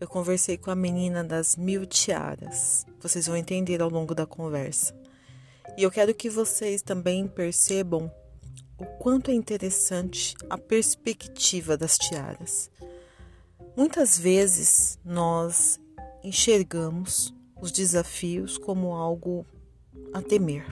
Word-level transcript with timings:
eu 0.00 0.08
conversei 0.08 0.56
com 0.56 0.70
a 0.70 0.74
menina 0.74 1.22
das 1.22 1.56
mil 1.56 1.84
tiaras. 1.84 2.86
Vocês 3.00 3.26
vão 3.26 3.36
entender 3.36 3.82
ao 3.82 3.90
longo 3.90 4.14
da 4.14 4.24
conversa. 4.24 4.98
E 5.76 5.82
eu 5.82 5.90
quero 5.90 6.14
que 6.14 6.30
vocês 6.30 6.80
também 6.80 7.28
percebam 7.28 8.10
o 8.78 8.86
quanto 8.98 9.30
é 9.30 9.34
interessante 9.34 10.34
a 10.48 10.56
perspectiva 10.56 11.76
das 11.76 11.98
tiaras. 11.98 12.70
Muitas 13.76 14.18
vezes 14.18 14.98
nós 15.04 15.78
enxergamos 16.24 17.34
os 17.60 17.70
desafios 17.70 18.56
como 18.56 18.94
algo 18.94 19.46
a 20.14 20.22
temer. 20.22 20.66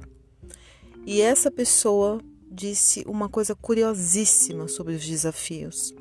E 1.04 1.20
essa 1.20 1.50
pessoa 1.50 2.20
disse 2.50 3.04
uma 3.06 3.28
coisa 3.28 3.54
curiosíssima 3.54 4.68
sobre 4.68 4.94
os 4.94 5.06
desafios. 5.06 5.92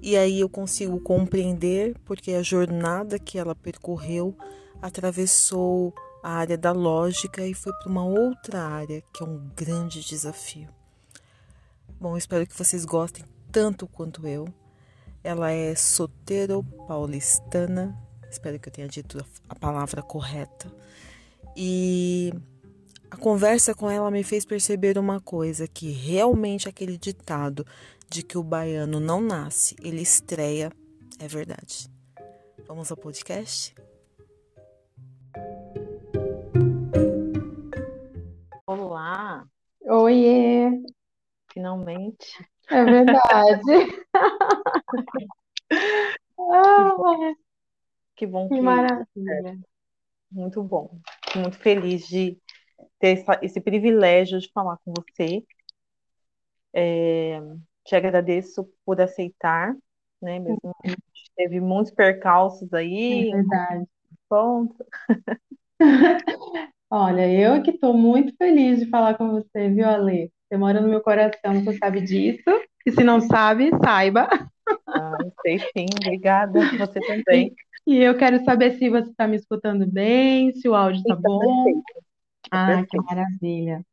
E 0.00 0.16
aí 0.16 0.40
eu 0.40 0.48
consigo 0.48 0.98
compreender 1.00 1.96
porque 2.04 2.32
a 2.32 2.42
jornada 2.42 3.18
que 3.18 3.38
ela 3.38 3.54
percorreu 3.54 4.36
atravessou 4.80 5.92
a 6.22 6.32
área 6.32 6.56
da 6.56 6.72
lógica 6.72 7.46
e 7.46 7.52
foi 7.54 7.72
para 7.74 7.90
uma 7.90 8.04
outra 8.04 8.62
área 8.62 9.02
que 9.12 9.22
é 9.22 9.26
um 9.26 9.50
grande 9.56 10.04
desafio. 10.04 10.68
Bom, 12.00 12.16
espero 12.16 12.46
que 12.46 12.56
vocês 12.56 12.84
gostem 12.84 13.24
tanto 13.50 13.88
quanto 13.88 14.24
eu. 14.26 14.46
Ela 15.24 15.50
é 15.50 15.74
sotero-paulistana, 15.74 17.98
espero 18.30 18.60
que 18.60 18.68
eu 18.68 18.72
tenha 18.72 18.88
dito 18.88 19.18
a 19.48 19.54
palavra 19.54 20.00
correta. 20.00 20.72
E 21.56 22.32
a 23.10 23.16
conversa 23.16 23.74
com 23.74 23.90
ela 23.90 24.12
me 24.12 24.22
fez 24.22 24.44
perceber 24.44 24.96
uma 24.96 25.20
coisa: 25.20 25.66
que 25.66 25.90
realmente 25.90 26.68
aquele 26.68 26.96
ditado 26.96 27.66
de 28.10 28.22
que 28.22 28.38
o 28.38 28.42
baiano 28.42 28.98
não 28.98 29.20
nasce, 29.20 29.76
ele 29.82 30.00
estreia, 30.00 30.72
é 31.18 31.28
verdade. 31.28 31.88
Vamos 32.66 32.90
ao 32.90 32.96
podcast? 32.96 33.74
Olá! 38.66 39.46
Oiê! 39.82 40.70
Finalmente. 41.52 42.44
É 42.70 42.84
verdade. 42.84 43.72
ah, 46.38 46.96
que 48.16 48.26
bom 48.26 48.48
que, 48.48 48.54
que 48.54 48.60
maravilha. 48.60 49.58
Muito 50.30 50.62
bom. 50.62 50.98
Muito 51.36 51.58
feliz 51.58 52.06
de 52.06 52.38
ter 52.98 53.24
esse 53.42 53.60
privilégio 53.60 54.38
de 54.38 54.50
falar 54.52 54.78
com 54.84 54.92
você. 54.94 55.42
É, 56.72 57.40
te 57.88 57.96
agradeço 57.96 58.68
por 58.84 59.00
aceitar, 59.00 59.74
né? 60.20 60.38
Mesmo 60.38 60.72
a 60.84 60.88
gente 60.88 61.32
teve 61.36 61.58
muitos 61.60 61.92
percalços 61.92 62.72
aí. 62.74 63.30
É 63.30 63.36
verdade. 63.36 63.86
Ponto. 64.28 64.84
Olha, 66.90 67.30
eu 67.30 67.62
que 67.62 67.70
estou 67.70 67.94
muito 67.94 68.34
feliz 68.36 68.78
de 68.80 68.88
falar 68.90 69.16
com 69.16 69.30
você, 69.30 69.68
viu, 69.70 69.86
Ale? 69.86 70.30
Você 70.48 70.56
mora 70.58 70.80
no 70.80 70.88
meu 70.88 71.02
coração, 71.02 71.62
você 71.62 71.76
sabe 71.78 72.00
disso. 72.00 72.42
E 72.86 72.92
se 72.92 73.04
não 73.04 73.20
sabe, 73.20 73.70
saiba. 73.84 74.28
Ah, 74.86 75.18
sei 75.42 75.58
sim, 75.58 75.86
obrigada. 76.00 76.60
Você 76.78 77.00
também. 77.00 77.54
E, 77.86 77.96
eu 77.96 78.16
quero 78.16 78.42
saber 78.44 78.78
se 78.78 78.88
você 78.88 79.10
está 79.10 79.26
me 79.26 79.36
escutando 79.36 79.86
bem, 79.86 80.52
se 80.54 80.68
o 80.68 80.74
áudio 80.74 81.00
está 81.00 81.14
bom. 81.16 81.64
Perfeito. 81.64 81.82
Ah, 82.50 82.82
que 82.86 82.96
maravilha. 82.98 83.84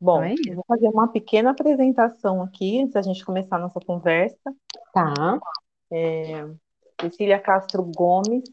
Bom, 0.00 0.22
Então 0.22 0.44
é 0.46 0.50
eu 0.50 0.54
vou 0.54 0.64
fazer 0.66 0.88
uma 0.88 1.08
pequena 1.08 1.50
apresentação 1.50 2.42
aqui 2.42 2.80
antes 2.80 2.94
da 2.94 3.02
gente 3.02 3.24
começar 3.24 3.56
a 3.56 3.60
nossa 3.60 3.80
conversa. 3.80 4.54
Tá. 4.92 5.38
É, 5.90 6.46
Cecília 7.00 7.38
Castro 7.38 7.90
Gomes, 7.96 8.44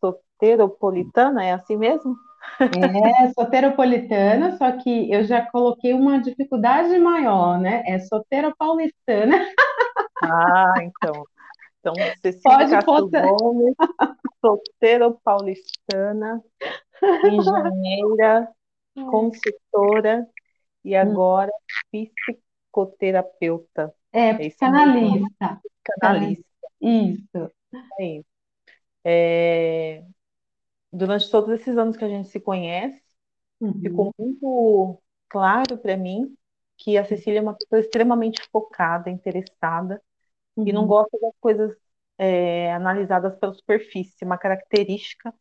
soteropolitana, 0.00 1.44
é 1.44 1.52
assim 1.52 1.76
mesmo? 1.76 2.16
É 2.60 3.32
soteropolitana, 3.32 4.56
só 4.56 4.72
que 4.72 5.10
eu 5.12 5.24
já 5.24 5.48
coloquei 5.48 5.92
uma 5.92 6.20
dificuldade 6.20 6.98
maior, 6.98 7.58
né? 7.58 7.82
É 7.86 7.98
soteropaulistana. 8.00 9.36
Ah, 10.24 10.74
então. 10.82 11.24
Então, 11.80 11.94
Cecília 12.20 12.58
Pode 12.58 12.70
Castro 12.70 13.06
botar. 13.06 13.26
Gomes, 13.26 13.74
soteropaulistana, 14.40 16.42
engenheira, 17.24 18.48
consultora 19.10 20.28
e 20.84 20.94
agora 20.96 21.50
psicoterapeuta. 22.70 23.94
É, 24.12 24.32
É 24.32 24.38
psicanalista. 24.38 25.62
Canalista. 25.84 26.44
Isso. 26.80 27.52
É 27.98 28.04
isso. 28.18 28.26
É, 29.04 30.04
durante 30.92 31.30
todos 31.30 31.50
esses 31.60 31.76
anos 31.78 31.96
que 31.96 32.04
a 32.04 32.08
gente 32.08 32.28
se 32.30 32.40
conhece, 32.40 33.02
Uhum. 33.60 33.82
ficou 33.82 34.14
muito 34.18 35.02
claro 35.28 35.78
para 35.78 35.96
mim 35.96 36.36
que 36.78 36.98
a 36.98 37.04
Cecília 37.04 37.40
é 37.40 37.42
uma 37.42 37.54
pessoa 37.56 37.80
extremamente 37.80 38.42
focada, 38.52 39.10
interessada 39.10 40.02
e 40.64 40.72
não 40.72 40.86
Uhum. 40.86 40.88
gosta 40.88 41.18
das 41.20 41.32
coisas 41.40 41.76
é, 42.18 42.72
analisadas 42.74 43.36
pela 43.38 43.54
superfície, 43.54 44.24
uma 44.24 44.38
característica 44.38 45.34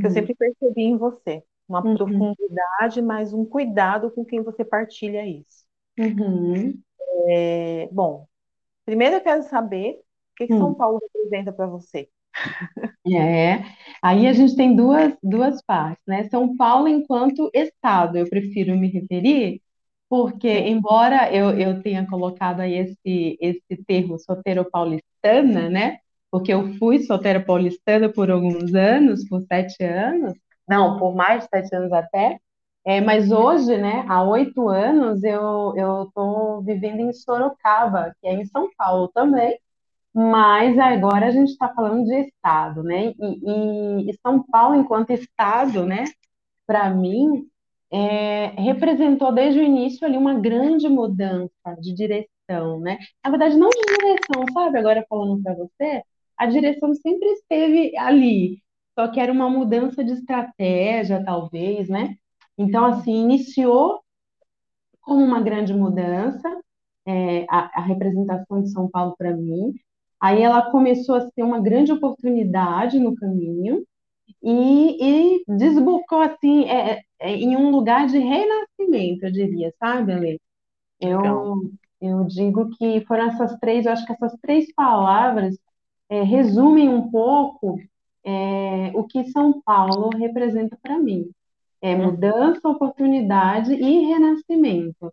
que 0.00 0.06
eu 0.06 0.10
Uhum. 0.10 0.12
sempre 0.12 0.34
percebi 0.36 0.82
em 0.84 0.98
você, 0.98 1.44
uma 1.68 1.82
Uhum. 1.82 1.92
profundidade, 1.92 3.02
mas 3.02 3.32
um 3.32 3.44
cuidado 3.44 4.10
com 4.10 4.24
quem 4.24 4.42
você 4.42 4.64
partilha 4.64 5.26
isso. 5.26 5.66
Uhum. 5.98 6.82
É, 7.28 7.88
bom, 7.92 8.28
primeiro 8.86 9.16
eu 9.16 9.22
quero 9.22 9.42
saber 9.44 9.96
o 10.00 10.04
que 10.36 10.48
que 10.48 10.56
São 10.56 10.72
Hum. 10.72 10.76
Paulo 10.76 11.00
representa 11.02 11.52
para 11.52 11.66
você. 11.66 12.10
É, 13.08 13.62
aí 14.02 14.26
a 14.26 14.32
gente 14.32 14.56
tem 14.56 14.74
duas, 14.74 15.14
duas 15.22 15.62
partes, 15.62 16.02
né? 16.06 16.28
São 16.28 16.56
Paulo 16.56 16.88
enquanto 16.88 17.48
estado, 17.54 18.18
eu 18.18 18.28
prefiro 18.28 18.76
me 18.76 18.88
referir, 18.88 19.62
porque 20.08 20.48
embora 20.48 21.32
eu, 21.32 21.50
eu 21.58 21.80
tenha 21.82 22.04
colocado 22.08 22.60
aí 22.60 22.74
esse, 22.74 23.38
esse 23.40 23.84
termo 23.86 24.18
soteropaulistana, 24.18 25.70
né? 25.70 25.98
Porque 26.30 26.52
eu 26.52 26.74
fui 26.78 26.98
soteropaulistana 27.00 28.12
por 28.12 28.28
alguns 28.30 28.74
anos, 28.74 29.24
por 29.28 29.40
sete 29.42 29.82
anos, 29.84 30.34
não, 30.68 30.98
por 30.98 31.14
mais 31.14 31.44
de 31.44 31.48
sete 31.50 31.74
anos 31.74 31.92
até, 31.92 32.38
é, 32.84 33.00
mas 33.00 33.30
hoje, 33.32 33.76
né, 33.76 34.04
há 34.08 34.22
oito 34.24 34.68
anos, 34.68 35.22
eu 35.24 36.04
estou 36.04 36.62
vivendo 36.62 37.00
em 37.00 37.12
Sorocaba, 37.12 38.14
que 38.20 38.28
é 38.28 38.34
em 38.34 38.44
São 38.46 38.68
Paulo 38.76 39.08
também, 39.08 39.58
mas 40.14 40.78
agora 40.78 41.26
a 41.26 41.30
gente 41.30 41.50
está 41.52 41.72
falando 41.74 42.04
de 42.06 42.14
estado, 42.22 42.82
né? 42.82 43.14
E, 43.18 44.06
e- 44.06 44.10
e 44.10 44.14
São 44.22 44.42
Paulo, 44.44 44.76
enquanto 44.76 45.10
estado, 45.12 45.86
né, 45.86 46.04
para 46.66 46.90
mim, 46.90 47.48
é, 47.92 48.46
representou 48.60 49.32
desde 49.32 49.60
o 49.60 49.62
início 49.62 50.06
ali 50.06 50.16
uma 50.16 50.34
grande 50.34 50.88
mudança 50.88 51.50
de 51.80 51.94
direção, 51.94 52.80
né? 52.80 52.98
Na 53.24 53.30
verdade, 53.30 53.56
não 53.56 53.70
de 53.70 53.80
direção, 53.96 54.44
sabe? 54.52 54.78
Agora 54.78 55.04
falando 55.08 55.42
para 55.42 55.54
você, 55.54 56.02
a 56.36 56.46
direção 56.46 56.94
sempre 56.94 57.28
esteve 57.32 57.96
ali, 57.96 58.60
só 58.96 59.08
que 59.08 59.20
era 59.20 59.30
uma 59.30 59.50
mudança 59.50 60.02
de 60.02 60.12
estratégia, 60.12 61.22
talvez, 61.22 61.88
né? 61.88 62.16
Então, 62.56 62.86
assim, 62.86 63.12
iniciou 63.12 64.00
como 65.02 65.22
uma 65.22 65.40
grande 65.40 65.74
mudança, 65.74 66.48
é, 67.06 67.44
a, 67.48 67.80
a 67.80 67.82
representação 67.82 68.62
de 68.62 68.70
São 68.70 68.88
Paulo 68.88 69.14
para 69.16 69.36
mim. 69.36 69.74
Aí 70.18 70.42
ela 70.42 70.70
começou 70.70 71.16
a 71.16 71.20
ser 71.20 71.42
uma 71.42 71.60
grande 71.60 71.92
oportunidade 71.92 72.98
no 72.98 73.14
caminho 73.14 73.84
e, 74.42 75.36
e 75.38 75.44
desbocou 75.46 76.20
assim 76.20 76.64
é, 76.64 77.02
é, 77.20 77.32
em 77.34 77.54
um 77.56 77.70
lugar 77.70 78.06
de 78.06 78.18
renascimento, 78.18 79.26
eu 79.26 79.32
diria, 79.32 79.74
sabe, 79.78 80.12
Ale? 80.12 80.40
Legal. 81.02 81.58
Eu, 82.00 82.20
eu 82.20 82.24
digo 82.24 82.70
que 82.76 83.04
foram 83.06 83.28
essas 83.28 83.58
três, 83.58 83.84
eu 83.84 83.92
acho 83.92 84.06
que 84.06 84.12
essas 84.12 84.34
três 84.40 84.72
palavras 84.74 85.56
é, 86.08 86.22
resumem 86.22 86.88
um 86.88 87.10
pouco 87.10 87.78
é, 88.26 88.92
o 88.96 89.04
que 89.06 89.24
São 89.32 89.62
Paulo 89.62 90.10
representa 90.16 90.78
para 90.82 90.98
mim. 90.98 91.30
É 91.82 91.96
Uhum. 91.96 91.96
mudança, 91.96 92.68
oportunidade 92.68 93.74
e 93.74 94.06
renascimento. 94.08 95.12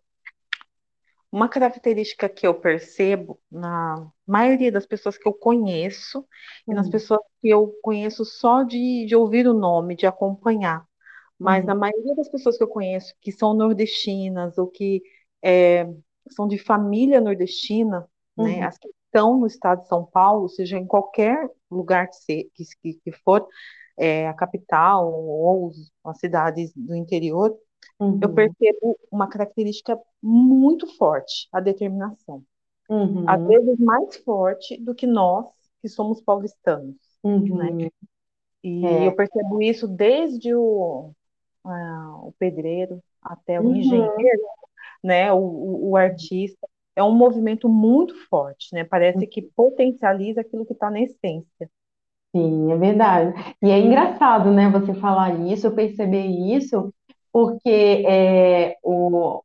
Uma 1.32 1.48
característica 1.48 2.28
que 2.28 2.46
eu 2.46 2.54
percebo 2.60 3.40
na 3.50 4.08
maioria 4.26 4.70
das 4.70 4.86
pessoas 4.86 5.18
que 5.18 5.26
eu 5.28 5.32
conheço 5.34 6.24
e 6.70 6.74
nas 6.74 6.88
Hum, 6.88 6.88
pessoas 6.88 7.20
que 7.42 7.48
eu 7.48 7.74
conheço 7.82 8.24
só 8.24 8.62
de, 8.62 9.04
de 9.06 9.16
ouvir 9.16 9.48
o 9.48 9.52
nome, 9.54 9.96
de 9.96 10.06
acompanhar, 10.06 10.86
mas 11.38 11.64
na 11.64 11.74
uhum, 11.74 11.76
maioria 11.76 12.14
das 12.16 12.28
pessoas 12.30 12.56
que 12.58 12.62
eu 12.64 12.68
conheço 12.68 13.14
que 13.20 13.32
são 13.32 13.54
nordestinas 13.54 14.58
ou 14.58 14.68
que 14.68 15.02
é, 15.44 15.86
são 16.30 16.46
de 16.48 16.58
família 16.58 17.20
nordestina, 17.20 18.08
né, 18.36 18.62
uhum, 18.62 18.64
as 18.64 18.78
que 18.78 18.88
estão 19.14 19.38
no 19.38 19.46
estado 19.46 19.82
de 19.82 19.88
São 19.88 20.04
Paulo, 20.06 20.48
seja 20.48 20.76
em 20.78 20.86
qualquer 20.86 21.48
lugar 21.70 22.08
que, 22.08 22.16
se- 22.16 22.50
que, 22.54 22.94
que 22.94 23.12
for, 23.24 23.46
é, 23.98 24.28
a 24.28 24.34
capital 24.34 25.12
ou 25.12 25.72
as 26.04 26.18
cidades 26.18 26.72
do 26.74 26.94
interior, 26.96 27.56
eu 28.20 28.28
uhum, 28.28 28.34
percebo 28.34 28.98
uma 29.12 29.28
característica 29.28 29.98
muito 30.22 30.86
forte, 30.96 31.48
a 31.52 31.60
determinação. 31.60 32.44
Às 33.26 33.40
uhum, 33.40 33.46
vezes 33.46 33.78
mais 33.80 34.16
forte 34.24 34.78
do 34.82 34.94
que 34.94 35.06
nós, 35.06 35.46
que 35.82 35.88
somos 35.88 36.20
paulistanos. 36.22 36.96
Uhum. 37.22 37.90
E 38.62 38.72
É. 38.82 39.08
eu 39.08 39.12
percebo 39.14 39.62
isso 39.62 39.86
desde 39.88 40.54
o, 40.54 41.12
ah, 41.64 42.20
o 42.24 42.32
pedreiro 42.38 43.02
até 43.22 43.60
o 43.60 43.70
Uhum. 43.70 43.70
engenheiro, 43.70 44.42
né? 45.04 45.32
O, 45.32 45.38
o, 45.38 45.90
o 45.92 45.96
artista. 45.98 46.68
É 46.96 47.02
um 47.02 47.14
movimento 47.14 47.68
muito 47.68 48.14
forte, 48.28 48.68
né? 48.72 48.84
Parece 48.84 49.26
que 49.26 49.42
potencializa 49.42 50.40
aquilo 50.40 50.66
que 50.66 50.72
está 50.72 50.90
na 50.90 51.00
essência. 51.00 51.70
Sim, 52.34 52.72
é 52.72 52.76
verdade. 52.76 53.32
E 53.62 53.70
é 53.70 53.78
engraçado, 53.78 54.50
né, 54.50 54.68
você 54.68 54.92
falar 54.94 55.34
isso, 55.46 55.66
eu 55.68 55.74
perceber 55.74 56.26
isso, 56.26 56.92
porque 57.32 58.04
é, 58.08 58.76
o, 58.82 59.40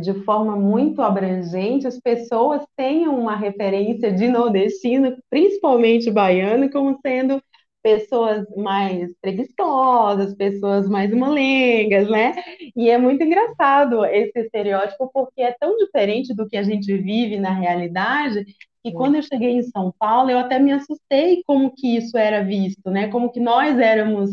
de 0.00 0.12
forma 0.24 0.54
muito 0.54 1.00
abrangente, 1.00 1.86
as 1.86 1.98
pessoas 1.98 2.62
têm 2.76 3.08
uma 3.08 3.34
referência 3.34 4.12
de 4.12 4.28
nordestino, 4.28 5.16
principalmente 5.30 6.10
baiano, 6.10 6.70
como 6.70 6.98
sendo 7.00 7.42
pessoas 7.84 8.46
mais 8.56 9.10
preguiçosas, 9.20 10.34
pessoas 10.34 10.88
mais 10.88 11.12
molengas, 11.12 12.08
né? 12.08 12.32
E 12.74 12.88
é 12.88 12.96
muito 12.96 13.22
engraçado 13.22 14.06
esse 14.06 14.38
estereótipo, 14.40 15.10
porque 15.12 15.42
é 15.42 15.52
tão 15.60 15.76
diferente 15.76 16.34
do 16.34 16.48
que 16.48 16.56
a 16.56 16.62
gente 16.62 16.96
vive 16.96 17.38
na 17.38 17.52
realidade, 17.52 18.46
e 18.82 18.92
quando 18.92 19.16
eu 19.16 19.22
cheguei 19.22 19.50
em 19.50 19.62
São 19.62 19.92
Paulo, 19.98 20.30
eu 20.30 20.38
até 20.38 20.58
me 20.58 20.72
assustei 20.72 21.42
como 21.46 21.74
que 21.74 21.96
isso 21.96 22.16
era 22.16 22.42
visto, 22.42 22.90
né? 22.90 23.08
Como 23.08 23.30
que 23.30 23.40
nós 23.40 23.78
éramos 23.78 24.30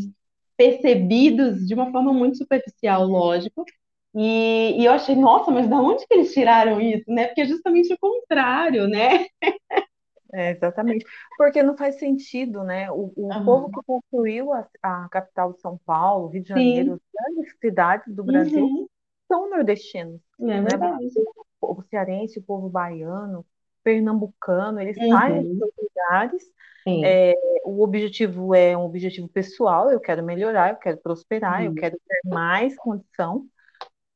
percebidos 0.58 1.68
de 1.68 1.74
uma 1.74 1.92
forma 1.92 2.14
muito 2.14 2.38
superficial, 2.38 3.06
lógico. 3.06 3.66
E, 4.16 4.76
e 4.82 4.86
eu 4.86 4.92
achei, 4.94 5.16
nossa, 5.16 5.52
mas 5.52 5.68
da 5.70 5.78
onde 5.78 6.06
que 6.08 6.14
eles 6.14 6.34
tiraram 6.34 6.80
isso, 6.82 7.10
né? 7.10 7.28
Porque 7.28 7.42
é 7.42 7.46
justamente 7.48 7.94
o 7.94 7.98
contrário, 8.00 8.88
né? 8.88 9.26
É, 10.34 10.52
exatamente. 10.52 11.06
Porque 11.38 11.62
não 11.64 11.76
faz 11.78 12.00
sentido, 12.00 12.64
né? 12.64 12.90
O, 12.92 13.12
o 13.16 13.36
Aham. 13.36 13.42
povo 13.44 13.70
que 13.70 13.82
construiu 13.84 14.54
a, 14.54 14.68
a 14.82 15.10
capital 15.10 15.54
de 15.54 15.60
São 15.62 15.78
Paulo, 15.80 16.30
Rio 16.30 16.42
de 16.44 16.50
Sim, 16.56 16.90
Janeiro, 16.90 16.94
as 16.94 17.00
grandes 17.14 17.54
cidades 17.60 18.14
do 18.16 18.24
Brasil, 18.24 18.72
uhum, 18.72 18.88
são 19.32 19.50
nordestinos, 19.50 20.22
é 20.50 20.62
né? 20.62 20.62
verdade. 20.62 21.22
O 21.36 21.46
povo 21.60 21.84
cearense, 21.90 22.40
o 22.40 22.44
povo 22.44 22.70
baiano, 22.70 23.46
pernambucano, 23.84 24.80
eles 24.80 25.06
saem 25.08 25.42
dos 25.44 25.50
Uhum, 25.50 25.58
seus 25.58 25.72
lugares. 25.78 26.44
sim, 26.88 27.18
é, 27.20 27.34
o 27.66 27.82
objetivo 27.84 28.54
é 28.56 28.78
um 28.78 28.82
objetivo 28.86 29.28
pessoal, 29.30 29.92
eu 29.92 30.00
quero 30.00 30.24
melhorar, 30.24 30.72
eu 30.72 30.78
quero 30.78 30.98
prosperar, 31.00 31.64
eu 31.66 31.74
uhum, 31.74 31.76
quero 31.76 31.98
ter 32.08 32.22
mais 32.30 32.76
condição, 32.78 33.48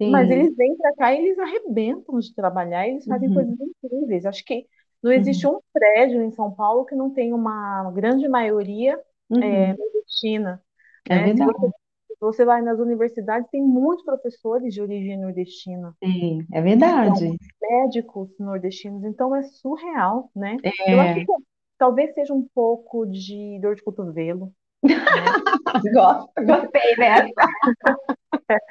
mas 0.06 0.30
sim, 0.30 0.30
eles 0.30 0.56
vêm 0.56 0.76
para 0.78 0.96
cá 0.96 1.14
e 1.14 1.18
eles 1.20 1.40
arrebentam 1.40 2.20
de 2.20 2.34
trabalhar, 2.36 2.88
e 2.88 2.92
eles 2.92 3.06
fazem 3.08 3.30
uhum, 3.30 3.32
coisas 3.32 3.56
incríveis. 3.60 4.26
Acho 4.26 4.44
que 4.46 4.68
não 5.06 5.14
existe 5.14 5.48
uhum, 5.48 5.48
um 5.48 5.60
prédio 5.74 6.22
em 6.24 6.32
São 6.32 6.52
Paulo 6.54 6.86
que 6.86 6.96
não 6.96 7.12
tenha 7.14 7.36
uma 7.36 7.92
grande 7.94 8.28
maioria 8.30 9.02
é, 9.42 9.74
uhum, 9.74 9.78
nordestina, 9.78 10.64
é 11.10 11.18
né? 11.18 11.34
Você, 11.42 11.60
verdade. 11.60 11.74
se 12.08 12.18
você 12.20 12.46
vai 12.46 12.62
nas 12.62 12.80
universidades, 12.80 13.50
tem 13.52 13.64
muitos 13.64 14.06
professores 14.06 14.74
de 14.74 14.82
origem 14.82 15.20
nordestina, 15.20 15.96
Sim, 16.02 16.48
é 16.54 16.62
então, 16.84 16.98
verdade. 17.02 17.38
médicos 17.62 18.30
nordestinos, 18.40 19.04
então 19.04 19.36
é 19.36 19.44
surreal, 19.44 20.32
né? 20.36 20.64
Eu 20.88 21.00
acho 21.02 21.14
É, 21.14 21.26
que 21.26 21.32
talvez 21.78 22.14
seja 22.14 22.34
um 22.34 22.48
pouco 22.54 23.06
de 23.06 23.60
dor 23.62 23.76
de 23.76 23.84
cotovelo, 23.84 24.54
né? 25.10 25.36
gosto, 25.94 26.32
gostei 26.46 26.96
dessa. 26.98 27.48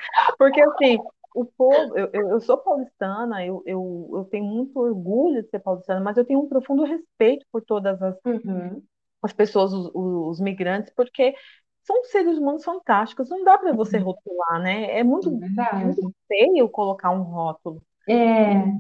Porque 0.39 0.61
assim, 0.63 0.99
o 1.35 1.45
povo, 1.47 1.99
eu, 1.99 2.11
eu, 2.15 2.41
sou 2.41 2.59
paulistana, 2.59 3.45
eu, 3.47 3.63
eu, 3.67 4.11
eu 4.15 4.25
tenho 4.27 4.45
muito 4.47 4.79
orgulho 4.79 5.43
de 5.43 5.51
ser 5.51 5.61
paulistana, 5.61 6.01
mas 6.01 6.17
eu 6.17 6.25
tenho 6.27 6.41
um 6.41 6.49
profundo 6.49 6.85
respeito 6.85 7.47
por 7.53 7.63
todas 7.63 8.01
as, 8.03 8.17
Uhum, 8.25 8.87
as 9.23 9.33
pessoas, 9.33 9.73
os, 9.73 9.91
os 9.95 10.41
migrantes, 10.41 10.93
porque 10.95 11.35
são 11.83 12.05
seres 12.05 12.39
humanos 12.39 12.65
fantásticos, 12.65 13.29
não 13.29 13.45
dá 13.45 13.59
para 13.59 13.73
você 13.73 13.99
uhum, 13.99 13.99
rotular, 13.99 14.63
né? 14.63 14.85
É 14.99 15.05
é 15.23 15.27
muito, 15.29 15.31
muito 15.71 16.03
verdade. 16.03 16.15
feio 16.29 16.69
colocar 16.69 17.11
um 17.11 17.23
rótulo. 17.23 17.83
É, 18.07 18.75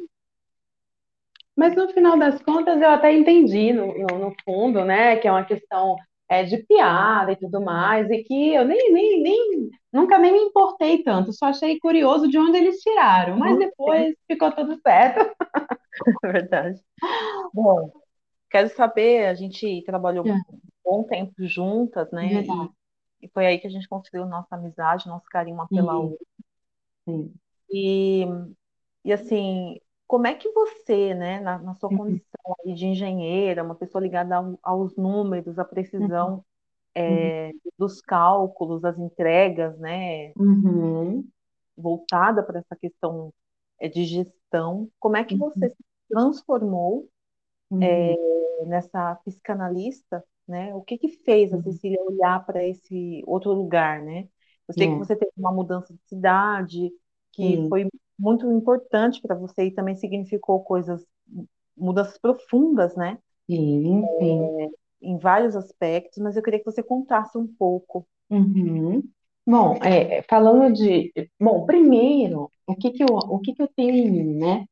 Mas 1.56 1.74
no 1.76 1.88
final 1.92 2.18
das 2.18 2.40
contas 2.42 2.80
eu 2.80 2.88
até 2.90 3.12
entendi 3.12 3.72
no, 3.72 3.86
no, 3.96 4.18
no 4.18 4.34
fundo, 4.44 4.84
né, 4.84 5.16
que 5.16 5.28
é 5.28 5.30
uma 5.30 5.44
questão 5.44 5.96
é, 6.28 6.44
de 6.44 6.58
piada 6.66 7.32
e 7.32 7.36
tudo 7.36 7.60
mais, 7.62 8.10
e 8.10 8.22
que 8.24 8.54
eu 8.54 8.64
nem, 8.64 8.92
nem, 8.92 9.22
nem 9.22 9.70
nunca 9.92 10.18
nem 10.18 10.32
me 10.32 10.40
importei 10.40 11.02
tanto, 11.02 11.32
só 11.32 11.46
achei 11.46 11.78
curioso 11.78 12.28
de 12.28 12.38
onde 12.38 12.58
eles 12.58 12.80
tiraram, 12.80 13.36
mas 13.38 13.58
depois 13.58 14.14
ficou 14.26 14.50
tudo 14.52 14.78
certo. 14.82 15.34
é 16.24 16.32
verdade. 16.32 16.80
Bom, 17.52 17.92
quero 18.50 18.68
saber, 18.70 19.26
a 19.28 19.34
gente 19.34 19.82
trabalhou 19.86 20.26
É, 20.26 20.32
um 20.32 20.42
bom 20.84 21.04
tempo 21.04 21.34
juntas, 21.46 22.10
né? 22.12 22.48
E, 22.48 22.60
verdade. 22.60 22.74
e 23.22 23.28
foi 23.30 23.46
aí 23.46 23.58
que 23.60 23.66
a 23.66 23.70
gente 23.70 23.88
construiu 23.88 24.26
nossa 24.26 24.56
amizade, 24.56 25.08
nosso 25.08 25.26
carinho 25.30 25.56
uma 25.56 25.68
pela 25.70 25.98
outra. 25.98 26.18
sim. 27.04 27.34
E, 27.70 28.24
e 29.04 29.12
assim, 29.12 29.80
como 30.14 30.26
é 30.28 30.34
que 30.34 30.50
você, 30.52 31.14
né, 31.14 31.40
na, 31.40 31.58
na 31.58 31.74
sua 31.76 31.90
Uhum, 31.90 32.20
condição 32.30 32.56
de 32.64 32.86
engenheira, 32.86 33.64
uma 33.64 33.74
pessoa 33.74 34.02
ligada 34.02 34.36
ao- 34.36 34.58
aos 34.62 34.96
números, 34.96 35.58
à 35.58 35.64
uhum, 35.98 36.10
precisão 36.12 36.44
é, 36.94 37.52
dos 37.78 38.00
cálculos, 38.02 38.82
das 38.82 38.98
entregas, 38.98 39.78
né, 39.78 40.34
uhum, 40.36 41.30
voltada 41.76 42.42
para 42.42 42.58
essa 42.60 42.76
questão 42.76 43.32
é, 43.80 43.88
de 43.88 44.04
gestão, 44.04 44.90
como 45.00 45.16
é 45.16 45.24
que 45.24 45.36
você 45.38 45.68
uhum, 45.68 45.70
se 45.70 45.76
transformou 46.08 47.08
uhum, 47.70 48.16
nessa 48.66 49.16
psicanalista, 49.24 50.24
né? 50.46 50.74
O 50.74 50.82
que 50.82 50.98
que 50.98 51.08
fez 51.24 51.52
a 51.52 51.58
uhum, 51.58 51.62
Cecília 51.62 52.00
olhar 52.02 52.44
para 52.44 52.64
esse 52.66 53.22
outro 53.26 53.52
lugar, 53.52 54.02
né? 54.02 54.28
Eu 54.68 54.74
sei 54.74 54.88
que 54.88 54.96
é, 54.96 54.98
você 54.98 55.14
teve 55.16 55.32
uma 55.36 55.52
mudança 55.52 55.92
de 55.92 56.00
cidade, 56.08 56.90
que 57.32 57.58
sim, 57.58 57.68
foi 57.68 57.86
muito 58.18 58.50
importante 58.50 59.20
para 59.20 59.34
você 59.34 59.64
e 59.64 59.70
também 59.70 59.96
significou 59.96 60.60
coisas, 60.60 61.04
mudanças 61.76 62.18
profundas, 62.18 62.94
né? 62.96 63.18
sim, 63.48 64.04
sim. 64.18 64.70
Em 65.02 65.18
vários 65.18 65.54
aspectos, 65.54 66.22
mas 66.22 66.36
eu 66.36 66.42
queria 66.42 66.58
que 66.58 66.64
você 66.64 66.82
contasse 66.82 67.36
um 67.36 67.46
pouco. 67.46 68.06
Uhum. 68.30 69.02
Bom, 69.46 69.74
é, 69.82 70.22
falando 70.22 70.72
de, 70.72 71.12
bom, 71.38 71.66
primeiro, 71.66 72.50
o 72.66 72.74
que 72.74 72.90
que 72.90 73.02
eu, 73.02 73.08
o 73.08 73.38
que 73.40 73.52
que 73.52 73.62
eu 73.62 73.68
tenho 73.76 73.94
em 73.94 74.10
mim, 74.10 74.34
né? 74.36 74.64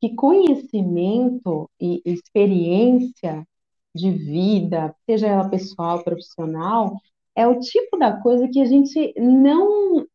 que 0.00 0.14
conhecimento 0.14 1.68
e 1.80 2.00
experiência 2.04 3.46
de 3.94 4.10
vida, 4.10 4.94
seja 5.06 5.26
ela 5.26 5.48
pessoal, 5.48 6.04
profissional, 6.04 6.96
é 7.34 7.46
o 7.46 7.58
tipo 7.58 7.96
da 7.96 8.20
coisa 8.20 8.48
que 8.48 8.60
a 8.60 8.64
gente 8.64 9.12
não 9.18 10.06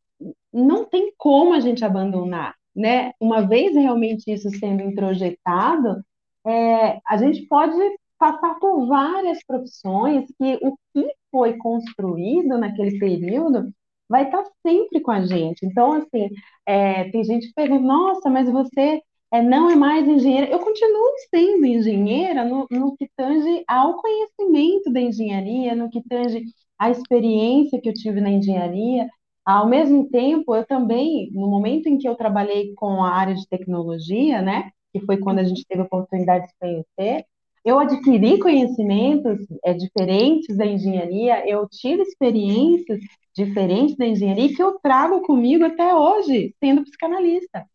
não 0.52 0.84
tem 0.84 1.12
como 1.18 1.52
a 1.52 1.60
gente 1.60 1.84
abandonar, 1.84 2.54
né? 2.74 3.12
Uma 3.20 3.42
vez 3.46 3.74
realmente 3.74 4.30
isso 4.32 4.50
sendo 4.58 4.82
introjetado, 4.82 6.02
é, 6.46 7.00
a 7.06 7.16
gente 7.16 7.46
pode 7.46 7.76
passar 8.18 8.54
por 8.58 8.86
várias 8.86 9.44
profissões 9.44 10.26
que 10.38 10.58
o 10.62 10.76
que 10.92 11.14
foi 11.30 11.56
construído 11.58 12.58
naquele 12.58 12.98
período 12.98 13.72
vai 14.08 14.24
estar 14.24 14.44
sempre 14.66 15.00
com 15.00 15.10
a 15.10 15.24
gente. 15.24 15.64
Então, 15.66 15.92
assim, 15.94 16.28
é, 16.66 17.10
tem 17.10 17.24
gente 17.24 17.48
que 17.48 17.54
pergunta, 17.54 17.82
nossa, 17.82 18.30
mas 18.30 18.48
você 18.50 19.02
é, 19.32 19.42
não 19.42 19.70
é 19.70 19.74
mais 19.74 20.06
engenheira. 20.06 20.50
Eu 20.50 20.60
continuo 20.60 21.10
sendo 21.34 21.66
engenheira 21.66 22.44
no, 22.44 22.66
no 22.70 22.96
que 22.96 23.08
tange 23.16 23.64
ao 23.66 23.96
conhecimento 24.00 24.92
da 24.92 25.00
engenharia, 25.00 25.74
no 25.74 25.90
que 25.90 26.02
tange 26.08 26.44
à 26.78 26.90
experiência 26.90 27.80
que 27.80 27.88
eu 27.88 27.94
tive 27.94 28.20
na 28.20 28.30
engenharia. 28.30 29.08
Ao 29.44 29.68
mesmo 29.68 30.08
tempo, 30.10 30.54
eu 30.54 30.64
também, 30.66 31.30
no 31.32 31.48
momento 31.48 31.86
em 31.88 31.98
que 31.98 32.08
eu 32.08 32.14
trabalhei 32.16 32.72
com 32.74 33.02
a 33.04 33.10
área 33.10 33.34
de 33.34 33.46
tecnologia, 33.48 34.40
né, 34.40 34.70
que 34.92 35.00
foi 35.00 35.18
quando 35.18 35.40
a 35.40 35.44
gente 35.44 35.66
teve 35.66 35.82
a 35.82 35.84
oportunidade 35.84 36.44
de 36.46 36.50
se 36.50 36.58
conhecer, 36.58 37.26
eu 37.64 37.78
adquiri 37.78 38.38
conhecimentos 38.38 39.38
é, 39.64 39.72
diferentes 39.74 40.56
da 40.56 40.66
engenharia, 40.66 41.48
eu 41.48 41.66
tive 41.68 42.02
experiências 42.02 43.00
diferentes 43.34 43.96
da 43.96 44.06
engenharia 44.06 44.54
que 44.54 44.62
eu 44.62 44.78
trago 44.80 45.22
comigo 45.22 45.64
até 45.64 45.94
hoje, 45.94 46.54
sendo 46.62 46.84
psicanalista. 46.84 47.66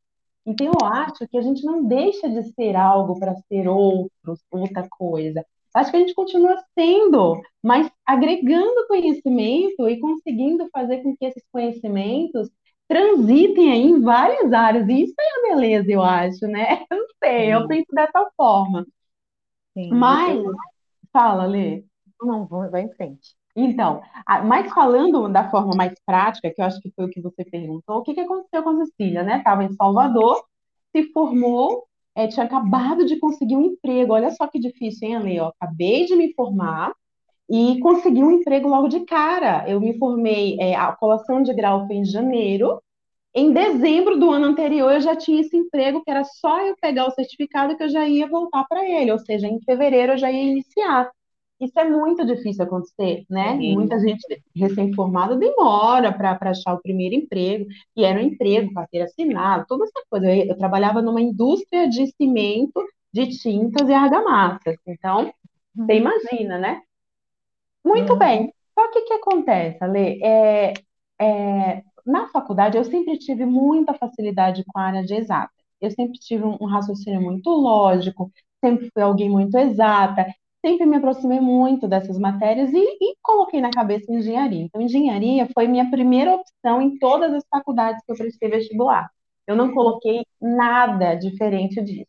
Então, 0.45 0.67
eu 0.67 0.87
acho 0.87 1.27
que 1.27 1.37
a 1.37 1.41
gente 1.41 1.63
não 1.65 1.85
deixa 1.85 2.29
de 2.29 2.43
ser 2.53 2.75
algo 2.75 3.19
para 3.19 3.35
ser 3.47 3.67
outro, 3.67 4.35
outra 4.51 4.87
coisa. 4.89 5.45
Acho 5.79 5.91
que 5.91 5.97
a 5.97 5.99
gente 6.01 6.13
continua 6.15 6.57
sendo, 6.77 7.41
mas 7.63 7.89
agregando 8.05 8.87
conhecimento 8.87 9.87
e 9.89 9.99
conseguindo 9.99 10.67
fazer 10.71 11.01
com 11.03 11.15
que 11.17 11.25
esses 11.25 11.43
conhecimentos 11.51 12.49
transitem 12.87 13.71
aí 13.71 13.81
em 13.83 14.01
várias 14.01 14.51
áreas. 14.53 14.87
E 14.89 15.03
isso 15.03 15.13
é 15.19 15.51
a 15.51 15.53
beleza, 15.55 15.91
eu 15.91 16.03
acho, 16.03 16.47
né? 16.47 16.83
Eu 16.91 16.97
não 16.97 17.07
sei, 17.23 17.53
eu 17.53 17.67
penso 17.67 17.87
dessa 17.93 18.29
forma. 18.37 18.85
sim, 19.73 19.91
Mas, 19.91 20.37
eu 20.37 20.53
fala, 21.13 21.45
Lê. 21.45 21.83
não 22.21 22.47
vai 22.47 22.83
em 22.83 22.93
frente. 22.95 23.35
Então, 23.55 24.01
mas 24.47 24.71
falando 24.73 25.27
da 25.29 25.49
forma 25.51 25.75
mais 25.75 25.93
prática, 26.05 26.51
que 26.53 26.61
eu 26.61 26.65
acho 26.65 26.81
que 26.81 26.91
foi 26.95 27.05
o 27.05 27.09
que 27.09 27.21
você 27.21 27.43
perguntou, 27.45 27.97
o 27.97 28.03
que 28.03 28.13
que 28.13 28.21
aconteceu 28.21 28.63
com 28.63 28.69
a 28.71 28.85
Cecília, 28.85 29.23
né? 29.23 29.39
Estava 29.39 29.63
em 29.65 29.73
Salvador, 29.73 30.43
se 30.95 31.11
formou, 31.13 31.87
eh, 32.23 32.27
tinha 32.27 32.45
acabado 32.45 33.05
de 33.05 33.17
conseguir 33.19 33.55
um 33.55 33.63
emprego. 33.63 34.13
Olha 34.13 34.31
só 34.31 34.47
que 34.47 34.59
difícil, 34.59 35.07
hein, 35.07 35.15
Ale? 35.15 35.35
Eu 35.37 35.45
acabei 35.47 36.05
de 36.05 36.15
me 36.15 36.33
formar 36.33 36.93
e 37.49 37.79
consegui 37.81 38.23
um 38.23 38.31
emprego 38.31 38.67
logo 38.69 38.87
de 38.87 39.01
cara. 39.01 39.67
Eu 39.67 39.79
me 39.81 39.97
formei, 39.97 40.57
é, 40.59 40.75
a 40.75 40.91
colação 40.93 41.41
de 41.43 41.53
grau 41.53 41.87
foi 41.87 41.97
em 41.97 42.05
janeiro. 42.05 42.81
Em 43.33 43.53
dezembro 43.53 44.19
do 44.19 44.31
ano 44.31 44.47
anterior, 44.47 44.93
eu 44.93 45.01
já 45.01 45.15
tinha 45.15 45.41
esse 45.41 45.55
emprego, 45.55 46.03
que 46.03 46.11
era 46.11 46.23
só 46.23 46.65
eu 46.65 46.75
pegar 46.81 47.07
o 47.07 47.11
certificado 47.11 47.77
que 47.77 47.83
eu 47.83 47.89
já 47.89 48.07
ia 48.07 48.27
voltar 48.27 48.65
para 48.67 48.85
ele, 48.87 49.11
ou 49.11 49.19
seja, 49.19 49.47
em 49.47 49.61
fevereiro 49.61 50.13
eu 50.13 50.17
já 50.17 50.31
ia 50.31 50.43
iniciar. 50.51 51.11
Isso 51.59 51.77
é 51.77 51.83
muito 51.83 52.25
difícil 52.25 52.63
acontecer, 52.63 53.25
né? 53.29 53.57
Sim. 53.57 53.73
Muita 53.73 53.99
gente 53.99 54.41
recém-formada 54.55 55.35
demora 55.35 56.11
para 56.13 56.37
achar 56.41 56.73
o 56.73 56.81
primeiro 56.81 57.15
emprego, 57.15 57.65
e 57.95 58.05
era 58.05 58.17
um 58.19 58.23
emprego, 58.23 58.73
carteira 58.73 59.05
assinada, 59.05 59.65
toda 59.67 59.83
essa 59.83 60.01
coisa. 60.09 60.33
Eu, 60.33 60.45
eu 60.45 60.57
trabalhava 60.57 61.01
numa 61.01 61.21
indústria 61.21 61.89
de 61.89 62.07
cimento, 62.15 62.81
de 63.13 63.27
tintas 63.37 63.89
e 63.89 63.93
argamassas. 63.93 64.75
Então, 64.87 65.33
uhum. 65.75 65.85
você 65.85 65.93
imagina, 65.95 66.57
né? 66.57 66.81
Muito 67.83 68.13
uhum. 68.13 68.19
bem. 68.19 68.53
Só 68.73 68.89
que 68.91 68.99
o 68.99 69.05
que 69.05 69.13
acontece, 69.13 69.83
Ale? 69.83 70.23
É, 70.23 70.73
é, 71.21 71.83
na 72.05 72.27
faculdade, 72.29 72.77
eu 72.77 72.83
sempre 72.85 73.17
tive 73.17 73.45
muita 73.45 73.93
facilidade 73.93 74.63
com 74.65 74.79
a 74.79 74.83
área 74.83 75.03
de 75.03 75.13
exata. 75.13 75.51
Eu 75.81 75.91
sempre 75.91 76.19
tive 76.19 76.43
um, 76.43 76.57
um 76.61 76.65
raciocínio 76.65 77.21
muito 77.21 77.49
lógico, 77.49 78.31
sempre 78.63 78.89
fui 78.93 79.01
alguém 79.01 79.29
muito 79.29 79.57
exata, 79.57 80.25
sempre 80.65 80.85
me 80.85 80.97
aproximei 80.97 81.39
muito 81.39 81.87
dessas 81.87 82.17
matérias 82.19 82.71
e, 82.73 82.77
e, 82.77 83.15
coloquei 83.21 83.61
na 83.61 83.71
cabeça 83.71 84.11
engenharia. 84.11 84.63
Então, 84.63 84.81
engenharia 84.81 85.47
foi 85.53 85.67
minha 85.67 85.89
primeira 85.89 86.35
opção 86.35 86.81
em 86.81 86.97
todas 86.99 87.33
as 87.33 87.43
faculdades 87.49 88.03
que 88.05 88.11
eu 88.11 88.17
prestei 88.17 88.49
vestibular. 88.49 89.09
Eu 89.47 89.55
não 89.55 89.73
coloquei 89.73 90.25
nada 90.41 91.15
diferente 91.15 91.81
disso. 91.81 92.07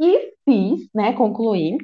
E 0.00 0.34
fiz, 0.44 0.88
né, 0.94 1.12
concluí. 1.14 1.78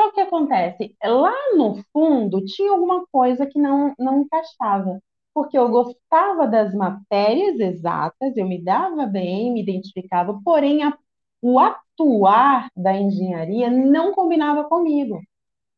Só 0.00 0.10
que 0.12 0.20
acontece? 0.20 0.96
Lá 1.04 1.34
no 1.56 1.82
fundo 1.92 2.44
tinha 2.44 2.72
alguma 2.72 3.06
coisa 3.12 3.46
que 3.46 3.58
não, 3.58 3.94
não 3.98 4.22
encaixava 4.22 5.00
porque 5.34 5.56
eu 5.56 5.68
gostava 5.68 6.46
das 6.46 6.74
matérias 6.74 7.58
exatas, 7.58 8.36
eu 8.36 8.46
me 8.46 8.62
dava 8.62 9.06
bem, 9.06 9.52
me 9.52 9.62
identificava, 9.62 10.38
porém 10.44 10.82
a, 10.82 10.96
o 11.40 11.58
atuar 12.02 12.68
da 12.76 12.94
engenharia 12.94 13.70
não 13.70 14.12
combinava 14.12 14.64
comigo. 14.64 15.22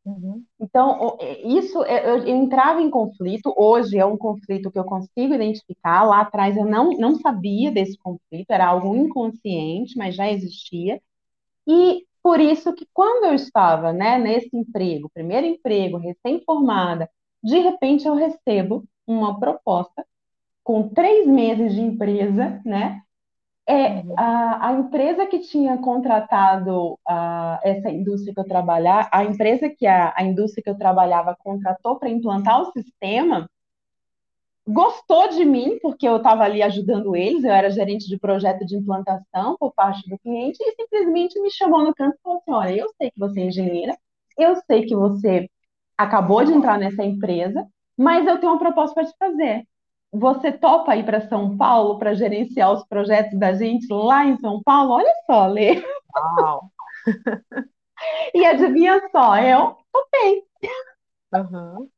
Uhum. 0.05 0.45
Então, 0.61 1.17
é, 1.21 1.47
isso 1.47 1.83
é, 1.85 2.07
eu, 2.07 2.19
eu 2.19 2.29
entrava 2.29 2.81
em 2.81 2.91
conflito. 2.91 3.55
Hoje 3.57 3.99
é 3.99 4.05
um 4.05 4.17
conflito 4.17 4.71
que 4.71 4.79
eu 4.79 4.85
consigo 4.85 5.35
identificar. 5.35 6.03
Lá 6.03 6.21
atrás 6.21 6.57
eu 6.57 6.65
não, 6.65 6.91
não 6.91 7.15
sabia 7.17 7.71
desse 7.71 7.97
conflito, 7.99 8.51
era 8.51 8.67
algo 8.67 8.95
inconsciente, 8.95 9.97
mas 9.97 10.15
já 10.15 10.31
existia. 10.31 11.01
E 11.67 12.05
por 12.23 12.41
isso 12.41 12.73
que 12.75 12.87
quando 12.93 13.27
eu 13.27 13.35
estava 13.35 13.93
né, 13.93 14.19
nesse 14.19 14.55
emprego, 14.55 15.11
primeiro 15.13 15.47
emprego, 15.47 15.99
recém-formada, 15.99 17.09
de 17.43 17.59
repente 17.59 18.07
eu 18.07 18.15
recebo 18.15 18.85
uma 19.07 19.39
proposta 19.39 20.05
com 20.63 20.89
três 20.89 21.27
meses 21.27 21.75
de 21.75 21.81
empresa, 21.83 22.61
né? 22.65 23.03
É 23.67 23.89
uhum. 23.89 24.15
a, 24.19 24.69
a 24.69 24.73
empresa 24.75 25.27
que 25.27 25.39
tinha 25.39 25.79
contratado 25.79 26.99
a, 27.09 27.59
essa 27.65 27.91
indústria 27.91 28.35
que 28.35 28.41
eu 28.41 28.45
trabalhar, 28.45 29.09
a 29.11 29.25
empresa 29.25 29.71
que 29.71 29.87
a, 29.87 30.13
a 30.15 30.23
indústria 30.23 30.63
que 30.63 30.69
eu 30.69 30.77
trabalhava 30.77 31.35
contratou 31.43 31.99
para 31.99 32.11
implantar 32.11 32.61
o 32.61 32.73
sistema, 32.73 33.49
gostou 34.67 35.29
de 35.29 35.45
mim, 35.45 35.79
porque 35.81 36.07
eu 36.09 36.17
estava 36.17 36.45
ali 36.45 36.63
ajudando 36.63 37.17
eles, 37.17 37.45
eu 37.45 37.53
era 37.53 37.71
gerente 37.71 38.07
de 38.07 38.19
projeto 38.19 38.65
de 38.67 38.77
implantação 38.77 39.57
por 39.59 39.73
parte 39.73 40.09
do 40.09 40.19
cliente, 40.19 40.59
e 40.61 40.75
simplesmente 40.75 41.41
me 41.41 41.51
chamou 41.51 41.83
no 41.83 41.95
canto 41.95 42.17
e 42.17 42.21
falou 42.23 42.39
assim: 42.39 42.53
Olha, 42.53 42.77
eu 42.81 42.89
sei 42.99 43.11
que 43.11 43.19
você 43.19 43.41
é 43.41 43.45
engenheira, 43.45 43.99
eu 44.39 44.57
sei 44.67 44.87
que 44.87 44.95
você 44.95 45.49
acabou 45.97 46.45
de 46.45 46.53
entrar 46.53 46.79
nessa 46.79 47.05
empresa, 47.05 47.67
mas 47.97 48.27
eu 48.27 48.39
tenho 48.39 48.53
uma 48.53 48.59
proposta 48.59 48.95
para 48.95 49.07
te 49.07 49.17
fazer. 49.19 49.67
Você 50.15 50.53
topa 50.53 50.97
ir 50.97 51.05
para 51.05 51.29
São 51.29 51.57
Paulo 51.57 51.99
para 51.99 52.15
gerenciar 52.15 52.73
os 52.73 52.85
projetos 52.87 53.37
da 53.37 53.53
gente 53.53 53.87
lá 53.91 54.25
em 54.25 54.39
São 54.39 54.63
Paulo? 54.63 54.93
Olha 54.93 55.13
só, 55.27 55.47
Lê. 55.47 55.83
Uau. 56.17 56.71
e 58.33 58.47
adivinha 58.47 59.01
só, 59.11 59.37
eu 59.39 59.77
topei. 59.93 60.45
Uhum. 61.35 61.89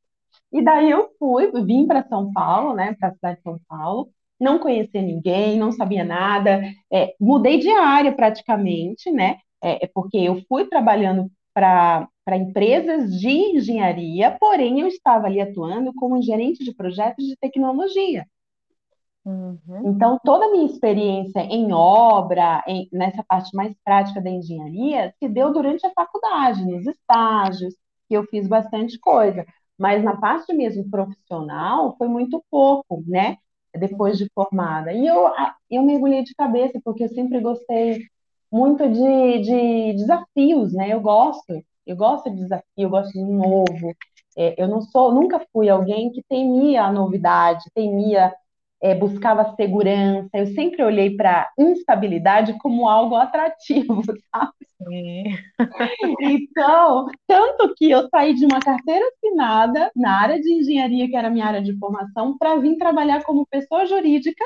E 0.51 0.63
daí 0.63 0.89
eu 0.89 1.11
fui, 1.19 1.51
vim 1.63 1.85
para 1.85 2.07
São 2.07 2.31
Paulo, 2.33 2.73
né, 2.73 2.95
para 2.99 3.09
a 3.09 3.13
cidade 3.13 3.37
de 3.37 3.43
São 3.43 3.59
Paulo, 3.67 4.09
não 4.39 4.57
conhecia 4.57 5.01
ninguém, 5.01 5.59
não 5.59 5.71
sabia 5.71 6.03
nada, 6.03 6.61
é, 6.91 7.13
mudei 7.19 7.59
de 7.59 7.69
área 7.69 8.11
praticamente, 8.11 9.11
né, 9.11 9.37
é, 9.61 9.85
é 9.85 9.89
porque 9.93 10.17
eu 10.17 10.41
fui 10.47 10.65
trabalhando 10.65 11.29
para 11.57 12.37
empresas 12.37 13.19
de 13.19 13.29
engenharia, 13.29 14.37
porém 14.39 14.79
eu 14.79 14.87
estava 14.87 15.25
ali 15.25 15.41
atuando 15.41 15.91
como 15.95 16.21
gerente 16.21 16.63
de 16.63 16.71
projetos 16.71 17.25
de 17.25 17.35
tecnologia. 17.35 18.27
Uhum. 19.25 19.57
Então, 19.85 20.19
toda 20.23 20.45
a 20.45 20.51
minha 20.51 20.67
experiência 20.67 21.39
em 21.39 21.73
obra, 21.73 22.63
em, 22.67 22.87
nessa 22.93 23.23
parte 23.23 23.55
mais 23.55 23.75
prática 23.83 24.21
da 24.21 24.29
engenharia, 24.29 25.13
se 25.17 25.27
deu 25.27 25.51
durante 25.51 25.85
a 25.87 25.91
faculdade, 25.91 26.63
nos 26.63 26.85
estágios, 26.85 27.73
que 28.07 28.15
eu 28.15 28.23
fiz 28.25 28.47
bastante 28.47 28.99
coisa. 28.99 29.43
Mas 29.77 30.03
na 30.03 30.15
parte 30.15 30.53
mesmo 30.53 30.87
profissional, 30.89 31.95
foi 31.97 32.07
muito 32.07 32.43
pouco, 32.51 33.03
né? 33.07 33.37
Depois 33.75 34.17
de 34.17 34.29
formada. 34.33 34.93
E 34.93 35.07
eu, 35.07 35.29
eu 35.71 35.81
mergulhei 35.81 36.23
de 36.23 36.35
cabeça, 36.35 36.79
porque 36.83 37.03
eu 37.03 37.09
sempre 37.09 37.39
gostei 37.41 38.05
muito 38.51 38.87
de, 38.89 39.39
de 39.41 39.93
desafios, 39.93 40.73
né? 40.73 40.93
Eu 40.93 41.01
gosto, 41.01 41.63
eu 41.85 41.95
gosto 41.95 42.29
de 42.29 42.37
desafio, 42.37 42.65
eu 42.77 42.89
gosto 42.89 43.13
de 43.13 43.23
novo. 43.23 43.95
É, 44.37 44.61
eu 44.61 44.67
não 44.67 44.81
sou, 44.81 45.13
nunca 45.13 45.39
fui 45.51 45.69
alguém 45.69 46.11
que 46.11 46.21
temia 46.29 46.83
a 46.83 46.91
novidade, 46.91 47.63
temia, 47.73 48.33
é, 48.81 48.93
buscava 48.95 49.55
segurança. 49.55 50.29
Eu 50.33 50.47
sempre 50.47 50.83
olhei 50.83 51.15
para 51.15 51.49
instabilidade 51.57 52.57
como 52.59 52.87
algo 52.87 53.15
atrativo, 53.15 54.01
sabe? 54.33 54.53
Então, 56.21 57.07
tanto 57.27 57.73
que 57.75 57.89
eu 57.89 58.07
saí 58.09 58.33
de 58.33 58.45
uma 58.45 58.59
carteira 58.59 59.05
assinada 59.07 59.91
na 59.95 60.21
área 60.21 60.39
de 60.39 60.51
engenharia, 60.53 61.07
que 61.07 61.15
era 61.15 61.29
minha 61.29 61.45
área 61.45 61.61
de 61.61 61.77
formação, 61.77 62.37
para 62.37 62.57
vir 62.57 62.77
trabalhar 62.77 63.23
como 63.23 63.47
pessoa 63.47 63.85
jurídica 63.85 64.43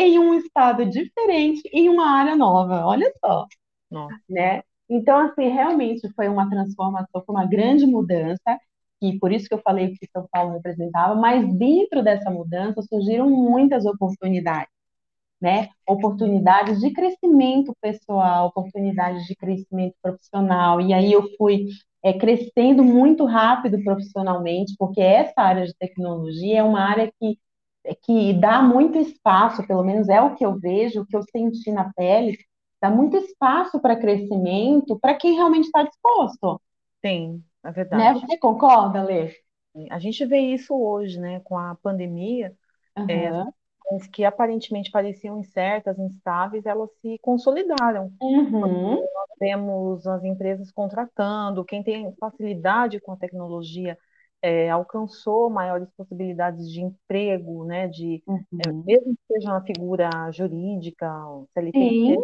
em 0.00 0.18
um 0.18 0.34
estado 0.34 0.86
diferente, 0.86 1.62
em 1.72 1.88
uma 1.88 2.10
área 2.10 2.36
nova. 2.36 2.84
Olha 2.86 3.12
só. 3.24 3.46
Nossa. 3.90 4.14
Né? 4.28 4.62
Então, 4.88 5.18
assim, 5.18 5.48
realmente 5.48 6.08
foi 6.14 6.28
uma 6.28 6.48
transformação, 6.50 7.22
foi 7.24 7.34
uma 7.34 7.46
grande 7.46 7.86
mudança, 7.86 8.58
e 9.00 9.18
por 9.18 9.32
isso 9.32 9.48
que 9.48 9.54
eu 9.54 9.62
falei 9.62 9.94
que 9.94 10.06
São 10.12 10.26
Paulo 10.30 10.52
representava, 10.54 11.14
mas 11.14 11.46
dentro 11.54 12.02
dessa 12.02 12.30
mudança 12.30 12.82
surgiram 12.82 13.30
muitas 13.30 13.86
oportunidades, 13.86 14.72
né? 15.40 15.68
Oportunidades 15.88 16.80
de 16.80 16.92
crescimento 16.92 17.74
pessoal, 17.80 18.48
oportunidades 18.48 19.26
de 19.26 19.34
crescimento 19.36 19.94
profissional, 20.02 20.80
e 20.80 20.92
aí 20.92 21.12
eu 21.12 21.24
fui 21.38 21.68
é, 22.02 22.12
crescendo 22.12 22.84
muito 22.84 23.24
rápido 23.24 23.82
profissionalmente, 23.82 24.74
porque 24.78 25.00
essa 25.00 25.40
área 25.40 25.66
de 25.66 25.74
tecnologia 25.74 26.58
é 26.58 26.62
uma 26.62 26.80
área 26.82 27.10
que 27.20 27.38
que 28.02 28.34
dá 28.34 28.62
muito 28.62 28.98
espaço, 28.98 29.66
pelo 29.66 29.82
menos 29.82 30.08
é 30.08 30.20
o 30.20 30.34
que 30.34 30.44
eu 30.44 30.58
vejo, 30.58 31.02
o 31.02 31.06
que 31.06 31.16
eu 31.16 31.22
senti 31.22 31.72
na 31.72 31.92
pele, 31.92 32.38
dá 32.80 32.90
muito 32.90 33.16
espaço 33.16 33.80
para 33.80 33.96
crescimento 33.96 34.98
para 34.98 35.14
quem 35.14 35.34
realmente 35.34 35.66
está 35.66 35.82
disposto. 35.82 36.60
Sim, 37.04 37.42
é 37.62 37.68
né? 37.68 37.72
verdade. 37.72 38.20
Né? 38.20 38.26
Você 38.26 38.38
concorda, 38.38 39.02
Lê? 39.02 39.34
A 39.90 39.98
gente 39.98 40.24
vê 40.26 40.38
isso 40.38 40.74
hoje, 40.74 41.18
né, 41.20 41.40
com 41.40 41.56
a 41.56 41.76
pandemia, 41.76 42.52
uhum. 42.98 43.08
é, 43.08 43.44
que 44.12 44.24
aparentemente 44.24 44.90
pareciam 44.90 45.38
incertas, 45.38 45.98
instáveis, 45.98 46.66
elas 46.66 46.90
se 47.00 47.18
consolidaram. 47.22 48.12
Uhum. 48.20 48.96
Nós 48.96 49.30
vemos 49.38 50.06
as 50.06 50.24
empresas 50.24 50.72
contratando, 50.72 51.64
quem 51.64 51.82
tem 51.82 52.12
facilidade 52.16 53.00
com 53.00 53.12
a 53.12 53.16
tecnologia 53.16 53.96
é, 54.42 54.70
alcançou 54.70 55.50
maiores 55.50 55.88
possibilidades 55.96 56.70
de 56.70 56.82
emprego, 56.82 57.64
né, 57.64 57.88
de, 57.88 58.22
é, 58.26 58.30
uhum. 58.30 58.44
é, 58.66 58.72
mesmo 58.72 59.14
que 59.14 59.34
seja 59.34 59.50
uma 59.50 59.62
figura 59.62 60.10
jurídica, 60.32 61.10
CLT, 61.52 62.16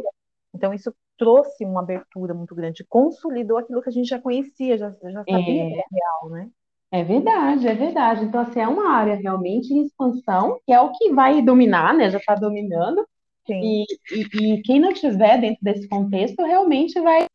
então 0.54 0.72
isso 0.72 0.94
trouxe 1.18 1.64
uma 1.64 1.80
abertura 1.80 2.34
muito 2.34 2.54
grande, 2.54 2.84
consolidou 2.88 3.58
aquilo 3.58 3.82
que 3.82 3.88
a 3.88 3.92
gente 3.92 4.08
já 4.08 4.18
conhecia, 4.18 4.78
já, 4.78 4.90
já 5.02 5.24
sabia 5.24 5.38
é. 5.38 5.42
que 5.42 5.74
era 5.74 5.84
real, 5.92 6.30
né? 6.30 6.50
É 6.90 7.02
verdade, 7.02 7.66
é 7.66 7.74
verdade. 7.74 8.24
Então, 8.24 8.40
assim, 8.40 8.60
é 8.60 8.68
uma 8.68 8.90
área 8.90 9.16
realmente 9.16 9.72
em 9.72 9.82
expansão, 9.82 10.58
que 10.64 10.72
é 10.72 10.80
o 10.80 10.92
que 10.92 11.12
vai 11.12 11.42
dominar, 11.42 11.92
né? 11.92 12.08
Já 12.10 12.18
está 12.18 12.34
dominando. 12.34 13.04
E, 13.48 13.84
e, 14.12 14.54
e, 14.54 14.62
quem 14.62 14.80
não 14.80 14.90
estiver 14.90 15.40
dentro 15.40 15.58
desse 15.62 15.88
contexto 15.88 16.42
realmente 16.42 17.00
vai 17.00 17.26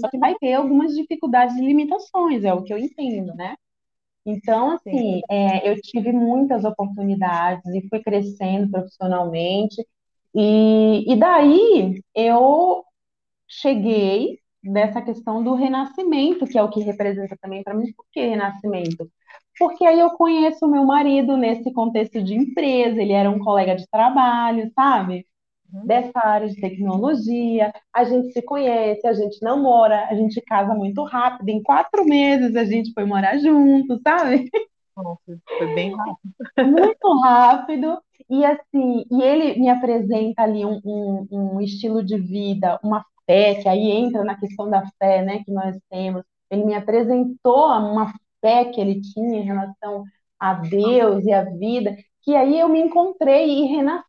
só 0.00 0.08
que 0.10 0.18
vai 0.18 0.34
ter 0.36 0.54
algumas 0.54 0.94
dificuldades 0.94 1.56
e 1.56 1.60
limitações, 1.60 2.44
é 2.44 2.52
o 2.54 2.62
que 2.62 2.72
eu 2.72 2.78
entendo, 2.78 3.34
né? 3.34 3.54
Então, 4.26 4.72
assim, 4.72 5.20
é, 5.30 5.68
eu 5.70 5.80
tive 5.82 6.12
muitas 6.12 6.64
oportunidades 6.64 7.64
e 7.74 7.88
fui 7.88 8.00
crescendo 8.02 8.70
profissionalmente. 8.70 9.84
E, 10.34 11.12
e 11.12 11.16
daí 11.16 12.02
eu 12.14 12.84
cheguei 13.48 14.38
dessa 14.62 15.02
questão 15.02 15.42
do 15.42 15.54
renascimento, 15.54 16.46
que 16.46 16.58
é 16.58 16.62
o 16.62 16.70
que 16.70 16.80
representa 16.80 17.36
também 17.40 17.62
para 17.62 17.74
mim. 17.74 17.92
Por 17.94 18.06
que 18.12 18.20
renascimento? 18.20 19.10
Porque 19.58 19.84
aí 19.84 20.00
eu 20.00 20.10
conheço 20.12 20.66
o 20.66 20.70
meu 20.70 20.84
marido 20.84 21.36
nesse 21.36 21.72
contexto 21.72 22.22
de 22.22 22.34
empresa, 22.34 23.00
ele 23.02 23.12
era 23.12 23.30
um 23.30 23.38
colega 23.38 23.76
de 23.76 23.86
trabalho, 23.90 24.70
sabe? 24.74 25.26
Uhum. 25.72 25.86
Dessa 25.86 26.18
área 26.18 26.48
de 26.48 26.60
tecnologia, 26.60 27.72
a 27.92 28.04
gente 28.04 28.32
se 28.32 28.42
conhece, 28.42 29.06
a 29.06 29.12
gente 29.12 29.42
namora, 29.42 30.06
a 30.08 30.14
gente 30.14 30.40
casa 30.42 30.74
muito 30.74 31.02
rápido, 31.04 31.48
em 31.48 31.62
quatro 31.62 32.04
meses 32.04 32.56
a 32.56 32.64
gente 32.64 32.92
foi 32.92 33.04
morar 33.04 33.38
junto, 33.38 34.00
sabe? 34.02 34.50
Nossa, 34.96 35.38
foi 35.58 35.74
bem 35.74 35.94
rápido. 35.94 36.18
Muito 36.58 37.20
rápido. 37.22 37.98
E 38.28 38.44
assim, 38.44 39.04
e 39.10 39.22
ele 39.22 39.58
me 39.58 39.68
apresenta 39.68 40.42
ali 40.42 40.64
um, 40.64 40.80
um, 40.84 41.26
um 41.30 41.60
estilo 41.60 42.04
de 42.04 42.18
vida, 42.18 42.78
uma 42.82 43.04
fé, 43.26 43.56
que 43.56 43.68
aí 43.68 43.90
entra 43.90 44.24
na 44.24 44.38
questão 44.38 44.68
da 44.68 44.84
fé, 44.98 45.22
né, 45.22 45.42
que 45.44 45.50
nós 45.52 45.76
temos. 45.90 46.22
Ele 46.50 46.64
me 46.64 46.74
apresentou 46.74 47.66
uma 47.68 48.12
fé 48.40 48.66
que 48.66 48.80
ele 48.80 49.00
tinha 49.00 49.38
em 49.38 49.44
relação 49.44 50.04
a 50.38 50.54
Deus 50.54 51.24
e 51.24 51.32
a 51.32 51.44
vida, 51.44 51.96
que 52.22 52.34
aí 52.34 52.58
eu 52.58 52.68
me 52.68 52.80
encontrei 52.80 53.48
e 53.48 53.66
renasci, 53.66 54.04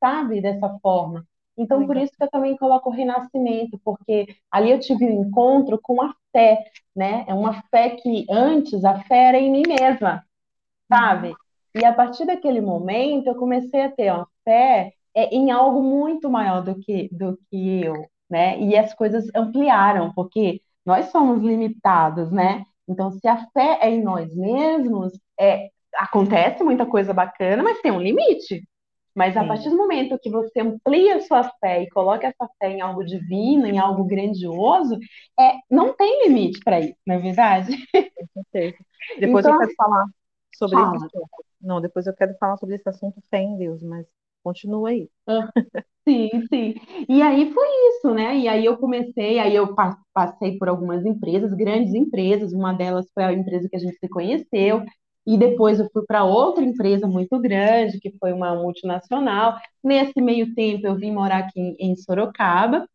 sabe, 0.00 0.40
dessa 0.40 0.68
forma. 0.80 1.26
Então, 1.56 1.86
por 1.86 1.96
isso 1.96 2.12
que 2.16 2.24
eu 2.24 2.30
também 2.30 2.56
coloco 2.56 2.90
o 2.90 2.92
renascimento, 2.92 3.78
porque 3.84 4.26
ali 4.50 4.70
eu 4.70 4.80
tive 4.80 5.04
um 5.04 5.22
encontro 5.24 5.78
com 5.82 6.00
a 6.02 6.14
fé, 6.32 6.64
né? 6.96 7.24
É 7.28 7.34
uma 7.34 7.62
fé 7.70 7.90
que 7.90 8.26
antes 8.30 8.84
a 8.84 9.00
fé 9.04 9.28
era 9.28 9.38
em 9.38 9.50
mim 9.50 9.62
mesma, 9.66 10.24
sabe? 10.88 11.34
E 11.74 11.84
a 11.84 11.92
partir 11.92 12.26
daquele 12.26 12.60
momento 12.60 13.28
eu 13.28 13.34
comecei 13.36 13.82
a 13.82 13.90
ter 13.90 14.12
uma 14.12 14.28
fé 14.44 14.92
é, 15.14 15.34
em 15.34 15.50
algo 15.50 15.82
muito 15.82 16.30
maior 16.30 16.62
do 16.62 16.78
que, 16.80 17.08
do 17.12 17.38
que 17.50 17.82
eu, 17.84 18.06
né? 18.30 18.58
E 18.60 18.76
as 18.76 18.94
coisas 18.94 19.26
ampliaram, 19.34 20.12
porque 20.14 20.60
nós 20.84 21.06
somos 21.10 21.42
limitados, 21.42 22.30
né? 22.32 22.64
Então, 22.88 23.10
se 23.12 23.26
a 23.28 23.46
fé 23.52 23.78
é 23.82 23.90
em 23.90 24.02
nós 24.02 24.34
mesmos, 24.34 25.12
é, 25.38 25.70
acontece 25.94 26.62
muita 26.64 26.86
coisa 26.86 27.12
bacana, 27.14 27.62
mas 27.62 27.80
tem 27.80 27.92
um 27.92 28.00
limite. 28.00 28.62
Mas 29.14 29.36
a 29.36 29.44
partir 29.44 29.68
do 29.68 29.76
momento 29.76 30.18
que 30.18 30.30
você 30.30 30.60
amplia 30.60 31.16
a 31.16 31.20
sua 31.20 31.44
fé 31.60 31.82
e 31.82 31.90
coloca 31.90 32.26
essa 32.26 32.48
fé 32.58 32.70
em 32.70 32.80
algo 32.80 33.04
divino, 33.04 33.66
em 33.66 33.78
algo 33.78 34.04
grandioso, 34.04 34.98
é, 35.38 35.54
não 35.70 35.94
tem 35.94 36.26
limite 36.26 36.60
para 36.60 36.80
isso, 36.80 36.96
não 37.06 37.16
é 37.16 37.18
verdade? 37.18 37.72
Depois 39.20 39.44
então, 39.44 39.52
eu 39.52 39.58
quero 39.58 39.74
falar 39.76 40.06
sobre 40.54 40.76
fala. 40.76 40.96
isso. 40.96 41.28
Não, 41.60 41.80
depois 41.80 42.06
eu 42.06 42.14
quero 42.14 42.34
falar 42.38 42.56
sobre 42.56 42.76
esse 42.76 42.88
assunto 42.88 43.22
fé 43.30 43.40
em 43.40 43.56
Deus, 43.56 43.82
mas 43.82 44.06
continua 44.42 44.90
aí. 44.90 45.08
Sim, 46.08 46.28
sim. 46.48 46.74
E 47.08 47.22
aí 47.22 47.52
foi 47.52 47.68
isso, 47.90 48.12
né? 48.12 48.36
E 48.36 48.48
aí 48.48 48.64
eu 48.64 48.76
comecei, 48.76 49.38
aí 49.38 49.54
eu 49.54 49.72
passei 50.12 50.58
por 50.58 50.68
algumas 50.68 51.04
empresas, 51.06 51.54
grandes 51.54 51.94
empresas, 51.94 52.52
uma 52.52 52.72
delas 52.72 53.06
foi 53.14 53.22
a 53.22 53.32
empresa 53.32 53.68
que 53.68 53.76
a 53.76 53.78
gente 53.78 53.96
se 53.98 54.08
conheceu, 54.08 54.82
e 55.26 55.36
depois 55.36 55.78
eu 55.78 55.88
fui 55.92 56.04
para 56.06 56.24
outra 56.24 56.64
empresa 56.64 57.06
muito 57.06 57.38
grande, 57.38 58.00
que 58.00 58.10
foi 58.18 58.32
uma 58.32 58.54
multinacional. 58.54 59.56
Nesse 59.82 60.20
meio 60.20 60.54
tempo 60.54 60.86
eu 60.86 60.94
vim 60.94 61.12
morar 61.12 61.38
aqui 61.38 61.60
em, 61.60 61.76
em 61.78 61.96
Sorocaba, 61.96 62.86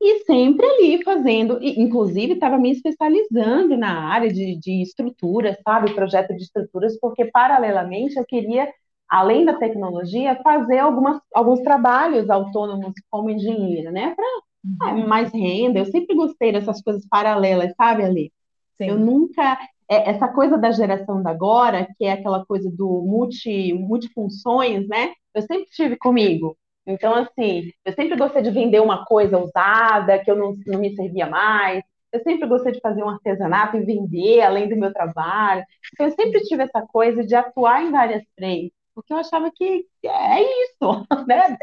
e 0.00 0.24
sempre 0.24 0.66
ali 0.66 1.02
fazendo, 1.02 1.58
inclusive 1.62 2.34
estava 2.34 2.58
me 2.58 2.70
especializando 2.70 3.76
na 3.78 4.10
área 4.10 4.30
de, 4.30 4.56
de 4.58 4.82
estruturas, 4.82 5.56
sabe, 5.64 5.94
projeto 5.94 6.36
de 6.36 6.42
estruturas, 6.42 6.98
porque 7.00 7.24
paralelamente 7.24 8.16
eu 8.16 8.24
queria 8.26 8.68
além 9.08 9.44
da 9.44 9.54
tecnologia, 9.54 10.38
fazer 10.42 10.78
algumas, 10.78 11.20
alguns 11.32 11.60
trabalhos 11.60 12.28
autônomos 12.28 12.92
como 13.10 13.30
engenheira, 13.30 13.90
né? 13.90 14.14
Para 14.14 14.94
uhum. 14.94 15.06
mais 15.06 15.32
renda. 15.32 15.78
Eu 15.78 15.86
sempre 15.86 16.14
gostei 16.16 16.52
dessas 16.52 16.82
coisas 16.82 17.06
paralelas, 17.08 17.72
sabe, 17.76 18.02
Ali? 18.02 18.32
Eu 18.78 18.98
nunca. 18.98 19.58
É, 19.88 20.10
essa 20.10 20.28
coisa 20.28 20.58
da 20.58 20.70
geração 20.72 21.22
da 21.22 21.30
agora, 21.30 21.86
que 21.96 22.04
é 22.04 22.12
aquela 22.12 22.44
coisa 22.44 22.70
do 22.70 23.02
multi, 23.02 23.72
multifunções, 23.74 24.88
né? 24.88 25.12
Eu 25.34 25.42
sempre 25.42 25.66
tive 25.70 25.96
comigo. 25.96 26.56
Então, 26.86 27.14
assim, 27.14 27.70
eu 27.84 27.92
sempre 27.94 28.16
gostei 28.16 28.42
de 28.42 28.50
vender 28.50 28.80
uma 28.80 29.04
coisa 29.04 29.38
usada, 29.38 30.18
que 30.18 30.30
eu 30.30 30.36
não, 30.36 30.54
não 30.66 30.80
me 30.80 30.94
servia 30.94 31.26
mais. 31.26 31.82
Eu 32.12 32.20
sempre 32.22 32.48
gostei 32.48 32.72
de 32.72 32.80
fazer 32.80 33.02
um 33.02 33.08
artesanato 33.10 33.76
e 33.76 33.84
vender 33.84 34.40
além 34.42 34.68
do 34.68 34.76
meu 34.76 34.92
trabalho. 34.92 35.64
Então, 35.92 36.06
eu 36.06 36.12
sempre 36.12 36.40
tive 36.42 36.62
essa 36.64 36.82
coisa 36.86 37.24
de 37.24 37.34
atuar 37.34 37.82
em 37.82 37.90
várias 37.90 38.24
frentes 38.36 38.76
porque 38.96 39.12
eu 39.12 39.18
achava 39.18 39.50
que 39.54 39.86
é 40.04 40.42
isso, 40.64 41.06
né? 41.28 41.58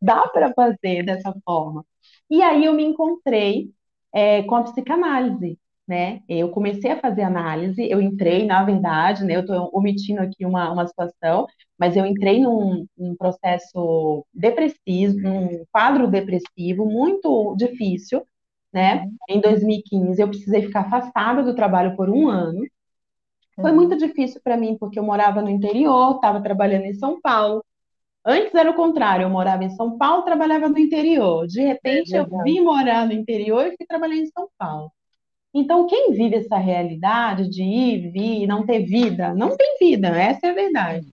Dá 0.00 0.26
para 0.28 0.54
fazer 0.54 1.04
dessa 1.04 1.34
forma. 1.44 1.84
E 2.30 2.42
aí 2.42 2.64
eu 2.64 2.72
me 2.72 2.84
encontrei 2.84 3.70
é, 4.12 4.42
com 4.44 4.56
a 4.56 4.62
psicanálise, 4.64 5.58
né? 5.88 6.20
Eu 6.28 6.50
comecei 6.50 6.90
a 6.90 7.00
fazer 7.00 7.22
análise, 7.22 7.88
eu 7.90 8.00
entrei, 8.00 8.44
na 8.44 8.62
verdade, 8.62 9.24
né? 9.24 9.36
Eu 9.36 9.40
estou 9.40 9.70
omitindo 9.72 10.20
aqui 10.20 10.44
uma, 10.44 10.70
uma 10.70 10.86
situação, 10.86 11.46
mas 11.78 11.96
eu 11.96 12.04
entrei 12.04 12.40
num, 12.40 12.86
num 12.96 13.16
processo 13.16 14.24
depressivo, 14.34 15.18
num 15.20 15.64
quadro 15.72 16.06
depressivo 16.06 16.84
muito 16.84 17.56
difícil, 17.56 18.22
né? 18.72 19.04
Uhum. 19.04 19.16
Em 19.30 19.40
2015 19.40 20.20
eu 20.20 20.28
precisei 20.28 20.62
ficar 20.62 20.80
afastada 20.80 21.42
do 21.42 21.54
trabalho 21.54 21.96
por 21.96 22.10
um 22.10 22.28
ano, 22.28 22.60
foi 23.60 23.72
muito 23.72 23.96
difícil 23.96 24.40
para 24.42 24.56
mim, 24.56 24.76
porque 24.78 24.98
eu 24.98 25.02
morava 25.02 25.42
no 25.42 25.50
interior, 25.50 26.14
estava 26.14 26.40
trabalhando 26.40 26.84
em 26.84 26.94
São 26.94 27.20
Paulo. 27.20 27.64
Antes 28.24 28.54
era 28.54 28.70
o 28.70 28.74
contrário, 28.74 29.24
eu 29.24 29.30
morava 29.30 29.64
em 29.64 29.70
São 29.70 29.98
Paulo, 29.98 30.22
trabalhava 30.22 30.68
no 30.68 30.78
interior. 30.78 31.46
De 31.46 31.60
repente, 31.62 32.14
é 32.14 32.20
eu 32.20 32.26
vim 32.44 32.60
morar 32.60 33.06
no 33.06 33.12
interior 33.12 33.66
e 33.66 33.76
fui 33.76 33.86
trabalhar 33.86 34.16
em 34.16 34.26
São 34.26 34.48
Paulo. 34.56 34.92
Então, 35.58 35.86
quem 35.86 36.12
vive 36.12 36.36
essa 36.36 36.56
realidade 36.56 37.48
de 37.48 37.62
ir, 37.62 38.10
vir, 38.12 38.46
não 38.46 38.64
ter 38.64 38.84
vida, 38.84 39.34
não 39.34 39.56
tem 39.56 39.76
vida, 39.78 40.08
essa 40.08 40.46
é 40.46 40.50
a 40.50 40.54
verdade. 40.54 41.08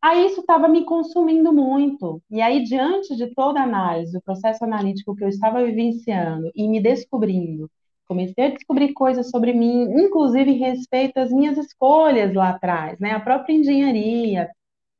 Aí 0.00 0.26
isso 0.26 0.40
estava 0.40 0.68
me 0.68 0.84
consumindo 0.84 1.52
muito. 1.52 2.22
E 2.30 2.40
aí, 2.40 2.62
diante 2.62 3.16
de 3.16 3.34
toda 3.34 3.60
a 3.60 3.64
análise, 3.64 4.16
o 4.16 4.22
processo 4.22 4.64
analítico 4.64 5.14
que 5.16 5.24
eu 5.24 5.28
estava 5.28 5.64
vivenciando 5.64 6.50
e 6.54 6.68
me 6.68 6.80
descobrindo, 6.80 7.68
comecei 8.06 8.46
a 8.46 8.50
descobrir 8.50 8.92
coisas 8.92 9.28
sobre 9.28 9.52
mim, 9.52 9.82
inclusive 10.04 10.52
respeito 10.52 11.18
às 11.18 11.32
minhas 11.32 11.58
escolhas 11.58 12.32
lá 12.32 12.50
atrás, 12.50 12.98
né? 13.00 13.10
A 13.10 13.20
própria 13.20 13.54
engenharia, 13.54 14.48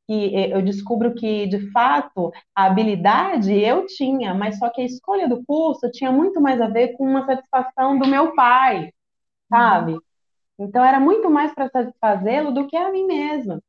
que 0.09 0.51
eu 0.51 0.62
descubro 0.62 1.14
que, 1.14 1.47
de 1.47 1.71
fato, 1.71 2.33
a 2.55 2.64
habilidade 2.64 3.53
eu 3.53 3.85
tinha, 3.85 4.33
mas 4.33 4.59
só 4.59 4.71
que 4.71 4.81
a 4.81 4.85
escolha 4.85 5.29
do 5.29 5.44
curso 5.44 5.90
tinha 5.90 6.11
muito 6.11 6.40
mais 6.40 6.61
a 6.62 6.66
ver 6.66 6.97
com 6.97 7.05
uma 7.05 7.27
satisfação 7.27 7.99
do 7.99 8.09
meu 8.09 8.35
pai, 8.35 8.90
sabe? 9.51 9.99
Então, 10.59 10.83
era 10.83 10.99
muito 10.99 11.31
mais 11.31 11.55
para 11.55 11.68
satisfazê-lo 11.68 12.53
do 12.53 12.66
que 12.66 12.77
a 12.77 12.90
mim 12.90 13.07
mesma. 13.07 13.61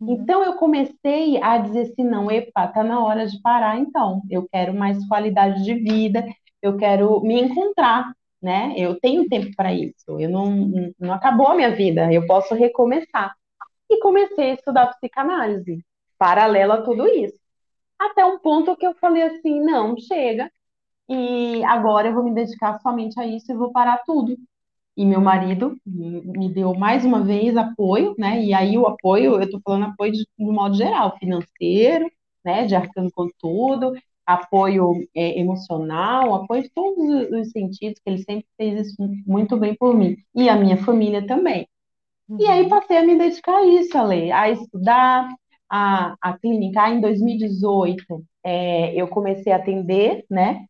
Uhum. 0.00 0.14
Então, 0.14 0.42
eu 0.42 0.54
comecei 0.54 1.40
a 1.42 1.58
dizer 1.58 1.82
assim: 1.82 2.04
não, 2.04 2.30
epa, 2.30 2.66
tá 2.68 2.82
na 2.82 3.04
hora 3.04 3.26
de 3.26 3.40
parar, 3.42 3.78
então. 3.78 4.22
Eu 4.30 4.48
quero 4.50 4.72
mais 4.72 5.06
qualidade 5.06 5.62
de 5.62 5.74
vida, 5.74 6.24
eu 6.62 6.78
quero 6.78 7.20
me 7.20 7.38
encontrar, 7.40 8.12
né? 8.40 8.72
Eu 8.76 8.98
tenho 8.98 9.28
tempo 9.28 9.54
para 9.54 9.74
isso. 9.74 10.18
Eu 10.18 10.30
não, 10.30 10.92
não 10.98 11.12
acabou 11.12 11.48
a 11.48 11.54
minha 11.54 11.70
vida, 11.76 12.10
eu 12.12 12.26
posso 12.26 12.54
recomeçar. 12.54 13.34
E 13.92 14.00
comecei 14.00 14.52
a 14.52 14.54
estudar 14.54 14.86
psicanálise, 14.94 15.84
paralela 16.18 16.76
a 16.76 16.82
tudo 16.82 17.06
isso. 17.06 17.38
Até 17.98 18.24
um 18.24 18.38
ponto 18.38 18.74
que 18.74 18.86
eu 18.86 18.94
falei 18.94 19.22
assim, 19.22 19.60
não, 19.60 19.98
chega. 19.98 20.50
E 21.08 21.62
agora 21.64 22.08
eu 22.08 22.14
vou 22.14 22.24
me 22.24 22.34
dedicar 22.34 22.80
somente 22.80 23.20
a 23.20 23.26
isso 23.26 23.52
e 23.52 23.56
vou 23.56 23.70
parar 23.70 23.98
tudo. 24.06 24.34
E 24.96 25.04
meu 25.04 25.20
marido 25.20 25.76
me 25.86 26.48
deu 26.48 26.74
mais 26.74 27.04
uma 27.04 27.22
vez 27.22 27.54
apoio, 27.56 28.14
né? 28.18 28.42
E 28.42 28.54
aí 28.54 28.78
o 28.78 28.86
apoio, 28.86 29.34
eu 29.34 29.42
estou 29.42 29.60
falando 29.62 29.86
apoio 29.92 30.12
de, 30.12 30.26
de 30.38 30.44
modo 30.46 30.74
geral, 30.74 31.18
financeiro, 31.18 32.10
né? 32.44 32.64
De 32.66 32.74
arcando 32.74 33.10
com 33.12 33.28
tudo, 33.38 33.92
apoio 34.26 35.06
é, 35.14 35.38
emocional, 35.38 36.34
apoio 36.34 36.62
de 36.62 36.70
todos 36.70 36.98
os 37.30 37.50
sentidos, 37.50 38.00
que 38.02 38.10
ele 38.10 38.24
sempre 38.24 38.46
fez 38.56 38.88
isso 38.88 38.96
muito 39.26 39.56
bem 39.58 39.74
por 39.76 39.94
mim. 39.94 40.16
E 40.34 40.48
a 40.48 40.56
minha 40.56 40.78
família 40.78 41.26
também. 41.26 41.68
Uhum. 42.28 42.38
E 42.40 42.46
aí 42.46 42.62
uhum. 42.62 42.68
passei 42.68 42.96
a 42.96 43.02
me 43.02 43.16
dedicar 43.16 43.56
a 43.56 43.66
isso, 43.66 43.96
Ale, 43.96 44.30
a 44.32 44.50
estudar 44.50 45.28
a, 45.68 46.16
a 46.20 46.38
clínica. 46.38 46.88
Em 46.88 47.00
2018, 47.00 48.24
é, 48.44 48.94
eu 48.94 49.08
comecei 49.08 49.52
a 49.52 49.56
atender, 49.56 50.24
né? 50.30 50.66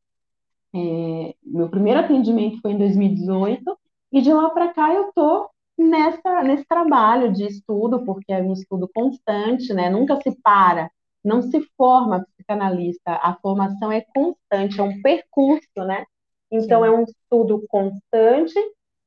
É, 0.74 1.34
meu 1.44 1.68
primeiro 1.68 2.00
atendimento 2.00 2.60
foi 2.60 2.72
em 2.72 2.78
2018, 2.78 3.78
e 4.12 4.20
de 4.20 4.32
lá 4.32 4.50
para 4.50 4.72
cá 4.72 4.92
eu 4.92 5.12
tô 5.14 5.50
nessa, 5.76 6.42
nesse 6.42 6.64
trabalho 6.66 7.32
de 7.32 7.46
estudo, 7.46 8.04
porque 8.04 8.32
é 8.32 8.42
um 8.42 8.52
estudo 8.52 8.88
constante, 8.94 9.72
né? 9.74 9.90
Nunca 9.90 10.20
se 10.20 10.34
para 10.42 10.90
não 11.24 11.42
se 11.42 11.60
forma 11.76 12.26
psicanalista, 12.34 13.12
a 13.12 13.36
formação 13.40 13.92
é 13.92 14.00
constante, 14.00 14.80
é 14.80 14.82
um 14.82 15.00
percurso, 15.00 15.84
né? 15.86 16.04
Então, 16.50 16.82
Sim. 16.82 16.88
é 16.88 16.90
um 16.90 17.04
estudo 17.04 17.64
constante, 17.68 18.54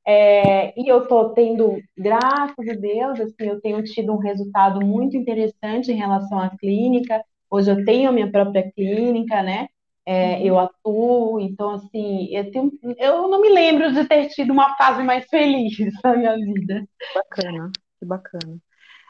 é, 0.06 0.78
e 0.80 0.88
eu 0.88 1.02
estou 1.02 1.30
tendo, 1.30 1.78
graças 1.96 2.68
a 2.68 2.74
Deus, 2.74 3.20
assim, 3.20 3.48
eu 3.48 3.60
tenho 3.60 3.82
tido 3.82 4.12
um 4.12 4.18
resultado 4.18 4.84
muito 4.84 5.16
interessante 5.16 5.90
em 5.90 5.96
relação 5.96 6.38
à 6.38 6.50
clínica. 6.56 7.22
Hoje 7.50 7.70
eu 7.70 7.84
tenho 7.84 8.08
a 8.08 8.12
minha 8.12 8.30
própria 8.30 8.70
clínica, 8.72 9.42
né? 9.42 9.68
é, 10.06 10.40
eu 10.40 10.56
atuo, 10.56 11.40
então 11.40 11.70
assim, 11.70 12.28
eu, 12.30 12.48
tenho, 12.52 12.72
eu 12.96 13.28
não 13.28 13.40
me 13.40 13.48
lembro 13.48 13.92
de 13.92 14.04
ter 14.06 14.28
tido 14.28 14.52
uma 14.52 14.76
fase 14.76 15.02
mais 15.02 15.26
feliz 15.28 15.76
na 16.04 16.16
minha 16.16 16.36
vida. 16.36 16.86
Bacana, 17.12 17.72
que 17.98 18.06
bacana. 18.06 18.58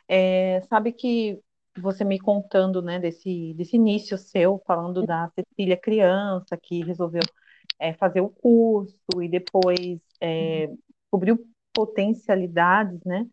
É, 0.08 0.62
sabe 0.70 0.92
que 0.92 1.38
você 1.78 2.02
me 2.02 2.18
contando, 2.18 2.80
né, 2.80 2.98
desse, 2.98 3.52
desse 3.54 3.76
início 3.76 4.16
seu, 4.16 4.58
falando 4.66 5.04
da 5.04 5.30
Cecília 5.34 5.76
criança, 5.76 6.56
que 6.56 6.82
resolveu 6.82 7.22
é, 7.78 7.92
fazer 7.92 8.22
o 8.22 8.30
curso 8.30 8.96
e 9.20 9.28
depois 9.28 10.00
é, 10.18 10.70
descobriu 11.06 11.38
potencialidades, 11.72 13.00
né? 13.04 13.26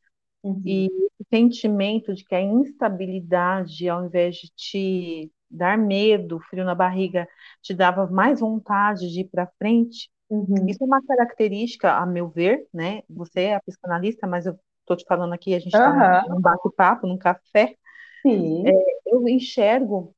Uhum. 0.43 0.61
E 0.65 0.89
o 1.19 1.25
sentimento 1.29 2.13
de 2.13 2.23
que 2.25 2.35
a 2.35 2.41
instabilidade, 2.41 3.87
ao 3.87 4.05
invés 4.05 4.35
de 4.35 4.49
te 4.53 5.31
dar 5.49 5.77
medo, 5.77 6.39
frio 6.49 6.65
na 6.65 6.75
barriga, 6.75 7.27
te 7.61 7.73
dava 7.73 8.07
mais 8.07 8.39
vontade 8.39 9.09
de 9.11 9.21
ir 9.21 9.29
para 9.29 9.51
frente. 9.57 10.09
Uhum. 10.29 10.67
Isso 10.67 10.83
é 10.83 10.85
uma 10.85 11.01
característica, 11.05 11.93
a 11.93 12.05
meu 12.05 12.27
ver, 12.27 12.67
né? 12.73 13.03
Você 13.09 13.41
é 13.41 13.55
a 13.55 13.61
psicanalista, 13.61 14.27
mas 14.27 14.45
eu 14.45 14.57
estou 14.81 14.97
te 14.97 15.05
falando 15.07 15.33
aqui, 15.33 15.53
a 15.53 15.59
gente 15.59 15.73
está 15.73 16.23
uhum. 16.27 16.35
num 16.35 16.41
bate-papo, 16.41 17.07
num 17.07 17.17
café. 17.17 17.75
Sim. 18.21 18.67
É, 18.67 18.73
eu 19.05 19.27
enxergo 19.27 20.13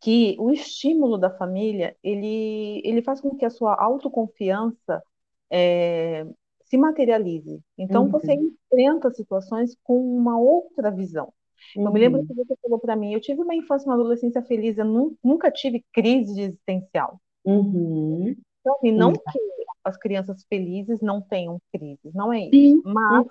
que 0.00 0.36
o 0.38 0.50
estímulo 0.50 1.18
da 1.18 1.30
família 1.30 1.96
ele, 2.02 2.82
ele 2.84 3.02
faz 3.02 3.20
com 3.20 3.36
que 3.36 3.44
a 3.44 3.50
sua 3.50 3.74
autoconfiança 3.74 5.02
é, 5.50 6.26
se 6.68 6.76
materialize. 6.76 7.60
Então 7.76 8.04
uhum. 8.04 8.10
você 8.10 8.34
enfrenta 8.34 9.10
situações 9.10 9.76
com 9.82 9.98
uma 9.98 10.38
outra 10.38 10.90
visão. 10.90 11.32
Uhum. 11.76 11.86
Eu 11.86 11.92
me 11.92 12.00
lembro 12.00 12.20
uhum. 12.20 12.26
que 12.26 12.34
você 12.34 12.54
falou 12.62 12.78
para 12.78 12.96
mim, 12.96 13.12
eu 13.12 13.20
tive 13.20 13.42
uma 13.42 13.54
infância, 13.54 13.88
uma 13.88 13.94
adolescência 13.94 14.42
feliz, 14.42 14.78
eu 14.78 15.16
nunca 15.24 15.50
tive 15.50 15.84
crise 15.92 16.40
existencial. 16.40 17.20
Uhum. 17.44 18.36
Então, 18.60 18.76
e 18.82 18.92
não 18.92 19.12
que 19.12 19.38
as 19.84 19.96
crianças 19.96 20.44
felizes 20.48 21.00
não 21.00 21.20
tenham 21.20 21.60
crises, 21.72 22.12
não 22.14 22.32
é 22.32 22.40
isso. 22.40 22.50
Sim. 22.52 22.82
Mas 22.84 23.26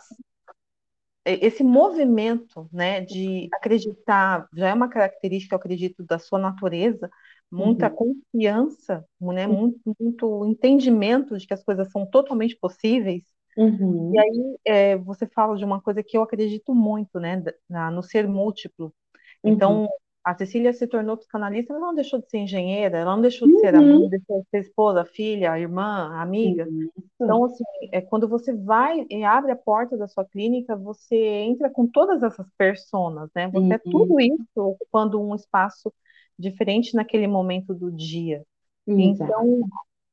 esse 1.26 1.64
movimento, 1.64 2.70
né, 2.72 3.02
de 3.02 3.50
acreditar, 3.54 4.48
já 4.56 4.70
é 4.70 4.74
uma 4.74 4.88
característica, 4.88 5.54
eu 5.54 5.58
acredito, 5.58 6.04
da 6.04 6.18
sua 6.18 6.40
natureza, 6.40 7.10
muita 7.52 7.90
uhum. 7.90 7.96
confiança, 7.96 9.06
né, 9.22 9.48
uhum. 9.48 9.54
muito, 9.54 9.96
muito 10.00 10.46
entendimento 10.46 11.38
de 11.38 11.48
que 11.48 11.54
as 11.54 11.64
coisas 11.64 11.90
são 11.92 12.06
totalmente 12.06 12.56
possíveis. 12.56 13.24
Uhum. 13.58 14.12
E 14.14 14.20
aí 14.20 14.58
é, 14.66 14.98
você 14.98 15.26
fala 15.26 15.58
de 15.58 15.66
uma 15.66 15.82
coisa 15.82 16.04
que 16.04 16.18
eu 16.18 16.22
acredito 16.22 16.76
muito, 16.76 17.20
né, 17.20 17.44
na, 17.70 17.90
no 17.90 18.04
ser 18.04 18.28
múltiplo. 18.28 18.94
Então, 19.44 19.84
uhum. 19.84 19.88
a 20.24 20.36
Cecília 20.36 20.74
se 20.74 20.86
tornou 20.88 21.18
psicanalista, 21.18 21.74
ela 21.74 21.88
não 21.88 21.96
deixou 21.96 22.20
de 22.20 22.30
ser 22.30 22.40
engenheira, 22.40 23.00
ela 23.00 23.16
não 23.16 23.22
deixou 23.22 23.48
de 23.48 23.60
ser 23.60 23.74
uhum. 23.76 24.10
deixou 24.10 24.42
de 24.42 24.50
ser 24.50 24.60
esposa, 24.60 25.06
filha, 25.06 25.58
irmã, 25.58 26.12
amiga. 26.20 26.68
Então, 27.16 27.46
assim, 27.46 27.64
é, 27.92 28.02
quando 28.02 28.28
você 28.28 28.54
vai 28.54 29.06
e 29.10 29.24
abre 29.24 29.52
a 29.52 29.56
porta 29.56 29.98
da 29.98 30.08
sua 30.08 30.26
clínica, 30.26 30.76
você 30.76 31.16
entra 31.16 31.70
com 31.70 31.88
todas 31.88 32.22
essas 32.22 32.48
personas, 32.58 33.30
né? 33.34 33.50
Você 33.50 33.74
é 33.74 33.78
tudo 33.78 34.20
isso 34.20 34.42
ocupando 34.56 35.20
um 35.22 35.34
espaço 35.34 35.92
diferente 36.38 36.96
naquele 36.96 37.28
momento 37.28 37.74
do 37.74 37.92
dia. 37.92 38.44
Então, 38.88 39.68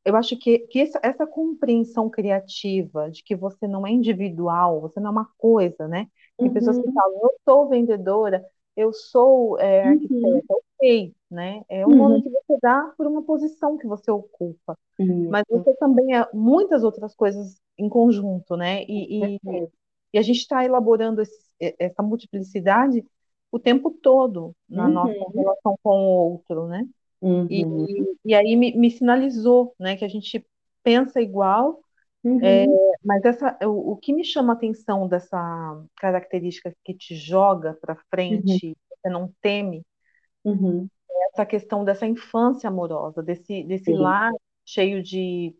eu 0.04 0.16
acho 0.16 0.36
que, 0.36 0.60
que 0.60 0.80
essa, 0.80 1.00
essa, 1.02 1.26
compreensão 1.26 2.10
criativa 2.10 3.10
de 3.10 3.22
que 3.22 3.34
você 3.34 3.66
não 3.66 3.86
é 3.86 3.90
individual, 3.90 4.80
você 4.80 5.00
não 5.00 5.08
é 5.08 5.12
uma 5.12 5.30
coisa, 5.38 5.88
né? 5.88 6.08
Tem 6.36 6.48
uhum. 6.48 6.54
pessoas 6.54 6.78
que 6.78 6.86
uhum. 6.86 6.92
falam, 6.92 7.20
eu 7.22 7.30
sou 7.44 7.68
vendedora, 7.68 8.44
eu 8.76 8.92
sou 8.92 9.58
é, 9.58 9.84
arquiteta, 9.84 10.52
uhum. 10.52 10.60
ok, 10.78 11.14
né? 11.30 11.62
É 11.68 11.86
um 11.86 11.90
uhum. 11.90 11.96
nome 11.96 12.22
que 12.22 12.30
você 12.30 12.58
dá 12.60 12.92
por 12.96 13.06
uma 13.06 13.22
posição 13.22 13.78
que 13.78 13.86
você 13.86 14.10
ocupa. 14.10 14.76
Mas 15.30 15.44
você 15.48 15.74
também 15.76 16.16
é 16.16 16.28
muitas 16.32 16.84
outras 16.84 17.14
coisas 17.14 17.56
em 17.78 17.88
conjunto, 17.88 18.56
né? 18.56 18.84
E, 18.84 19.36
e, 19.36 19.40
e 20.12 20.18
a 20.18 20.22
gente 20.22 20.38
está 20.38 20.64
elaborando 20.64 21.22
esse, 21.22 21.54
essa 21.78 22.02
multiplicidade 22.02 23.04
o 23.54 23.58
tempo 23.60 23.88
todo 23.88 24.52
na 24.68 24.88
nossa 24.88 25.16
uhum. 25.16 25.30
relação 25.32 25.78
com 25.80 25.90
o 25.90 26.32
outro, 26.32 26.66
né? 26.66 26.84
Uhum. 27.20 27.46
E, 27.48 27.64
e 28.24 28.34
aí 28.34 28.56
me, 28.56 28.76
me, 28.76 28.90
sinalizou, 28.90 29.76
né, 29.78 29.96
que 29.96 30.04
a 30.04 30.08
gente 30.08 30.44
pensa 30.82 31.20
igual, 31.20 31.80
uhum. 32.24 32.44
é, 32.44 32.66
mas 33.04 33.24
essa, 33.24 33.56
o, 33.62 33.92
o, 33.92 33.96
que 33.96 34.12
me 34.12 34.24
chama 34.24 34.52
a 34.52 34.56
atenção 34.56 35.06
dessa 35.06 35.80
característica 35.98 36.74
que 36.84 36.92
te 36.92 37.14
joga 37.14 37.78
para 37.80 37.94
frente, 38.10 38.66
uhum. 38.66 38.74
você 38.90 39.08
não 39.08 39.32
teme, 39.40 39.86
uhum. 40.42 40.88
é 41.08 41.28
essa 41.28 41.46
questão 41.46 41.84
dessa 41.84 42.08
infância 42.08 42.68
amorosa, 42.68 43.22
desse, 43.22 43.62
desse 43.62 43.92
lar 43.92 44.32
cheio 44.66 45.00
de 45.00 45.54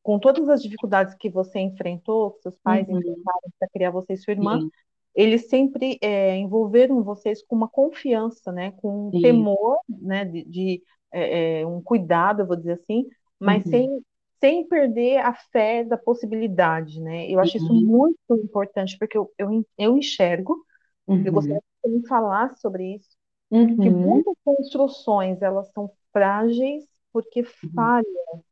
com 0.00 0.20
todas 0.20 0.48
as 0.48 0.62
dificuldades 0.62 1.16
que 1.16 1.28
você 1.28 1.58
enfrentou, 1.58 2.34
que 2.34 2.42
seus 2.42 2.56
pais 2.58 2.86
uhum. 2.86 2.98
enfrentaram 2.98 3.50
para 3.58 3.68
criar 3.68 3.90
você 3.90 4.12
e 4.12 4.16
sua 4.16 4.32
irmã, 4.32 4.60
Sim. 4.60 4.70
Eles 5.16 5.48
sempre 5.48 5.98
é, 6.02 6.36
envolveram 6.36 7.02
vocês 7.02 7.42
com 7.42 7.56
uma 7.56 7.68
confiança, 7.68 8.52
né, 8.52 8.72
com 8.72 9.08
um 9.08 9.10
Sim. 9.10 9.22
temor, 9.22 9.78
né, 9.88 10.26
de, 10.26 10.44
de 10.44 10.82
é, 11.10 11.60
é, 11.60 11.66
um 11.66 11.80
cuidado, 11.80 12.42
eu 12.42 12.46
vou 12.46 12.56
dizer 12.56 12.72
assim, 12.72 13.06
mas 13.40 13.64
uhum. 13.64 13.70
sem, 13.70 14.04
sem 14.38 14.68
perder 14.68 15.18
a 15.18 15.32
fé 15.32 15.82
da 15.82 15.96
possibilidade, 15.96 17.00
né? 17.00 17.30
Eu 17.30 17.40
acho 17.40 17.56
uhum. 17.58 17.64
isso 17.64 17.74
muito 17.74 18.18
importante, 18.30 18.98
porque 18.98 19.16
eu, 19.16 19.30
eu, 19.38 19.66
eu 19.78 19.96
enxergo, 19.96 20.62
uhum. 21.06 21.22
eu 21.24 21.32
gostaria 21.32 21.60
que 21.60 21.88
você 21.88 21.96
me 21.96 22.06
falasse 22.06 22.60
sobre 22.60 22.96
isso, 22.96 23.16
que 23.48 23.88
uhum. 23.88 23.98
muitas 23.98 24.34
construções, 24.44 25.40
elas 25.40 25.70
são 25.72 25.90
frágeis 26.12 26.84
porque 27.12 27.40
uhum. 27.40 27.72
falham 27.74 28.44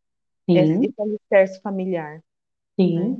esse, 0.48 0.86
esse 0.86 1.02
alicerce 1.02 1.60
familiar. 1.60 2.22
Sim. 2.78 2.98
Né? 2.98 3.18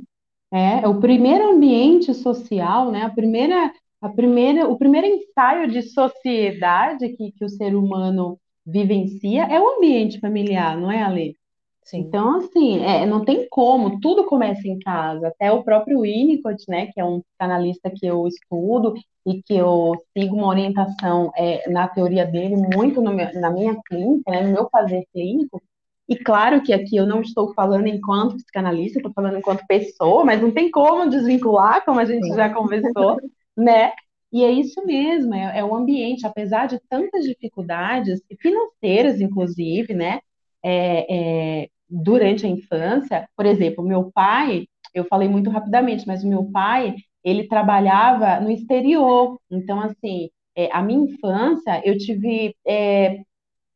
É, 0.55 0.87
o 0.87 1.01
primeiro 1.01 1.49
ambiente 1.49 2.13
social, 2.13 2.89
né? 2.89 3.01
A 3.01 3.09
primeira, 3.09 3.73
a 4.01 4.07
primeira, 4.07 4.69
o 4.69 4.77
primeiro 4.77 5.05
ensaio 5.05 5.69
de 5.69 5.81
sociedade 5.81 7.09
que, 7.09 7.33
que 7.33 7.43
o 7.43 7.49
ser 7.49 7.75
humano 7.75 8.39
vivencia 8.65 9.43
é 9.43 9.59
o 9.59 9.77
ambiente 9.77 10.17
familiar, 10.17 10.77
não 10.77 10.89
é, 10.89 11.03
Ale? 11.03 11.35
Sim. 11.83 11.99
Então, 11.99 12.37
assim, 12.37 12.79
é, 12.79 13.05
não 13.05 13.25
tem 13.25 13.47
como, 13.49 13.99
tudo 13.99 14.23
começa 14.23 14.65
em 14.65 14.79
casa. 14.79 15.27
Até 15.27 15.51
o 15.51 15.61
próprio 15.61 16.01
Winnicott, 16.01 16.63
né, 16.69 16.87
que 16.87 17.01
é 17.01 17.05
um 17.05 17.21
canalista 17.37 17.91
que 17.93 18.05
eu 18.07 18.25
estudo 18.25 18.93
e 19.25 19.43
que 19.43 19.55
eu 19.55 19.91
sigo 20.17 20.37
uma 20.37 20.47
orientação 20.47 21.31
é, 21.35 21.69
na 21.69 21.85
teoria 21.89 22.25
dele 22.25 22.55
muito 22.55 23.01
meu, 23.01 23.13
na 23.41 23.51
minha 23.51 23.75
clínica, 23.85 24.31
né, 24.31 24.41
no 24.41 24.53
meu 24.53 24.69
fazer 24.71 25.05
clínico. 25.11 25.61
E 26.07 26.15
claro 26.15 26.61
que 26.61 26.71
aqui 26.71 26.95
eu 26.95 27.05
não 27.05 27.21
estou 27.21 27.53
falando 27.53 27.87
enquanto 27.87 28.35
psicanalista, 28.35 28.99
estou 28.99 29.13
falando 29.13 29.37
enquanto 29.37 29.65
pessoa, 29.67 30.23
mas 30.23 30.41
não 30.41 30.51
tem 30.51 30.69
como 30.69 31.09
desvincular, 31.09 31.83
como 31.83 31.99
a 31.99 32.05
gente 32.05 32.27
já 32.27 32.53
conversou, 32.53 33.19
né? 33.57 33.91
E 34.31 34.43
é 34.43 34.51
isso 34.51 34.85
mesmo, 34.85 35.33
é, 35.33 35.59
é 35.59 35.63
o 35.63 35.73
ambiente, 35.73 36.27
apesar 36.27 36.67
de 36.67 36.79
tantas 36.89 37.23
dificuldades, 37.23 38.21
financeiras, 38.39 39.21
inclusive, 39.21 39.93
né? 39.93 40.19
É, 40.63 41.63
é, 41.63 41.69
durante 41.89 42.45
a 42.45 42.49
infância, 42.49 43.27
por 43.35 43.45
exemplo, 43.45 43.83
meu 43.83 44.11
pai, 44.11 44.67
eu 44.93 45.05
falei 45.05 45.27
muito 45.27 45.49
rapidamente, 45.49 46.05
mas 46.07 46.23
o 46.23 46.27
meu 46.27 46.43
pai, 46.51 46.95
ele 47.23 47.47
trabalhava 47.47 48.39
no 48.39 48.49
exterior. 48.51 49.39
Então, 49.49 49.79
assim, 49.81 50.29
é, 50.55 50.69
a 50.71 50.81
minha 50.81 51.05
infância, 51.11 51.81
eu 51.85 51.97
tive 51.97 52.55
é, 52.65 53.21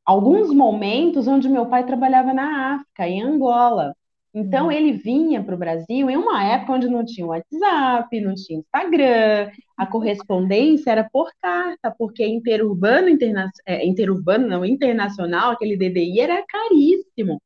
alguns 0.10 0.52
momentos 0.52 1.28
onde 1.28 1.48
meu 1.48 1.68
pai 1.68 1.86
trabalhava 1.86 2.34
na 2.34 2.74
África, 2.74 3.08
em 3.08 3.22
Angola. 3.22 3.96
Então, 4.34 4.66
uhum. 4.66 4.72
ele 4.72 4.94
vinha 4.94 5.44
para 5.44 5.54
o 5.54 5.58
Brasil 5.58 6.10
em 6.10 6.18
uma 6.18 6.44
época 6.44 6.74
onde 6.74 6.88
não 6.88 7.06
tinha 7.06 7.28
WhatsApp, 7.28 8.20
não 8.20 8.34
tinha 8.34 8.58
Instagram, 8.60 9.52
a 9.78 9.86
correspondência 9.86 10.90
era 10.90 11.08
por 11.08 11.30
carta, 11.40 11.94
porque 11.96 12.26
interurbano, 12.26 13.08
interna 13.08 13.52
é, 13.68 13.86
interurbano 13.86 14.48
não, 14.48 14.66
internacional, 14.66 15.52
aquele 15.52 15.78
DDI 15.78 16.22
era 16.22 16.44
caríssimo, 16.48 17.40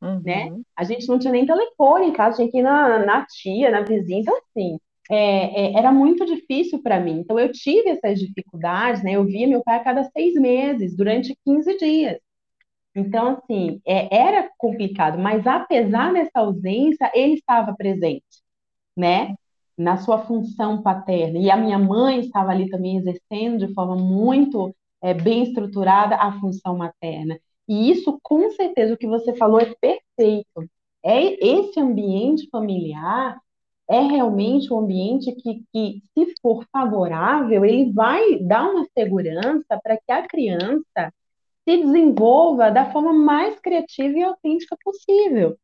uhum. 0.00 0.22
né? 0.24 0.50
A 0.74 0.84
gente 0.84 1.06
não 1.08 1.18
tinha 1.18 1.32
nem 1.32 1.44
telefone 1.44 2.06
em 2.06 2.12
casa, 2.14 2.36
tinha 2.36 2.50
que 2.50 2.58
ir 2.58 2.62
na, 2.62 3.04
na 3.04 3.26
tia, 3.26 3.70
na 3.70 3.82
vizinha, 3.82 4.20
então 4.20 4.38
assim, 4.38 4.78
é, 5.10 5.74
é, 5.74 5.78
era 5.78 5.92
muito 5.92 6.24
difícil 6.26 6.82
para 6.82 7.00
mim. 7.00 7.20
Então, 7.20 7.38
eu 7.38 7.52
tive 7.52 7.90
essas 7.90 8.18
dificuldades, 8.18 9.02
né? 9.02 9.12
Eu 9.12 9.24
via 9.24 9.46
meu 9.46 9.62
pai 9.62 9.76
a 9.76 9.84
cada 9.84 10.04
seis 10.10 10.34
meses, 10.34 10.96
durante 10.96 11.36
15 11.44 11.76
dias. 11.78 12.18
Então, 12.94 13.38
assim, 13.38 13.80
é, 13.86 14.14
era 14.16 14.50
complicado, 14.58 15.18
mas 15.18 15.46
apesar 15.46 16.12
dessa 16.12 16.40
ausência, 16.40 17.10
ele 17.14 17.34
estava 17.34 17.74
presente, 17.76 18.24
né? 18.96 19.34
Na 19.78 19.98
sua 19.98 20.18
função 20.26 20.82
paterna. 20.82 21.38
E 21.38 21.50
a 21.50 21.56
minha 21.56 21.78
mãe 21.78 22.20
estava 22.20 22.50
ali 22.52 22.70
também 22.70 22.96
exercendo 22.98 23.66
de 23.66 23.74
forma 23.74 23.96
muito 23.96 24.74
é, 25.02 25.14
bem 25.14 25.42
estruturada 25.44 26.16
a 26.16 26.40
função 26.40 26.76
materna. 26.78 27.38
E 27.68 27.90
isso, 27.90 28.18
com 28.22 28.50
certeza, 28.50 28.94
o 28.94 28.96
que 28.98 29.06
você 29.06 29.34
falou 29.36 29.60
é 29.60 29.74
perfeito. 29.80 30.70
É 31.04 31.22
esse 31.46 31.78
ambiente 31.80 32.48
familiar 32.50 33.38
é 33.88 34.00
realmente 34.00 34.72
um 34.72 34.78
ambiente 34.80 35.32
que, 35.32 35.64
que, 35.72 36.02
se 36.12 36.34
for 36.42 36.66
favorável, 36.72 37.64
ele 37.64 37.92
vai 37.92 38.38
dar 38.40 38.68
uma 38.68 38.86
segurança 38.96 39.78
para 39.82 39.96
que 39.96 40.10
a 40.10 40.26
criança 40.26 41.12
se 41.68 41.76
desenvolva 41.78 42.70
da 42.70 42.90
forma 42.90 43.12
mais 43.12 43.58
criativa 43.60 44.18
e 44.18 44.22
autêntica 44.22 44.76
possível. 44.84 45.56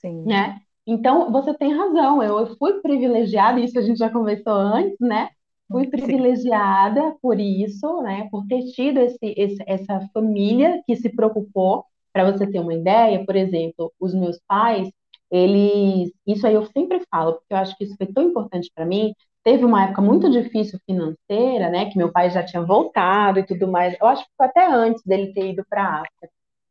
Sim. 0.00 0.24
Né? 0.24 0.60
Então, 0.86 1.30
você 1.30 1.54
tem 1.54 1.72
razão, 1.74 2.22
eu 2.22 2.56
fui 2.56 2.80
privilegiada, 2.80 3.60
isso 3.60 3.78
a 3.78 3.82
gente 3.82 3.98
já 3.98 4.10
conversou 4.10 4.52
antes, 4.54 4.98
né? 5.00 5.28
Fui 5.70 5.86
privilegiada 5.86 7.12
Sim. 7.12 7.16
por 7.22 7.38
isso, 7.38 8.02
né? 8.02 8.28
Por 8.30 8.46
ter 8.46 8.62
tido 8.72 8.98
esse, 8.98 9.34
esse, 9.36 9.62
essa 9.66 10.00
família 10.12 10.82
que 10.86 10.96
se 10.96 11.08
preocupou. 11.08 11.84
Para 12.12 12.30
você 12.30 12.46
ter 12.46 12.58
uma 12.58 12.74
ideia, 12.74 13.24
por 13.24 13.34
exemplo, 13.34 13.90
os 13.98 14.12
meus 14.12 14.38
pais, 14.46 14.90
eles. 15.32 16.12
Isso 16.26 16.46
aí 16.46 16.54
eu 16.54 16.66
sempre 16.66 17.02
falo, 17.10 17.34
porque 17.34 17.54
eu 17.54 17.56
acho 17.56 17.76
que 17.76 17.84
isso 17.84 17.96
foi 17.96 18.06
tão 18.06 18.24
importante 18.24 18.70
para 18.74 18.84
mim. 18.84 19.14
Teve 19.42 19.64
uma 19.64 19.84
época 19.84 20.02
muito 20.02 20.30
difícil 20.30 20.78
financeira, 20.86 21.70
né? 21.70 21.90
Que 21.90 21.98
meu 21.98 22.12
pai 22.12 22.30
já 22.30 22.44
tinha 22.44 22.62
voltado 22.62 23.40
e 23.40 23.46
tudo 23.46 23.66
mais. 23.66 23.96
Eu 24.00 24.06
acho 24.06 24.24
que 24.24 24.30
foi 24.36 24.46
até 24.46 24.66
antes 24.66 25.02
dele 25.04 25.32
ter 25.32 25.50
ido 25.50 25.64
para 25.68 25.82
a 25.82 25.94
África. 26.02 26.28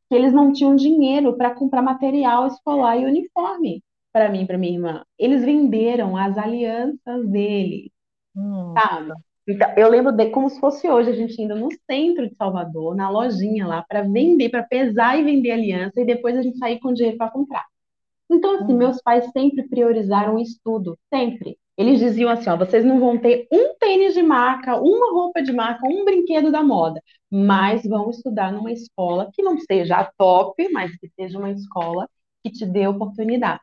Que 0.10 0.16
eles 0.16 0.32
não 0.34 0.54
tinham 0.54 0.76
dinheiro 0.76 1.36
para 1.36 1.56
comprar 1.56 1.82
material 1.82 2.48
escolar 2.48 2.98
e 2.98 3.06
uniforme 3.06 3.84
para 4.14 4.30
mim, 4.30 4.46
para 4.46 4.58
minha 4.58 4.74
irmã. 4.74 5.04
Eles 5.18 5.44
venderam 5.44 6.16
as 6.18 6.38
alianças 6.38 7.28
dele, 7.30 7.92
hum. 8.36 8.74
sabe? 8.74 9.14
Então, 9.48 9.74
eu 9.76 9.90
lembro 9.90 10.12
de 10.12 10.30
como 10.30 10.50
se 10.50 10.60
fosse 10.60 10.88
hoje, 10.88 11.10
a 11.10 11.16
gente 11.16 11.42
indo 11.42 11.56
no 11.56 11.70
centro 11.90 12.30
de 12.30 12.36
Salvador, 12.36 12.96
na 12.96 13.10
lojinha 13.10 13.66
lá, 13.66 13.84
para 13.88 14.04
vender, 14.04 14.50
para 14.50 14.64
pesar 14.64 15.18
e 15.18 15.24
vender 15.24 15.52
aliança, 15.52 16.00
e 16.00 16.06
depois 16.06 16.38
a 16.38 16.42
gente 16.42 16.58
sair 16.58 16.80
com 16.80 16.94
dinheiro 16.94 17.18
para 17.18 17.32
comprar. 17.32 17.66
Então, 18.32 18.56
assim, 18.56 18.74
hum. 18.74 18.78
meus 18.78 19.02
pais 19.02 19.30
sempre 19.32 19.68
priorizaram 19.68 20.36
o 20.36 20.40
estudo, 20.40 20.98
sempre. 21.14 21.58
Eles 21.78 22.00
diziam 22.00 22.30
assim: 22.30 22.50
ó, 22.50 22.56
vocês 22.58 22.86
não 22.86 23.00
vão 23.00 23.18
ter 23.18 23.48
um 23.52 23.76
tênis 23.80 24.14
de 24.14 24.24
marca, 24.24 24.80
uma 24.82 25.12
roupa 25.12 25.42
de 25.42 25.52
marca, 25.52 25.88
um 25.88 26.06
brinquedo 26.06 26.52
da 26.52 26.64
moda, 26.64 27.02
mas 27.30 27.84
vão 27.84 28.10
estudar 28.10 28.52
numa 28.52 28.72
escola 28.72 29.30
que 29.34 29.42
não 29.44 29.58
seja 29.60 29.98
a 29.98 30.06
top, 30.18 30.70
mas 30.72 30.96
que 30.98 31.10
seja 31.10 31.38
uma 31.38 31.52
escola 31.52 32.08
que 32.44 32.52
te 32.52 32.66
dê 32.66 32.88
oportunidade. 32.88 33.62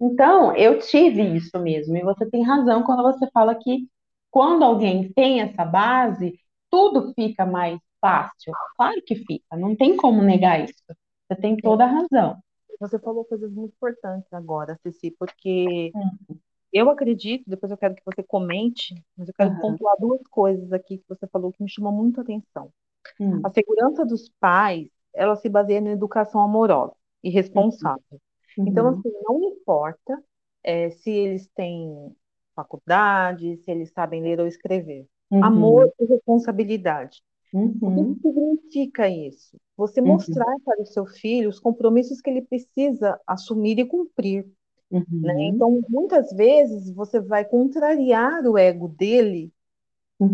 Então, 0.00 0.54
eu 0.56 0.78
tive 0.78 1.22
isso 1.36 1.58
mesmo, 1.58 1.96
e 1.96 2.02
você 2.02 2.28
tem 2.28 2.42
razão 2.42 2.82
quando 2.82 3.02
você 3.02 3.28
fala 3.32 3.54
que 3.54 3.88
quando 4.30 4.64
alguém 4.64 5.12
tem 5.12 5.40
essa 5.40 5.64
base, 5.64 6.38
tudo 6.70 7.12
fica 7.14 7.44
mais 7.44 7.78
fácil. 8.00 8.52
Claro 8.76 9.02
que 9.06 9.16
fica, 9.16 9.56
não 9.56 9.76
tem 9.76 9.96
como 9.96 10.22
negar 10.22 10.64
isso. 10.64 10.82
Você 11.28 11.40
tem 11.40 11.56
toda 11.56 11.84
a 11.84 11.86
razão. 11.86 12.38
Você 12.80 12.98
falou 12.98 13.24
coisas 13.24 13.52
muito 13.52 13.74
importantes 13.74 14.32
agora, 14.32 14.78
Ceci, 14.82 15.10
porque 15.10 15.92
uhum. 15.94 16.36
eu 16.72 16.88
acredito, 16.88 17.44
depois 17.46 17.70
eu 17.70 17.76
quero 17.76 17.94
que 17.94 18.02
você 18.04 18.22
comente, 18.22 18.94
mas 19.16 19.28
eu 19.28 19.34
quero 19.34 19.50
uhum. 19.50 19.60
pontuar 19.60 19.96
duas 20.00 20.22
coisas 20.28 20.72
aqui 20.72 20.98
que 20.98 21.08
você 21.08 21.26
falou 21.26 21.52
que 21.52 21.62
me 21.62 21.70
chamou 21.70 21.92
muito 21.92 22.18
a 22.18 22.22
atenção. 22.22 22.72
Uhum. 23.18 23.40
A 23.44 23.50
segurança 23.50 24.04
dos 24.06 24.30
pais, 24.40 24.88
ela 25.12 25.36
se 25.36 25.48
baseia 25.48 25.80
na 25.80 25.90
educação 25.90 26.40
amorosa 26.40 26.94
e 27.22 27.28
responsável. 27.28 28.20
Então, 28.58 28.86
uhum. 28.86 28.98
assim, 28.98 29.12
não 29.28 29.44
importa 29.44 30.22
é, 30.64 30.90
se 30.90 31.10
eles 31.10 31.46
têm 31.54 32.14
faculdade, 32.54 33.56
se 33.58 33.70
eles 33.70 33.92
sabem 33.92 34.22
ler 34.22 34.40
ou 34.40 34.46
escrever. 34.46 35.06
Uhum. 35.30 35.44
Amor 35.44 35.92
e 36.00 36.04
responsabilidade. 36.06 37.22
Uhum. 37.52 38.12
O 38.12 38.14
que 38.14 38.20
significa 38.22 39.08
isso? 39.08 39.56
Você 39.76 40.00
uhum. 40.00 40.08
mostrar 40.08 40.54
para 40.64 40.82
o 40.82 40.86
seu 40.86 41.06
filho 41.06 41.48
os 41.48 41.58
compromissos 41.58 42.20
que 42.20 42.30
ele 42.30 42.42
precisa 42.42 43.18
assumir 43.26 43.78
e 43.78 43.84
cumprir. 43.84 44.46
Né? 44.90 45.34
Uhum. 45.34 45.40
Então, 45.40 45.80
muitas 45.88 46.32
vezes, 46.32 46.92
você 46.92 47.20
vai 47.20 47.44
contrariar 47.44 48.44
o 48.46 48.58
ego 48.58 48.88
dele 48.88 49.52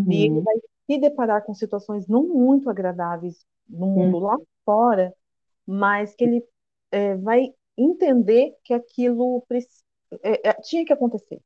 e 0.09 0.25
ele 0.25 0.37
uhum. 0.39 0.43
vai 0.43 0.55
se 0.89 0.97
deparar 0.97 1.43
com 1.43 1.53
situações 1.53 2.07
não 2.07 2.23
muito 2.23 2.69
agradáveis 2.69 3.45
no 3.69 3.87
mundo 3.87 4.19
lá 4.19 4.37
fora, 4.65 5.13
mas 5.65 6.15
que 6.15 6.23
ele 6.23 6.43
é, 6.91 7.15
vai 7.15 7.53
entender 7.77 8.55
que 8.63 8.73
aquilo 8.73 9.43
é, 10.23 10.53
tinha 10.61 10.85
que 10.85 10.93
acontecer, 10.93 11.39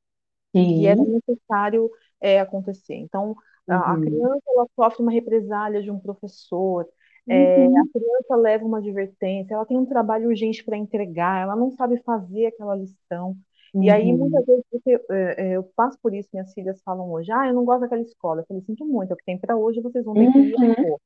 Sim. 0.55 0.79
que 0.79 0.85
era 0.85 1.03
necessário 1.03 1.89
é, 2.19 2.39
acontecer. 2.39 2.95
Então, 2.95 3.35
uhum. 3.75 3.93
a, 3.93 3.99
criança 3.99 4.41
ela 4.47 4.67
sofre 4.75 5.01
uma 5.01 5.11
represália 5.11 5.81
de 5.81 5.91
um 5.91 5.99
professor, 5.99 6.87
é, 7.27 7.67
uhum. 7.67 7.77
a 7.77 7.87
criança 7.91 8.35
leva 8.35 8.65
uma 8.65 8.79
advertência, 8.79 9.53
ela 9.53 9.65
tem 9.65 9.77
um 9.77 9.85
trabalho 9.85 10.27
urgente 10.27 10.63
para 10.63 10.77
entregar, 10.77 11.41
ela 11.41 11.55
não 11.55 11.71
sabe 11.71 12.01
fazer 12.03 12.47
aquela 12.47 12.75
lição. 12.75 13.37
Uhum. 13.73 13.83
E 13.83 13.89
aí, 13.89 14.11
uhum. 14.11 14.17
muitas 14.17 14.45
vezes, 14.45 14.63
porque, 14.69 14.99
é, 15.09 15.55
eu 15.55 15.63
passo 15.75 15.97
por 16.01 16.13
isso, 16.13 16.29
minhas 16.33 16.53
filhas 16.53 16.81
falam 16.83 17.09
hoje, 17.11 17.31
ah, 17.31 17.47
eu 17.47 17.53
não 17.53 17.63
gosto 17.63 17.81
daquela 17.81 18.01
escola. 18.01 18.41
Eu 18.41 18.45
falei, 18.45 18.63
sinto 18.63 18.85
muito, 18.85 19.11
é 19.11 19.13
o 19.13 19.17
que 19.17 19.25
tem 19.25 19.37
para 19.37 19.55
hoje, 19.55 19.81
vocês 19.81 20.03
vão 20.03 20.13
ter 20.13 20.31
que 20.31 20.39
ir 20.39 20.55
uhum. 20.55 20.97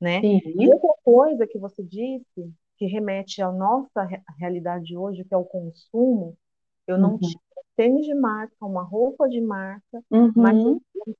né? 0.00 0.20
E 0.22 0.68
outra 0.68 0.92
coisa 1.02 1.46
que 1.46 1.58
você 1.58 1.82
disse, 1.82 2.52
que 2.76 2.86
remete 2.86 3.40
à 3.42 3.50
nossa 3.50 4.06
realidade 4.38 4.96
hoje, 4.96 5.24
que 5.24 5.34
é 5.34 5.36
o 5.36 5.44
consumo, 5.44 6.36
eu 6.86 6.98
não 6.98 7.12
uhum. 7.12 7.18
tinha 7.18 7.40
tênis 7.76 8.04
de 8.04 8.14
marca, 8.14 8.54
uma 8.60 8.82
roupa 8.82 9.28
de 9.28 9.40
marca, 9.40 10.02
uhum. 10.10 10.32
mas 10.36 10.56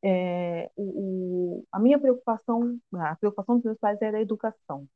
é, 0.04 0.70
o, 0.76 1.64
a 1.72 1.78
minha 1.78 1.98
preocupação, 1.98 2.78
a 2.94 3.16
preocupação 3.16 3.56
dos 3.56 3.64
meus 3.64 3.78
pais 3.78 4.00
era 4.02 4.18
a 4.18 4.22
educação. 4.22 4.86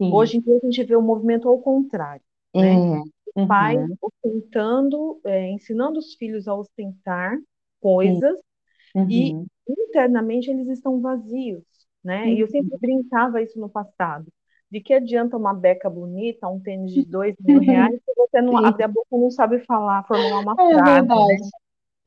Sim. 0.00 0.10
Hoje 0.12 0.38
em 0.38 0.40
dia 0.40 0.56
a 0.56 0.66
gente 0.66 0.84
vê 0.84 0.96
o 0.96 1.02
movimento 1.02 1.48
ao 1.48 1.58
contrário, 1.60 2.22
né? 2.54 2.72
é. 2.72 2.76
né? 2.76 3.02
Uhum. 3.34 3.46
Pais 3.46 3.90
ostentando, 4.00 5.20
é, 5.24 5.50
ensinando 5.50 5.98
os 5.98 6.14
filhos 6.14 6.46
a 6.46 6.54
ostentar 6.54 7.38
coisas 7.80 8.38
e 9.08 9.32
uhum. 9.32 9.46
internamente 9.68 10.50
eles 10.50 10.68
estão 10.68 11.00
vazios, 11.00 11.64
né? 12.04 12.28
E 12.28 12.40
eu 12.40 12.48
sempre 12.48 12.74
uhum. 12.74 12.78
brincava 12.78 13.40
isso 13.40 13.58
no 13.58 13.70
passado 13.70 14.26
de 14.72 14.80
que 14.80 14.94
adianta 14.94 15.36
uma 15.36 15.52
beca 15.52 15.90
bonita, 15.90 16.48
um 16.48 16.58
tênis 16.58 16.92
de 16.92 17.04
dois 17.04 17.36
mil 17.38 17.60
reais, 17.60 17.92
se 17.92 18.14
você 18.16 18.40
não 18.40 18.56
Sim. 18.58 18.64
abre 18.64 18.82
a 18.82 18.88
boca 18.88 19.06
não 19.12 19.30
sabe 19.30 19.58
falar, 19.66 20.02
formular 20.04 20.40
uma 20.40 20.52
é 20.52 20.56
frase. 20.56 20.90
É 20.90 20.94
verdade. 20.94 21.42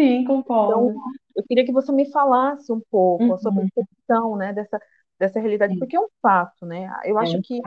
Sim, 0.02 0.26
concordo. 0.26 0.90
Então, 0.90 1.02
eu 1.36 1.44
queria 1.48 1.64
que 1.64 1.72
você 1.72 1.92
me 1.92 2.12
falasse 2.12 2.72
um 2.72 2.82
pouco 2.90 3.24
uhum. 3.24 3.34
a 3.36 3.38
sua 3.38 3.52
uhum. 3.52 3.70
percepção, 3.70 4.36
né, 4.36 4.52
dessa, 4.52 4.80
dessa 5.20 5.40
realidade, 5.40 5.74
Sim. 5.74 5.80
porque 5.80 5.96
é 5.96 6.00
um 6.00 6.08
fato, 6.24 6.66
né? 6.66 6.92
Eu 7.06 7.20
acho 7.20 7.38
é 7.38 7.42
que 7.44 7.62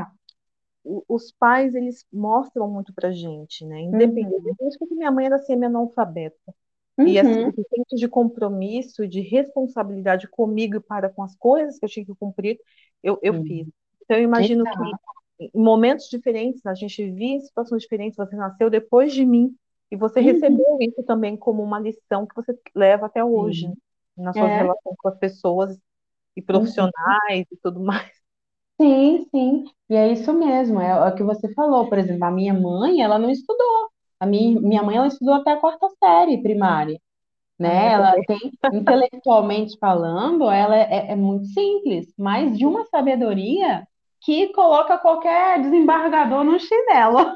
os 1.08 1.30
pais, 1.30 1.74
eles 1.76 2.04
mostram 2.12 2.68
muito 2.68 2.92
pra 2.92 3.12
gente, 3.12 3.64
né? 3.64 3.80
Independente, 3.82 4.52
uhum. 4.60 4.70
porque 4.80 4.94
minha 4.96 5.12
mãe 5.12 5.26
era 5.26 5.38
semi-analfabeta. 5.38 6.54
Uhum. 6.98 7.06
E 7.06 7.20
assim, 7.20 7.44
o 7.44 7.52
senso 7.52 7.94
de 7.94 8.08
compromisso, 8.08 9.06
de 9.06 9.20
responsabilidade 9.20 10.26
comigo 10.28 10.76
e 10.76 10.80
para 10.80 11.08
com 11.08 11.22
as 11.22 11.36
coisas 11.36 11.78
que 11.78 11.84
eu 11.84 11.88
tinha 11.88 12.04
que 12.04 12.14
cumprir, 12.16 12.58
eu, 13.00 13.16
eu 13.22 13.34
uhum. 13.34 13.44
fiz. 13.44 13.68
Então, 14.08 14.16
eu 14.16 14.24
imagino 14.24 14.66
Exato. 14.66 14.82
que 15.38 15.50
em 15.54 15.62
momentos 15.62 16.08
diferentes, 16.08 16.64
a 16.64 16.74
gente 16.74 17.10
via 17.10 17.36
em 17.36 17.40
situações 17.40 17.82
diferentes, 17.82 18.16
você 18.16 18.34
nasceu 18.34 18.70
depois 18.70 19.12
de 19.12 19.24
mim, 19.24 19.54
e 19.90 19.96
você 19.96 20.18
uhum. 20.18 20.26
recebeu 20.26 20.78
isso 20.80 21.02
também 21.04 21.36
como 21.36 21.62
uma 21.62 21.78
lição 21.78 22.26
que 22.26 22.34
você 22.34 22.58
leva 22.74 23.06
até 23.06 23.22
hoje, 23.22 23.66
uhum. 23.66 23.74
nas 24.16 24.34
suas 24.34 24.50
é. 24.50 24.56
relações 24.56 24.96
com 24.98 25.08
as 25.08 25.18
pessoas 25.18 25.78
e 26.34 26.40
profissionais 26.40 27.46
uhum. 27.50 27.52
e 27.52 27.56
tudo 27.62 27.80
mais. 27.80 28.10
Sim, 28.80 29.26
sim, 29.30 29.64
e 29.90 29.94
é 29.94 30.10
isso 30.10 30.32
mesmo, 30.32 30.80
é, 30.80 30.90
é 30.90 31.08
o 31.08 31.14
que 31.14 31.22
você 31.22 31.52
falou, 31.52 31.88
por 31.88 31.98
exemplo, 31.98 32.24
a 32.24 32.30
minha 32.30 32.54
mãe, 32.54 33.02
ela 33.02 33.18
não 33.18 33.28
estudou, 33.28 33.90
a 34.18 34.24
minha, 34.24 34.58
minha 34.60 34.82
mãe, 34.82 34.96
ela 34.96 35.08
estudou 35.08 35.34
até 35.34 35.52
a 35.52 35.56
quarta 35.56 35.88
série 36.02 36.40
primária, 36.42 36.98
né? 37.58 37.92
Ela 37.92 38.14
tem, 38.24 38.38
intelectualmente 38.72 39.76
falando, 39.80 40.48
ela 40.48 40.76
é, 40.76 41.10
é 41.10 41.16
muito 41.16 41.46
simples, 41.46 42.12
mas 42.16 42.56
de 42.56 42.64
uma 42.64 42.84
sabedoria 42.84 43.84
que 44.20 44.52
coloca 44.52 44.98
qualquer 44.98 45.60
desembargador 45.60 46.44
no 46.44 46.58
chinelo. 46.58 47.32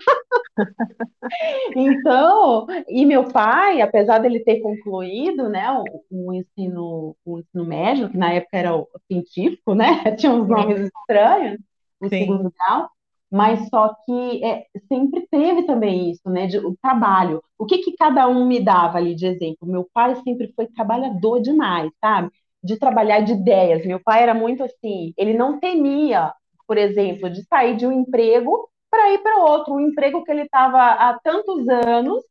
então, 1.77 2.66
e 2.88 3.07
meu 3.07 3.25
pai, 3.31 3.81
apesar 3.81 4.18
dele 4.18 4.40
ter 4.40 4.61
concluído, 4.61 5.49
né, 5.49 5.71
o, 5.71 5.85
o, 6.11 6.33
ensino, 6.35 7.16
o 7.25 7.38
ensino 7.38 7.64
médio, 7.64 8.11
que 8.11 8.16
na 8.16 8.33
época 8.33 8.59
era 8.59 8.77
o 8.77 8.88
científico, 9.11 9.75
né, 9.75 9.85
tinha 10.16 10.33
uns 10.33 10.49
nomes 10.49 10.81
estranhos, 10.81 11.59
o 12.01 12.09
Sim. 12.09 12.18
segundo 12.18 12.53
grau, 12.53 12.90
mas 13.31 13.66
só 13.68 13.95
que 14.05 14.45
é, 14.45 14.66
sempre 14.88 15.27
teve 15.31 15.62
também 15.62 16.11
isso, 16.11 16.29
né, 16.29 16.47
de, 16.47 16.59
o 16.59 16.77
trabalho. 16.83 17.42
O 17.59 17.64
que 17.64 17.79
que 17.79 17.97
cada 17.97 18.29
um 18.29 18.47
me 18.47 18.61
dava 18.61 18.99
ali 18.99 19.14
de 19.14 19.27
exemplo? 19.27 19.66
Meu 19.66 19.88
pai 19.95 20.16
sempre 20.16 20.53
foi 20.55 20.66
trabalhador 20.66 21.40
demais, 21.40 21.90
sabe? 21.99 22.31
De 22.62 22.79
trabalhar 22.79 23.21
de 23.21 23.33
ideias. 23.33 23.87
Meu 23.87 24.01
pai 24.01 24.23
era 24.23 24.35
muito 24.35 24.62
assim, 24.62 25.14
ele 25.16 25.33
não 25.33 25.59
temia 25.59 26.33
por 26.73 26.79
exemplo, 26.79 27.29
de 27.29 27.45
sair 27.45 27.77
de 27.77 27.87
um 27.87 27.93
emprego 27.93 28.67
para 28.91 29.13
ir 29.13 29.19
para 29.19 29.45
outro, 29.45 29.75
um 29.75 29.81
emprego 29.81 30.25
que 30.25 30.31
ele 30.31 30.45
estava 30.45 30.79
há 30.79 31.21
tantos 31.23 31.69
anos 31.69 32.25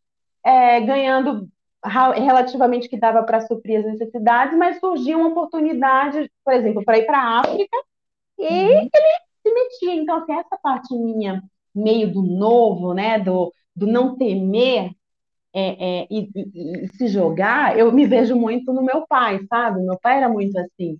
é, 0.43 0.82
ganhando 0.82 1.47
relativamente 1.86 2.89
que 2.89 2.97
dava 2.97 3.21
para 3.21 3.41
suprir 3.41 3.82
as 3.82 3.86
necessidades, 3.86 4.58
mas 4.58 4.80
surgia 4.80 5.15
uma 5.15 5.30
oportunidade, 5.30 6.27
por 6.43 6.56
exemplo, 6.56 6.84
para 6.84 6.97
ir 6.97 7.06
para 7.06 7.19
a 7.19 7.39
África 7.41 7.77
e 8.39 8.47
uhum. 8.47 8.69
ele 8.71 8.89
se 9.43 9.54
metia. 9.54 9.93
Então, 9.93 10.17
assim, 10.17 10.34
essa 10.34 10.58
parte 10.58 10.91
minha, 10.95 11.43
meio 11.75 12.12
do 12.12 12.23
novo, 12.23 12.95
né, 12.95 13.19
do, 13.19 13.54
do 13.75 13.86
não 13.86 14.17
temer 14.17 14.89
é, 15.54 16.01
é, 16.01 16.08
e, 16.10 16.32
e, 16.36 16.86
e, 16.86 16.88
se 16.97 17.08
jogar, 17.08 17.77
eu 17.77 17.91
me 17.91 18.08
vejo 18.08 18.36
muito 18.36 18.73
no 18.73 18.82
meu 18.82 19.06
pai, 19.06 19.39
sabe? 19.47 19.84
Meu 19.84 19.99
pai 19.99 20.17
era 20.17 20.27
muito 20.27 20.58
assim. 20.58 20.97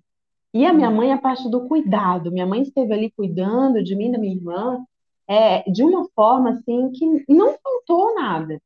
E 0.54 0.66
a 0.66 0.72
minha 0.72 0.90
mãe, 0.90 1.12
a 1.12 1.18
parte 1.18 1.48
do 1.50 1.66
cuidado. 1.66 2.30
Minha 2.30 2.46
mãe 2.46 2.62
esteve 2.62 2.92
ali 2.92 3.10
cuidando 3.10 3.82
de 3.82 3.96
mim, 3.96 4.10
da 4.10 4.18
minha 4.18 4.34
irmã, 4.34 4.84
é, 5.26 5.62
de 5.70 5.82
uma 5.82 6.06
forma 6.14 6.50
assim 6.50 6.90
que 6.92 7.24
não 7.28 7.56
faltou 7.62 8.14
nada. 8.14 8.60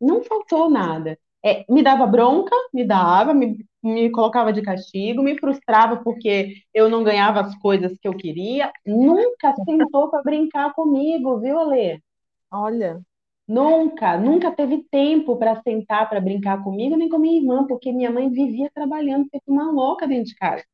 Não 0.00 0.22
faltou 0.22 0.68
nada. 0.70 1.18
É, 1.44 1.64
me 1.68 1.82
dava 1.82 2.06
bronca, 2.06 2.54
me 2.74 2.84
dava, 2.84 3.32
me, 3.32 3.64
me 3.82 4.10
colocava 4.10 4.52
de 4.52 4.62
castigo, 4.62 5.22
me 5.22 5.38
frustrava 5.38 5.98
porque 6.02 6.62
eu 6.74 6.88
não 6.88 7.04
ganhava 7.04 7.40
as 7.40 7.56
coisas 7.58 7.96
que 7.98 8.08
eu 8.08 8.16
queria. 8.16 8.72
Nunca 8.84 9.54
sentou 9.64 10.10
para 10.10 10.22
brincar 10.22 10.74
comigo, 10.74 11.38
viu, 11.38 11.58
Alê? 11.58 12.00
Olha. 12.50 13.00
Nunca, 13.46 14.18
nunca 14.18 14.50
teve 14.50 14.84
tempo 14.90 15.36
para 15.36 15.62
sentar 15.62 16.06
para 16.08 16.20
brincar 16.20 16.62
comigo, 16.62 16.96
nem 16.96 17.08
com 17.08 17.18
minha 17.18 17.40
irmã, 17.40 17.66
porque 17.66 17.90
minha 17.90 18.10
mãe 18.10 18.28
vivia 18.28 18.70
trabalhando 18.74 19.26
feito 19.30 19.44
uma 19.48 19.70
louca 19.72 20.06
dentro 20.06 20.26
de 20.26 20.34
casa. 20.34 20.64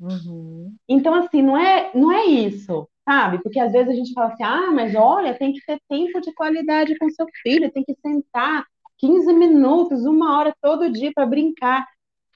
Uhum. 0.00 0.74
Então, 0.88 1.14
assim, 1.14 1.42
não 1.42 1.56
é, 1.56 1.90
não 1.94 2.12
é 2.12 2.24
isso, 2.24 2.88
sabe? 3.04 3.42
Porque 3.42 3.58
às 3.58 3.72
vezes 3.72 3.88
a 3.88 3.94
gente 3.94 4.12
fala 4.12 4.32
assim, 4.32 4.44
ah, 4.44 4.70
mas 4.70 4.94
olha, 4.94 5.36
tem 5.36 5.52
que 5.52 5.64
ter 5.64 5.80
tempo 5.88 6.20
de 6.20 6.32
qualidade 6.34 6.96
com 6.98 7.10
seu 7.10 7.26
filho, 7.42 7.70
tem 7.72 7.84
que 7.84 7.96
sentar 8.00 8.64
15 8.98 9.32
minutos, 9.32 10.04
uma 10.04 10.38
hora 10.38 10.54
todo 10.60 10.90
dia 10.92 11.12
para 11.14 11.26
brincar. 11.26 11.86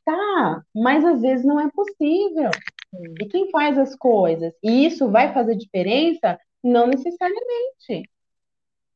Tá, 0.04 0.62
mas 0.74 1.04
às 1.04 1.20
vezes 1.22 1.44
não 1.44 1.60
é 1.60 1.70
possível. 1.70 2.50
E 3.20 3.26
quem 3.26 3.50
faz 3.50 3.78
as 3.78 3.94
coisas? 3.94 4.52
E 4.62 4.84
isso 4.84 5.08
vai 5.08 5.32
fazer 5.32 5.54
diferença? 5.54 6.38
Não 6.62 6.88
necessariamente. 6.88 8.10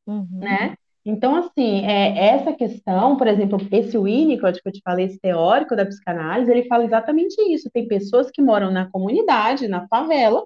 Uhum. 0.05 0.27
Né? 0.39 0.75
Então, 1.09 1.37
assim, 1.37 1.85
é, 1.85 2.17
essa 2.35 2.51
questão, 2.51 3.15
por 3.15 3.27
exemplo, 3.27 3.57
esse 3.71 3.97
Winnicott 3.97 4.61
que 4.61 4.67
eu 4.67 4.73
te 4.73 4.81
falei, 4.83 5.05
esse 5.05 5.17
teórico 5.17 5.73
da 5.73 5.85
psicanálise, 5.85 6.51
ele 6.51 6.67
fala 6.67 6.83
exatamente 6.83 7.41
isso. 7.49 7.69
Tem 7.71 7.87
pessoas 7.87 8.29
que 8.29 8.41
moram 8.41 8.69
na 8.71 8.91
comunidade, 8.91 9.69
na 9.69 9.87
favela, 9.87 10.43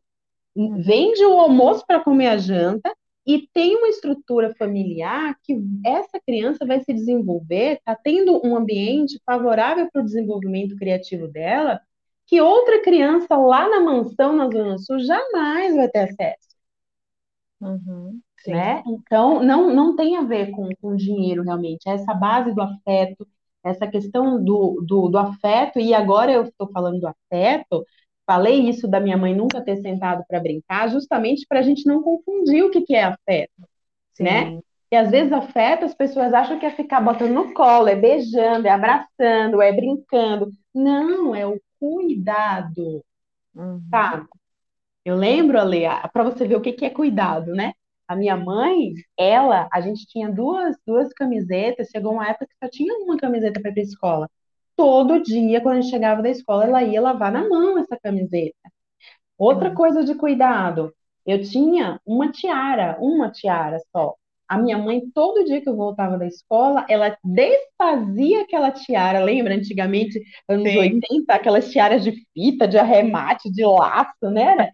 uhum. 0.56 0.80
vende 0.80 1.26
o 1.26 1.39
almoço 1.39 1.84
para 1.88 2.04
comer 2.04 2.28
a 2.28 2.38
janta 2.38 2.95
e 3.26 3.47
tem 3.52 3.76
uma 3.76 3.88
estrutura 3.88 4.54
familiar 4.54 5.36
que 5.43 5.60
essa 5.84 6.19
criança 6.19 6.63
vai 6.63 6.80
se 6.82 6.93
desenvolver, 6.93 7.78
está 7.78 7.95
tendo 7.95 8.39
um 8.45 8.56
ambiente 8.56 9.19
favorável 9.26 9.89
para 9.91 10.04
o 10.04 10.06
desenvolvimento 10.06 10.76
criativo 10.76 11.28
dela, 11.28 11.82
que 12.28 12.39
outra 12.39 12.80
criança 12.84 13.36
lá 13.36 13.67
na 13.67 13.80
mansão, 13.80 14.34
na 14.34 14.47
Zona 14.47 14.78
Sul, 14.78 15.00
jamais 15.00 15.76
vai 15.76 15.89
ter 15.89 16.02
acesso. 16.02 16.56
Uhum. 17.60 18.21
Né? 18.47 18.84
Então, 18.88 19.43
não, 19.43 19.73
não 19.73 19.95
tem 19.95 20.17
a 20.17 20.21
ver 20.21 20.51
com, 20.51 20.69
com 20.82 20.95
dinheiro, 20.95 21.43
realmente. 21.43 21.88
É 21.88 21.93
essa 21.93 22.13
base 22.13 22.54
do 22.54 22.62
afeto, 22.62 23.27
essa 23.63 23.88
questão 23.88 24.43
do, 24.43 24.84
do, 24.86 25.10
do 25.10 25.17
afeto, 25.17 25.80
e 25.80 25.93
agora 25.93 26.32
eu 26.32 26.43
estou 26.43 26.69
falando 26.71 26.99
do 26.99 27.08
afeto, 27.08 27.86
falei 28.25 28.69
isso 28.69 28.88
da 28.88 28.99
minha 28.99 29.17
mãe 29.17 29.36
nunca 29.36 29.62
ter 29.62 29.77
sentado 29.77 30.23
para 30.27 30.39
brincar, 30.39 30.89
justamente 30.89 31.45
para 31.47 31.60
a 31.60 31.62
gente 31.62 31.86
não 31.86 32.01
confundir 32.01 32.63
o 32.63 32.71
que, 32.71 32.82
que 32.82 32.95
é 32.95 33.04
afeto, 33.04 33.51
Sim. 34.13 34.23
né? 34.23 34.60
E 34.91 34.95
às 34.95 35.10
vezes 35.10 35.32
afeto, 35.32 35.86
as 35.86 35.93
pessoas 35.93 36.34
acham 36.34 36.60
que 36.60 36.65
é 36.65 36.71
ficar 36.71 36.99
botando 36.99 37.32
no 37.32 37.54
colo, 37.54 37.88
é 37.88 37.95
beijando, 37.95 38.67
é 38.67 38.71
abraçando, 38.71 39.62
é 39.62 39.71
brincando. 39.71 40.51
Não, 40.73 41.34
é 41.34 41.47
o 41.47 41.58
cuidado, 41.80 43.01
uhum. 43.56 43.82
tá? 43.89 44.25
Eu 45.06 45.15
lembro, 45.15 45.58
Ale, 45.60 45.84
para 46.12 46.23
você 46.23 46.45
ver 46.45 46.56
o 46.56 46.62
que, 46.62 46.73
que 46.73 46.86
é 46.86 46.89
cuidado, 46.89 47.54
né? 47.54 47.71
A 48.12 48.15
minha 48.17 48.36
mãe, 48.36 48.91
ela, 49.17 49.69
a 49.71 49.80
gente 49.80 50.06
tinha 50.06 50.30
duas, 50.30 50.76
duas 50.86 51.13
camisetas, 51.13 51.88
chegou 51.89 52.12
uma 52.12 52.28
época 52.28 52.45
que 52.45 52.56
só 52.62 52.69
tinha 52.69 52.93
uma 52.95 53.15
camiseta 53.15 53.62
para 53.62 53.71
ir 53.71 53.74
para 53.74 53.84
escola. 53.84 54.30
Todo 54.76 55.24
dia, 55.24 55.62
quando 55.62 55.78
a 55.78 55.82
gente 55.82 55.91
chegava 55.91 56.21
da 56.21 56.30
escola, 56.30 56.65
ela 56.65 56.84
ia 56.84 57.00
lavar 57.00 57.32
na 57.32 57.47
mão 57.47 57.80
essa 57.80 57.97
camiseta. 57.97 58.69
Outra 59.38 59.69
uhum. 59.69 59.76
coisa 59.76 60.04
de 60.04 60.13
cuidado, 60.13 60.93
eu 61.26 61.41
tinha 61.41 62.02
uma 62.06 62.30
tiara, 62.30 62.97
uma 63.00 63.32
tiara 63.32 63.78
só. 63.95 64.13
A 64.45 64.58
minha 64.58 64.78
mãe, 64.78 65.02
todo 65.15 65.45
dia 65.45 65.62
que 65.62 65.69
eu 65.69 65.78
voltava 65.78 66.17
da 66.17 66.28
escola, 66.28 66.86
ela 66.89 67.17
desfazia 67.24 68.41
aquela 68.41 68.71
tiara. 68.71 69.24
Lembra 69.24 69.56
antigamente, 69.56 70.21
anos 70.50 70.69
Sim. 70.69 70.80
80, 70.80 71.34
aquelas 71.34 71.71
tiaras 71.71 72.04
de 72.04 72.12
fita, 72.34 72.67
de 72.67 72.78
arremate, 72.78 73.50
de 73.50 73.63
laço, 73.63 74.30
né? 74.30 74.69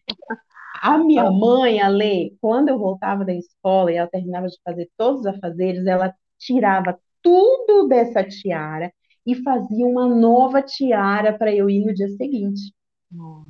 A 0.82 0.98
minha 0.98 1.30
mãe, 1.32 1.82
a 1.82 1.88
Lê, 1.88 2.34
quando 2.42 2.70
eu 2.70 2.78
voltava 2.78 3.26
da 3.26 3.34
escola 3.34 3.92
e 3.92 3.96
ela 3.96 4.10
terminava 4.10 4.48
de 4.48 4.58
fazer 4.64 4.90
todos 4.98 5.22
os 5.22 5.28
afazeres, 5.28 5.86
ela 5.86 6.14
tirava 6.38 7.00
tudo 7.22 7.88
dessa 7.88 8.24
tiara 8.24 8.92
e 9.26 9.36
fazia 9.44 9.86
uma 9.86 10.08
nova 10.08 10.62
tiara 10.62 11.38
para 11.38 11.54
eu 11.54 11.70
ir 11.70 11.86
no 11.86 11.94
dia 11.94 12.08
seguinte. 12.10 12.74
Nossa. 13.12 13.48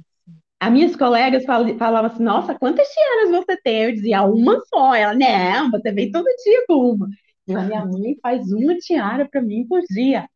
As 0.59 0.71
minhas 0.71 0.95
colegas 0.95 1.45
falavam 1.45 2.05
assim: 2.05 2.23
Nossa, 2.23 2.55
quantas 2.55 2.87
tiaras 2.87 3.29
você 3.29 3.61
tem? 3.61 3.83
Eu 3.83 3.91
dizia: 3.93 4.23
Uma 4.23 4.59
só. 4.65 4.95
Ela, 4.95 5.13
não, 5.13 5.69
você 5.69 5.91
vem 5.91 6.11
todo 6.11 6.25
dia 6.43 6.65
com 6.67 6.91
uma. 6.93 7.07
E 7.47 7.55
a 7.55 7.61
minha 7.61 7.85
mãe 7.85 8.17
faz 8.21 8.51
uma 8.51 8.75
tiara 8.77 9.27
para 9.29 9.41
mim 9.41 9.65
por 9.67 9.81
dia. 9.89 10.27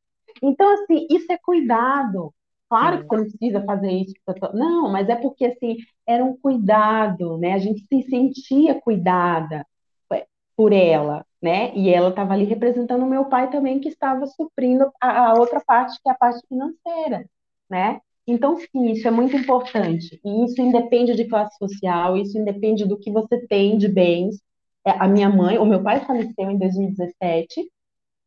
Então, 0.42 0.72
assim, 0.74 1.08
isso 1.10 1.32
é 1.32 1.38
cuidado. 1.44 2.34
Claro 2.72 3.00
que 3.00 3.08
você 3.10 3.18
não 3.18 3.24
precisa 3.26 3.66
fazer 3.66 3.92
isso. 3.92 4.14
Não, 4.54 4.90
mas 4.90 5.10
é 5.10 5.16
porque, 5.18 5.44
assim, 5.44 5.76
era 6.08 6.24
um 6.24 6.38
cuidado, 6.38 7.38
né? 7.38 7.52
A 7.52 7.58
gente 7.58 7.86
se 7.86 8.04
sentia 8.04 8.80
cuidada 8.80 9.68
é, 10.14 10.26
por 10.56 10.72
ela, 10.72 11.26
né? 11.42 11.76
E 11.76 11.90
ela 11.90 12.12
estava 12.12 12.34
ali 12.34 12.46
representando 12.46 13.04
o 13.04 13.10
meu 13.10 13.26
pai 13.26 13.50
também, 13.52 13.82
que 13.82 13.90
estava 13.90 14.26
suprindo 14.26 14.90
a, 15.02 15.32
a, 15.32 15.34
outra 15.34 15.60
parte, 15.60 16.00
que 16.02 16.10
é 16.10 16.14
a 16.14 16.16
parte 16.16 16.48
financeira, 16.48 17.26
né? 17.70 18.00
Então, 18.26 18.56
sim, 18.58 18.92
isso 18.92 19.06
é 19.06 19.12
muito 19.12 19.36
importante. 19.36 20.22
E 20.24 20.46
isso 20.46 20.62
independe 20.62 21.14
de 21.14 21.26
classe 21.26 21.58
social, 21.58 22.16
isso 22.16 22.38
independe 22.38 22.86
do 22.86 22.98
que 22.98 23.12
você 23.12 23.46
tem 23.48 23.78
de 23.78 23.90
bens. 23.90 24.38
É, 24.86 24.92
a 24.92 25.10
minha 25.10 25.30
mãe, 25.30 25.58
o 25.58 25.66
meu 25.66 25.84
pai 25.84 26.06
faleceu 26.06 26.50
em 26.50 26.58
2017, 26.58 27.70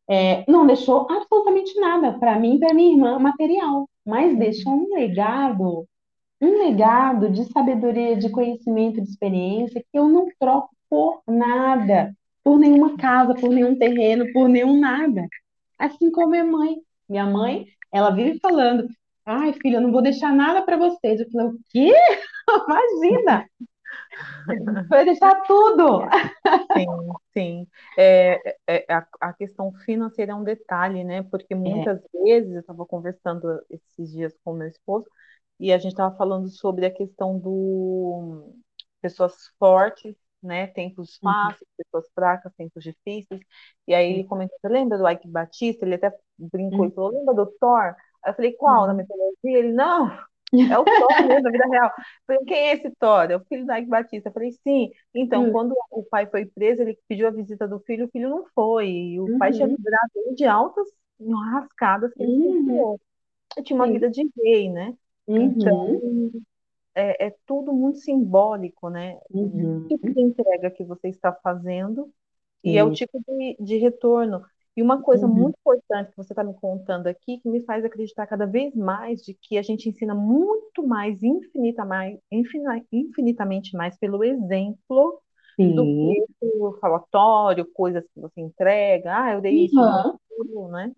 é, 0.09 0.45
não 0.49 0.67
deixou 0.67 1.07
absolutamente 1.09 1.79
nada 1.79 2.13
para 2.13 2.39
mim 2.39 2.55
e 2.55 2.59
para 2.59 2.73
minha 2.73 2.93
irmã 2.93 3.19
material 3.19 3.87
mas 4.05 4.37
deixa 4.37 4.69
um 4.69 4.93
legado, 4.93 5.87
um 6.39 6.57
legado 6.59 7.29
de 7.29 7.45
sabedoria, 7.45 8.15
de 8.15 8.29
conhecimento, 8.29 9.01
de 9.01 9.09
experiência 9.09 9.83
que 9.91 9.97
eu 9.97 10.07
não 10.07 10.27
troco 10.39 10.69
por 10.89 11.21
nada, 11.27 12.15
por 12.43 12.59
nenhuma 12.59 12.95
casa, 12.97 13.33
por 13.33 13.49
nenhum 13.49 13.77
terreno, 13.77 14.31
por 14.31 14.47
nenhum 14.47 14.79
nada. 14.79 15.27
Assim 15.79 16.11
como 16.11 16.29
minha 16.29 16.43
mãe. 16.43 16.77
Minha 17.09 17.25
mãe, 17.25 17.65
ela 17.91 18.11
vive 18.11 18.39
falando: 18.39 18.87
ai, 19.25 19.53
filha, 19.53 19.77
eu 19.77 19.81
não 19.81 19.91
vou 19.91 20.01
deixar 20.01 20.31
nada 20.31 20.61
para 20.61 20.77
vocês. 20.77 21.19
Eu 21.19 21.29
falei: 21.31 21.47
o 21.47 21.59
quê? 21.71 21.93
Imagina! 22.67 23.45
Vai 24.89 25.05
deixar 25.05 25.41
tudo. 25.43 26.01
Sim, 26.73 26.87
sim. 27.33 27.67
É, 27.97 28.57
é, 28.67 28.93
a, 28.93 29.07
a, 29.21 29.33
questão 29.33 29.71
financeira 29.85 30.31
é 30.31 30.35
um 30.35 30.43
detalhe, 30.43 31.03
né? 31.03 31.23
Porque 31.23 31.53
é. 31.53 31.57
muitas 31.57 31.99
é. 31.99 32.23
vezes, 32.23 32.53
eu 32.53 32.59
estava 32.61 32.85
conversando 32.85 33.61
esses 33.69 34.11
dias 34.11 34.35
com 34.43 34.53
meu 34.53 34.67
esposo, 34.67 35.05
e 35.59 35.71
a 35.71 35.77
gente 35.77 35.91
estava 35.91 36.15
falando 36.15 36.49
sobre 36.49 36.85
a 36.85 36.91
questão 36.91 37.39
do 37.39 38.53
pessoas 39.01 39.33
fortes, 39.59 40.15
né? 40.41 40.67
Tempos 40.67 41.19
uhum. 41.21 41.31
fáceis, 41.31 41.61
uhum. 41.61 41.67
pessoas 41.77 42.11
fracas, 42.13 42.53
tempos 42.57 42.83
difíceis. 42.83 43.41
E 43.87 43.93
aí 43.93 44.13
ele 44.13 44.23
comentou, 44.25 44.57
você 44.59 44.67
lembra 44.67 44.97
do 44.97 45.09
Ike 45.09 45.27
Batista? 45.27 45.85
Ele 45.85 45.95
até 45.95 46.13
brincou 46.37 46.79
uhum. 46.79 46.85
e 46.87 46.91
falou, 46.91 47.11
lembra 47.11 47.33
do 47.33 47.45
Thor? 47.59 47.95
Aí 48.23 48.31
eu 48.31 48.35
falei, 48.35 48.53
qual? 48.53 48.81
Uhum. 48.81 48.87
Na 48.87 48.93
mitologia? 48.93 49.59
Ele, 49.59 49.73
não, 49.73 50.17
é 50.53 50.79
o 50.79 50.83
Thor 50.83 51.27
mesmo, 51.27 51.43
da 51.43 51.51
vida 51.51 51.67
real. 51.67 51.91
falei, 52.25 52.45
quem 52.45 52.57
é 52.57 52.73
esse 52.73 52.91
Thor? 52.99 53.31
É 53.31 53.35
o 53.35 53.45
filho 53.45 53.65
da 53.65 53.79
Ike 53.79 53.89
Batista. 53.89 54.29
Eu 54.29 54.33
falei, 54.33 54.51
sim. 54.51 54.91
Então, 55.13 55.45
hum. 55.45 55.51
quando 55.51 55.75
o 55.91 56.03
pai 56.03 56.27
foi 56.27 56.45
preso, 56.45 56.81
ele 56.81 56.97
pediu 57.07 57.27
a 57.27 57.31
visita 57.31 57.67
do 57.67 57.79
filho, 57.79 58.05
o 58.05 58.09
filho 58.09 58.29
não 58.29 58.45
foi. 58.53 58.89
E 58.89 59.19
o 59.19 59.25
uhum. 59.25 59.37
pai 59.37 59.51
tinha 59.51 59.67
livrado 59.67 60.11
ele 60.15 60.35
de 60.35 60.45
altas 60.45 60.87
rascadas 61.53 62.13
que 62.13 62.21
ele 62.21 62.31
uhum. 62.31 62.97
Eu 63.57 63.63
tinha 63.63 63.75
uma 63.75 63.87
sim. 63.87 63.93
vida 63.93 64.09
de 64.09 64.29
rei, 64.43 64.69
né? 64.69 64.93
Uhum. 65.27 65.41
Então, 65.41 66.01
é, 66.93 67.27
é, 67.27 67.35
tudo 67.45 67.73
muito 67.73 67.99
simbólico, 67.99 68.89
né? 68.89 69.17
Uhum. 69.29 69.77
O 69.77 69.87
tipo 69.87 70.13
de 70.13 70.21
entrega 70.21 70.69
que 70.69 70.83
você 70.83 71.07
está 71.07 71.31
fazendo 71.31 72.11
e 72.63 72.77
é 72.77 72.83
o 72.83 72.91
tipo 72.91 73.19
de, 73.27 73.55
de 73.59 73.77
retorno. 73.77 74.43
E 74.75 74.81
uma 74.81 75.01
coisa 75.01 75.25
uhum. 75.25 75.33
muito 75.33 75.57
importante 75.57 76.11
que 76.11 76.17
você 76.17 76.33
está 76.33 76.43
me 76.43 76.53
contando 76.53 77.07
aqui, 77.07 77.37
que 77.39 77.49
me 77.49 77.61
faz 77.63 77.85
acreditar 77.85 78.27
cada 78.27 78.45
vez 78.45 78.75
mais 78.75 79.21
de 79.21 79.33
que 79.33 79.57
a 79.57 79.61
gente 79.61 79.87
ensina 79.87 80.13
muito 80.13 80.85
mais, 80.85 81.23
infinita 81.23 81.85
mais 81.85 82.19
infinitamente 82.91 83.75
mais 83.75 83.97
pelo 83.97 84.21
exemplo 84.23 85.21
Sim. 85.55 85.73
do 85.73 85.83
que 85.85 86.25
pelo 86.41 86.77
falatório, 86.79 87.65
coisas 87.73 88.03
que 88.13 88.19
você 88.19 88.41
entrega. 88.41 89.15
Ah, 89.15 89.33
eu 89.33 89.41
dei 89.41 89.65
isso, 89.65 89.79
uhum. 89.79 90.67
né? 90.67 90.91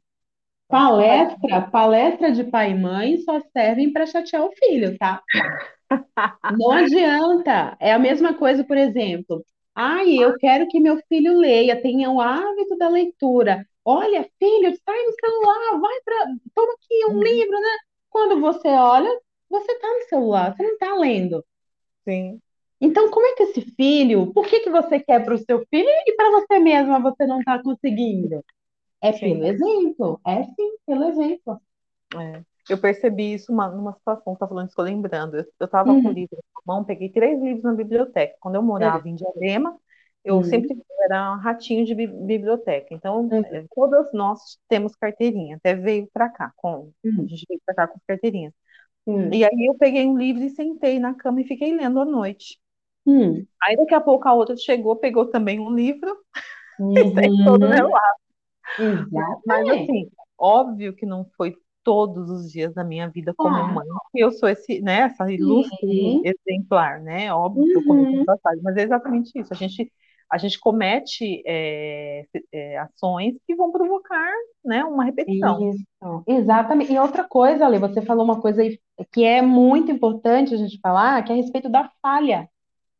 Palestra, 0.67 1.61
palestra 1.61 2.31
de 2.31 2.43
pai 2.43 2.71
e 2.71 2.75
mãe 2.75 3.17
só 3.19 3.39
servem 3.53 3.93
para 3.93 4.05
chatear 4.05 4.43
o 4.43 4.51
filho, 4.51 4.97
tá? 4.97 5.21
Não 6.59 6.71
adianta. 6.71 7.77
É 7.79 7.93
a 7.93 7.99
mesma 7.99 8.33
coisa, 8.33 8.63
por 8.63 8.75
exemplo, 8.75 9.45
Ai, 9.79 10.15
eu 10.17 10.35
quero 10.39 10.67
que 10.67 10.79
meu 10.79 10.97
filho 11.07 11.37
leia, 11.37 11.79
tenha 11.79 12.09
o 12.09 12.19
hábito 12.19 12.75
da 12.79 12.89
leitura. 12.89 13.63
Olha, 13.85 14.27
filho, 14.39 14.75
sai 14.83 15.03
no 15.03 15.13
celular, 15.13 15.79
vai 15.79 16.01
para. 16.03 16.25
Toma 16.55 16.73
aqui 16.73 17.05
um 17.05 17.13
uhum. 17.13 17.21
livro, 17.21 17.59
né? 17.59 17.77
Quando 18.09 18.41
você 18.41 18.69
olha, 18.69 19.21
você 19.47 19.71
está 19.71 19.87
no 19.87 20.01
celular, 20.09 20.55
você 20.55 20.63
não 20.63 20.71
está 20.71 20.95
lendo. 20.95 21.45
Sim. 22.03 22.41
Então, 22.81 23.11
como 23.11 23.27
é 23.27 23.35
que 23.35 23.43
esse 23.43 23.61
filho, 23.75 24.33
por 24.33 24.47
que, 24.47 24.61
que 24.61 24.69
você 24.71 24.99
quer 24.99 25.23
para 25.23 25.35
o 25.35 25.37
seu 25.37 25.63
filho 25.69 25.89
e 26.07 26.15
para 26.15 26.31
você 26.31 26.57
mesma 26.57 26.99
você 26.99 27.27
não 27.27 27.37
está 27.37 27.61
conseguindo? 27.61 28.43
É 28.99 29.13
sim. 29.13 29.19
pelo 29.19 29.45
exemplo, 29.45 30.19
é 30.25 30.43
sim, 30.43 30.75
pelo 30.87 31.03
exemplo. 31.03 31.61
É. 32.15 32.41
Eu 32.69 32.77
percebi 32.77 33.33
isso 33.33 33.51
uma, 33.51 33.69
numa 33.69 33.93
situação, 33.93 34.35
tá 34.35 34.47
falando, 34.47 34.69
estou 34.69 34.83
lembrando. 34.83 35.37
Eu 35.37 35.65
estava 35.65 35.91
uhum. 35.91 36.03
com 36.03 36.09
o 36.09 36.11
livro 36.11 36.37
na 36.37 36.73
mão, 36.73 36.83
peguei 36.83 37.09
três 37.09 37.41
livros 37.41 37.63
na 37.63 37.73
biblioteca. 37.73 38.35
Quando 38.39 38.55
eu 38.55 38.61
morava 38.61 39.07
é. 39.07 39.11
em 39.11 39.15
Diadema, 39.15 39.77
eu 40.23 40.35
uhum. 40.35 40.43
sempre 40.43 40.77
era 41.05 41.33
um 41.33 41.37
ratinho 41.37 41.85
de 41.85 41.95
biblioteca. 41.95 42.93
Então, 42.93 43.21
uhum. 43.21 43.43
Eh, 43.51 43.65
todas 43.73 44.11
nós 44.13 44.59
temos 44.67 44.95
carteirinha. 44.95 45.55
Até 45.55 45.73
veio 45.73 46.09
para 46.13 46.29
cá, 46.29 46.51
com, 46.57 46.91
uhum. 47.03 47.23
a 47.23 47.27
gente 47.27 47.45
veio 47.47 47.61
para 47.65 47.75
cá 47.75 47.87
com 47.87 47.99
carteirinha. 48.05 48.53
Uhum. 49.05 49.33
E 49.33 49.45
aí 49.45 49.65
eu 49.65 49.75
peguei 49.75 50.05
um 50.05 50.17
livro 50.17 50.43
e 50.43 50.49
sentei 50.49 50.99
na 50.99 51.13
cama 51.13 51.39
e 51.39 51.47
fiquei 51.47 51.73
lendo 51.73 52.01
à 52.01 52.05
noite. 52.05 52.59
Uhum. 53.05 53.45
Aí 53.63 53.77
daqui 53.77 53.93
a 53.93 54.01
pouco 54.01 54.27
a 54.27 54.33
outra 54.33 54.57
chegou, 54.57 54.97
pegou 54.97 55.27
também 55.27 55.61
um 55.61 55.73
livro 55.73 56.13
e 56.91 57.13
sentou 57.13 57.57
do 57.57 57.69
meu 57.69 57.87
lado. 57.87 58.19
Exatamente. 58.77 59.41
Mas 59.45 59.69
assim, 59.69 60.11
óbvio 60.37 60.93
que 60.93 61.05
não 61.05 61.25
foi 61.37 61.55
todos 61.87 62.29
os 62.29 62.51
dias 62.51 62.73
da 62.73 62.83
minha 62.83 63.07
vida 63.07 63.33
como 63.33 63.55
ah. 63.55 63.65
mãe, 63.65 63.87
eu 64.13 64.29
sou 64.29 64.49
esse, 64.49 64.81
né, 64.81 65.03
essa 65.03 65.31
ilustre 65.31 66.21
exemplar, 66.21 66.99
né? 66.99 67.33
Óbvio 67.33 67.63
que 67.63 67.77
eu 67.77 68.25
passagem, 68.25 68.61
mas 68.61 68.75
é 68.75 68.83
exatamente 68.83 69.31
isso. 69.39 69.53
A 69.53 69.55
gente 69.55 69.89
a 70.29 70.37
gente 70.37 70.59
comete 70.59 71.41
é, 71.47 72.25
é, 72.51 72.77
ações 72.79 73.35
que 73.47 73.55
vão 73.55 73.71
provocar 73.71 74.29
né, 74.65 74.83
uma 74.83 75.05
repetição. 75.05 75.71
Isso, 75.71 75.85
exatamente. 76.27 76.91
E 76.91 76.99
outra 76.99 77.23
coisa, 77.23 77.65
Ale, 77.65 77.79
você 77.79 78.01
falou 78.01 78.25
uma 78.25 78.41
coisa 78.41 78.61
que 79.13 79.23
é 79.23 79.41
muito 79.41 79.89
importante 79.89 80.53
a 80.53 80.57
gente 80.57 80.77
falar, 80.81 81.23
que 81.23 81.31
é 81.31 81.35
a 81.35 81.37
respeito 81.37 81.69
da 81.69 81.89
falha. 82.01 82.49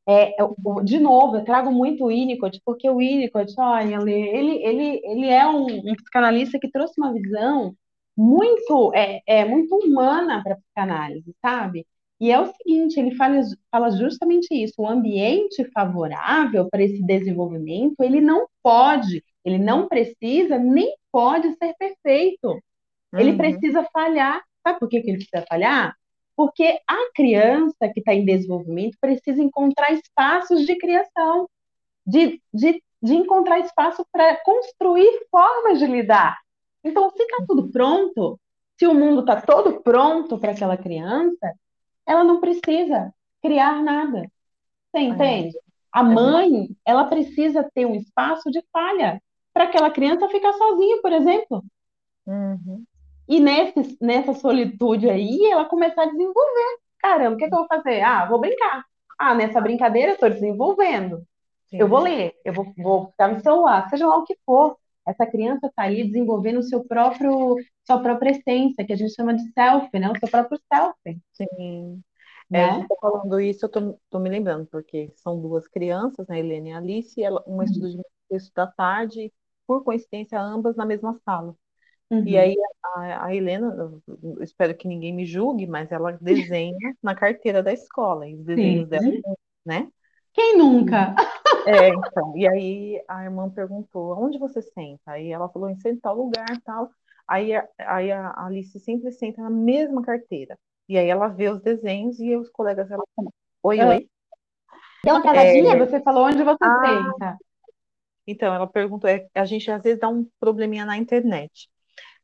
É, 0.07 0.41
eu, 0.41 0.55
de 0.85 0.97
novo, 1.01 1.35
eu 1.35 1.43
trago 1.43 1.69
muito 1.69 2.05
o 2.05 2.07
Winnicott, 2.07 2.61
porque 2.63 2.89
o 2.89 2.99
Winnicott, 2.99 3.53
olha, 3.57 3.97
ele, 4.09 4.63
ele, 4.63 5.01
ele 5.03 5.27
é 5.27 5.45
um, 5.45 5.65
um 5.65 5.95
psicanalista 5.95 6.57
que 6.57 6.71
trouxe 6.71 6.93
uma 6.97 7.11
visão 7.11 7.75
muito, 8.17 8.91
é, 8.95 9.21
é 9.27 9.45
muito 9.45 9.75
humana 9.75 10.41
para 10.43 10.53
a 10.53 10.57
psicanálise, 10.57 11.35
sabe? 11.39 11.85
E 12.19 12.31
é 12.31 12.39
o 12.39 12.47
seguinte, 12.47 12.99
ele 12.99 13.15
fala, 13.15 13.39
fala 13.71 13.91
justamente 13.91 14.47
isso, 14.51 14.73
o 14.79 14.87
ambiente 14.87 15.63
favorável 15.71 16.67
para 16.67 16.81
esse 16.81 17.01
desenvolvimento, 17.03 18.01
ele 18.01 18.19
não 18.19 18.47
pode, 18.63 19.23
ele 19.45 19.59
não 19.59 19.87
precisa, 19.87 20.57
nem 20.57 20.95
pode 21.11 21.53
ser 21.57 21.75
perfeito. 21.77 22.49
Uhum. 23.13 23.19
Ele 23.19 23.37
precisa 23.37 23.83
falhar. 23.93 24.43
Sabe 24.65 24.79
por 24.79 24.89
que, 24.89 24.99
que 25.01 25.09
ele 25.11 25.17
precisa 25.17 25.45
falhar? 25.47 25.95
Porque 26.35 26.79
a 26.87 27.11
criança 27.15 27.87
que 27.93 27.99
está 27.99 28.15
em 28.15 28.25
desenvolvimento 28.25 28.97
precisa 28.99 29.41
encontrar 29.41 29.91
espaços 29.93 30.65
de 30.65 30.75
criação, 30.75 31.47
de, 32.05 32.41
de, 32.51 32.81
de 33.01 33.13
encontrar 33.13 33.59
espaço 33.59 34.03
para 34.11 34.37
construir 34.43 35.27
formas 35.29 35.77
de 35.77 35.85
lidar. 35.85 36.37
Então, 36.87 37.09
se 37.11 37.23
está 37.23 37.45
tudo 37.47 37.69
pronto, 37.69 38.39
se 38.77 38.85
o 38.87 38.93
mundo 38.93 39.21
está 39.21 39.41
todo 39.41 39.81
pronto 39.81 40.37
para 40.37 40.51
aquela 40.51 40.77
criança, 40.77 41.53
ela 42.05 42.23
não 42.23 42.39
precisa 42.39 43.13
criar 43.41 43.83
nada. 43.83 44.29
Você 44.91 44.99
entende? 45.01 45.57
A 45.91 46.01
é 46.01 46.03
mãe, 46.03 46.69
ela 46.85 47.05
precisa 47.05 47.69
ter 47.73 47.85
um 47.85 47.95
espaço 47.95 48.49
de 48.51 48.63
falha 48.71 49.21
para 49.53 49.65
aquela 49.65 49.89
criança 49.89 50.29
ficar 50.29 50.53
sozinha, 50.53 51.01
por 51.01 51.11
exemplo. 51.11 51.63
Uhum. 52.25 52.83
E 53.27 53.39
nesse, 53.39 53.97
nessa 53.99 54.33
solitude 54.33 55.09
aí, 55.09 55.45
ela 55.45 55.65
começar 55.65 56.03
a 56.03 56.11
desenvolver. 56.11 56.79
Caramba, 56.99 57.35
o 57.35 57.37
que, 57.37 57.45
é 57.45 57.47
que 57.47 57.53
eu 57.53 57.59
vou 57.59 57.67
fazer? 57.67 58.01
Ah, 58.01 58.25
vou 58.25 58.39
brincar. 58.39 58.85
Ah, 59.17 59.33
nessa 59.33 59.59
brincadeira 59.59 60.11
eu 60.11 60.13
estou 60.13 60.29
desenvolvendo. 60.29 61.23
Sim. 61.65 61.79
Eu 61.79 61.87
vou 61.87 61.99
ler, 61.99 62.33
eu 62.45 62.53
vou, 62.53 62.71
vou 62.77 63.07
ficar 63.07 63.27
no 63.27 63.41
celular, 63.41 63.89
seja 63.89 64.07
lá 64.07 64.17
o 64.17 64.23
que 64.23 64.37
for. 64.45 64.77
Essa 65.07 65.25
criança 65.25 65.67
está 65.67 65.83
ali 65.83 66.05
desenvolvendo 66.05 66.59
o 66.59 66.63
seu 66.63 66.83
próprio, 66.83 67.55
sua 67.85 67.99
própria 68.01 68.31
essência, 68.31 68.85
que 68.85 68.93
a 68.93 68.95
gente 68.95 69.13
chama 69.13 69.33
de 69.33 69.43
self, 69.53 69.89
né? 69.97 70.09
O 70.11 70.19
seu 70.19 70.29
próprio 70.29 70.59
self. 70.71 71.21
Sim. 71.33 72.03
É, 72.51 72.77
né? 72.79 72.87
É, 72.89 72.95
falando 72.99 73.39
isso, 73.39 73.65
eu 73.65 73.69
tô, 73.69 73.99
tô, 74.09 74.19
me 74.19 74.29
lembrando, 74.29 74.65
porque 74.67 75.11
são 75.15 75.39
duas 75.39 75.67
crianças, 75.67 76.27
né, 76.27 76.39
Helena 76.39 76.69
e 76.69 76.71
Alice, 76.73 77.21
ela, 77.21 77.43
uma 77.45 77.57
uhum. 77.57 77.63
estuda 77.63 77.89
de 77.89 78.03
texto 78.29 78.53
da 78.53 78.67
tarde, 78.67 79.33
por 79.65 79.83
coincidência, 79.83 80.39
ambas 80.39 80.75
na 80.75 80.85
mesma 80.85 81.19
sala. 81.25 81.55
Uhum. 82.09 82.25
E 82.25 82.37
aí 82.37 82.55
a, 82.95 83.25
a 83.25 83.35
Helena, 83.35 84.01
eu 84.07 84.41
espero 84.41 84.75
que 84.75 84.87
ninguém 84.87 85.13
me 85.13 85.25
julgue, 85.25 85.67
mas 85.67 85.91
ela 85.91 86.13
desenha 86.21 86.95
na 87.03 87.13
carteira 87.13 87.61
da 87.61 87.73
escola, 87.73 88.25
os 88.25 88.43
desenhos 88.45 88.83
Sim. 88.83 88.89
dela, 88.89 89.35
né? 89.65 89.91
Quem 90.37 90.55
nunca? 90.55 91.15
É, 91.65 91.89
então. 91.89 92.37
E 92.37 92.47
aí 92.47 93.03
a 93.07 93.23
irmã 93.23 93.49
perguntou, 93.49 94.15
onde 94.23 94.37
você 94.37 94.61
senta? 94.61 95.13
Aí 95.13 95.31
ela 95.31 95.49
falou, 95.49 95.67
em 95.67 95.97
tal 95.99 96.15
lugar, 96.15 96.45
tal. 96.63 96.91
Aí, 97.27 97.53
aí 97.79 98.11
a 98.11 98.45
Alice 98.45 98.79
sempre 98.79 99.11
senta 99.11 99.41
na 99.41 99.49
mesma 99.49 100.03
carteira. 100.03 100.55
E 100.87 100.95
aí 100.95 101.09
ela 101.09 101.27
vê 101.27 101.49
os 101.49 101.59
desenhos 101.59 102.19
e 102.19 102.35
os 102.35 102.51
colegas 102.51 102.89
ela 102.91 103.03
oi, 103.63 103.83
oi. 103.83 104.09
Deu 105.03 105.15
uma 105.15 105.23
caladinha, 105.23 105.73
é... 105.73 105.79
você 105.79 105.99
falou 106.01 106.27
onde 106.27 106.43
você 106.43 106.63
ah, 106.63 106.85
senta. 106.85 107.37
Então, 108.27 108.53
ela 108.53 108.67
perguntou, 108.67 109.09
é, 109.09 109.27
a 109.33 109.43
gente 109.43 109.71
às 109.71 109.81
vezes 109.81 109.99
dá 109.99 110.07
um 110.07 110.29
probleminha 110.39 110.85
na 110.85 110.97
internet. 110.97 111.67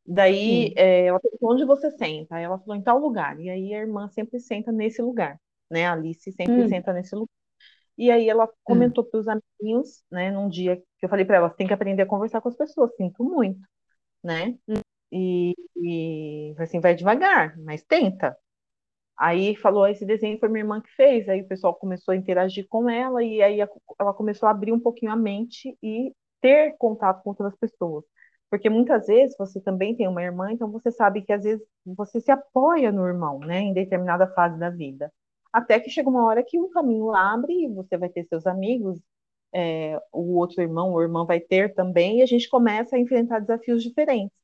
Daí, 0.05 0.71
é, 0.77 1.07
ela 1.07 1.19
perguntou 1.19 1.51
onde 1.51 1.65
você 1.65 1.89
senta. 1.89 2.35
Aí 2.35 2.43
ela 2.43 2.59
falou 2.59 2.75
em 2.75 2.83
tal 2.83 2.99
lugar. 2.99 3.39
E 3.39 3.49
aí 3.49 3.73
a 3.73 3.79
irmã 3.79 4.07
sempre 4.09 4.39
senta 4.39 4.71
nesse 4.71 5.01
lugar, 5.01 5.39
né? 5.67 5.87
A 5.87 5.93
Alice 5.93 6.31
sempre 6.31 6.61
hum. 6.61 6.69
senta 6.69 6.93
nesse 6.93 7.15
lugar. 7.15 7.42
E 7.97 8.09
aí 8.11 8.29
ela 8.29 8.45
hum. 8.45 8.49
comentou 8.63 9.03
para 9.03 9.19
os 9.19 9.27
amiguinhos, 9.27 10.03
né, 10.11 10.31
num 10.31 10.49
dia 10.49 10.77
que 10.77 11.05
eu 11.05 11.09
falei 11.09 11.25
para 11.25 11.37
ela, 11.37 11.49
tem 11.49 11.67
que 11.67 11.73
aprender 11.73 12.03
a 12.03 12.07
conversar 12.07 12.41
com 12.41 12.49
as 12.49 12.55
pessoas, 12.55 12.95
sinto 12.95 13.23
muito, 13.23 13.61
né? 14.23 14.57
Hum. 14.67 14.75
E, 15.11 15.55
e 15.75 16.55
assim, 16.57 16.79
vai 16.79 16.95
devagar, 16.95 17.57
mas 17.59 17.83
tenta. 17.83 18.35
Aí 19.17 19.55
falou, 19.55 19.87
esse 19.87 20.05
desenho 20.05 20.39
foi 20.39 20.49
minha 20.49 20.63
irmã 20.63 20.81
que 20.81 20.89
fez, 20.95 21.29
aí 21.29 21.41
o 21.41 21.47
pessoal 21.47 21.75
começou 21.75 22.13
a 22.13 22.15
interagir 22.15 22.67
com 22.67 22.89
ela, 22.89 23.23
e 23.23 23.41
aí 23.41 23.59
ela 23.99 24.13
começou 24.13 24.47
a 24.47 24.51
abrir 24.51 24.71
um 24.71 24.79
pouquinho 24.79 25.11
a 25.11 25.15
mente 25.15 25.77
e 25.83 26.11
ter 26.41 26.75
contato 26.77 27.21
com 27.23 27.29
outras 27.29 27.55
pessoas. 27.57 28.03
Porque 28.49 28.69
muitas 28.69 29.07
vezes 29.07 29.35
você 29.37 29.61
também 29.61 29.95
tem 29.95 30.07
uma 30.07 30.21
irmã, 30.21 30.51
então 30.51 30.71
você 30.71 30.91
sabe 30.91 31.21
que 31.21 31.33
às 31.33 31.43
vezes 31.43 31.65
você 31.85 32.19
se 32.21 32.31
apoia 32.31 32.91
no 32.91 33.05
irmão, 33.07 33.39
né, 33.39 33.59
em 33.59 33.73
determinada 33.73 34.27
fase 34.33 34.59
da 34.59 34.69
vida. 34.69 35.11
Até 35.53 35.79
que 35.79 35.91
chega 35.91 36.09
uma 36.09 36.25
hora 36.25 36.43
que 36.43 36.59
um 36.59 36.69
caminho 36.69 37.13
abre 37.13 37.53
e 37.53 37.69
você 37.69 37.95
vai 37.95 38.09
ter 38.09 38.23
seus 38.25 38.47
amigos, 38.47 38.99
é, 39.53 40.01
o 40.11 40.35
outro 40.37 40.63
irmão 40.63 40.91
ou 40.91 41.01
irmã 41.01 41.25
vai 41.25 41.39
ter 41.39 41.75
também, 41.75 42.19
e 42.19 42.21
a 42.23 42.25
gente 42.25 42.49
começa 42.49 42.95
a 42.95 42.99
enfrentar 42.99 43.39
desafios 43.39 43.83
diferentes. 43.83 44.35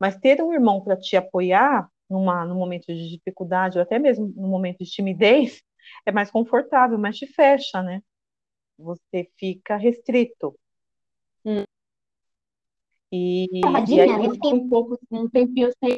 Mas 0.00 0.16
ter 0.16 0.42
um 0.42 0.52
irmão 0.54 0.80
para 0.80 0.96
te 0.96 1.16
apoiar 1.16 1.86
numa, 2.08 2.46
num 2.46 2.54
momento 2.54 2.86
de 2.86 3.10
dificuldade, 3.10 3.76
ou 3.76 3.82
até 3.82 3.98
mesmo 3.98 4.32
no 4.34 4.48
momento 4.48 4.78
de 4.78 4.90
timidez, 4.90 5.62
é 6.06 6.10
mais 6.10 6.30
confortável, 6.30 6.98
mas 6.98 7.18
te 7.18 7.26
fecha, 7.26 7.82
né? 7.82 8.02
Você 8.78 9.30
fica 9.36 9.76
restrito. 9.76 10.58
Hum. 11.44 11.64
E, 13.12 13.46
e 13.88 14.00
aí, 14.00 14.10
um 14.10 14.68
pouco 14.68 14.98
um 15.10 15.28
tempinho 15.28 15.70
sem. 15.78 15.96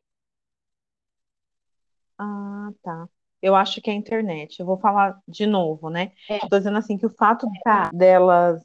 Ah, 2.18 2.70
tá 2.82 3.08
eu 3.42 3.54
acho 3.54 3.80
que 3.80 3.90
é 3.90 3.92
a 3.92 3.96
internet. 3.96 4.60
Eu 4.60 4.66
vou 4.66 4.78
falar 4.78 5.18
de 5.26 5.46
novo, 5.46 5.90
né? 5.90 6.12
Estou 6.28 6.56
é. 6.56 6.58
dizendo 6.58 6.78
assim 6.78 6.98
que 6.98 7.06
o 7.06 7.14
fato 7.14 7.46
tá. 7.62 7.90
delas 7.92 8.62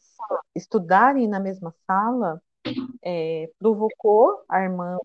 estudarem 0.55 1.27
na 1.27 1.39
mesma 1.39 1.73
sala 1.85 2.41
é, 3.03 3.49
provocou 3.59 4.43
a 4.47 4.61
irmã, 4.61 4.97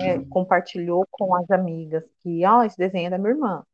é, 0.00 0.18
compartilhou 0.28 1.06
com 1.10 1.34
as 1.34 1.50
amigas 1.50 2.04
que, 2.22 2.44
ó, 2.44 2.58
oh, 2.58 2.62
esse 2.62 2.76
desenho 2.76 3.06
é 3.06 3.10
da 3.10 3.18
minha 3.18 3.30
irmã. 3.30 3.64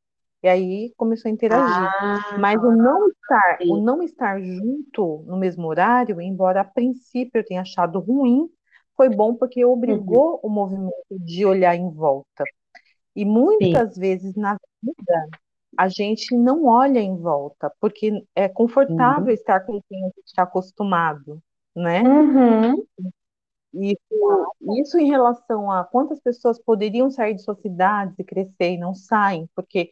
E 0.42 0.48
aí 0.48 0.92
começou 0.96 1.30
a 1.30 1.32
interagir. 1.32 1.66
Ah, 1.66 2.36
Mas 2.38 2.62
o 2.62 2.70
não 2.70 3.08
estar, 3.08 3.58
sim. 3.62 3.72
o 3.72 3.80
não 3.80 4.02
estar 4.02 4.38
junto 4.40 5.24
no 5.26 5.38
mesmo 5.38 5.66
horário, 5.66 6.20
embora 6.20 6.60
a 6.60 6.64
princípio 6.64 7.38
eu 7.38 7.44
tenha 7.44 7.62
achado 7.62 7.98
ruim, 7.98 8.48
foi 8.94 9.08
bom 9.08 9.34
porque 9.34 9.64
obrigou 9.64 10.34
uhum. 10.34 10.40
o 10.42 10.48
movimento 10.50 11.18
de 11.18 11.46
olhar 11.46 11.74
em 11.74 11.90
volta. 11.90 12.44
E 13.14 13.24
muitas 13.24 13.94
sim. 13.94 14.00
vezes 14.00 14.34
na 14.34 14.56
vida 14.82 15.28
a 15.76 15.88
gente 15.88 16.34
não 16.36 16.66
olha 16.66 17.00
em 17.00 17.16
volta, 17.16 17.72
porque 17.80 18.24
é 18.34 18.48
confortável 18.48 19.26
uhum. 19.26 19.30
estar 19.30 19.60
com 19.60 19.80
quem 19.88 20.04
a 20.04 20.06
gente 20.06 20.22
está 20.26 20.44
acostumado, 20.44 21.40
né? 21.74 22.02
Uhum. 22.02 22.84
Isso, 23.72 24.52
isso 24.78 24.98
em 24.98 25.08
relação 25.10 25.70
a 25.70 25.82
quantas 25.84 26.20
pessoas 26.20 26.60
poderiam 26.60 27.10
sair 27.10 27.34
de 27.34 27.42
suas 27.42 27.60
cidades 27.60 28.16
e 28.18 28.24
crescer 28.24 28.74
e 28.74 28.78
não 28.78 28.94
saem, 28.94 29.48
porque 29.54 29.90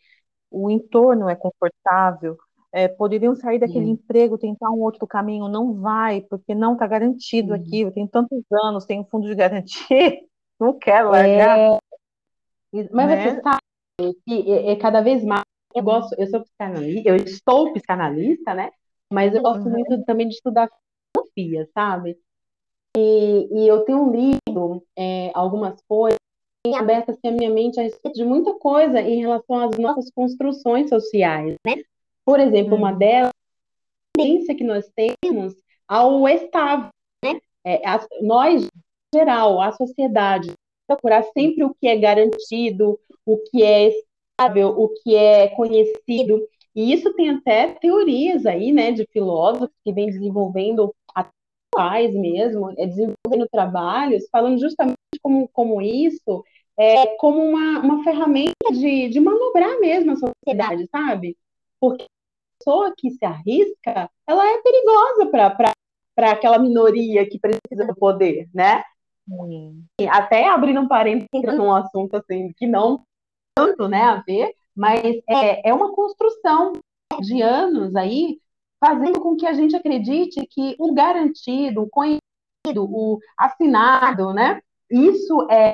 o 0.51 0.70
entorno 0.70 1.29
é 1.29 1.35
confortável, 1.35 2.37
é, 2.73 2.87
poderiam 2.87 3.35
sair 3.35 3.59
daquele 3.59 3.87
uhum. 3.87 3.93
emprego, 3.93 4.39
tentar 4.39 4.70
um 4.70 4.81
outro 4.81 5.07
caminho, 5.07 5.49
não 5.49 5.75
vai, 5.75 6.20
porque 6.23 6.55
não 6.55 6.75
está 6.75 6.87
garantido 6.87 7.53
aqui, 7.53 7.81
eu 7.81 7.91
tenho 7.91 8.07
tantos 8.07 8.41
anos, 8.64 8.85
tenho 8.85 9.03
um 9.03 9.07
fundo 9.07 9.27
de 9.27 9.35
garantia, 9.35 10.18
não 10.61 10.79
quero 10.79 11.11
largar. 11.11 11.59
É... 11.59 11.79
Mas 12.73 13.09
né? 13.09 13.31
você 13.31 13.41
sabe 13.43 14.14
que 14.25 14.53
é, 14.53 14.73
é, 14.73 14.77
cada 14.77 15.01
vez 15.01 15.25
mais 15.25 15.45
eu 15.75 15.83
gosto, 15.83 16.14
eu 16.18 16.27
sou 16.27 16.41
psicanalista, 16.41 17.09
eu 17.09 17.16
estou 17.16 17.73
psicanalista, 17.73 18.55
né? 18.55 18.70
Mas 19.11 19.35
eu 19.35 19.43
gosto 19.43 19.64
uhum. 19.64 19.70
muito 19.70 20.05
também 20.05 20.29
de 20.29 20.35
estudar 20.35 20.70
filosofia, 21.14 21.68
sabe? 21.75 22.18
E, 22.97 23.49
e 23.51 23.68
eu 23.68 23.85
tenho 23.85 24.11
lido 24.11 24.85
é, 24.97 25.31
algumas 25.35 25.81
coisas 25.89 26.18
tem 26.62 26.77
aberto 26.77 27.11
assim, 27.11 27.29
a 27.29 27.33
minha 27.33 27.51
mente 27.51 27.81
a 27.81 27.83
respeito 27.83 28.14
de 28.14 28.25
muita 28.25 28.55
coisa 28.55 29.01
em 29.01 29.20
relação 29.20 29.59
às 29.59 29.77
nossas 29.79 30.11
construções 30.14 30.89
sociais, 30.89 31.57
né? 31.66 31.83
Por 32.25 32.39
exemplo, 32.39 32.77
uma 32.77 32.93
uhum. 32.93 32.99
delas, 32.99 33.31
a 33.31 34.18
tendência 34.18 34.55
que 34.55 34.62
nós 34.62 34.89
temos 34.95 35.55
ao 35.89 36.29
estável, 36.29 36.89
né? 37.25 37.41
É, 37.64 37.87
a, 37.87 38.07
nós, 38.20 38.62
em 38.64 39.18
geral, 39.18 39.61
a 39.61 39.73
sociedade, 39.73 40.53
procurar 40.95 41.22
sempre 41.32 41.64
o 41.64 41.74
que 41.74 41.86
é 41.86 41.97
garantido, 41.97 42.99
o 43.24 43.38
que 43.38 43.62
é 43.62 43.88
estável, 43.88 44.68
o 44.68 44.88
que 44.88 45.14
é 45.14 45.49
conhecido. 45.49 46.47
E 46.74 46.93
isso 46.93 47.12
tem 47.14 47.30
até 47.30 47.74
teorias 47.74 48.47
aí, 48.47 48.72
né, 48.72 48.93
de 48.93 49.07
filósofos 49.12 49.68
que 49.84 49.93
vêm 49.93 50.07
desenvolvendo 50.07 50.95
atuais 51.14 52.14
mesmo, 52.14 52.70
é, 52.78 52.86
desenvolvendo 52.86 53.49
trabalhos, 53.51 54.26
falando 54.30 54.59
justamente 54.59 54.97
como, 55.22 55.49
como 55.49 55.82
isso, 55.82 56.45
é, 56.78 57.07
como 57.16 57.38
uma, 57.43 57.80
uma 57.80 58.05
ferramenta 58.05 58.72
de, 58.72 59.09
de 59.09 59.20
manobrar 59.20 59.78
mesmo 59.80 60.12
a 60.12 60.16
sociedade, 60.16 60.88
sabe? 60.90 61.36
Porque 61.78 62.05
a 62.05 62.64
pessoa 62.64 62.95
que 62.97 63.11
se 63.11 63.24
arrisca, 63.24 64.11
ela 64.26 64.49
é 64.49 64.62
perigosa 64.62 65.26
para 66.14 66.30
aquela 66.30 66.59
minoria 66.59 67.28
que 67.28 67.38
precisa 67.38 67.86
do 67.86 67.95
poder, 67.95 68.49
né? 68.55 68.82
E 70.01 70.09
até 70.09 70.49
abrindo 70.49 70.81
um 70.81 70.89
parênteses 70.89 71.57
num 71.57 71.73
assunto 71.73 72.16
assim 72.16 72.53
que 72.57 72.66
não 72.66 73.05
tanto 73.55 73.89
né, 73.89 74.03
a 74.03 74.16
ver, 74.16 74.55
mas 74.75 75.03
é, 75.29 75.68
é 75.68 75.75
uma 75.75 75.93
construção 75.93 76.73
de 77.20 77.43
anos 77.43 77.95
aí 77.95 78.39
fazendo 78.83 79.20
com 79.20 79.37
que 79.37 79.47
a 79.47 79.53
gente 79.53 79.77
acredite 79.77 80.45
que 80.47 80.75
o 80.79 80.93
garantido, 80.93 81.83
o 81.83 81.91
conhecido, 81.91 82.20
o 82.79 83.20
assinado, 83.39 84.33
né? 84.33 84.61
Isso 84.91 85.47
é 85.51 85.73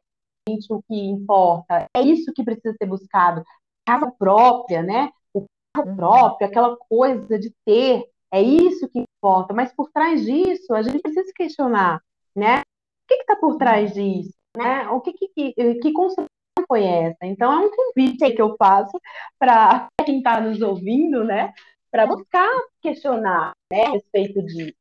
o 0.70 0.82
que 0.82 0.94
importa, 0.94 1.86
é 1.94 2.02
isso 2.02 2.32
que 2.32 2.44
precisa 2.44 2.74
ser 2.76 2.86
buscado. 2.86 3.44
Casa 3.86 4.10
própria, 4.18 4.82
né? 4.82 5.10
O 5.32 5.44
carro 5.74 5.90
uhum. 5.90 5.96
próprio, 5.96 6.48
aquela 6.48 6.76
coisa 6.76 7.38
de 7.38 7.52
ter, 7.64 8.04
é 8.30 8.42
isso 8.42 8.88
que 8.88 8.98
importa. 8.98 9.54
Mas 9.54 9.72
por 9.74 9.90
trás 9.90 10.24
disso, 10.24 10.74
a 10.74 10.82
gente 10.82 11.00
precisa 11.00 11.30
questionar, 11.34 12.00
né? 12.34 12.62
O 13.08 13.14
que 13.14 13.14
está 13.14 13.36
por 13.36 13.56
trás 13.56 13.94
disso? 13.94 14.34
Né? 14.54 14.86
O 14.90 15.00
que, 15.00 15.12
que, 15.14 15.28
que, 15.28 15.74
que 15.76 15.92
construção 15.92 16.26
foi 16.66 16.84
essa? 16.84 17.24
Então, 17.24 17.50
é 17.50 17.66
um 17.66 17.70
convite 17.70 18.30
que 18.32 18.42
eu 18.42 18.54
faço 18.58 19.00
para 19.38 19.88
quem 20.04 20.18
está 20.18 20.40
nos 20.40 20.60
ouvindo, 20.60 21.24
né? 21.24 21.54
Para 21.90 22.06
buscar 22.06 22.50
questionar 22.82 23.52
né, 23.72 23.86
a 23.86 23.90
respeito 23.92 24.44
disso. 24.44 24.74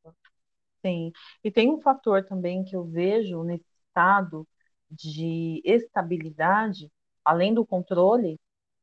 Sim, 0.82 1.12
e 1.42 1.50
tem 1.50 1.72
um 1.72 1.80
fator 1.80 2.26
também 2.26 2.66
que 2.66 2.76
eu 2.76 2.84
vejo 2.84 3.44
nesse 3.44 3.66
estado 3.88 4.46
de 4.92 5.62
estabilidade, 5.64 6.92
além 7.24 7.54
do 7.54 7.66
controle, 7.66 8.38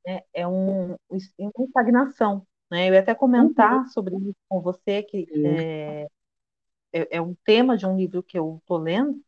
né, 0.07 0.23
é 0.33 0.47
um, 0.47 0.97
uma 1.39 1.67
estagnação. 1.67 2.47
Né? 2.71 2.89
Eu 2.89 2.95
ia 2.95 3.01
até 3.01 3.15
comentar 3.15 3.79
uhum. 3.79 3.89
sobre 3.89 4.17
isso 4.17 4.37
com 4.49 4.61
você, 4.61 5.03
que 5.03 5.27
é, 5.47 6.07
é, 6.93 7.17
é, 7.17 7.21
um 7.21 7.35
tema 7.45 7.77
de 7.77 7.87
um 7.87 7.97
livro 7.97 8.23
que 8.23 8.39
eu 8.39 8.59
estou 8.61 8.79
lendo, 8.79 9.23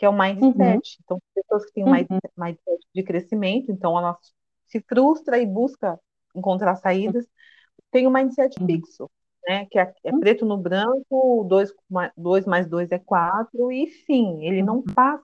que 0.00 0.06
é 0.06 0.08
o 0.08 0.18
mindset. 0.18 0.56
Uhum. 0.56 0.80
Então, 1.04 1.22
pessoas 1.34 1.66
que 1.66 1.72
têm 1.74 1.84
um 1.84 1.90
uhum. 1.90 2.18
mindset 2.38 2.86
de 2.94 3.02
crescimento, 3.02 3.70
então 3.70 3.98
ela 3.98 4.16
se 4.66 4.80
frustra 4.80 5.38
e 5.38 5.44
busca 5.44 6.00
encontrar 6.34 6.74
saídas, 6.76 7.26
tem 7.90 8.06
o 8.06 8.08
um 8.08 8.12
mindset 8.14 8.58
uhum. 8.58 8.66
fixo, 8.66 9.10
né? 9.46 9.66
Que 9.66 9.78
é, 9.78 9.92
é, 10.02 10.10
uhum. 10.10 10.20
preto 10.20 10.46
no 10.46 10.56
branco, 10.56 11.44
2 11.46 11.74
dois 12.16 12.46
mais 12.46 12.66
2 12.66 12.90
é 12.92 12.98
4, 12.98 13.70
e 13.70 13.88
fim, 13.88 14.42
ele 14.42 14.62
não 14.62 14.76
uhum. 14.76 14.84
passa 14.84 15.22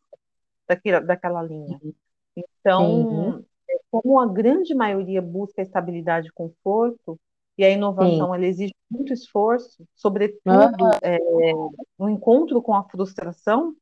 daquela, 0.69 1.01
daquela 1.01 1.43
linha. 1.43 1.81
Então, 2.37 3.43
é, 3.71 3.79
como 3.91 4.21
a 4.21 4.27
grande 4.27 4.75
maioria 4.75 5.23
busca 5.23 5.63
estabilidade 5.63 6.29
e 6.29 6.33
conforto, 6.33 7.19
e 7.57 7.65
a 7.65 7.71
inovação 7.71 8.35
ela 8.35 8.45
exige 8.45 8.75
muito 8.91 9.15
esforço, 9.15 9.89
sobretudo 9.95 10.85
uhum. 10.85 10.91
é, 11.03 11.19
no 11.99 12.11
encontro 12.11 12.61
com 12.61 12.75
a 12.75 12.85
frustração, 12.85 13.75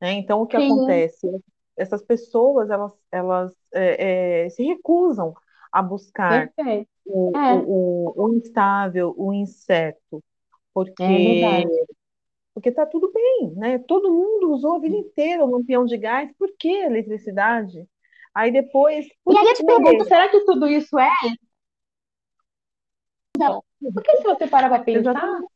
né? 0.00 0.12
Então, 0.12 0.40
o 0.40 0.46
que 0.46 0.56
Sim. 0.56 0.66
acontece? 0.66 1.28
Essas 1.76 2.02
pessoas, 2.02 2.70
elas, 2.70 2.92
elas 3.10 3.52
é, 3.72 4.44
é, 4.44 4.50
se 4.50 4.62
recusam 4.62 5.34
a 5.72 5.82
buscar 5.82 6.50
o, 7.06 7.32
é. 7.36 7.54
o, 7.54 7.58
o, 7.58 8.24
o, 8.24 8.34
instável, 8.34 9.14
o 9.16 9.32
incerto, 9.32 10.22
porque 10.74 11.02
é 11.02 11.64
porque 12.52 12.68
está 12.68 12.84
tudo 12.84 13.10
bem, 13.12 13.52
né? 13.56 13.78
Todo 13.78 14.12
mundo 14.12 14.52
usou 14.52 14.74
a 14.74 14.78
vida 14.80 14.96
inteira 14.96 15.44
o 15.44 15.50
lampião 15.50 15.84
de 15.84 15.96
gás, 15.96 16.30
por 16.36 16.50
que 16.58 16.68
eletricidade? 16.68 17.86
Aí 18.34 18.52
depois. 18.52 19.06
E 19.06 19.36
aí 19.36 19.46
eu 19.46 19.54
te 19.54 19.64
pergunto, 19.64 20.04
será 20.04 20.28
que 20.28 20.44
tudo 20.44 20.66
isso 20.66 20.98
é? 20.98 21.10
Não. 23.38 23.64
Porque 23.94 24.16
se 24.16 24.22
você 24.22 24.46
parar 24.46 24.68
para 24.68 24.84
pensar. 24.84 25.12
Exatamente. 25.12 25.50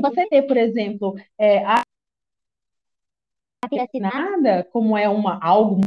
Você 0.00 0.28
ter, 0.28 0.42
por 0.42 0.56
exemplo, 0.56 1.16
é, 1.36 1.64
a 1.64 1.82
nada, 4.00 4.64
como 4.72 4.96
é 4.96 5.08
uma 5.08 5.38
algo 5.42 5.80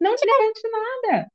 não 0.00 0.14
te 0.16 0.26
garante 0.26 0.62
nada. 0.70 1.30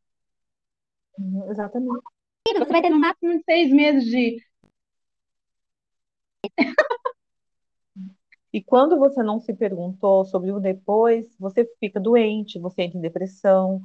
Uhum, 1.17 1.51
exatamente. 1.51 2.03
Você 2.47 2.65
vai 2.71 2.81
ter 2.81 2.89
no 2.89 2.99
máximo 2.99 3.41
seis 3.45 3.71
meses 3.71 4.05
de 4.05 4.37
e 8.51 8.61
quando 8.63 8.99
você 8.99 9.23
não 9.23 9.39
se 9.39 9.53
perguntou 9.53 10.23
sobre 10.25 10.51
o 10.51 10.59
depois, 10.59 11.35
você 11.39 11.65
fica 11.79 11.99
doente, 11.99 12.59
você 12.59 12.83
entra 12.83 12.99
em 12.99 13.01
depressão, 13.01 13.81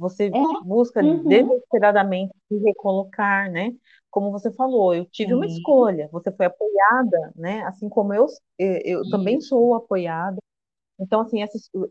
você 0.00 0.28
é. 0.28 0.64
busca 0.64 1.04
uhum. 1.04 1.22
desesperadamente 1.28 2.32
se 2.48 2.56
recolocar, 2.58 3.52
né? 3.52 3.72
Como 4.10 4.32
você 4.32 4.50
falou, 4.50 4.94
eu 4.94 5.04
tive 5.04 5.28
Sim. 5.28 5.36
uma 5.36 5.46
escolha, 5.46 6.08
você 6.10 6.32
foi 6.32 6.46
apoiada, 6.46 7.32
né? 7.36 7.60
Assim 7.64 7.88
como 7.88 8.14
eu, 8.14 8.26
eu 8.58 9.08
também 9.10 9.40
sou 9.40 9.74
apoiada. 9.74 10.38
Então, 10.98 11.20
assim, 11.20 11.38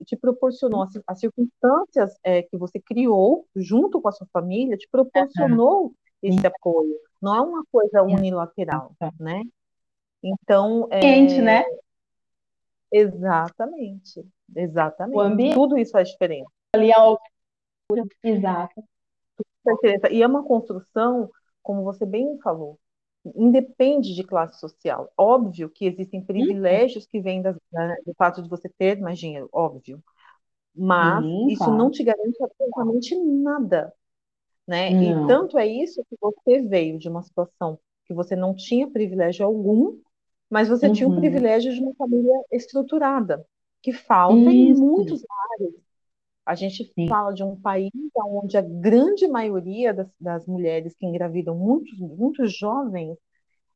te 0.06 0.18
proporcionou, 0.18 0.84
as, 0.84 1.00
as 1.08 1.20
circunstâncias 1.20 2.16
é, 2.24 2.42
que 2.42 2.58
você 2.58 2.80
criou 2.80 3.46
junto 3.56 4.02
com 4.02 4.10
a 4.10 4.12
sua 4.12 4.28
família, 4.34 4.76
te 4.76 4.88
proporcionou 4.92 5.84
uhum. 5.84 5.94
esse 6.22 6.46
apoio. 6.46 6.96
Não 7.22 7.36
é 7.36 7.42
uma 7.42 7.64
coisa 7.72 8.02
unilateral, 8.02 8.92
né? 9.20 9.44
Então, 10.24 10.88
é... 10.92 11.42
Né? 11.42 11.64
Exatamente, 12.92 14.26
exatamente. 14.56 15.16
O 15.16 15.22
ambiente. 15.22 15.54
Tudo 15.54 15.78
isso 15.78 15.92
faz 15.92 16.10
diferença. 16.10 16.50
Ali 16.74 16.92
a 16.92 17.16
Exato. 18.24 18.84
E 20.12 20.22
é 20.22 20.28
uma 20.28 20.44
construção, 20.44 21.30
como 21.62 21.84
você 21.84 22.06
bem 22.06 22.40
falou, 22.42 22.80
independe 23.36 24.16
de 24.16 24.24
classe 24.24 24.60
social. 24.60 25.12
Óbvio 25.18 25.70
que 25.70 25.86
existem 25.86 26.24
privilégios 26.24 27.06
que 27.06 27.20
vêm 27.20 27.42
das, 27.42 27.56
né, 27.72 27.98
do 28.06 28.14
fato 28.16 28.42
de 28.42 28.50
você 28.50 28.70
ter 28.70 29.00
mais 29.00 29.20
dinheiro, 29.20 29.50
óbvio. 29.52 30.02
Mas 30.76 31.24
Sim, 31.24 31.48
isso 31.48 31.66
tá. 31.66 31.72
não 31.72 31.92
te 31.92 32.04
garante 32.04 32.42
absolutamente 32.44 33.16
nada. 33.16 33.94
Né? 34.66 34.92
E 34.92 35.28
tanto 35.28 35.58
é 35.58 35.68
isso 35.68 36.04
que 36.10 36.16
você 36.22 36.62
veio 36.62 36.98
de 36.98 37.10
uma 37.10 37.24
situação 37.24 37.80
que 38.06 38.14
você 38.14 38.36
não 38.36 38.56
tinha 38.56 38.90
privilégio 38.90 39.46
algum 39.46 40.00
mas 40.50 40.68
você 40.68 40.88
uhum. 40.88 40.94
tinha 40.94 41.08
o 41.08 41.16
privilégio 41.16 41.72
de 41.74 41.80
uma 41.80 41.94
família 41.94 42.34
estruturada, 42.52 43.46
que 43.82 43.94
falta 43.94 44.52
Isso. 44.52 44.52
em 44.52 44.86
muitos 44.86 45.24
áreas. 45.54 45.76
A 46.50 46.56
gente 46.56 46.92
Sim. 46.94 47.08
fala 47.08 47.34
de 47.34 47.44
um 47.44 47.56
país 47.56 47.92
onde 48.18 48.58
a 48.58 48.62
grande 48.62 49.28
maioria 49.28 49.94
das, 49.94 50.08
das 50.20 50.46
mulheres 50.48 50.96
que 50.96 51.06
engravidam 51.06 51.56
muito, 51.56 51.96
muito 51.98 52.46
jovens 52.48 53.18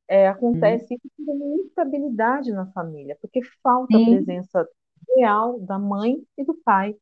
é, 0.08 0.28
acontece 0.28 0.94
uhum. 0.94 1.26
por 1.26 1.36
uma 1.36 1.56
instabilidade 1.62 2.52
na 2.52 2.66
família, 2.72 3.18
porque 3.22 3.42
falta 3.62 3.96
Sim. 3.96 4.04
a 4.04 4.06
presença 4.06 4.68
real 5.16 5.60
da 5.60 5.78
mãe 5.78 6.22
e 6.38 6.44
do 6.44 6.56
pai. 6.56 6.96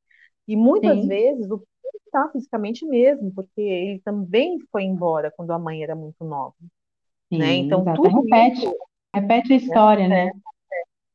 E 0.47 0.55
muitas 0.55 0.99
Sim. 0.99 1.07
vezes 1.07 1.49
o 1.49 1.57
pai 1.57 1.91
está 2.05 2.29
fisicamente 2.31 2.85
mesmo, 2.85 3.31
porque 3.33 3.61
ele 3.61 3.99
também 4.01 4.59
foi 4.71 4.83
embora 4.83 5.31
quando 5.35 5.51
a 5.51 5.59
mãe 5.59 5.83
era 5.83 5.95
muito 5.95 6.23
nova. 6.25 6.55
né? 7.31 7.55
Então, 7.55 7.85
tudo 7.95 8.21
repete. 8.21 8.65
Isso 8.65 8.75
Repete 9.13 9.53
a 9.53 9.55
história, 9.57 10.07
né? 10.07 10.27
É, 10.27 10.31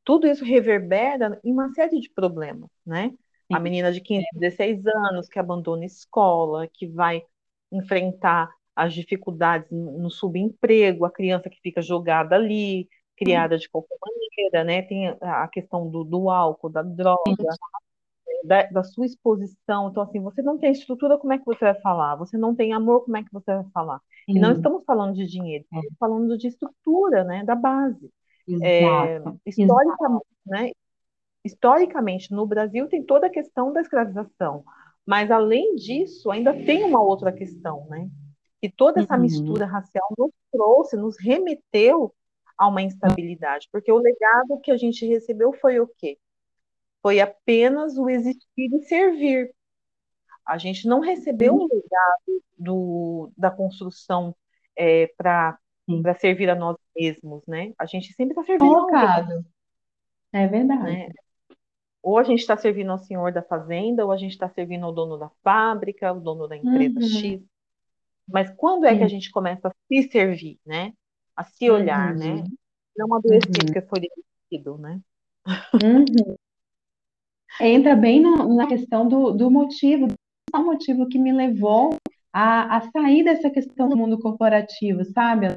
tudo 0.03 0.27
isso 0.27 0.45
reverbera 0.45 1.39
em 1.43 1.51
uma 1.51 1.69
série 1.73 1.99
de 1.99 2.09
problemas, 2.09 2.69
né? 2.85 3.13
A 3.51 3.59
menina 3.59 3.91
de 3.91 4.01
15, 4.01 4.25
16 4.33 4.85
anos 4.85 5.29
que 5.29 5.39
abandona 5.39 5.83
a 5.83 5.85
escola, 5.85 6.67
que 6.67 6.87
vai 6.87 7.23
enfrentar 7.71 8.49
as 8.75 8.93
dificuldades 8.93 9.69
no 9.71 10.09
subemprego, 10.09 11.05
a 11.05 11.11
criança 11.11 11.49
que 11.49 11.59
fica 11.61 11.81
jogada 11.81 12.35
ali, 12.35 12.87
criada 13.15 13.57
de 13.57 13.67
qualquer 13.67 13.97
maneira, 13.99 14.63
né? 14.63 14.83
Tem 14.83 15.07
a 15.19 15.47
questão 15.47 15.89
do, 15.89 16.03
do 16.03 16.29
álcool, 16.29 16.69
da 16.69 16.83
droga, 16.83 17.35
da, 18.43 18.63
da, 18.67 18.83
sua 18.83 19.05
exposição. 19.05 19.89
Então, 19.89 20.03
assim, 20.03 20.21
você 20.21 20.41
não 20.41 20.57
tem 20.57 20.71
estrutura, 20.71 21.17
como 21.17 21.33
é 21.33 21.39
que 21.39 21.45
você 21.45 21.65
vai 21.65 21.81
falar? 21.81 22.15
Você 22.17 22.37
não 22.37 22.55
tem 22.55 22.73
amor, 22.73 23.03
como 23.03 23.17
é 23.17 23.23
que 23.23 23.33
você 23.33 23.53
vai 23.53 23.65
falar? 23.73 23.99
E 24.27 24.39
não 24.39 24.51
estamos 24.51 24.83
falando 24.85 25.15
de 25.15 25.25
dinheiro, 25.25 25.65
é. 25.73 25.77
estamos 25.77 25.97
falando 25.99 26.37
de 26.37 26.47
estrutura, 26.47 27.23
né, 27.23 27.43
da 27.43 27.55
base. 27.55 28.11
É, 28.61 29.19
historicamente, 29.45 30.25
né, 30.45 30.71
historicamente, 31.47 32.31
no 32.31 32.45
Brasil 32.45 32.87
tem 32.87 33.03
toda 33.03 33.27
a 33.27 33.31
questão 33.31 33.73
da 33.73 33.81
escravização, 33.81 34.63
mas 35.05 35.31
além 35.31 35.75
disso, 35.75 36.29
ainda 36.29 36.53
tem 36.53 36.83
uma 36.83 37.01
outra 37.01 37.31
questão, 37.31 37.87
né? 37.89 38.09
Que 38.61 38.69
toda 38.69 39.01
essa 39.01 39.15
uhum. 39.15 39.21
mistura 39.21 39.65
racial 39.65 40.07
nos 40.17 40.31
trouxe, 40.51 40.97
nos 40.97 41.15
remeteu 41.19 42.13
a 42.57 42.67
uma 42.67 42.81
instabilidade, 42.81 43.69
porque 43.71 43.91
o 43.91 43.97
legado 43.97 44.59
que 44.61 44.71
a 44.71 44.77
gente 44.77 45.05
recebeu 45.05 45.53
foi 45.53 45.79
o 45.79 45.87
quê? 45.87 46.17
Foi 47.01 47.19
apenas 47.21 47.97
o 47.97 48.09
existir 48.09 48.73
e 48.73 48.81
servir. 48.83 49.53
A 50.45 50.57
gente 50.57 50.87
não 50.87 50.99
recebeu 50.99 51.53
o 51.53 51.63
um 51.63 51.67
legado 51.67 52.43
do, 52.57 53.31
da 53.37 53.51
construção 53.51 54.35
é, 54.75 55.07
para 55.15 55.57
servir 56.19 56.49
a 56.49 56.55
nós 56.55 56.77
mesmos, 56.95 57.45
né? 57.47 57.73
A 57.77 57.85
gente 57.85 58.13
sempre 58.13 58.31
está 58.31 58.43
servindo 58.43 58.69
Colocado. 58.69 59.45
É 60.33 60.47
verdade. 60.47 60.83
Né? 60.83 61.11
Ou 62.07 62.17
a 62.17 62.23
gente 62.23 62.39
está 62.39 62.55
servindo 62.55 62.89
ao 62.89 62.99
senhor 62.99 63.33
da 63.33 63.41
fazenda, 63.41 64.05
ou 64.05 64.13
a 64.13 64.17
gente 64.17 64.31
está 64.31 64.47
servindo 64.47 64.85
ao 64.85 64.93
dono 64.93 65.17
da 65.17 65.29
fábrica, 65.43 66.13
o 66.13 66.21
dono 66.21 66.47
da 66.47 66.55
empresa 66.55 67.01
uhum. 67.01 67.05
X. 67.05 67.41
Mas 68.25 68.49
quando 68.55 68.85
é 68.85 68.97
que 68.97 69.03
a 69.03 69.09
gente 69.09 69.29
começa 69.29 69.67
a 69.67 69.73
se 69.89 70.09
servir, 70.09 70.57
né? 70.65 70.93
A 71.35 71.43
se 71.43 71.69
olhar, 71.69 72.15
né? 72.15 72.27
uhum. 72.27 72.35
né? 72.43 72.49
Não 72.95 73.13
adoecer 73.13 73.49
uhum. 73.49 73.65
porque 73.65 73.81
foi 73.81 73.99
demitido, 73.99 74.77
né? 74.77 75.01
Uhum. 75.73 76.37
Entra 77.59 77.93
bem 77.93 78.21
no, 78.21 78.55
na 78.55 78.67
questão 78.67 79.05
do, 79.05 79.31
do 79.31 79.51
motivo, 79.51 80.07
o 80.53 80.63
motivo 80.63 81.09
que 81.09 81.19
me 81.19 81.33
levou 81.33 81.93
a, 82.31 82.77
a 82.77 82.89
sair 82.89 83.25
dessa 83.25 83.49
questão 83.49 83.89
do 83.89 83.97
mundo 83.97 84.17
corporativo, 84.17 85.03
sabe? 85.03 85.47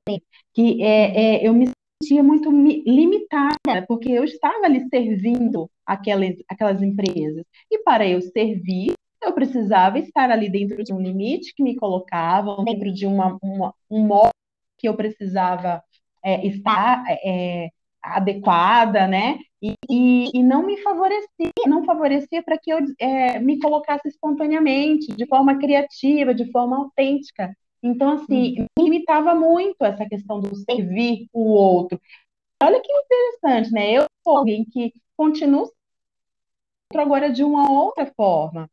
Que 0.53 0.82
é, 0.82 1.36
é, 1.36 1.46
eu 1.46 1.55
me 1.55 1.70
sentia 2.03 2.24
muito 2.24 2.51
limitada, 2.51 3.86
porque 3.86 4.11
eu 4.11 4.24
estava 4.24 4.66
ali 4.66 4.88
servindo 4.88 5.70
aquelas, 5.91 6.36
aquelas 6.49 6.80
empresas. 6.80 7.45
E 7.70 7.78
para 7.82 8.07
eu 8.07 8.20
servir, 8.22 8.95
eu 9.22 9.32
precisava 9.32 9.99
estar 9.99 10.30
ali 10.30 10.49
dentro 10.49 10.82
de 10.84 10.93
um 10.93 11.01
limite 11.01 11.53
que 11.55 11.62
me 11.62 11.76
colocavam, 11.76 12.64
dentro 12.64 12.93
de 12.93 13.07
uma, 13.07 13.36
uma 13.43 13.74
um 13.91 14.07
modo 14.07 14.30
que 14.78 14.88
eu 14.88 14.95
precisava 14.97 15.82
é, 16.24 16.47
estar 16.47 17.05
é, 17.24 17.68
adequada, 18.03 19.07
né? 19.07 19.38
E, 19.62 19.74
e, 19.91 20.30
e, 20.32 20.43
não 20.43 20.64
me 20.64 20.78
favorecia, 20.78 21.53
não 21.66 21.84
favorecia 21.84 22.43
para 22.43 22.57
que 22.57 22.72
eu 22.72 22.78
é, 22.99 23.38
me 23.41 23.59
colocasse 23.59 24.09
espontaneamente, 24.09 25.14
de 25.14 25.26
forma 25.26 25.59
criativa, 25.59 26.32
de 26.32 26.51
forma 26.51 26.78
autêntica. 26.78 27.55
Então, 27.82 28.12
assim, 28.12 28.66
me 28.78 28.84
limitava 28.84 29.34
muito 29.34 29.84
essa 29.84 30.07
questão 30.07 30.41
do 30.41 30.55
servir 30.57 31.26
o 31.32 31.51
outro. 31.53 32.01
Olha 32.62 32.80
que 32.80 32.93
interessante, 32.93 33.72
né? 33.72 33.93
Eu 33.93 34.05
sou 34.22 34.36
alguém 34.36 34.64
que 34.64 34.93
continua 35.16 35.66
agora 36.99 37.30
de 37.30 37.45
uma 37.45 37.70
outra 37.70 38.07
forma, 38.16 38.68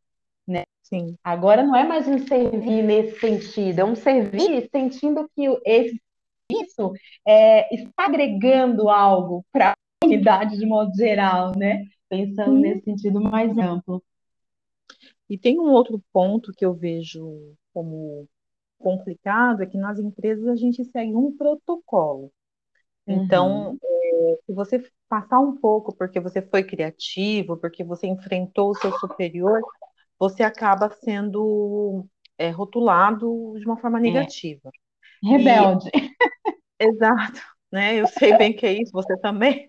né? 0.48 0.64
Sim. 0.84 1.16
Agora 1.24 1.64
não 1.64 1.76
é 1.76 1.84
mais 1.84 2.08
um 2.08 2.20
servir 2.20 2.82
nesse 2.84 3.20
sentido, 3.20 3.80
é 3.80 3.86
um 3.86 3.96
servir 3.96 4.68
sentindo 4.72 5.30
que 5.36 5.46
esse 5.66 6.02
isso 6.50 6.94
é, 7.28 7.74
está 7.76 8.06
agregando 8.06 8.90
algo 8.90 9.46
para 9.52 9.72
a 9.72 9.76
comunidade 10.02 10.58
de 10.58 10.66
modo 10.66 10.96
geral, 10.96 11.52
né? 11.58 11.84
Pensando 12.08 12.56
Sim. 12.56 12.62
nesse 12.62 12.84
sentido 12.86 13.20
mais 13.20 13.58
amplo. 13.58 14.02
E 15.30 15.38
tem 15.38 15.60
um 15.60 15.70
outro 15.72 16.02
ponto 16.14 16.54
que 16.54 16.66
eu 16.66 16.74
vejo 16.74 17.54
como 17.74 18.28
complicado, 18.80 19.62
é 19.62 19.66
que 19.66 19.78
nas 19.78 20.00
empresas 20.00 20.48
a 20.48 20.56
gente 20.56 20.86
segue 20.86 21.14
um 21.14 21.36
protocolo. 21.36 22.32
Então, 23.06 23.72
uhum. 23.72 23.80
Se 24.46 24.54
você 24.54 24.84
passar 25.10 25.40
um 25.40 25.56
pouco 25.56 25.96
porque 25.96 26.20
você 26.20 26.42
foi 26.42 26.64
criativo, 26.64 27.58
porque 27.58 27.84
você 27.84 28.08
enfrentou 28.08 28.72
o 28.72 28.76
seu 28.76 28.92
superior, 29.00 29.62
você 30.20 30.44
acaba 30.44 30.90
sendo 30.90 32.06
é, 32.38 32.50
rotulado 32.50 33.54
de 33.60 33.66
uma 33.66 33.78
forma 33.78 34.00
é. 34.00 34.02
negativa. 34.02 34.70
É. 35.24 35.28
Rebelde. 35.28 35.90
E, 35.94 36.14
exato, 36.80 37.42
né? 37.72 37.96
Eu 37.96 38.08
sei 38.08 38.38
bem 38.38 38.54
que 38.54 38.66
é 38.66 38.74
isso, 38.74 38.92
você 38.92 39.18
também. 39.18 39.68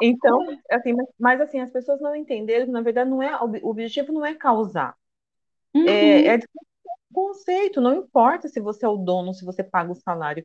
Então, 0.00 0.38
assim, 0.70 0.92
mas, 0.92 1.06
mas 1.18 1.40
assim, 1.40 1.60
as 1.60 1.70
pessoas 1.70 2.00
não 2.00 2.14
entenderam 2.14 2.66
que, 2.66 2.72
na 2.72 2.82
verdade, 2.82 3.10
não 3.10 3.22
é, 3.22 3.34
o 3.36 3.68
objetivo 3.68 4.12
não 4.12 4.24
é 4.24 4.34
causar. 4.34 4.94
É, 5.74 5.78
uhum. 5.78 5.88
É, 5.88 6.26
é 6.34 6.38
conceito, 7.12 7.80
não 7.80 7.94
importa 7.94 8.48
se 8.48 8.60
você 8.60 8.84
é 8.84 8.88
o 8.88 8.96
dono, 8.96 9.34
se 9.34 9.44
você 9.44 9.64
paga 9.64 9.90
o 9.90 9.96
salário. 9.96 10.44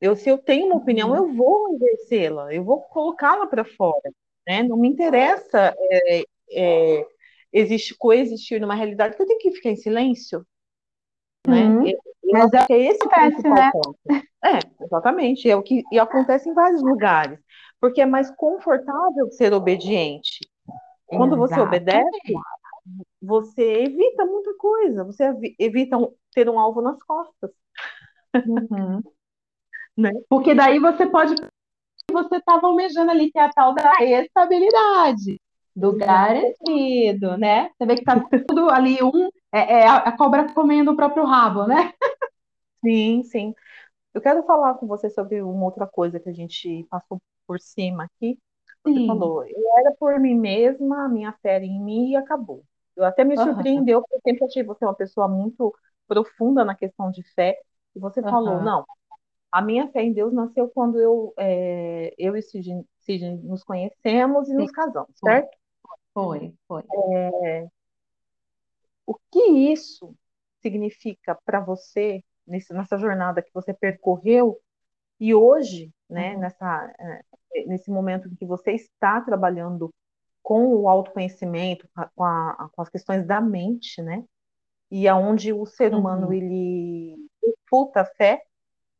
Eu, 0.00 0.16
se 0.16 0.28
eu 0.28 0.38
tenho 0.38 0.66
uma 0.66 0.76
opinião, 0.76 1.14
eu 1.14 1.32
vou 1.34 1.74
exercê-la, 1.74 2.52
eu 2.54 2.64
vou 2.64 2.80
colocá-la 2.80 3.46
para 3.46 3.64
fora. 3.64 4.10
Né? 4.46 4.62
Não 4.62 4.76
me 4.76 4.88
interessa 4.88 5.74
é, 5.78 6.24
é, 6.52 7.06
existe, 7.52 7.94
coexistir 7.96 8.60
numa 8.60 8.74
realidade 8.74 9.14
que 9.14 9.22
eu 9.22 9.26
tenho 9.26 9.38
que 9.38 9.52
ficar 9.52 9.70
em 9.70 9.76
silêncio. 9.76 10.44
Né? 11.46 11.64
Uhum. 11.64 11.92
Mas 12.32 12.52
é, 12.52 12.66
é 12.70 12.78
esse 12.78 13.02
acontece, 13.02 13.48
né? 13.48 13.70
ponto. 13.72 13.98
É, 14.42 14.84
exatamente. 14.84 15.50
É 15.50 15.56
o 15.56 15.62
que 15.62 15.82
e 15.92 15.98
acontece 15.98 16.48
em 16.48 16.54
vários 16.54 16.82
lugares. 16.82 17.38
Porque 17.80 18.00
é 18.00 18.06
mais 18.06 18.30
confortável 18.30 19.30
ser 19.30 19.52
obediente. 19.52 20.38
Quando 21.06 21.36
você 21.36 21.58
obedece, 21.58 22.32
você 23.20 23.82
evita 23.82 24.24
muita 24.24 24.54
coisa. 24.56 25.04
Você 25.04 25.24
evita 25.58 25.98
ter 26.32 26.48
um 26.48 26.58
alvo 26.58 26.80
nas 26.80 27.02
costas. 27.02 27.50
Uhum. 28.46 29.02
Né? 29.96 30.10
Porque 30.28 30.54
daí 30.54 30.78
você 30.78 31.06
pode. 31.06 31.34
Você 32.10 32.36
estava 32.36 32.66
almejando 32.66 33.10
ali, 33.10 33.30
que 33.30 33.38
é 33.38 33.44
a 33.44 33.52
tal 33.52 33.74
da 33.74 33.92
estabilidade, 34.00 35.40
do 35.74 35.96
garantido, 35.96 37.36
né? 37.38 37.70
Você 37.76 37.86
vê 37.86 37.94
que 37.96 38.04
tá 38.04 38.20
tudo 38.48 38.68
ali, 38.68 38.98
um 39.02 39.28
é, 39.52 39.80
é 39.80 39.88
a 39.88 40.10
cobra 40.16 40.52
comendo 40.52 40.92
o 40.92 40.96
próprio 40.96 41.24
rabo, 41.24 41.66
né? 41.66 41.92
Sim, 42.84 43.22
sim. 43.24 43.54
Eu 44.12 44.20
quero 44.20 44.42
falar 44.44 44.74
com 44.74 44.86
você 44.86 45.08
sobre 45.10 45.40
uma 45.42 45.64
outra 45.64 45.86
coisa 45.86 46.18
que 46.18 46.28
a 46.28 46.32
gente 46.32 46.86
passou 46.90 47.20
por 47.46 47.60
cima 47.60 48.04
aqui. 48.04 48.38
Você 48.82 48.94
sim. 48.94 49.06
falou, 49.06 49.44
eu 49.44 49.78
era 49.78 49.94
por 49.98 50.18
mim 50.18 50.34
mesma, 50.34 51.04
a 51.04 51.08
minha 51.08 51.32
fé 51.42 51.62
em 51.62 51.80
mim 51.80 52.10
e 52.10 52.16
acabou. 52.16 52.64
Eu 52.96 53.04
até 53.04 53.24
me 53.24 53.36
surpreendeu, 53.36 53.98
uhum. 53.98 54.04
porque 54.04 54.16
eu 54.16 54.32
sempre 54.32 54.44
achei 54.46 54.62
você 54.62 54.84
uma 54.84 54.94
pessoa 54.94 55.28
muito 55.28 55.74
profunda 56.08 56.64
na 56.64 56.74
questão 56.74 57.10
de 57.10 57.22
fé. 57.34 57.56
E 57.94 58.00
você 58.00 58.20
uhum. 58.20 58.30
falou, 58.30 58.60
não, 58.62 58.84
a 59.50 59.60
minha 59.60 59.88
fé 59.90 60.02
em 60.02 60.12
Deus 60.12 60.32
nasceu 60.32 60.68
quando 60.68 61.00
eu, 61.00 61.34
é, 61.36 62.14
eu 62.18 62.36
e 62.36 62.42
Sidney, 62.42 62.84
Sidney 63.00 63.36
nos 63.38 63.64
conhecemos 63.64 64.48
e 64.48 64.52
Sim. 64.52 64.56
nos 64.58 64.70
casamos, 64.70 65.10
certo? 65.16 65.56
Foi, 66.14 66.54
foi. 66.66 66.82
É, 67.42 67.68
o 69.06 69.14
que 69.30 69.42
isso 69.72 70.14
significa 70.60 71.36
para 71.44 71.60
você 71.60 72.22
nesse, 72.46 72.72
nessa 72.72 72.98
jornada 72.98 73.42
que 73.42 73.52
você 73.52 73.72
percorreu 73.72 74.60
e 75.18 75.34
hoje, 75.34 75.92
né, 76.08 76.34
uhum. 76.34 76.40
nessa, 76.40 76.94
é, 76.98 77.64
nesse 77.66 77.90
momento 77.90 78.28
em 78.28 78.34
que 78.34 78.46
você 78.46 78.72
está 78.72 79.20
trabalhando 79.20 79.92
com 80.42 80.74
o 80.74 80.88
autoconhecimento, 80.88 81.88
com, 82.14 82.24
a, 82.24 82.70
com 82.72 82.82
as 82.82 82.88
questões 82.88 83.26
da 83.26 83.40
mente, 83.40 84.00
né? 84.02 84.24
E 84.90 85.06
aonde 85.06 85.52
o 85.52 85.66
ser 85.66 85.94
humano 85.94 86.28
uhum. 86.28 86.32
ele 86.32 87.16
disputa 87.42 88.00
a 88.00 88.04
fé 88.04 88.42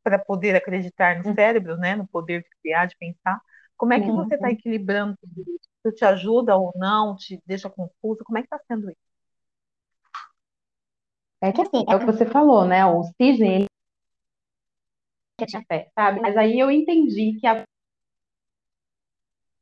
para 0.03 0.18
poder 0.18 0.57
acreditar 0.57 1.18
no 1.18 1.28
uhum. 1.28 1.34
cérebro, 1.34 1.76
né? 1.76 1.96
No 1.96 2.07
poder 2.07 2.42
de 2.42 2.48
criar, 2.62 2.86
de 2.86 2.96
pensar. 2.96 3.40
Como 3.76 3.92
é 3.92 4.01
que 4.01 4.11
você 4.11 4.34
está 4.34 4.51
equilibrando 4.51 5.16
tudo 5.20 5.40
isso? 5.40 5.68
Isso 5.84 5.94
te 5.96 6.05
ajuda 6.05 6.57
ou 6.57 6.72
não? 6.76 7.16
Te 7.16 7.40
deixa 7.46 7.70
confuso? 7.70 8.22
Como 8.24 8.38
é 8.38 8.42
que 8.42 8.46
está 8.46 8.59
sendo 8.66 8.90
isso? 8.90 9.11
É 11.40 11.53
que 11.53 11.62
assim, 11.62 11.84
é 11.88 11.96
o 11.96 11.98
que 11.98 12.05
você 12.05 12.26
falou, 12.26 12.66
né? 12.66 12.84
O 12.84 13.03
Cisne, 13.03 13.48
ele 13.48 13.66
tinha 15.46 15.64
fé, 15.66 15.90
sabe? 15.94 16.20
Mas 16.20 16.36
aí 16.36 16.59
eu 16.59 16.70
entendi 16.70 17.38
que 17.40 17.46
a 17.46 17.64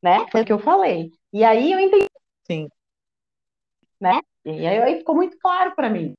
né? 0.03 0.27
Foi 0.31 0.43
o 0.43 0.45
que 0.45 0.53
eu 0.53 0.59
falei. 0.59 1.11
E 1.33 1.45
aí 1.45 1.73
eu 1.73 1.79
entendi. 1.81 2.07
Sim. 2.47 2.69
Né? 4.01 4.21
E 4.45 4.67
aí, 4.67 4.79
aí 4.83 4.99
ficou 4.99 5.15
muito 5.15 5.37
claro 5.39 5.75
para 5.75 5.91
mim. 5.91 6.15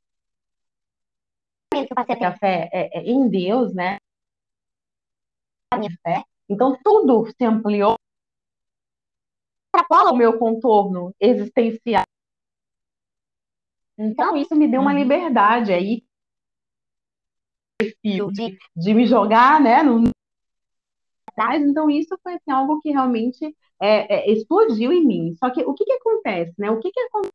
Que 1.74 2.26
a 2.26 2.38
fé 2.38 2.70
é, 2.74 3.00
é 3.00 3.04
em 3.04 3.30
Deus, 3.30 3.74
né? 3.74 3.98
Fé. 6.04 6.24
Então 6.50 6.78
tudo 6.84 7.28
se 7.28 7.46
ampliou 7.46 7.96
para 9.72 10.12
o 10.12 10.16
meu 10.16 10.38
contorno 10.40 11.14
existencial. 11.20 12.04
Então 13.98 14.36
isso 14.36 14.56
me 14.56 14.68
deu 14.68 14.82
uma 14.82 14.92
uhum. 14.92 15.00
liberdade 15.00 15.72
aí 15.72 16.04
de, 18.04 18.58
de 18.76 18.94
me 18.94 19.06
jogar, 19.06 19.62
né, 19.62 19.84
no, 19.84 20.04
então 21.56 21.90
isso 21.90 22.18
foi 22.22 22.34
assim, 22.34 22.52
algo 22.52 22.82
que 22.82 22.92
realmente 22.92 23.56
é, 23.82 24.30
é, 24.30 24.32
explodiu 24.32 24.92
em 24.92 25.06
mim. 25.06 25.36
Só 25.38 25.50
que 25.50 25.64
o 25.64 25.74
que, 25.74 25.86
que 25.86 25.94
acontece, 25.94 26.54
né? 26.58 26.70
O 26.70 26.80
que, 26.80 26.92
que 26.92 27.00
acontece 27.00 27.34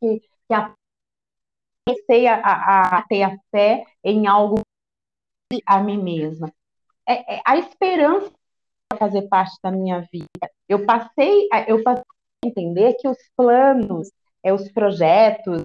que, 0.00 0.20
que 0.20 0.54
a, 0.54 0.74
comecei 1.86 2.26
a, 2.26 2.40
a, 2.40 2.98
a 2.98 3.02
ter 3.06 3.22
a 3.22 3.38
fé 3.50 3.84
em 4.02 4.26
algo 4.26 4.60
a 5.66 5.80
mim 5.80 6.02
mesma. 6.02 6.52
É, 7.08 7.36
é, 7.36 7.42
a 7.42 7.56
esperança 7.56 8.30
fazer 8.98 9.28
parte 9.28 9.56
da 9.62 9.70
minha 9.70 10.00
vida. 10.12 10.50
Eu 10.68 10.84
passei, 10.84 11.48
eu 11.66 11.82
passei 11.82 12.04
a 12.44 12.48
entender 12.48 12.94
que 12.94 13.08
os 13.08 13.16
planos, 13.34 14.10
é, 14.42 14.52
os 14.52 14.70
projetos, 14.72 15.62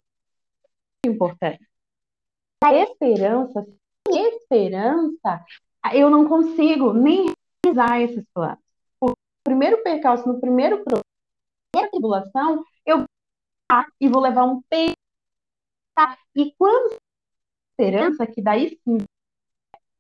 importantes. 1.05 1.67
A 2.63 2.73
esperança, 2.73 3.65
sem 4.07 4.25
esperança, 4.27 5.45
eu 5.93 6.09
não 6.09 6.29
consigo 6.29 6.93
nem 6.93 7.33
realizar 7.65 8.01
esses 8.01 8.25
planos. 8.33 8.63
O 9.01 9.13
primeiro 9.43 9.83
percalço, 9.83 10.27
no 10.27 10.39
primeiro 10.39 10.77
problema, 10.77 11.03
primeira 11.71 11.91
tribulação, 11.91 12.63
eu 12.85 13.03
e 13.99 14.07
vou 14.07 14.21
levar 14.21 14.45
um 14.45 14.61
tempo. 14.69 14.95
E 16.35 16.53
quando 16.57 16.95
esperança, 17.71 18.25
que 18.25 18.41
daí 18.41 18.79
sim, 18.83 18.97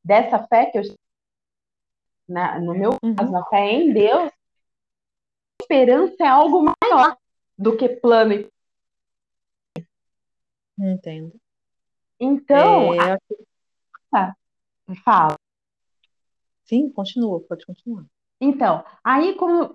dessa 0.03 0.47
fé 0.47 0.67
que 0.67 0.77
eu 0.77 0.83
na, 2.27 2.59
no 2.59 2.73
meu 2.73 2.97
uhum. 3.03 3.15
caso, 3.15 3.31
na 3.31 3.45
fé 3.45 3.71
em 3.71 3.93
Deus, 3.93 4.31
esperança 5.61 6.23
é 6.23 6.27
algo 6.27 6.63
maior 6.81 7.17
do 7.57 7.77
que 7.77 7.87
plano 7.89 8.33
e 8.33 8.53
Entendo. 10.77 11.39
Então, 12.19 12.93
é... 12.95 13.17
a... 14.13 14.35
fala. 15.03 15.35
Sim, 16.65 16.89
continua, 16.89 17.39
pode 17.41 17.65
continuar. 17.65 18.05
Então, 18.41 18.83
aí 19.03 19.35
como 19.35 19.71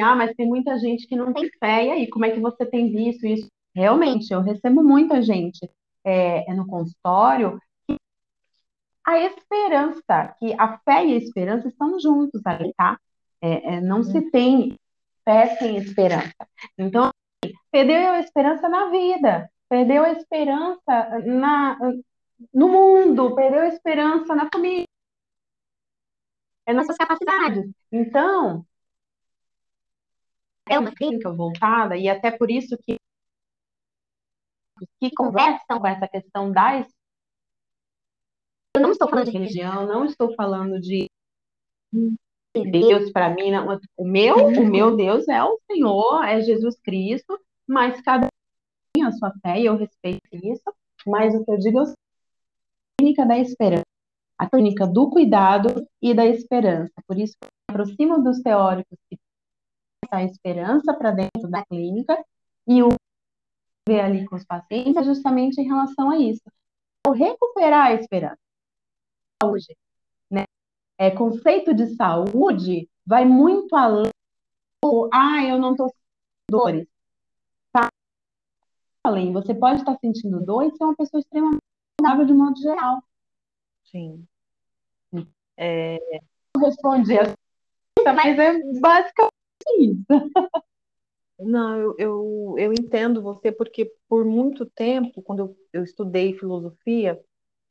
ah, 0.00 0.14
mas 0.14 0.34
tem 0.34 0.46
muita 0.46 0.78
gente 0.78 1.06
que 1.06 1.16
não 1.16 1.32
tem 1.32 1.48
fé, 1.58 1.86
e 1.86 1.90
aí, 1.90 2.10
como 2.10 2.24
é 2.24 2.30
que 2.30 2.40
você 2.40 2.64
tem 2.66 2.90
visto 2.90 3.26
isso? 3.26 3.48
Realmente, 3.74 4.32
eu 4.32 4.40
recebo 4.40 4.82
muita 4.82 5.22
gente 5.22 5.68
é, 6.04 6.52
no 6.54 6.66
consultório 6.66 7.58
a 9.08 9.18
esperança, 9.20 10.36
que 10.38 10.54
a 10.58 10.76
fé 10.80 11.06
e 11.06 11.14
a 11.14 11.16
esperança 11.16 11.66
estão 11.66 11.98
juntos 11.98 12.42
ali, 12.44 12.74
tá? 12.74 13.00
É, 13.40 13.76
é, 13.76 13.80
não 13.80 14.02
se 14.02 14.18
uhum. 14.18 14.30
tem 14.30 14.78
fé 15.24 15.56
sem 15.56 15.78
esperança. 15.78 16.34
Então, 16.76 17.10
perdeu 17.70 18.10
a 18.10 18.20
esperança 18.20 18.68
na 18.68 18.90
vida, 18.90 19.50
perdeu 19.66 20.04
a 20.04 20.10
esperança 20.10 21.22
na, 21.24 21.78
no 22.52 22.68
mundo, 22.68 23.34
perdeu 23.34 23.62
a 23.62 23.68
esperança 23.68 24.34
na 24.34 24.46
família, 24.52 24.84
é 26.66 26.74
nossas 26.74 26.96
capacidades. 26.98 27.64
Então, 27.90 28.62
é 30.68 30.78
uma 30.78 30.94
clínica 30.94 31.32
voltada, 31.32 31.96
e 31.96 32.10
até 32.10 32.30
por 32.30 32.50
isso 32.50 32.76
que 32.84 32.98
que 35.00 35.10
conversam 35.12 35.80
com 35.80 35.86
essa 35.86 36.06
questão 36.06 36.52
da 36.52 36.78
eu 38.78 38.82
não 38.82 38.92
estou 38.92 39.08
falando 39.08 39.26
de 39.26 39.32
religião, 39.32 39.86
não 39.86 40.04
estou 40.04 40.34
falando 40.34 40.80
de 40.80 41.10
Deus 42.54 43.10
para 43.10 43.30
mim, 43.34 43.50
não. 43.50 43.78
o 43.96 44.04
meu, 44.04 44.36
o 44.36 44.64
meu 44.66 44.94
Deus 44.96 45.26
é 45.28 45.42
o 45.42 45.58
Senhor, 45.70 46.24
é 46.24 46.40
Jesus 46.40 46.78
Cristo, 46.80 47.38
mas 47.66 48.00
cada 48.00 48.26
um 48.26 48.30
tem 48.92 49.04
a 49.04 49.12
sua 49.12 49.32
fé 49.42 49.60
e 49.60 49.66
eu 49.66 49.76
respeito 49.76 50.28
isso, 50.32 50.62
mas 51.06 51.34
o 51.34 51.44
que 51.44 51.50
eu 51.50 51.58
digo 51.58 51.80
é 51.80 51.82
a 51.82 51.94
clínica 53.00 53.26
da 53.26 53.38
esperança, 53.38 53.84
a 54.38 54.48
clínica 54.48 54.86
do 54.86 55.10
cuidado 55.10 55.86
e 56.00 56.14
da 56.14 56.26
esperança. 56.26 56.92
Por 57.06 57.18
isso, 57.18 57.34
eu 57.42 57.48
me 57.48 57.82
aproximo 57.82 58.22
dos 58.22 58.40
teóricos 58.40 58.98
que 59.10 59.18
a 60.10 60.24
esperança 60.24 60.94
para 60.94 61.10
dentro 61.10 61.50
da 61.50 61.64
clínica 61.66 62.16
e 62.66 62.82
o 62.82 62.88
ver 63.88 64.00
ali 64.00 64.24
com 64.26 64.36
os 64.36 64.44
pacientes 64.44 64.96
é 64.96 65.02
justamente 65.02 65.60
em 65.60 65.66
relação 65.66 66.10
a 66.10 66.18
isso. 66.18 66.42
Recuperar 67.14 67.86
a 67.86 67.94
esperança 67.94 68.47
saúde. 69.42 69.76
Né? 70.30 70.44
É, 70.98 71.10
conceito 71.10 71.74
de 71.74 71.94
saúde 71.94 72.88
vai 73.06 73.24
muito 73.24 73.74
além 73.74 74.10
do, 74.82 75.08
ah, 75.12 75.44
eu 75.44 75.58
não 75.58 75.72
estou 75.72 75.88
sentindo 75.88 76.50
dores. 76.50 76.88
Tá 77.72 77.88
além, 79.04 79.32
você 79.32 79.54
pode 79.54 79.80
estar 79.80 79.96
sentindo 79.98 80.44
dor 80.44 80.64
e 80.64 80.76
ser 80.76 80.84
uma 80.84 80.96
pessoa 80.96 81.20
extremamente 81.20 81.62
saudável 82.00 82.26
de 82.26 82.32
modo 82.32 82.60
geral. 82.60 83.02
Sim. 83.84 84.26
É... 85.56 85.98
Não 86.56 86.64
respondi 86.64 87.18
assim, 87.18 87.34
mas 88.04 88.38
é 88.38 88.52
basicamente 88.80 89.32
isso. 89.80 90.04
Não, 91.40 91.76
eu, 91.76 91.94
eu, 91.98 92.54
eu 92.58 92.72
entendo 92.72 93.22
você 93.22 93.52
porque 93.52 93.92
por 94.08 94.24
muito 94.24 94.66
tempo, 94.66 95.22
quando 95.22 95.40
eu, 95.40 95.56
eu 95.72 95.84
estudei 95.84 96.36
filosofia, 96.36 97.20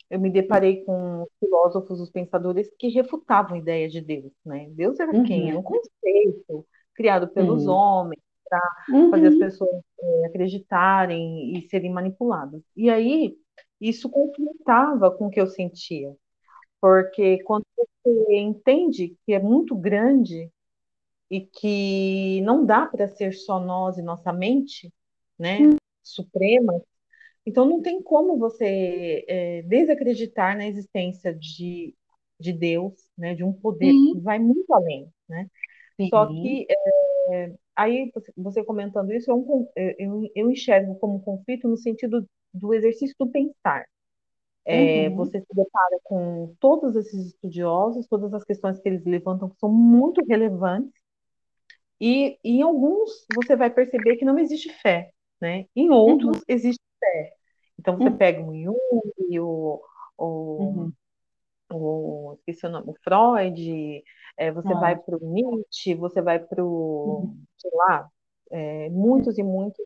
eu 0.10 0.20
me 0.20 0.30
deparei 0.30 0.84
com 0.84 1.26
filósofos, 1.40 2.00
os 2.00 2.10
pensadores 2.10 2.70
que 2.80 2.88
refutavam 2.90 3.56
a 3.56 3.60
ideia 3.60 3.90
de 3.90 4.02
Deus, 4.02 4.32
né? 4.46 4.68
Deus 4.72 5.00
era 5.00 5.12
uhum. 5.12 5.24
quem? 5.24 5.50
Era 5.50 5.60
um 5.60 5.64
conceito 5.64 6.66
criado 6.94 7.28
pelos 7.28 7.68
uhum. 7.68 7.74
homens 7.74 8.22
para 8.50 8.62
uhum. 8.90 9.12
fazer 9.12 9.28
as 9.28 9.36
pessoas 9.36 9.84
é, 10.00 10.26
acreditarem 10.26 11.58
e 11.58 11.62
serem 11.70 11.92
manipuladas. 11.92 12.64
E 12.76 12.90
aí 12.90 13.38
isso 13.80 14.10
conflitava 14.10 15.12
com 15.12 15.28
o 15.28 15.30
que 15.30 15.40
eu 15.40 15.48
sentia, 15.48 16.16
porque 16.82 17.44
quando 17.44 17.66
você 17.76 18.36
entende 18.38 19.16
que 19.26 19.34
é 19.34 19.40
muito 19.40 19.76
grande 19.76 20.50
e 21.30 21.42
que 21.42 22.42
não 22.42 22.66
dá 22.66 22.86
para 22.86 23.08
ser 23.08 23.34
só 23.34 23.60
nós 23.60 23.98
e 23.98 24.02
nossa 24.02 24.32
mente, 24.32 24.92
né, 25.38 25.60
hum. 25.60 25.76
suprema, 26.02 26.82
então, 27.48 27.64
não 27.64 27.82
tem 27.82 28.02
como 28.02 28.38
você 28.38 29.24
é, 29.26 29.62
desacreditar 29.62 30.58
na 30.58 30.68
existência 30.68 31.34
de, 31.34 31.96
de 32.38 32.52
Deus, 32.52 32.94
né, 33.18 33.34
de 33.34 33.42
um 33.42 33.54
poder 33.54 33.90
Sim. 33.90 34.14
que 34.16 34.20
vai 34.20 34.38
muito 34.38 34.74
além, 34.74 35.08
né? 35.30 35.48
Sim. 35.96 36.10
Só 36.10 36.28
que, 36.28 36.68
é, 37.32 37.54
aí, 37.74 38.12
você 38.36 38.66
comentando 38.66 39.14
isso, 39.14 39.32
eu, 39.32 39.72
é 39.78 39.92
é, 39.92 39.96
eu, 39.98 40.30
eu 40.36 40.52
enxergo 40.52 40.96
como 40.96 41.16
um 41.16 41.22
conflito 41.22 41.70
no 41.70 41.78
sentido 41.78 42.28
do 42.54 42.74
exercício 42.74 43.16
do 43.18 43.30
pensar. 43.30 43.86
É, 44.66 45.08
uhum. 45.08 45.16
Você 45.16 45.40
se 45.40 45.56
depara 45.56 46.00
com 46.04 46.54
todos 46.60 46.98
esses 46.98 47.28
estudiosos, 47.28 48.08
todas 48.08 48.34
as 48.34 48.44
questões 48.44 48.78
que 48.78 48.90
eles 48.90 49.06
levantam 49.06 49.50
que 49.50 49.58
são 49.58 49.72
muito 49.72 50.22
relevantes, 50.28 50.92
e, 51.98 52.38
e 52.44 52.58
em 52.58 52.62
alguns 52.62 53.26
você 53.34 53.56
vai 53.56 53.70
perceber 53.70 54.18
que 54.18 54.26
não 54.26 54.38
existe 54.38 54.70
fé, 54.82 55.12
né? 55.40 55.66
Em 55.74 55.90
outros 55.90 56.40
uhum. 56.40 56.44
existe 56.46 56.84
fé. 57.00 57.37
Então 57.88 57.98
você 57.98 58.10
uhum. 58.10 58.18
pega 58.18 58.44
o 58.44 58.54
Jung, 58.54 59.40
o, 59.40 59.82
o, 60.18 60.26
uhum. 60.62 60.94
o, 61.72 62.34
esqueci 62.34 62.66
o 62.66 62.70
nome, 62.70 62.90
o 62.90 62.96
Freud, 63.02 64.04
é, 64.36 64.52
você 64.52 64.74
ah. 64.74 64.80
vai 64.80 64.98
para 64.98 65.16
o 65.16 65.32
Nietzsche, 65.32 65.96
você 65.96 66.22
vai 66.22 66.38
para 66.38 66.62
o, 66.62 67.22
uhum. 67.22 67.44
sei 67.58 67.72
lá, 67.74 68.10
é, 68.52 68.90
muitos 68.90 69.38
e 69.38 69.44
muitos, 69.44 69.86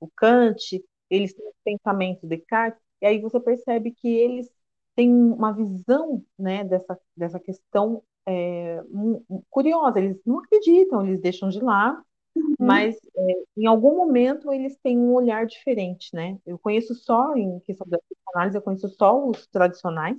o 0.00 0.08
Kant, 0.16 0.82
eles 1.10 1.34
têm 1.34 1.52
pensamento 1.62 2.26
Descartes, 2.26 2.80
e 3.02 3.06
aí 3.06 3.20
você 3.20 3.38
percebe 3.38 3.90
que 3.90 4.08
eles 4.08 4.50
têm 4.96 5.12
uma 5.12 5.52
visão 5.52 6.24
né, 6.38 6.64
dessa, 6.64 6.98
dessa 7.14 7.38
questão 7.38 8.02
é, 8.26 8.80
curiosa, 9.50 9.98
eles 9.98 10.18
não 10.24 10.38
acreditam, 10.38 11.06
eles 11.06 11.20
deixam 11.20 11.50
de 11.50 11.60
lado. 11.60 12.02
Mas 12.66 12.96
é, 13.16 13.32
em 13.56 13.66
algum 13.66 13.96
momento 13.96 14.52
eles 14.52 14.76
têm 14.78 14.98
um 14.98 15.12
olhar 15.12 15.46
diferente, 15.46 16.14
né? 16.14 16.38
Eu 16.46 16.58
conheço 16.58 16.94
só, 16.94 17.34
em 17.36 17.60
questão 17.60 17.86
da 17.86 17.98
análise, 18.34 18.56
eu 18.56 18.62
conheço 18.62 18.88
só 18.88 19.26
os 19.26 19.46
tradicionais. 19.46 20.18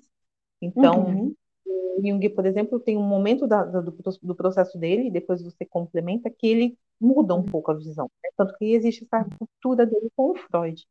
Então, 0.62 1.06
uhum. 1.06 1.36
o 1.66 2.02
Jung, 2.06 2.30
por 2.30 2.46
exemplo, 2.46 2.80
tem 2.80 2.98
um 2.98 3.08
momento 3.08 3.48
da, 3.48 3.64
do, 3.64 3.91
do, 4.22 4.36
processo 4.36 4.78
dele, 4.78 5.08
e 5.08 5.12
depois 5.12 5.41
você 5.41 5.66
complementa, 5.66 6.30
que 6.30 6.48
ele 6.48 6.78
muda 7.00 7.36
um 7.36 7.44
pouco 7.44 7.72
a 7.72 7.76
visão. 7.76 8.10
Né? 8.24 8.30
Tanto 8.38 8.56
que 8.58 8.74
existe 8.74 9.04
essa 9.04 9.28
ruptura 9.39 9.86
dele 9.86 10.10
com 10.16 10.32
o 10.32 10.36
Freud. 10.36 10.86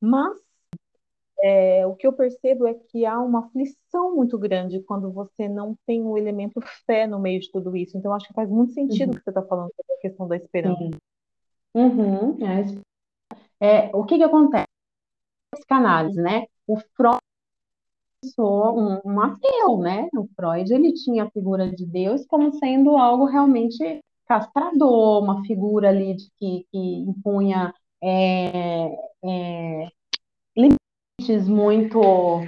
Mas 0.00 0.45
é, 1.42 1.86
o 1.86 1.94
que 1.94 2.06
eu 2.06 2.12
percebo 2.12 2.66
é 2.66 2.74
que 2.74 3.04
há 3.04 3.20
uma 3.20 3.46
aflição 3.46 4.14
muito 4.14 4.38
grande 4.38 4.80
quando 4.80 5.12
você 5.12 5.48
não 5.48 5.76
tem 5.86 6.02
o 6.02 6.16
elemento 6.16 6.60
fé 6.86 7.06
no 7.06 7.18
meio 7.18 7.40
de 7.40 7.50
tudo 7.50 7.76
isso. 7.76 7.96
Então, 7.96 8.14
acho 8.14 8.26
que 8.26 8.34
faz 8.34 8.48
muito 8.48 8.72
sentido 8.72 9.08
o 9.08 9.12
uhum. 9.12 9.18
que 9.18 9.24
você 9.24 9.30
está 9.30 9.42
falando 9.42 9.70
sobre 9.74 9.94
a 9.94 10.00
questão 10.00 10.28
da 10.28 10.36
esperança. 10.36 10.82
Uhum. 11.74 12.36
É, 13.60 13.94
o 13.94 14.04
que 14.04 14.16
que 14.16 14.24
acontece? 14.24 14.66
Psicanálise, 15.52 16.20
né? 16.20 16.46
O 16.66 16.78
Freud 16.96 17.18
sou 18.24 18.78
um, 18.78 19.00
um 19.04 19.20
ateu, 19.20 19.78
né? 19.78 20.08
O 20.14 20.26
Freud 20.34 20.72
ele 20.72 20.92
tinha 20.94 21.24
a 21.24 21.30
figura 21.30 21.70
de 21.70 21.84
Deus 21.86 22.26
como 22.26 22.52
sendo 22.54 22.96
algo 22.96 23.26
realmente 23.26 24.00
castrador, 24.26 25.22
uma 25.22 25.44
figura 25.44 25.90
ali 25.90 26.14
de 26.16 26.30
que, 26.36 26.66
que 26.70 26.78
impunha 26.78 27.72
é, 28.02 28.86
é, 29.24 29.88
muito 31.48 32.46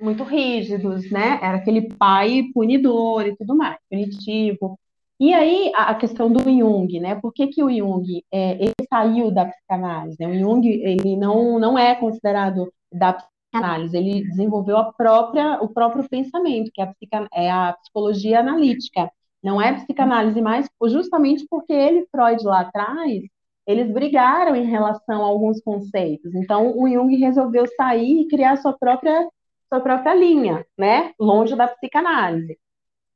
muito 0.00 0.22
rígidos, 0.24 1.10
né? 1.10 1.38
Era 1.42 1.56
aquele 1.56 1.94
pai 1.94 2.44
punidor 2.52 3.26
e 3.26 3.36
tudo 3.36 3.56
mais, 3.56 3.78
punitivo. 3.90 4.78
E 5.20 5.32
aí, 5.32 5.72
a 5.74 5.94
questão 5.94 6.32
do 6.32 6.42
Jung, 6.42 7.00
né? 7.00 7.14
Por 7.16 7.32
que, 7.32 7.46
que 7.48 7.62
o 7.62 7.70
Jung 7.70 8.22
é, 8.32 8.52
ele 8.62 8.74
saiu 8.88 9.30
da 9.30 9.46
psicanálise? 9.46 10.16
Né? 10.20 10.26
O 10.28 10.38
Jung 10.38 10.66
ele 10.66 11.16
não, 11.16 11.58
não 11.58 11.78
é 11.78 11.94
considerado 11.94 12.72
da 12.92 13.14
psicanálise, 13.14 13.96
ele 13.96 14.24
desenvolveu 14.24 14.76
a 14.76 14.92
própria, 14.92 15.60
o 15.62 15.68
próprio 15.68 16.08
pensamento, 16.08 16.70
que 16.74 16.80
é 16.80 16.84
a, 16.84 16.88
psica, 16.88 17.28
é 17.32 17.50
a 17.50 17.72
psicologia 17.74 18.40
analítica. 18.40 19.10
Não 19.42 19.60
é 19.60 19.72
psicanálise 19.74 20.40
mais, 20.40 20.68
justamente 20.88 21.46
porque 21.48 21.72
ele 21.72 22.06
Freud 22.10 22.44
lá 22.44 22.60
atrás, 22.62 23.22
eles 23.66 23.90
brigaram 23.92 24.54
em 24.54 24.66
relação 24.66 25.22
a 25.22 25.26
alguns 25.26 25.60
conceitos. 25.62 26.34
Então, 26.34 26.76
o 26.76 26.88
Jung 26.88 27.14
resolveu 27.16 27.66
sair 27.76 28.22
e 28.22 28.28
criar 28.28 28.56
sua 28.56 28.72
própria, 28.72 29.28
sua 29.68 29.80
própria 29.80 30.14
linha, 30.14 30.66
né? 30.76 31.14
Longe 31.18 31.56
da 31.56 31.68
psicanálise. 31.68 32.58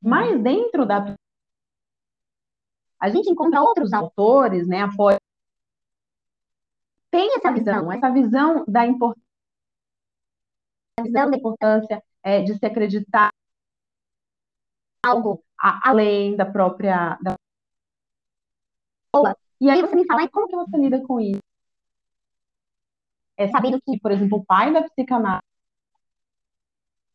Mas 0.01 0.41
dentro 0.41 0.85
da 0.85 1.15
a 2.99 3.09
gente 3.09 3.29
encontra 3.29 3.61
outros 3.61 3.93
autores, 3.93 4.67
né, 4.67 4.81
após 4.81 5.17
tem 7.09 7.33
essa 7.35 7.51
visão, 7.51 7.91
essa 7.91 8.11
visão 8.11 8.65
da 8.67 8.85
importância, 8.85 9.23
da 11.11 11.25
importância 11.25 12.03
é, 12.21 12.41
de 12.41 12.57
se 12.57 12.65
acreditar 12.65 13.29
algo 15.05 15.43
além 15.57 16.35
da 16.35 16.45
própria 16.45 17.17
da... 17.21 17.35
E 19.61 19.69
aí 19.69 19.81
você 19.81 19.95
me 19.95 20.05
fala, 20.05 20.27
como 20.29 20.47
que 20.47 20.55
você 20.55 20.77
lida 20.77 21.01
com 21.05 21.19
isso? 21.19 21.41
É 23.37 23.47
sabendo 23.49 23.79
que, 23.81 23.99
por 23.99 24.11
exemplo, 24.11 24.37
o 24.39 24.45
pai 24.45 24.71
da 24.73 24.83
psicanálise, 24.83 25.43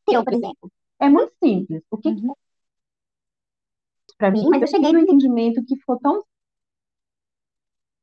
eu, 0.08 0.24
por 0.24 0.32
exemplo, 0.32 0.70
é 1.00 1.08
muito 1.08 1.32
simples. 1.42 1.82
O 1.90 1.98
que, 1.98 2.08
uhum 2.08 2.34
para 4.16 4.30
mim, 4.30 4.48
mas 4.48 4.62
eu 4.62 4.68
cheguei 4.68 4.92
no 4.92 5.00
entendimento 5.00 5.64
que 5.64 5.76
ficou 5.76 5.98
tão. 5.98 6.24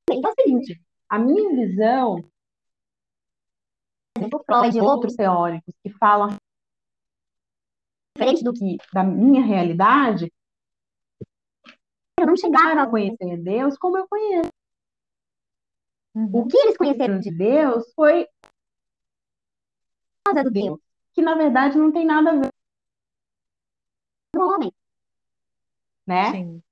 Então 0.10 0.30
é 0.30 0.34
o 0.34 0.44
seguinte: 0.44 0.82
a 1.10 1.20
minha 1.20 1.50
visão, 1.50 2.22
por 4.14 4.20
exemplo, 4.20 4.44
Freud 4.46 4.78
e 4.78 4.82
outros 4.82 5.16
teóricos 5.16 5.74
que 5.84 5.89
falam 5.92 6.36
diferente 8.16 8.44
do 8.44 8.54
que 8.54 8.78
da 8.94 9.04
minha 9.04 9.44
realidade, 9.44 10.32
não 12.26 12.36
chegaram 12.36 12.82
a 12.82 12.90
conhecer 12.90 13.38
Deus 13.38 13.78
como 13.78 13.98
eu 13.98 14.08
conheço. 14.08 14.50
Uhum. 16.14 16.30
O 16.34 16.48
que 16.48 16.58
eles 16.58 16.78
conheceram 16.78 17.20
de 17.20 17.32
Deus 17.32 17.92
foi 17.94 18.28
causa 20.26 20.44
do 20.44 20.52
Deus, 20.52 20.80
que 21.14 21.22
na 21.22 21.36
verdade 21.36 21.78
não 21.78 21.92
tem 21.92 22.06
nada 22.06 22.32
a 22.32 22.36
ver 22.36 22.50
com 24.36 24.42
o 24.42 24.56
homem 24.56 24.72
né? 26.12 26.32
Sim. 26.32 26.64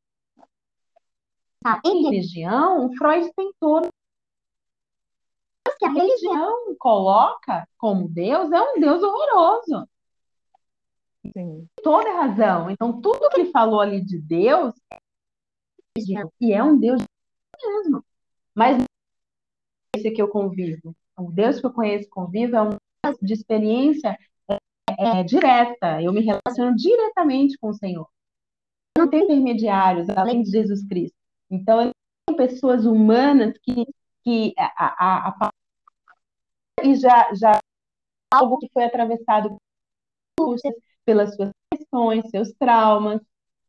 Tá, 1.61 1.81
em 1.85 2.03
religião, 2.03 2.91
Freud 2.97 3.31
tentou 3.33 3.81
que 5.77 5.85
a 5.85 5.91
religião 5.91 6.75
coloca 6.77 7.65
como 7.77 8.09
Deus 8.09 8.51
é 8.51 8.61
um 8.61 8.79
Deus 8.81 9.01
horroroso. 9.01 9.87
Sim. 11.33 11.69
Toda 11.81 12.13
razão. 12.13 12.69
Então, 12.69 12.99
tudo 12.99 13.29
que 13.29 13.41
ele 13.41 13.51
falou 13.51 13.79
ali 13.79 14.03
de 14.03 14.19
Deus 14.19 14.73
e 16.07 16.53
é 16.53 16.63
um 16.63 16.77
Deus 16.77 17.01
mesmo. 17.63 18.03
Mas 18.55 18.83
esse 19.95 20.11
que 20.11 20.21
eu 20.21 20.27
convivo, 20.27 20.95
o 21.17 21.31
Deus 21.31 21.59
que 21.59 21.65
eu 21.65 21.73
conheço 21.73 22.09
convivo 22.09 22.55
é 22.55 22.61
um 22.61 22.77
de 23.21 23.33
experiência 23.33 24.17
é, 24.49 25.19
é, 25.19 25.23
direta. 25.23 26.01
Eu 26.01 26.13
me 26.13 26.21
relaciono 26.21 26.75
diretamente 26.75 27.57
com 27.57 27.69
o 27.69 27.73
Senhor 27.73 28.07
não 28.99 29.09
tem 29.09 29.23
intermediários 29.23 30.09
além 30.09 30.43
de 30.43 30.51
Jesus 30.51 30.85
Cristo. 30.85 31.15
Então, 31.49 31.91
são 32.29 32.35
pessoas 32.35 32.85
humanas 32.85 33.53
que, 33.63 33.85
que 34.23 34.53
a, 34.57 34.67
a, 34.75 35.47
a, 35.47 35.49
e 36.83 36.95
já, 36.95 37.33
já 37.33 37.59
algo 38.31 38.57
que 38.59 38.69
foi 38.73 38.83
atravessado 38.83 39.57
pelas 41.05 41.35
suas 41.35 41.51
questões, 41.73 42.29
seus 42.29 42.51
traumas. 42.53 43.21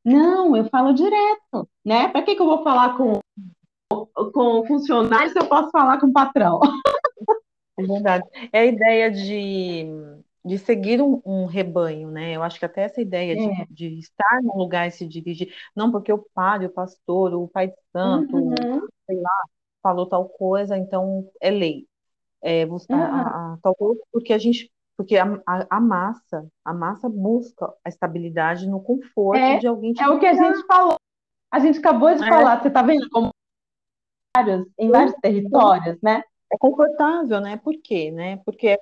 Não, 0.05 0.57
eu 0.57 0.64
falo 0.68 0.92
direto, 0.92 1.68
né? 1.84 2.09
Para 2.09 2.22
que, 2.22 2.34
que 2.34 2.42
eu 2.42 2.46
vou 2.46 2.62
falar 2.62 2.96
com, 2.96 3.20
com 4.32 4.66
funcionário 4.66 5.30
se 5.30 5.38
eu 5.38 5.46
posso 5.46 5.70
falar 5.70 6.01
com 6.01 6.07
o 6.07 6.12
patrão? 6.12 6.61
É 7.78 7.82
verdade. 7.82 8.28
É 8.53 8.61
a 8.61 8.66
ideia 8.66 9.11
de 9.11 9.86
de 10.44 10.59
seguir 10.59 11.03
um, 11.03 11.20
um, 11.24 11.44
rebanho, 11.44 12.11
né? 12.11 12.34
Eu 12.34 12.42
acho 12.42 12.59
que 12.59 12.64
até 12.64 12.82
essa 12.82 13.01
ideia 13.01 13.32
é. 13.32 13.66
de, 13.66 13.74
de, 13.74 13.98
estar 13.98 14.40
num 14.42 14.57
lugar 14.57 14.88
e 14.88 14.90
se 14.90 15.07
dirigir, 15.07 15.55
não 15.76 15.90
porque 15.90 16.12
o 16.12 16.24
padre, 16.34 16.66
o 16.66 16.70
pastor, 16.70 17.34
o 17.34 17.48
pai 17.48 17.68
de 17.68 17.76
santo, 17.92 18.36
uhum. 18.36 18.86
sei 19.07 19.16
lá, 19.20 19.44
falou 19.82 20.07
tal 20.07 20.28
coisa, 20.28 20.76
então 20.78 21.28
é 21.40 21.51
lei. 21.51 21.86
É, 22.42 22.64
buscar 22.64 22.96
uhum. 22.96 23.16
a, 23.16 23.53
a, 23.55 23.59
tal 23.62 23.74
coisa, 23.74 24.01
porque 24.11 24.32
a 24.32 24.38
gente, 24.38 24.70
porque 25.01 25.16
a, 25.16 25.24
a, 25.46 25.78
a, 25.78 25.80
massa, 25.80 26.46
a 26.62 26.74
massa 26.74 27.09
busca 27.09 27.72
a 27.82 27.88
estabilidade 27.88 28.68
no 28.68 28.82
conforto 28.82 29.40
é, 29.40 29.57
de 29.57 29.66
alguém. 29.66 29.94
É 29.98 30.07
o 30.11 30.18
que 30.18 30.26
a 30.26 30.34
gente 30.34 30.62
falou. 30.66 30.96
A 31.51 31.59
gente 31.59 31.78
acabou 31.78 32.14
de 32.14 32.22
é. 32.22 32.28
falar, 32.28 32.61
você 32.61 32.68
está 32.68 32.82
vendo 32.82 33.09
como 33.09 33.30
em 34.78 34.90
vários 34.90 35.14
territórios, 35.22 35.96
né? 36.03 36.22
É 36.53 36.59
confortável, 36.59 37.40
né? 37.40 37.57
Por 37.57 37.80
quê, 37.82 38.11
né? 38.11 38.42
Porque 38.44 38.68
é 38.68 38.78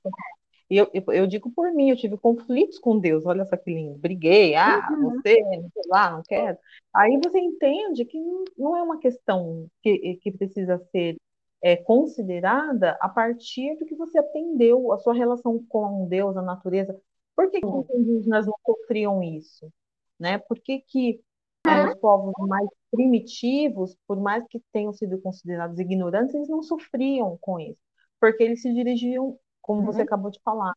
eu, 0.69 0.91
eu, 0.93 1.05
eu, 1.13 1.27
digo 1.29 1.53
por 1.53 1.73
mim, 1.73 1.91
eu 1.91 1.97
tive 1.97 2.19
conflitos 2.19 2.81
com 2.81 2.99
Deus, 2.99 3.25
olha 3.25 3.45
só 3.45 3.57
que 3.57 3.73
lindo. 3.73 3.97
Briguei, 4.01 4.57
ah, 4.57 4.89
uhum. 4.91 5.11
você, 5.11 5.41
não 5.41 5.71
sei 5.73 5.83
lá, 5.87 6.11
não 6.11 6.23
quero. 6.27 6.59
Aí 6.97 7.17
você 7.23 7.39
entende 7.39 8.05
que 8.05 8.19
não 8.59 8.77
é 8.77 8.83
uma 8.83 8.99
questão 8.99 9.69
que, 9.81 10.19
que 10.21 10.33
precisa 10.33 10.79
ser 10.91 11.17
é, 11.63 11.77
considerada 11.77 12.97
a 13.01 13.09
partir 13.09 13.77
do 13.77 13.87
que 13.87 13.95
você 13.95 14.19
aprendeu, 14.19 14.93
a 14.93 14.99
sua 14.99 15.15
relação 15.15 15.63
com 15.69 16.07
Deus, 16.07 16.37
a 16.37 16.43
natureza. 16.43 16.99
Por 17.35 17.51
que, 17.51 17.61
que 17.61 17.67
os 17.67 17.89
indígenas 17.91 18.47
não 18.47 18.55
sofriam 18.65 19.23
isso? 19.23 19.73
Né? 20.19 20.39
Por 20.39 20.59
que, 20.59 20.81
que 20.81 21.21
é, 21.67 21.89
os 21.89 21.95
povos 21.97 22.33
mais 22.49 22.69
primitivos, 22.91 23.97
por 24.07 24.21
mais 24.21 24.45
que 24.49 24.61
tenham 24.73 24.93
sido 24.93 25.21
considerados 25.21 25.79
ignorantes, 25.79 26.35
eles 26.35 26.49
não 26.49 26.63
sofriam 26.63 27.37
com 27.41 27.61
isso? 27.61 27.81
Porque 28.21 28.43
eles 28.43 28.63
se 28.63 28.73
dirigiam 28.73 29.39
como 29.63 29.83
você 29.83 29.99
uhum. 29.99 30.05
acabou 30.05 30.31
de 30.31 30.41
falar, 30.43 30.75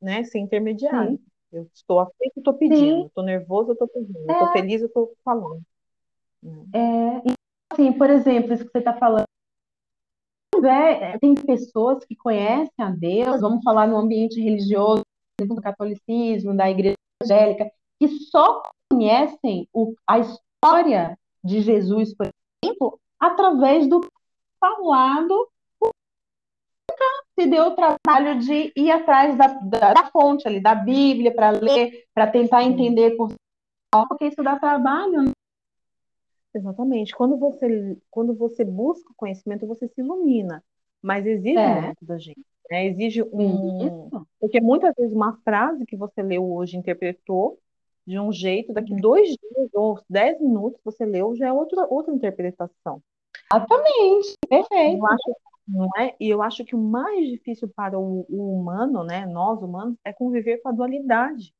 né? 0.00 0.24
Sem 0.24 0.44
intermediário. 0.44 1.12
Sim. 1.12 1.24
Eu 1.52 1.68
estou 1.74 2.00
aflito, 2.00 2.38
estou 2.38 2.54
pedindo. 2.54 3.06
Estou 3.06 3.22
nervoso, 3.22 3.72
estou 3.72 3.86
pedindo. 3.86 4.18
Estou 4.18 4.48
é. 4.48 4.52
feliz, 4.52 4.82
estou 4.82 5.14
falando. 5.22 5.62
Né? 6.42 6.64
É, 6.74 7.34
assim, 7.70 7.92
por 7.92 8.10
exemplo, 8.10 8.52
isso 8.52 8.64
que 8.64 8.72
você 8.72 8.78
está 8.78 8.94
falando. 8.94 9.26
É, 10.64 11.18
tem 11.18 11.34
pessoas 11.34 12.04
que 12.04 12.14
conhecem 12.16 12.72
a 12.78 12.90
Deus, 12.90 13.40
vamos 13.40 13.62
falar 13.62 13.86
no 13.86 13.96
ambiente 13.96 14.40
religioso, 14.40 15.02
do 15.40 15.60
catolicismo, 15.60 16.56
da 16.56 16.70
igreja 16.70 16.96
evangélica, 17.20 17.70
que 17.98 18.08
só 18.08 18.62
conhecem 18.90 19.68
o, 19.72 19.94
a 20.06 20.18
história 20.20 21.18
de 21.42 21.60
Jesus, 21.62 22.14
por 22.14 22.28
exemplo, 22.62 23.00
através 23.18 23.88
do 23.88 24.00
falado 24.60 25.48
se 27.38 27.46
deu 27.46 27.68
o 27.68 27.74
trabalho 27.74 28.38
de 28.38 28.72
ir 28.76 28.90
atrás 28.90 29.36
da, 29.36 29.46
da, 29.46 29.94
da 29.94 30.10
fonte 30.10 30.46
ali, 30.46 30.60
da 30.60 30.74
Bíblia, 30.74 31.34
para 31.34 31.50
ler, 31.50 32.04
para 32.14 32.26
tentar 32.26 32.62
entender 32.62 33.16
por 33.16 33.32
porque 34.08 34.26
isso 34.26 34.42
dá 34.42 34.58
trabalho. 34.58 35.22
Né? 35.22 35.32
Exatamente. 36.54 37.14
Quando 37.14 37.36
você, 37.36 37.96
quando 38.10 38.34
você 38.34 38.64
busca 38.64 39.12
conhecimento, 39.16 39.66
você 39.66 39.88
se 39.88 40.00
ilumina. 40.00 40.62
Mas 41.00 41.26
exige 41.26 41.58
é. 41.58 41.80
muito 41.80 42.04
da 42.04 42.18
gente. 42.18 42.44
Né? 42.70 42.86
Exige 42.86 43.22
um. 43.22 43.86
Isso. 43.86 44.26
Porque 44.38 44.60
muitas 44.60 44.94
vezes 44.96 45.12
uma 45.12 45.36
frase 45.44 45.84
que 45.86 45.96
você 45.96 46.22
leu 46.22 46.52
hoje 46.52 46.76
interpretou 46.76 47.58
de 48.06 48.18
um 48.18 48.32
jeito, 48.32 48.72
daqui 48.72 48.94
dois 48.96 49.28
dias 49.28 49.70
ou 49.74 50.00
dez 50.08 50.40
minutos 50.40 50.80
você 50.84 51.04
leu, 51.04 51.36
já 51.36 51.48
é 51.48 51.52
outra, 51.52 51.86
outra 51.88 52.12
interpretação. 52.12 53.00
Exatamente, 53.52 54.36
perfeito. 54.48 54.98
Eu 54.98 55.06
acho 55.06 55.36
não 55.66 55.88
é? 55.96 56.14
E 56.18 56.28
eu 56.28 56.42
acho 56.42 56.64
que 56.64 56.74
o 56.74 56.78
mais 56.78 57.28
difícil 57.28 57.68
para 57.68 57.98
o, 57.98 58.26
o 58.28 58.60
humano, 58.60 59.04
né, 59.04 59.24
nós 59.26 59.62
humanos, 59.62 59.96
é 60.04 60.12
conviver 60.12 60.58
com 60.58 60.68
a 60.68 60.72
dualidade. 60.72 61.54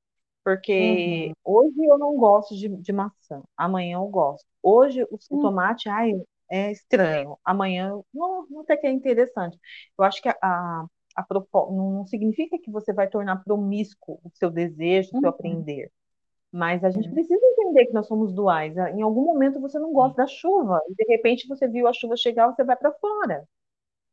Porque 0.45 1.33
uhum. 1.45 1.65
hoje 1.65 1.85
eu 1.85 1.99
não 1.99 2.17
gosto 2.17 2.55
de, 2.57 2.69
de, 2.69 2.93
maçã, 2.93 3.43
amanhã 3.57 3.97
eu 3.97 4.07
gosto. 4.07 4.45
Hoje 4.63 5.05
o 5.05 5.19
uhum. 5.31 5.41
tomate, 5.41 5.89
ai, 5.89 6.13
é 6.51 6.73
estranho, 6.73 7.39
amanhã 7.45 7.91
não, 8.13 8.47
não 8.51 8.61
até 8.61 8.77
que 8.77 8.87
é 8.87 8.91
interessante. 8.91 9.59
Eu 9.97 10.05
acho 10.05 10.21
que 10.21 10.29
a, 10.29 10.37
a, 10.43 10.85
a 11.17 11.27
não 11.71 12.05
significa 12.07 12.59
que 12.59 12.71
você 12.71 12.93
vai 12.93 13.09
tornar 13.09 13.43
promíscuo 13.45 14.21
o 14.25 14.31
seu 14.35 14.51
desejo, 14.51 15.09
o 15.09 15.21
seu 15.21 15.23
uhum. 15.23 15.29
aprender. 15.29 15.91
Mas 16.51 16.85
a 16.85 16.91
gente 16.91 17.09
uhum. 17.09 17.15
precisa 17.15 17.41
entender 17.41 17.87
que 17.87 17.95
nós 17.95 18.07
somos 18.07 18.35
duais. 18.35 18.77
Em 18.77 19.01
algum 19.01 19.25
momento 19.25 19.61
você 19.61 19.79
não 19.79 19.93
gosta 19.93 20.23
da 20.23 20.27
chuva, 20.27 20.81
e 20.89 20.95
de 20.95 21.05
repente 21.09 21.49
você 21.49 21.69
viu 21.69 21.87
a 21.87 21.93
chuva 21.93 22.17
chegar, 22.17 22.53
você 22.53 22.65
vai 22.65 22.77
para 22.77 22.93
fora. 22.93 23.47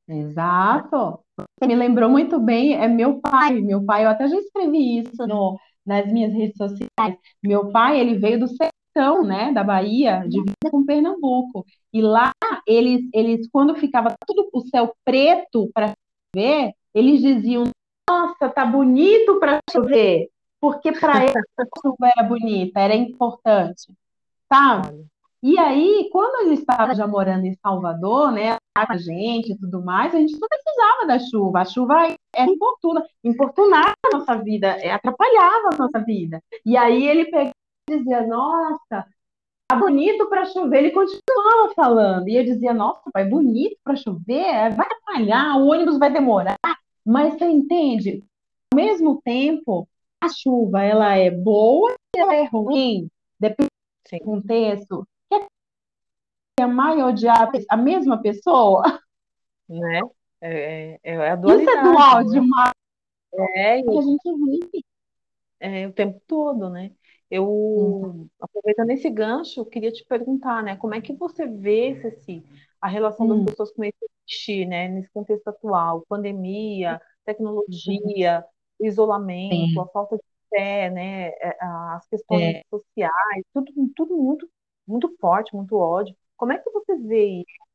Exato. 0.08 1.20
Me 1.62 1.76
lembrou 1.76 2.10
muito 2.10 2.40
bem, 2.40 2.76
é 2.76 2.88
meu 2.88 3.20
pai. 3.20 3.60
Meu 3.60 3.84
pai, 3.84 4.06
eu 4.06 4.10
até 4.10 4.28
já 4.28 4.38
escrevi 4.38 5.00
isso 5.00 5.28
no, 5.28 5.60
nas 5.86 6.12
minhas 6.12 6.34
redes 6.34 6.58
sociais. 6.58 7.18
Meu 7.44 7.72
pai, 7.72 8.00
ele 8.00 8.18
veio 8.18 8.40
do 8.40 8.48
sertão, 8.48 9.24
né, 9.24 9.52
da 9.54 9.64
Bahia, 9.64 10.26
divisa 10.28 10.72
com 10.72 10.86
Pernambuco. 10.86 11.66
E 11.94 12.02
lá, 12.02 12.32
eles, 12.68 13.08
eles 13.14 13.48
quando 13.52 13.76
ficava 13.76 14.16
tudo 14.28 14.50
o 14.54 14.62
céu 14.62 14.94
preto 15.06 15.70
para 15.74 15.94
chover, 16.36 16.74
eles 16.94 17.22
diziam: 17.22 17.66
Nossa, 18.10 18.50
tá 18.50 18.66
bonito 18.66 19.40
para 19.40 19.60
chover. 19.72 20.30
Porque 20.62 20.92
para 20.92 21.24
eles 21.24 21.36
a 21.60 21.64
chuva 21.82 22.12
era 22.16 22.28
bonita, 22.28 22.80
era 22.80 22.96
importante, 22.96 23.94
sabe? 24.52 25.06
E 25.42 25.58
aí, 25.58 26.10
quando 26.12 26.46
ele 26.46 26.56
estava 26.56 26.94
já 26.94 27.08
morando 27.08 27.46
em 27.46 27.56
Salvador, 27.62 28.32
né, 28.32 28.58
a 28.76 28.98
gente 28.98 29.54
e 29.54 29.58
tudo 29.58 29.82
mais, 29.82 30.14
a 30.14 30.20
gente 30.20 30.38
não 30.38 30.48
precisava 30.48 31.08
da 31.08 31.20
chuva. 31.20 31.62
A 31.62 31.66
chuva 31.66 32.16
era 32.34 32.50
importuna, 32.50 33.06
importunava 33.24 33.94
a 34.06 34.18
nossa 34.18 34.36
vida, 34.38 34.68
é, 34.68 34.92
atrapalhava 34.92 35.70
a 35.74 35.78
nossa 35.78 36.00
vida. 36.00 36.42
E 36.66 36.78
aí 36.78 37.08
ele 37.08 37.26
pegava 37.26 37.54
e 37.90 37.98
dizia, 37.98 38.28
nossa, 38.28 39.06
tá 39.68 39.76
bonito 39.76 40.30
para 40.30 40.46
chover. 40.46 40.80
Ele 40.80 40.92
continuava 40.92 41.74
falando. 41.76 42.28
E 42.28 42.36
eu 42.36 42.44
dizia, 42.44 42.74
nossa, 42.74 43.02
pai, 43.12 43.26
bonito 43.26 43.78
para 43.84 43.96
chover? 43.96 44.40
É, 44.40 44.70
vai 44.70 44.86
atrapalhar, 44.86 45.58
o 45.58 45.68
ônibus 45.68 45.98
vai 45.98 46.12
demorar. 46.12 46.58
Mas 47.06 47.34
você 47.34 47.46
entende? 47.46 48.24
Ao 48.74 48.78
mesmo 48.78 49.22
tempo, 49.24 49.88
a 50.22 50.30
chuva, 50.30 50.84
ela 50.84 51.16
é 51.16 51.32
boa 51.32 51.94
e 52.16 52.20
ela 52.20 52.36
é 52.36 52.46
ruim. 52.46 53.10
Depende 53.40 53.70
do 54.12 54.20
contexto 54.20 55.08
amar 56.62 56.98
e 56.98 57.04
odiar 57.04 57.50
a 57.70 57.78
mesma 57.78 58.22
pessoa? 58.22 58.84
Né? 59.68 60.02
É, 60.42 61.00
é, 61.04 61.16
é 61.16 61.30
a 61.30 61.36
dualidade. 61.36 61.78
Isso 61.78 61.88
é 61.88 61.92
dual 61.92 62.18
né? 62.18 62.32
demais. 62.32 62.74
É, 63.56 63.82
que 63.82 63.98
a 63.98 64.02
gente 64.02 64.34
vive. 64.34 64.86
É, 65.60 65.88
o 65.88 65.94
tempo 65.94 66.22
todo, 66.26 66.70
né? 66.70 66.92
Eu, 67.30 67.48
uhum. 67.48 68.28
aproveitando 68.40 68.90
esse 68.92 69.10
gancho, 69.10 69.66
queria 69.66 69.92
te 69.92 70.04
perguntar, 70.06 70.64
né? 70.64 70.76
Como 70.78 70.96
é 70.96 71.02
que 71.02 71.14
você 71.14 71.46
vê, 71.46 72.00
Ceci, 72.02 72.44
a 72.82 72.88
relação 72.88 73.28
das 73.28 73.38
hum. 73.38 73.46
pessoas 73.46 73.72
com 73.72 73.84
esse 73.84 74.66
né? 74.66 74.88
Nesse 74.88 75.10
contexto 75.10 75.48
atual, 75.48 76.06
pandemia, 76.08 77.02
tecnologia, 77.26 78.44
isolamento, 78.80 79.74
Sim. 79.74 79.80
a 79.80 79.86
falta 79.88 80.18
de 80.18 80.24
fé, 80.50 80.90
né? 80.90 81.30
É, 81.30 81.58
as 81.62 82.08
questões 82.08 82.56
é. 82.56 82.64
sociais, 82.70 83.44
tudo, 83.54 83.72
tudo 83.96 84.18
muito, 84.18 84.50
muito 84.88 85.16
forte, 85.20 85.56
muito 85.56 85.76
ódio. 85.76 86.16
Como 86.38 86.52
é 86.54 86.58
que 86.58 86.70
você 86.72 86.96
vê 86.98 87.26
isso? 87.42 87.70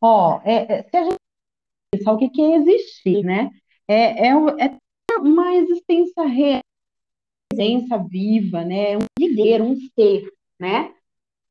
Ó, 0.00 0.40
é, 0.44 0.80
é, 0.80 0.82
se 0.82 0.96
a 0.96 1.04
gente 1.04 1.23
pensar 1.96 2.12
o 2.12 2.18
que, 2.18 2.28
que 2.28 2.42
é 2.42 2.56
existir, 2.56 3.22
né? 3.24 3.50
É, 3.88 4.28
é, 4.28 4.30
é 4.30 5.18
uma 5.18 5.54
existência 5.54 6.24
real, 6.24 6.60
presença 7.48 7.98
viva, 7.98 8.64
né? 8.64 8.96
Um 8.96 9.06
viver, 9.18 9.62
um 9.62 9.76
ser, 9.76 10.30
né? 10.58 10.92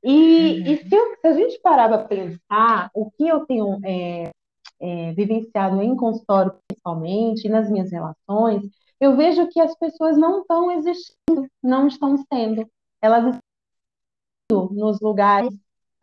E, 0.03 0.11
uhum. 0.11 0.73
e 0.73 0.77
se, 0.77 0.95
eu, 0.95 1.15
se, 1.15 1.27
a 1.27 1.33
gente 1.33 1.59
parar 1.61 1.87
para 1.87 2.05
pensar 2.05 2.89
o 2.93 3.09
que 3.11 3.27
eu 3.27 3.45
tenho 3.45 3.79
é, 3.83 4.31
é, 4.79 5.13
vivenciado 5.13 5.81
em 5.81 5.95
consultório, 5.95 6.53
principalmente, 6.67 7.47
nas 7.47 7.69
minhas 7.69 7.91
relações, 7.91 8.63
eu 8.99 9.15
vejo 9.15 9.47
que 9.47 9.59
as 9.61 9.77
pessoas 9.77 10.17
não 10.17 10.41
estão 10.41 10.71
existindo, 10.71 11.47
não 11.61 11.87
estão 11.87 12.17
sendo. 12.31 12.67
Elas 13.01 13.39
estão 14.49 14.69
nos 14.73 14.99
lugares 14.99 15.53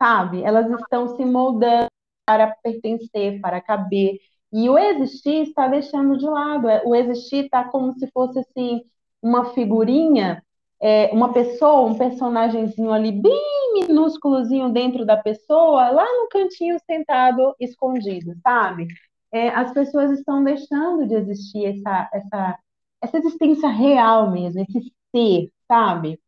sabe? 0.01 0.41
Elas 0.41 0.67
estão 0.81 1.15
se 1.15 1.23
moldando 1.23 1.85
para 2.25 2.47
pertencer, 2.63 3.39
para 3.41 3.61
caber. 3.61 4.19
E 4.51 4.69
o 4.69 4.77
existir 4.77 5.43
está 5.43 5.67
deixando 5.67 6.17
de 6.17 6.25
lado. 6.25 6.69
É, 6.69 6.81
o 6.85 6.95
existir 6.95 7.45
está 7.45 7.63
como 7.63 7.93
se 7.93 8.07
fosse 8.11 8.39
assim 8.39 8.81
uma 9.21 9.53
figurinha, 9.53 10.43
é, 10.79 11.07
uma 11.13 11.31
pessoa, 11.31 11.89
um 11.89 11.97
personagemzinho 11.97 12.91
ali 12.91 13.11
bem 13.11 13.73
minúsculozinho 13.73 14.69
dentro 14.69 15.05
da 15.05 15.15
pessoa, 15.15 15.89
lá 15.91 16.05
no 16.05 16.27
cantinho 16.29 16.77
sentado, 16.85 17.55
escondido, 17.59 18.35
sabe? 18.41 18.87
É, 19.31 19.49
as 19.49 19.71
pessoas 19.73 20.11
estão 20.11 20.43
deixando 20.43 21.07
de 21.07 21.15
existir 21.15 21.65
essa, 21.65 22.09
essa, 22.13 22.59
essa 23.01 23.17
existência 23.17 23.69
real 23.69 24.31
mesmo, 24.31 24.61
esse 24.61 24.91
ser, 25.15 25.51
sabe? 25.67 26.19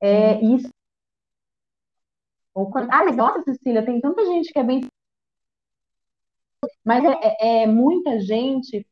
É, 0.00 0.34
uhum. 0.34 0.56
isso 0.56 0.68
ou 2.54 2.70
quando, 2.70 2.90
ah, 2.90 3.04
mas 3.04 3.16
nossa, 3.16 3.42
Cecília, 3.42 3.84
tem 3.84 4.00
tanta 4.00 4.24
gente 4.26 4.52
que 4.52 4.58
é 4.58 4.62
bem. 4.62 4.82
Mas 6.84 7.04
é, 7.04 7.36
é, 7.40 7.62
é 7.62 7.66
muita 7.66 8.20
gente. 8.20 8.86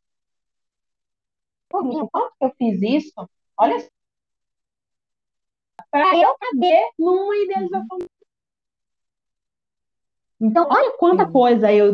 Pô, 1.69 2.09
quanto 2.11 2.35
que 2.39 2.45
eu 2.45 2.55
fiz 2.57 2.83
isso? 2.83 3.31
Olha 3.57 3.77
para 5.91 6.17
eu 6.17 6.37
caber 6.39 6.91
numa 6.99 7.37
idealização. 7.37 7.99
Então, 10.41 10.67
olha 10.71 10.97
quanta 10.97 11.31
coisa 11.31 11.73
eu 11.73 11.93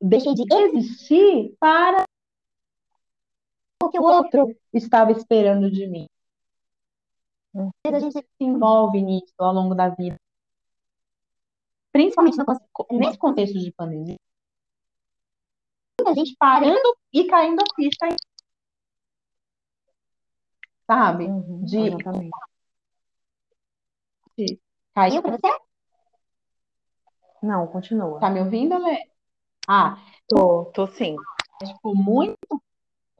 deixei 0.00 0.34
de 0.34 0.54
existir 0.54 1.54
para 1.60 2.04
o 3.82 3.88
que 3.90 3.98
o 3.98 4.02
outro 4.02 4.56
estava 4.72 5.12
esperando 5.12 5.70
de 5.70 5.86
mim. 5.86 6.06
A 7.84 7.98
gente 7.98 8.12
se 8.12 8.26
envolve 8.40 9.02
nisso 9.02 9.34
ao 9.38 9.52
longo 9.52 9.74
da 9.74 9.90
vida. 9.90 10.16
Principalmente 11.92 12.38
no, 12.38 12.98
nesse 12.98 13.18
contexto 13.18 13.58
de 13.58 13.70
pandemia. 13.72 14.16
A 16.06 16.14
gente 16.14 16.34
parando 16.38 16.96
e 17.12 17.24
caindo 17.26 17.60
a 17.60 17.74
ficha. 17.76 18.16
Sabe? 20.86 21.24
Uhum, 21.24 21.64
de... 21.64 21.90
de... 24.36 24.60
Caiu 24.94 25.22
pra 25.22 25.32
você? 25.32 25.58
Não, 27.42 27.66
continua. 27.66 28.20
Tá 28.20 28.30
me 28.30 28.40
ouvindo, 28.40 28.76
Lê? 28.78 28.98
Ah, 29.68 29.96
tô, 30.28 30.66
tô 30.74 30.86
sim. 30.88 31.16
Ficou 31.64 31.94
muito, 31.94 32.36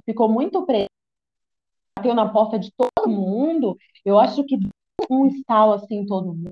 ficou 0.05 0.29
muito 0.29 0.67
preso 0.67 0.89
bateu 2.03 2.15
na 2.15 2.29
porta 2.29 2.59
de 2.59 2.73
todo 2.73 3.09
mundo, 3.09 3.79
eu 4.05 4.19
acho 4.19 4.45
que 4.45 4.59
um 5.09 5.27
estalo 5.29 5.75
assim 5.75 6.05
todo 6.05 6.35
mundo. 6.35 6.51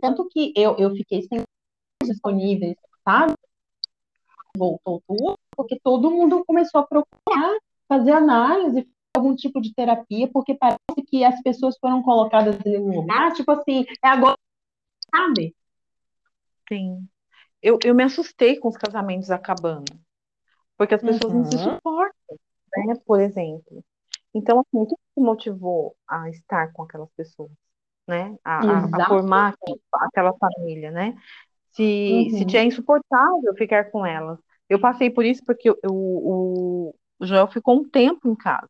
Tanto 0.00 0.28
que 0.28 0.52
eu, 0.56 0.76
eu 0.76 0.94
fiquei 0.94 1.22
sem 1.22 1.42
disponíveis, 2.04 2.76
sabe? 3.04 3.34
Voltou 4.56 5.02
tudo, 5.06 5.38
porque 5.56 5.78
todo 5.82 6.10
mundo 6.10 6.44
começou 6.44 6.80
a 6.80 6.86
procurar 6.86 7.58
fazer 7.88 8.12
análise, 8.12 8.88
algum 9.16 9.34
tipo 9.34 9.60
de 9.60 9.74
terapia, 9.74 10.28
porque 10.32 10.54
parece 10.54 11.02
que 11.06 11.24
as 11.24 11.40
pessoas 11.42 11.76
foram 11.78 12.02
colocadas 12.02 12.58
ali 12.64 12.78
no 12.78 13.00
lugar, 13.00 13.32
tipo 13.32 13.50
assim, 13.50 13.84
é 14.04 14.08
agora, 14.08 14.36
sabe? 15.14 15.54
Sim. 16.68 17.08
Eu, 17.62 17.78
eu 17.84 17.94
me 17.94 18.04
assustei 18.04 18.58
com 18.58 18.68
os 18.68 18.76
casamentos 18.76 19.30
acabando, 19.30 19.98
porque 20.76 20.94
as 20.94 21.00
pessoas 21.00 21.32
uhum. 21.32 21.38
não 21.40 21.50
se 21.50 21.56
uhum. 21.56 21.74
suportam, 21.74 22.38
né? 22.76 22.94
Por 23.04 23.20
exemplo. 23.20 23.84
Então, 24.32 24.60
assim, 24.60 24.78
o 24.78 24.86
que 24.86 24.94
te 24.94 25.20
motivou 25.20 25.96
a 26.06 26.28
estar 26.30 26.72
com 26.72 26.82
aquelas 26.82 27.10
pessoas, 27.16 27.50
né? 28.06 28.36
A, 28.44 28.58
a, 28.58 28.84
a 28.84 29.06
formar 29.06 29.54
aquela 29.92 30.32
família, 30.34 30.90
né? 30.90 31.16
Se, 31.78 32.30
se 32.38 32.44
te 32.44 32.56
é 32.56 32.64
insuportável 32.64 33.54
ficar 33.56 33.90
com 33.92 34.04
elas. 34.04 34.38
Eu 34.68 34.80
passei 34.80 35.10
por 35.10 35.24
isso 35.24 35.44
porque 35.44 35.70
eu, 35.70 35.76
o, 35.84 36.94
o 37.20 37.26
Joel 37.26 37.46
ficou 37.46 37.80
um 37.80 37.88
tempo 37.88 38.28
em 38.28 38.34
casa, 38.34 38.68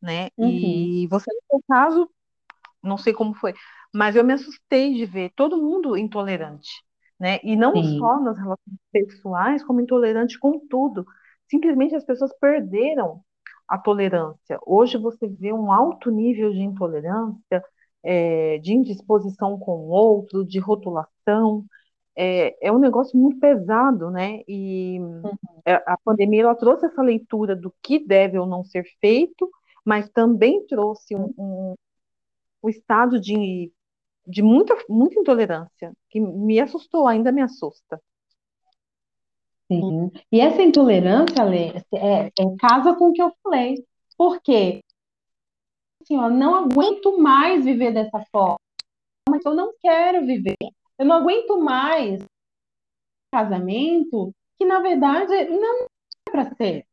né? 0.00 0.30
E 0.38 1.02
uhum. 1.04 1.08
você, 1.10 1.30
no 1.30 1.40
seu 1.50 1.62
caso, 1.68 2.10
não 2.82 2.96
sei 2.96 3.12
como 3.12 3.34
foi, 3.34 3.54
mas 3.94 4.16
eu 4.16 4.24
me 4.24 4.32
assustei 4.32 4.94
de 4.94 5.04
ver 5.04 5.30
todo 5.36 5.62
mundo 5.62 5.96
intolerante, 5.96 6.70
né? 7.20 7.38
E 7.44 7.54
não 7.54 7.74
Sim. 7.74 7.98
só 7.98 8.18
nas 8.18 8.38
relações 8.38 8.78
pessoais, 8.90 9.62
como 9.62 9.82
intolerante 9.82 10.38
com 10.38 10.58
tudo. 10.68 11.06
Simplesmente 11.50 11.94
as 11.94 12.04
pessoas 12.04 12.32
perderam 12.40 13.22
a 13.68 13.76
tolerância. 13.76 14.58
Hoje 14.66 14.96
você 14.96 15.28
vê 15.28 15.52
um 15.52 15.70
alto 15.70 16.10
nível 16.10 16.50
de 16.50 16.60
intolerância, 16.60 17.62
é, 18.02 18.58
de 18.58 18.72
indisposição 18.72 19.58
com 19.58 19.72
o 19.72 19.88
outro, 19.88 20.46
de 20.46 20.58
rotulação. 20.58 21.66
É, 22.20 22.66
é 22.66 22.72
um 22.72 22.80
negócio 22.80 23.16
muito 23.16 23.38
pesado, 23.38 24.10
né? 24.10 24.40
E 24.48 24.98
uhum. 24.98 25.38
É, 25.64 25.74
a 25.86 25.96
pandemia 26.04 26.42
ela 26.42 26.54
trouxe 26.56 26.86
essa 26.86 27.00
leitura 27.00 27.54
do 27.54 27.72
que 27.80 27.98
deve 28.00 28.36
ou 28.36 28.44
não 28.44 28.64
ser 28.64 28.84
feito, 29.00 29.48
mas 29.84 30.10
também 30.10 30.66
trouxe 30.66 31.14
um, 31.14 31.32
um, 31.38 31.74
um 32.60 32.68
estado 32.68 33.20
de, 33.20 33.72
de 34.26 34.42
muita, 34.42 34.76
muita 34.88 35.20
intolerância, 35.20 35.92
que 36.10 36.18
me 36.18 36.58
assustou, 36.58 37.06
ainda 37.06 37.30
me 37.30 37.40
assusta. 37.40 38.00
Sim. 39.70 40.10
E 40.32 40.40
essa 40.40 40.60
intolerância, 40.60 41.44
Lê, 41.44 41.68
é, 41.94 42.26
é 42.26 42.56
casa 42.58 42.96
com 42.96 43.10
o 43.10 43.12
que 43.12 43.22
eu 43.22 43.32
falei. 43.44 43.86
Por 44.16 44.40
quê? 44.40 44.82
Assim, 46.02 46.16
ó, 46.16 46.28
não 46.28 46.54
aguento 46.56 47.16
mais 47.18 47.64
viver 47.64 47.92
dessa 47.92 48.24
forma. 48.32 48.58
Mas 49.28 49.44
eu 49.44 49.54
não 49.54 49.72
quero 49.80 50.26
viver. 50.26 50.56
Eu 50.98 51.06
não 51.06 51.16
aguento 51.16 51.60
mais 51.60 52.22
casamento 53.32 54.32
que, 54.58 54.64
na 54.64 54.80
verdade, 54.80 55.32
não 55.50 55.84
é 55.84 56.30
para 56.30 56.54
ser. 56.54 56.86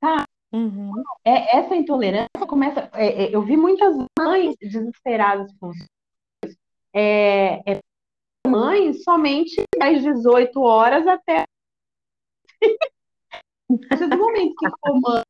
Tá? 0.00 0.24
Uhum. 0.52 0.92
É, 1.24 1.58
essa 1.58 1.74
intolerância 1.74 2.28
começa. 2.46 2.88
É, 2.94 3.24
é, 3.24 3.34
eu 3.34 3.42
vi 3.42 3.56
muitas 3.56 3.94
mães 4.18 4.54
desesperadas 4.60 5.52
com 5.58 5.68
os 5.68 5.76
é, 6.94 7.60
é, 7.70 7.80
mães 8.46 9.02
somente 9.02 9.62
às 9.80 10.02
18 10.02 10.60
horas 10.60 11.06
até. 11.06 11.44
Esse 13.92 14.06
momento 14.06 14.54
que 14.56 14.70
for 14.80 15.00
mãe 15.00 15.22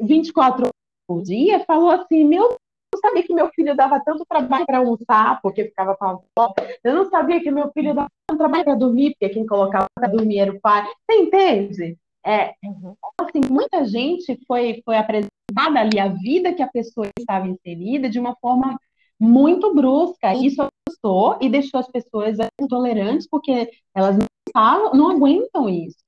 24 0.00 0.62
horas 0.62 0.72
por 1.06 1.22
dia, 1.22 1.64
falou 1.64 1.90
assim: 1.90 2.24
Meu 2.24 2.56
sabia 3.04 3.22
que 3.22 3.34
meu 3.34 3.48
filho 3.50 3.76
dava 3.76 4.00
tanto 4.00 4.24
trabalho 4.26 4.66
para 4.66 4.78
almoçar, 4.78 5.40
porque 5.42 5.64
ficava 5.64 5.96
com 5.96 6.04
a 6.04 6.10
avó. 6.10 6.54
Eu 6.82 6.94
não 6.94 7.08
sabia 7.10 7.40
que 7.40 7.50
meu 7.50 7.70
filho 7.72 7.94
dava 7.94 8.08
tanto 8.26 8.38
trabalho 8.38 8.64
para 8.64 8.74
dormir, 8.74 9.10
porque 9.10 9.34
quem 9.34 9.46
colocava 9.46 9.86
para 9.94 10.08
dormir 10.08 10.38
era 10.38 10.52
o 10.52 10.60
pai. 10.60 10.86
Você 10.86 11.18
entende? 11.18 11.98
É, 12.26 12.54
uhum. 12.64 12.94
assim, 13.20 13.40
muita 13.50 13.84
gente 13.84 14.38
foi, 14.46 14.80
foi 14.84 14.96
apresentada 14.96 15.78
ali 15.78 16.00
a 16.00 16.08
vida 16.08 16.54
que 16.54 16.62
a 16.62 16.68
pessoa 16.68 17.06
estava 17.18 17.46
inserida 17.46 18.08
de 18.08 18.18
uma 18.18 18.34
forma 18.36 18.78
muito 19.20 19.74
brusca. 19.74 20.34
Isso 20.34 20.66
assustou 20.88 21.38
e 21.40 21.48
deixou 21.50 21.80
as 21.80 21.88
pessoas 21.88 22.38
intolerantes, 22.60 23.28
porque 23.28 23.70
elas 23.94 24.16
não, 24.16 24.26
falam, 24.52 24.94
não 24.94 25.10
aguentam 25.10 25.68
isso. 25.68 25.98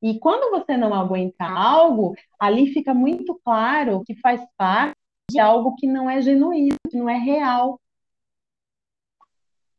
E 0.00 0.18
quando 0.20 0.50
você 0.50 0.76
não 0.76 0.94
aguenta 0.94 1.44
algo, 1.44 2.14
ali 2.38 2.72
fica 2.72 2.92
muito 2.92 3.40
claro 3.42 4.02
que 4.06 4.14
faz 4.16 4.40
parte 4.56 4.94
de 5.30 5.38
algo 5.38 5.74
que 5.76 5.86
não 5.86 6.08
é 6.08 6.20
genuíno, 6.20 6.76
que 6.88 6.96
não 6.96 7.08
é 7.08 7.16
real. 7.16 7.80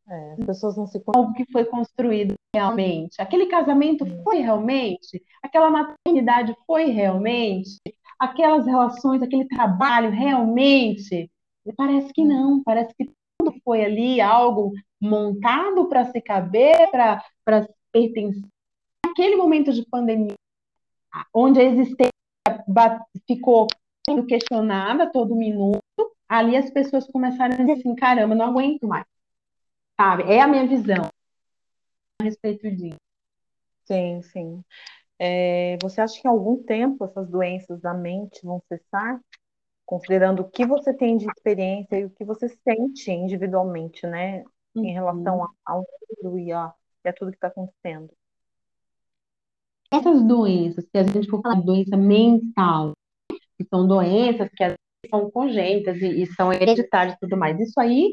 É, 0.08 0.34
as 0.34 0.46
pessoas 0.46 0.78
não 0.78 0.86
se 0.86 1.02
algo 1.08 1.34
que 1.34 1.46
foi 1.52 1.66
construído 1.66 2.36
realmente. 2.54 3.20
Aquele 3.20 3.48
casamento 3.48 4.06
foi 4.24 4.38
realmente? 4.38 5.24
Aquela 5.42 5.70
maternidade 5.70 6.56
foi 6.68 6.86
realmente? 6.86 7.80
Aquelas 8.20 8.66
relações, 8.66 9.22
aquele 9.22 9.48
trabalho 9.48 10.12
realmente? 10.12 11.30
E 11.66 11.74
parece 11.74 12.14
que 12.14 12.24
não, 12.24 12.62
parece 12.64 12.94
que 12.96 13.12
tudo 13.38 13.56
foi 13.64 13.84
ali 13.84 14.22
algo 14.22 14.74
montado 15.02 15.90
para 15.90 16.06
se 16.12 16.22
caber, 16.22 16.90
para 16.92 17.20
pertencer. 17.92 18.44
Aquele 19.06 19.36
momento 19.36 19.74
de 19.74 19.86
pandemia, 19.90 20.36
onde 21.34 21.60
a 21.60 21.64
existência 21.64 22.12
ficou 23.28 23.68
sendo 24.08 24.26
questionada 24.26 25.12
todo 25.12 25.36
minuto, 25.36 25.82
ali 26.30 26.56
as 26.56 26.70
pessoas 26.70 27.08
começaram 27.08 27.56
a 27.56 27.58
dizer 27.58 27.74
assim, 27.74 27.96
caramba, 27.96 28.36
não 28.36 28.46
aguento 28.46 28.88
mais. 28.88 29.06
Sabe? 30.00 30.24
É 30.24 30.42
a 30.42 30.48
minha 30.48 30.68
visão 30.68 31.10
a 32.22 32.24
respeito 32.24 32.70
disso. 32.72 32.98
Sim, 33.86 34.22
sim. 34.24 34.64
É, 35.18 35.78
você 35.82 36.02
acha 36.02 36.22
que 36.22 36.28
em 36.28 36.32
algum 36.32 36.62
tempo 36.64 37.06
essas 37.06 37.30
doenças 37.30 37.80
da 37.80 37.94
mente 37.94 38.44
vão 38.44 38.62
cessar? 38.68 39.20
Considerando 39.86 40.42
o 40.42 40.50
que 40.50 40.66
você 40.66 40.94
tem 40.94 41.18
de 41.18 41.26
experiência 41.26 42.00
e 42.00 42.06
o 42.06 42.10
que 42.10 42.26
você 42.26 42.50
sente 42.50 43.12
individualmente, 43.12 44.06
né? 44.08 44.44
Em 44.76 44.92
relação 44.92 45.40
uhum. 45.40 45.48
ao 45.66 45.86
mundo 46.24 46.40
e 46.40 46.52
a, 46.52 46.74
e 47.06 47.10
a 47.10 47.14
tudo 47.14 47.32
que 47.32 47.38
está 47.38 47.48
acontecendo. 47.48 48.12
Essas 49.92 50.22
doenças, 50.24 50.84
se 50.84 50.98
a 50.98 51.04
gente 51.04 51.30
for 51.30 51.42
falar 51.42 51.56
de 51.56 51.66
doença 51.66 51.96
mental, 51.96 52.94
que 53.58 53.66
são 53.70 53.88
doenças 53.88 54.50
que 54.50 55.10
são 55.10 55.30
congênitas 55.32 56.02
e, 56.02 56.24
e 56.24 56.26
são 56.28 56.52
hereditárias 56.52 57.16
e 57.16 57.20
tudo 57.20 57.38
mais. 57.38 57.60
Isso 57.60 57.80
aí 57.80 58.12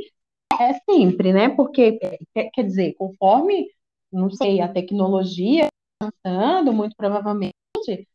é 0.60 0.74
sempre, 0.90 1.32
né? 1.32 1.48
Porque, 1.48 1.98
é, 2.34 2.50
quer 2.50 2.62
dizer, 2.64 2.94
conforme, 2.94 3.68
não 4.12 4.30
sei, 4.30 4.60
a 4.60 4.68
tecnologia 4.68 5.66
avançando, 6.00 6.72
muito 6.72 6.94
provavelmente, 6.96 7.52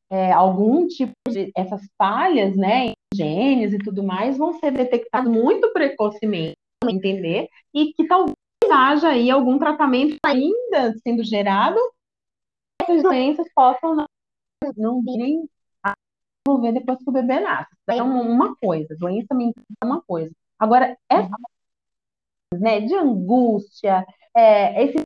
é, 0.09 0.31
algum 0.31 0.87
tipo 0.87 1.13
de 1.29 1.51
essas 1.55 1.81
falhas, 1.97 2.55
né, 2.55 2.93
genes 3.13 3.73
e 3.73 3.79
tudo 3.79 4.03
mais, 4.03 4.37
vão 4.37 4.53
ser 4.59 4.71
detectadas 4.71 5.31
muito 5.31 5.71
precocemente, 5.73 6.55
entender? 6.85 7.47
E 7.73 7.93
que 7.93 8.07
talvez 8.07 8.35
haja 8.69 9.09
aí 9.09 9.29
algum 9.29 9.57
tratamento 9.57 10.17
ainda 10.25 10.93
sendo 11.03 11.23
gerado, 11.23 11.79
essas 12.81 13.01
doenças 13.03 13.47
possam 13.53 13.95
não, 13.95 14.05
não 14.75 15.01
virem 15.01 15.49
desenvolver 16.47 16.71
depois 16.71 16.97
que 16.99 17.09
o 17.09 17.13
bebê 17.13 17.39
nasce. 17.39 17.75
É 17.87 18.01
uma, 18.01 18.21
uma 18.21 18.55
coisa, 18.55 18.95
doença 18.97 19.33
mental 19.33 19.63
é 19.81 19.85
uma 19.85 20.01
coisa. 20.01 20.31
Agora, 20.57 20.97
essa 21.09 21.29
né, 22.53 22.79
de 22.81 22.95
angústia, 22.95 24.05
é, 24.35 24.83
esses 24.83 25.01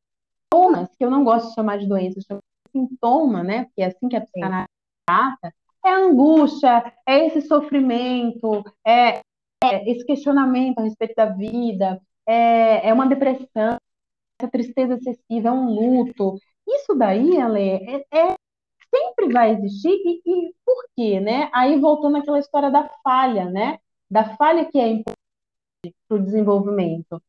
sintomas, 0.54 0.89
que 0.96 1.04
eu 1.04 1.10
não 1.10 1.24
gosto 1.24 1.50
de 1.50 1.56
chamar 1.56 1.80
de 1.80 1.88
doença, 1.88 2.20
eu 2.20 2.24
chamo 2.24 2.39
de 2.68 2.72
sintoma, 2.72 3.44
né, 3.44 3.66
porque 3.66 3.82
é 3.82 3.86
assim 3.88 4.08
que 4.08 4.16
a 4.16 4.22
psicanálise 4.22 4.70
trata, 5.06 5.54
é 5.84 5.89
a 5.89 5.98
angústia, 5.98 6.94
é 7.06 7.26
esse 7.26 7.42
sofrimento, 7.42 8.64
é, 8.86 9.20
é, 9.64 9.92
esse 9.92 10.06
questionamento 10.06 10.80
a 10.80 10.84
respeito 10.84 11.16
da 11.16 11.26
vida, 11.26 12.00
é, 12.28 12.88
é 12.89 12.94
uma 12.94 13.08
depressão, 13.08 13.78
essa 14.39 14.52
tristeza 14.52 14.96
excessiva, 14.96 15.50
é 15.50 15.52
um 15.52 15.74
luto. 15.74 16.38
Isso 16.68 16.96
daí, 16.96 17.39
Ale, 17.39 17.62
é, 17.62 18.06
é 18.14 18.36
sempre 18.94 19.32
vai 19.32 19.52
existir, 19.54 19.89
e, 19.89 20.22
e 20.26 20.54
por 20.66 20.86
quê, 20.96 21.20
né? 21.20 21.50
Aí 21.54 21.80
voltando 21.80 22.18
àquela 22.18 22.39
história 22.39 22.70
da 22.70 22.89
falha, 23.04 23.46
né? 23.46 23.80
Da 24.10 24.36
falha 24.36 24.66
que 24.66 24.80
é 24.80 24.88
importante 24.88 25.96
para 26.08 26.18
o 26.18 26.24
desenvolvimento. 26.24 27.22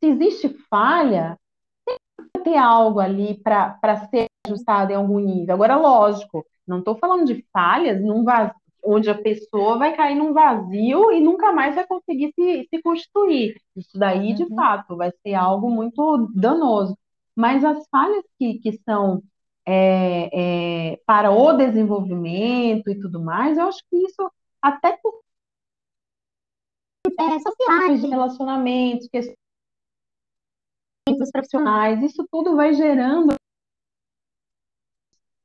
Se 0.00 0.10
existe 0.10 0.48
falha, 0.68 1.38
tem 1.86 1.96
que 2.34 2.42
ter 2.42 2.56
algo 2.56 3.00
ali 3.00 3.38
para 3.42 4.08
ser 4.10 4.26
ajustado 4.46 4.92
em 4.92 4.96
algum 4.96 5.18
nível. 5.18 5.54
Agora, 5.54 5.76
lógico, 5.76 6.44
não 6.66 6.78
estou 6.78 6.96
falando 6.96 7.26
de 7.26 7.44
falhas 7.52 8.02
num 8.02 8.24
vazio, 8.24 8.54
onde 8.82 9.10
a 9.10 9.14
pessoa 9.14 9.76
vai 9.78 9.94
cair 9.94 10.14
num 10.14 10.32
vazio 10.32 11.12
e 11.12 11.20
nunca 11.20 11.52
mais 11.52 11.74
vai 11.74 11.86
conseguir 11.86 12.32
se, 12.34 12.66
se 12.70 12.82
constituir. 12.82 13.60
Isso 13.76 13.98
daí, 13.98 14.32
de 14.32 14.44
uhum. 14.44 14.54
fato, 14.54 14.96
vai 14.96 15.12
ser 15.22 15.34
algo 15.34 15.70
muito 15.70 16.30
danoso. 16.34 16.96
Mas 17.36 17.64
as 17.64 17.86
falhas 17.90 18.24
que, 18.38 18.54
que 18.58 18.72
são 18.84 19.22
é, 19.66 20.92
é, 20.92 20.96
para 21.06 21.30
o 21.30 21.52
desenvolvimento 21.52 22.90
e 22.90 22.98
tudo 23.00 23.22
mais, 23.22 23.58
eu 23.58 23.68
acho 23.68 23.82
que 23.88 23.96
isso 23.96 24.30
até 24.60 24.96
por 24.96 25.20
é, 27.18 27.38
sociais, 27.38 28.00
de 28.00 28.08
relacionamentos, 28.08 29.08
questões 29.08 29.36
profissionais, 31.32 32.02
isso 32.02 32.26
tudo 32.30 32.56
vai 32.56 32.74
gerando. 32.74 33.34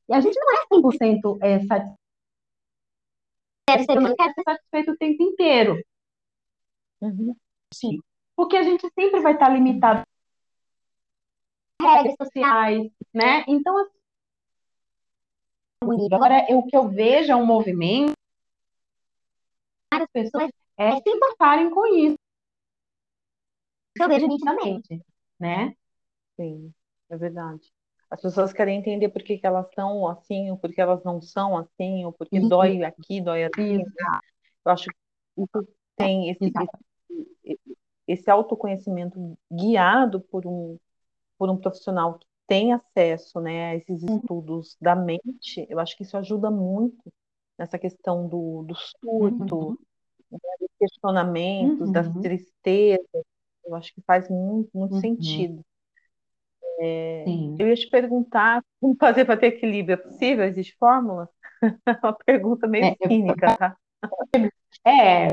E 0.08 0.14
a 0.14 0.22
gente 0.22 0.38
não 0.40 0.52
é 0.52 0.66
100% 0.68 1.38
é, 1.42 1.60
satisfeito. 1.66 1.96
Quer 3.68 4.34
ser 4.34 4.44
satisfeito 4.44 4.92
o 4.92 4.98
tempo 4.98 5.24
inteiro. 5.24 5.84
Uhum. 7.02 7.36
Sim. 7.74 8.00
Porque 8.36 8.58
a 8.58 8.64
gente 8.64 8.88
sempre 8.94 9.20
vai 9.22 9.34
estar 9.34 9.50
limitado 9.50 10.04
regras 11.82 12.16
sociais, 12.22 12.92
né? 13.14 13.44
Então, 13.48 13.78
assim, 13.78 13.95
Agora, 16.12 16.46
o 16.50 16.66
que 16.66 16.76
eu 16.76 16.88
vejo 16.90 17.32
é 17.32 17.36
um 17.36 17.46
movimento 17.46 18.16
as 19.92 20.10
pessoas 20.12 20.52
é, 20.78 21.00
se 21.00 21.10
importarem 21.10 21.70
com 21.70 21.86
isso. 21.88 22.18
Eu 23.98 24.08
vejo 24.10 24.28
nitidamente, 24.28 25.02
né? 25.40 25.74
Sim, 26.36 26.74
é 27.10 27.18
verdade. 27.18 27.72
As 28.10 28.22
pessoas 28.22 28.54
querem 28.54 28.78
entender 28.78 29.10
por 29.10 29.24
que, 29.24 29.38
que 29.38 29.48
elas 29.48 29.68
são 29.74 30.08
assim, 30.08 30.52
ou 30.52 30.58
por 30.58 30.72
que 30.72 30.82
elas 30.82 31.04
não 31.04 31.22
são 31.22 31.58
assim, 31.58 32.06
ou 32.06 32.12
porque 32.12 32.40
uhum. 32.40 32.50
dói 32.50 32.84
aqui, 32.84 33.22
dói 33.22 33.46
ali. 33.46 33.82
Eu 34.66 34.72
acho 34.72 34.86
que 34.86 35.42
isso 35.42 35.68
tem 35.96 36.30
esse, 36.30 36.52
esse, 37.44 37.78
esse 38.08 38.30
autoconhecimento 38.30 39.38
guiado 39.52 40.20
por 40.20 40.46
um, 40.46 40.78
por 41.38 41.50
um 41.50 41.58
profissional 41.58 42.20
que 42.20 42.28
tem 42.48 42.74
acesso 42.74 43.40
né, 43.40 43.72
a 43.72 43.76
esses 43.76 44.04
uhum. 44.04 44.18
estudos 44.18 44.78
da 44.80 44.96
mente, 44.96 45.66
eu 45.70 45.80
acho 45.80 45.96
que 45.98 46.04
isso 46.04 46.18
ajuda 46.18 46.52
muito 46.52 47.12
nessa 47.58 47.78
questão 47.78 48.28
do, 48.28 48.64
do 48.64 48.76
surto, 48.76 49.56
uhum. 49.56 49.78
né, 50.32 50.40
dos 50.60 50.70
questionamentos, 50.80 51.88
uhum. 51.88 51.92
das 51.92 52.10
tristezas. 52.22 53.24
Eu 53.66 53.76
acho 53.76 53.94
que 53.94 54.02
faz 54.02 54.30
muito, 54.30 54.70
muito 54.74 54.96
uhum. 54.96 55.02
sentido. 55.02 55.66
É, 56.80 57.24
eu 57.58 57.68
ia 57.68 57.76
te 57.76 57.90
perguntar 57.90 58.62
como 58.80 58.96
fazer 58.96 59.26
para 59.26 59.38
ter 59.38 59.48
equilíbrio. 59.48 59.94
É 59.94 59.98
possível? 59.98 60.46
Existe 60.46 60.76
fórmula? 60.78 61.30
Uma 62.04 62.14
pergunta 62.14 62.68
meio 62.68 62.86
é, 62.86 63.08
cínica, 63.08 63.58
tá? 63.58 63.78
É, 64.88 65.30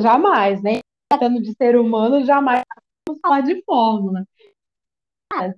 jamais, 0.00 0.62
né? 0.62 0.78
Tratando 1.10 1.42
de 1.42 1.52
ser 1.54 1.76
humano, 1.76 2.24
jamais 2.24 2.62
vamos 3.06 3.20
falar 3.20 3.40
de 3.40 3.62
fórmula. 3.64 4.24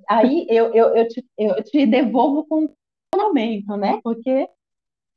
Aí 0.08 0.46
eu, 0.48 0.72
eu, 0.74 0.96
eu, 0.96 1.08
te, 1.08 1.26
eu 1.38 1.64
te 1.64 1.86
devolvo 1.86 2.46
com 2.46 2.68
questionamento, 2.68 3.76
né? 3.76 4.00
Porque 4.02 4.48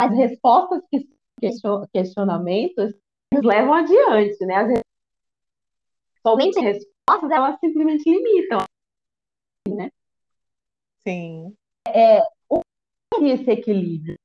as 0.02 0.16
respostas 0.16 0.82
que 0.90 1.08
questionamentos 1.92 2.94
nos 3.34 3.44
levam 3.44 3.74
adiante, 3.74 4.46
né? 4.46 4.56
As 4.56 4.80
somente 6.26 6.60
respostas, 6.60 7.30
elas 7.30 7.60
simplesmente 7.60 8.10
limitam, 8.10 8.60
né? 9.70 9.92
Sim. 11.08 11.56
É, 11.88 12.22
o 12.50 12.62
que 13.16 13.26
é 13.26 13.34
esse 13.34 13.52
equilíbrio? 13.52 14.16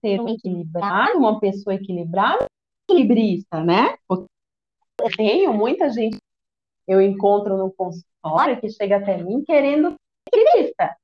ser 0.00 0.20
um 0.20 0.28
equilibrado, 0.28 1.18
uma 1.18 1.40
pessoa 1.40 1.74
equilibrada, 1.74 2.46
equilibrista, 2.88 3.64
né? 3.64 3.96
Porque 4.06 4.26
eu 5.02 5.10
tenho 5.16 5.52
muita 5.52 5.90
gente 5.90 6.18
eu 6.86 7.02
encontro 7.02 7.56
no 7.58 7.70
consultório 7.70 8.07
que 8.60 8.68
chega 8.70 8.96
até 8.96 9.16
mim 9.22 9.42
querendo 9.44 9.94
equilibrista. 10.26 10.96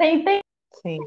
Entende? 0.00 0.42
Sim. 0.74 0.98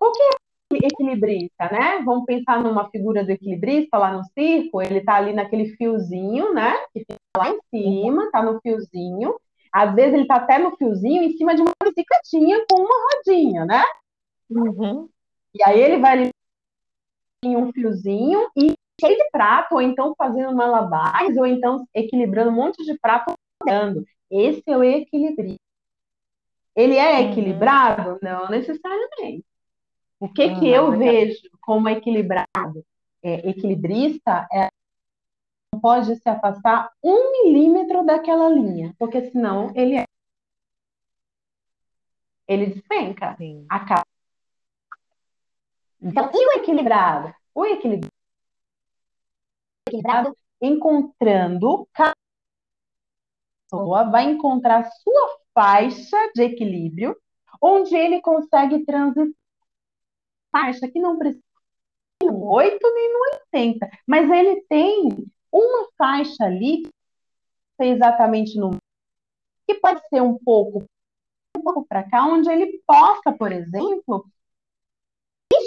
O 0.00 0.12
que 0.12 0.22
é 0.22 0.86
equilibrista, 0.86 1.70
né? 1.70 2.02
Vamos 2.04 2.24
pensar 2.24 2.62
numa 2.62 2.90
figura 2.90 3.24
do 3.24 3.30
equilibrista 3.30 3.98
lá 3.98 4.12
no 4.12 4.24
circo, 4.24 4.80
ele 4.80 5.00
tá 5.00 5.16
ali 5.16 5.32
naquele 5.32 5.76
fiozinho, 5.76 6.54
né? 6.54 6.74
Que 6.92 7.00
fica 7.00 7.16
lá 7.36 7.50
em 7.50 7.58
cima, 7.70 8.30
tá 8.30 8.42
no 8.42 8.60
fiozinho. 8.60 9.38
Às 9.72 9.94
vezes 9.94 10.14
ele 10.14 10.26
tá 10.26 10.36
até 10.36 10.58
no 10.58 10.76
fiozinho 10.76 11.22
em 11.22 11.36
cima 11.36 11.54
de 11.54 11.62
uma 11.62 11.72
bicicletinha 11.82 12.64
com 12.70 12.80
uma 12.80 12.94
rodinha, 13.12 13.64
né? 13.64 13.82
Uhum. 14.50 15.08
E 15.54 15.62
aí 15.62 15.80
ele 15.80 15.98
vai 15.98 16.12
ali 16.12 16.30
em 17.44 17.56
um 17.56 17.72
fiozinho 17.72 18.48
e 18.56 18.72
cheio 19.00 19.16
de 19.16 19.30
prato, 19.30 19.74
ou 19.74 19.80
então 19.80 20.14
fazendo 20.16 20.54
malabares, 20.54 21.36
ou 21.36 21.46
então 21.46 21.86
equilibrando 21.94 22.50
um 22.50 22.54
monte 22.54 22.84
de 22.84 22.98
prato 22.98 23.32
olhando. 23.68 24.06
Esse 24.30 24.62
é 24.66 24.76
o 24.76 24.84
equilíbrio. 24.84 25.56
Ele 26.74 26.96
é 26.96 27.20
uhum. 27.20 27.30
equilibrado? 27.30 28.18
Não 28.22 28.48
necessariamente. 28.48 29.44
O 30.20 30.28
que, 30.28 30.46
uhum, 30.46 30.60
que 30.60 30.68
eu 30.68 30.96
vejo 30.96 31.40
como 31.60 31.88
equilibrado? 31.88 32.84
É, 33.22 33.48
equilibrista 33.48 34.48
é 34.52 34.68
não 35.72 35.80
pode 35.80 36.16
se 36.16 36.28
afastar 36.28 36.90
um 37.02 37.44
milímetro 37.44 38.04
daquela 38.04 38.48
linha, 38.48 38.94
porque 38.98 39.30
senão 39.30 39.72
ele 39.74 39.96
é 39.96 40.04
ele 42.46 42.66
despenca, 42.66 43.36
Sim. 43.36 43.66
acaba. 43.68 44.06
Então, 46.00 46.30
e 46.32 46.46
o 46.46 46.52
equilibrado? 46.60 47.34
O 47.54 47.66
equilibrado 47.66 48.18
equilibrado, 49.88 50.36
encontrando 50.60 51.88
cada 51.92 52.14
pessoa 53.68 54.04
vai 54.04 54.24
encontrar 54.24 54.90
sua 54.90 55.38
faixa 55.54 56.16
de 56.34 56.42
equilíbrio, 56.42 57.16
onde 57.60 57.94
ele 57.94 58.20
consegue 58.20 58.84
transitar 58.84 59.34
faixa 60.50 60.88
que 60.88 60.98
não 60.98 61.18
precisa 61.18 61.42
no 62.22 62.50
8 62.50 62.94
nem 62.94 63.12
no 63.12 63.18
80, 63.54 63.90
mas 64.06 64.30
ele 64.30 64.62
tem 64.62 65.08
uma 65.52 65.88
faixa 65.96 66.44
ali 66.44 66.82
que 66.82 67.84
exatamente 67.84 68.58
no 68.58 68.76
que 69.66 69.74
pode 69.74 70.00
ser 70.08 70.22
um 70.22 70.38
pouco 70.38 70.84
um 71.56 71.62
pouco 71.62 71.84
para 71.86 72.08
cá, 72.08 72.24
onde 72.24 72.48
ele 72.48 72.80
possa, 72.86 73.32
por 73.36 73.50
exemplo, 73.50 74.24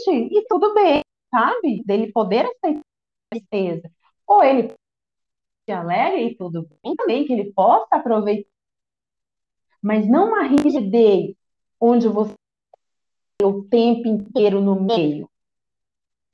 e 0.07 0.45
tudo 0.47 0.73
bem, 0.73 1.01
sabe? 1.29 1.83
Dele 1.83 2.11
poder 2.11 2.45
aceitar 2.45 2.79
a 2.79 3.35
tristeza 3.35 3.91
ou 4.25 4.43
ele 4.43 4.73
se 5.71 5.73
alegre 5.73 6.27
e 6.27 6.35
tudo 6.35 6.69
bem 6.83 6.95
também, 6.95 7.25
que 7.25 7.33
ele 7.33 7.51
possa 7.53 7.95
aproveitar, 7.95 8.49
mas 9.81 10.07
não 10.07 10.27
uma 10.27 10.43
rigidez 10.43 11.35
onde 11.79 12.07
você 12.07 12.35
o 13.41 13.63
tempo 13.63 14.07
inteiro 14.07 14.61
no 14.61 14.79
meio. 14.79 15.27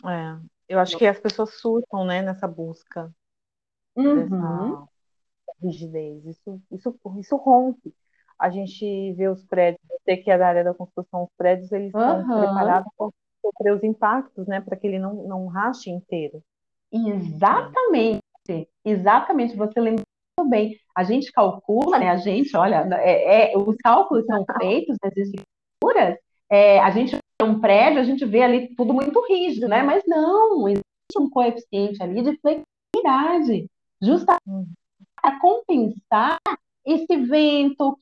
É, 0.03 0.37
eu 0.67 0.79
acho 0.79 0.97
que 0.97 1.05
as 1.05 1.19
pessoas 1.19 1.53
surtam, 1.53 2.03
né, 2.03 2.21
nessa 2.21 2.47
busca 2.47 3.13
uhum. 3.95 4.85
rigidez. 5.61 6.25
Isso, 6.25 6.61
isso, 6.69 6.99
isso 7.17 7.35
rompe. 7.37 7.95
A 8.37 8.49
gente 8.49 9.13
vê 9.13 9.29
os 9.29 9.43
prédios, 9.45 9.81
você 9.87 10.17
que 10.17 10.29
é 10.29 10.37
da 10.37 10.47
área 10.47 10.63
da 10.63 10.73
construção, 10.73 11.23
os 11.23 11.29
prédios 11.37 11.71
eles 11.71 11.93
uhum. 11.93 12.21
estão 12.21 12.39
preparados 12.39 12.91
para 12.97 13.09
sofrer 13.41 13.73
os 13.73 13.83
impactos, 13.83 14.45
né, 14.47 14.59
para 14.59 14.75
que 14.75 14.85
ele 14.85 14.99
não, 14.99 15.13
não 15.27 15.47
rache 15.47 15.89
inteiro. 15.89 16.43
Exatamente, 16.91 18.21
exatamente, 18.85 19.55
você 19.55 19.79
lembrou 19.79 20.05
bem. 20.49 20.77
A 20.95 21.03
gente 21.03 21.31
calcula, 21.31 21.99
né? 21.99 22.09
A 22.09 22.17
gente, 22.17 22.55
olha, 22.55 22.87
é, 22.99 23.53
é 23.53 23.57
os 23.57 23.75
cálculos 23.77 24.25
são 24.25 24.45
feitos 24.59 24.97
das 25.01 25.15
estruturas, 25.15 26.17
é, 26.49 26.79
a 26.79 26.89
gente 26.91 27.11
vê 27.15 27.47
um 27.47 27.59
prédio, 27.59 27.99
a 27.99 28.03
gente 28.03 28.25
vê 28.25 28.41
ali 28.41 28.73
tudo 28.75 28.93
muito 28.93 29.19
rígido, 29.27 29.67
né? 29.67 29.83
Mas 29.83 30.03
não, 30.07 30.67
existe 30.67 30.85
um 31.17 31.29
coeficiente 31.29 32.01
ali 32.01 32.21
de 32.21 32.37
flexibilidade, 32.39 33.69
justamente 34.01 34.69
para 35.21 35.39
compensar 35.39 36.39
esse 36.85 37.17
vento, 37.17 37.97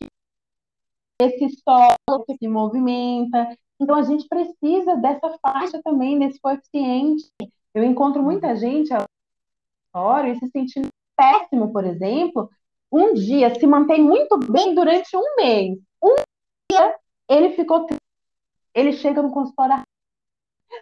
esse 1.20 1.50
solo 1.64 2.24
que 2.26 2.38
se 2.38 2.48
movimenta. 2.48 3.58
Então, 3.80 3.96
a 3.96 4.04
gente 4.04 4.28
precisa 4.28 4.96
dessa 4.98 5.38
faixa 5.42 5.82
também, 5.84 6.20
desse 6.20 6.40
coeficiente. 6.40 7.26
Eu 7.74 7.84
encontro 7.84 8.22
muita 8.22 8.56
gente 8.56 8.94
agora 9.96 10.30
e 10.30 10.38
se 10.38 10.48
sentindo 10.50 10.90
péssimo, 11.16 11.72
por 11.72 11.86
exemplo, 11.86 12.50
um 12.92 13.14
dia 13.14 13.58
se 13.58 13.66
mantém 13.66 14.04
muito 14.04 14.38
bem 14.38 14.76
durante 14.76 15.16
um 15.16 15.36
mês. 15.38 15.80
Um 16.04 16.16
dia 16.70 16.96
ele 17.30 17.52
ficou 17.52 17.88
ele 18.74 18.92
chega 18.92 19.22
no 19.22 19.32
consultório 19.32 19.84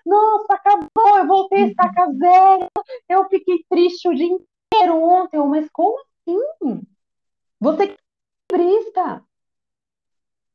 nossa, 0.03 0.53
acabou, 0.53 1.17
eu 1.17 1.27
voltei 1.27 1.63
a 1.63 1.67
estaca 1.67 2.11
zero, 2.13 2.67
eu 3.07 3.29
fiquei 3.29 3.63
triste 3.69 4.07
o 4.07 4.15
dia 4.15 4.25
inteiro 4.25 4.97
ontem, 5.03 5.37
mas 5.37 5.69
como 5.71 5.99
assim? 5.99 6.81
Você 7.59 7.83
é 7.83 7.95
equilibrista. 8.55 9.23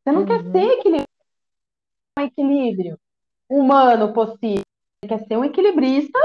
Você 0.02 0.12
não 0.12 0.22
uhum. 0.22 0.26
quer 0.26 0.43
ser 0.51 0.78
equilíbrio, 0.78 1.06
um 2.18 2.22
equilíbrio 2.22 3.01
humano 3.48 4.12
possível 4.12 4.64
quer 5.06 5.24
ser 5.26 5.36
um 5.36 5.44
equilibrista 5.44 6.18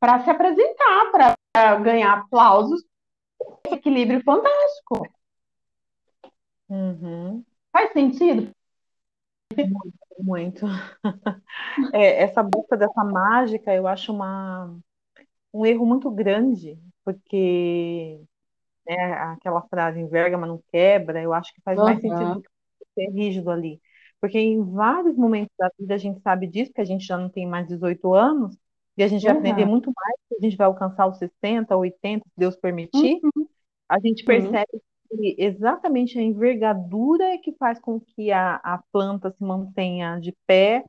para 0.00 0.22
se 0.24 0.30
apresentar, 0.30 1.10
para 1.10 1.76
ganhar 1.76 2.18
aplausos. 2.18 2.84
Equilíbrio 3.70 4.22
fantástico. 4.22 5.06
Uhum. 6.68 7.44
Faz 7.72 7.92
sentido? 7.92 8.52
Muito. 9.56 9.98
muito. 10.18 10.66
É, 11.94 12.22
essa 12.24 12.42
busca 12.42 12.76
dessa 12.76 13.04
mágica, 13.04 13.72
eu 13.72 13.86
acho 13.86 14.12
uma, 14.12 14.76
um 15.54 15.64
erro 15.64 15.86
muito 15.86 16.10
grande, 16.10 16.76
porque 17.04 18.20
né, 18.86 19.12
aquela 19.12 19.62
frase 19.62 20.00
enverga, 20.00 20.36
mas 20.36 20.48
não 20.48 20.60
quebra, 20.72 21.22
eu 21.22 21.32
acho 21.32 21.54
que 21.54 21.60
faz 21.62 21.78
uhum. 21.78 21.84
mais 21.84 22.00
sentido 22.00 22.34
do 22.34 22.42
que 22.42 22.48
ser 22.94 23.10
rígido 23.10 23.50
ali. 23.50 23.80
Porque 24.20 24.38
em 24.38 24.62
vários 24.72 25.16
momentos 25.16 25.54
da 25.56 25.70
vida 25.78 25.94
a 25.94 25.98
gente 25.98 26.20
sabe 26.20 26.46
disso, 26.48 26.72
que 26.72 26.80
a 26.80 26.84
gente 26.84 27.06
já 27.06 27.16
não 27.16 27.28
tem 27.28 27.46
mais 27.46 27.68
18 27.68 28.12
anos, 28.12 28.56
e 28.98 29.02
a 29.02 29.08
gente 29.08 29.22
vai 29.22 29.32
aprender 29.32 29.62
uhum. 29.62 29.70
muito 29.70 29.92
mais, 29.94 30.16
a 30.38 30.44
gente 30.44 30.56
vai 30.56 30.66
alcançar 30.66 31.06
os 31.06 31.18
60, 31.18 31.76
80, 31.76 32.24
se 32.24 32.34
Deus 32.36 32.56
permitir. 32.56 33.20
Uhum. 33.22 33.46
A 33.88 33.98
gente 34.00 34.24
percebe 34.24 34.82
que 35.08 35.36
exatamente 35.38 36.18
a 36.18 36.22
envergadura 36.22 37.24
é 37.24 37.38
que 37.38 37.52
faz 37.52 37.78
com 37.78 38.00
que 38.00 38.32
a, 38.32 38.56
a 38.56 38.82
planta 38.92 39.30
se 39.30 39.42
mantenha 39.42 40.18
de 40.20 40.36
pé, 40.46 40.84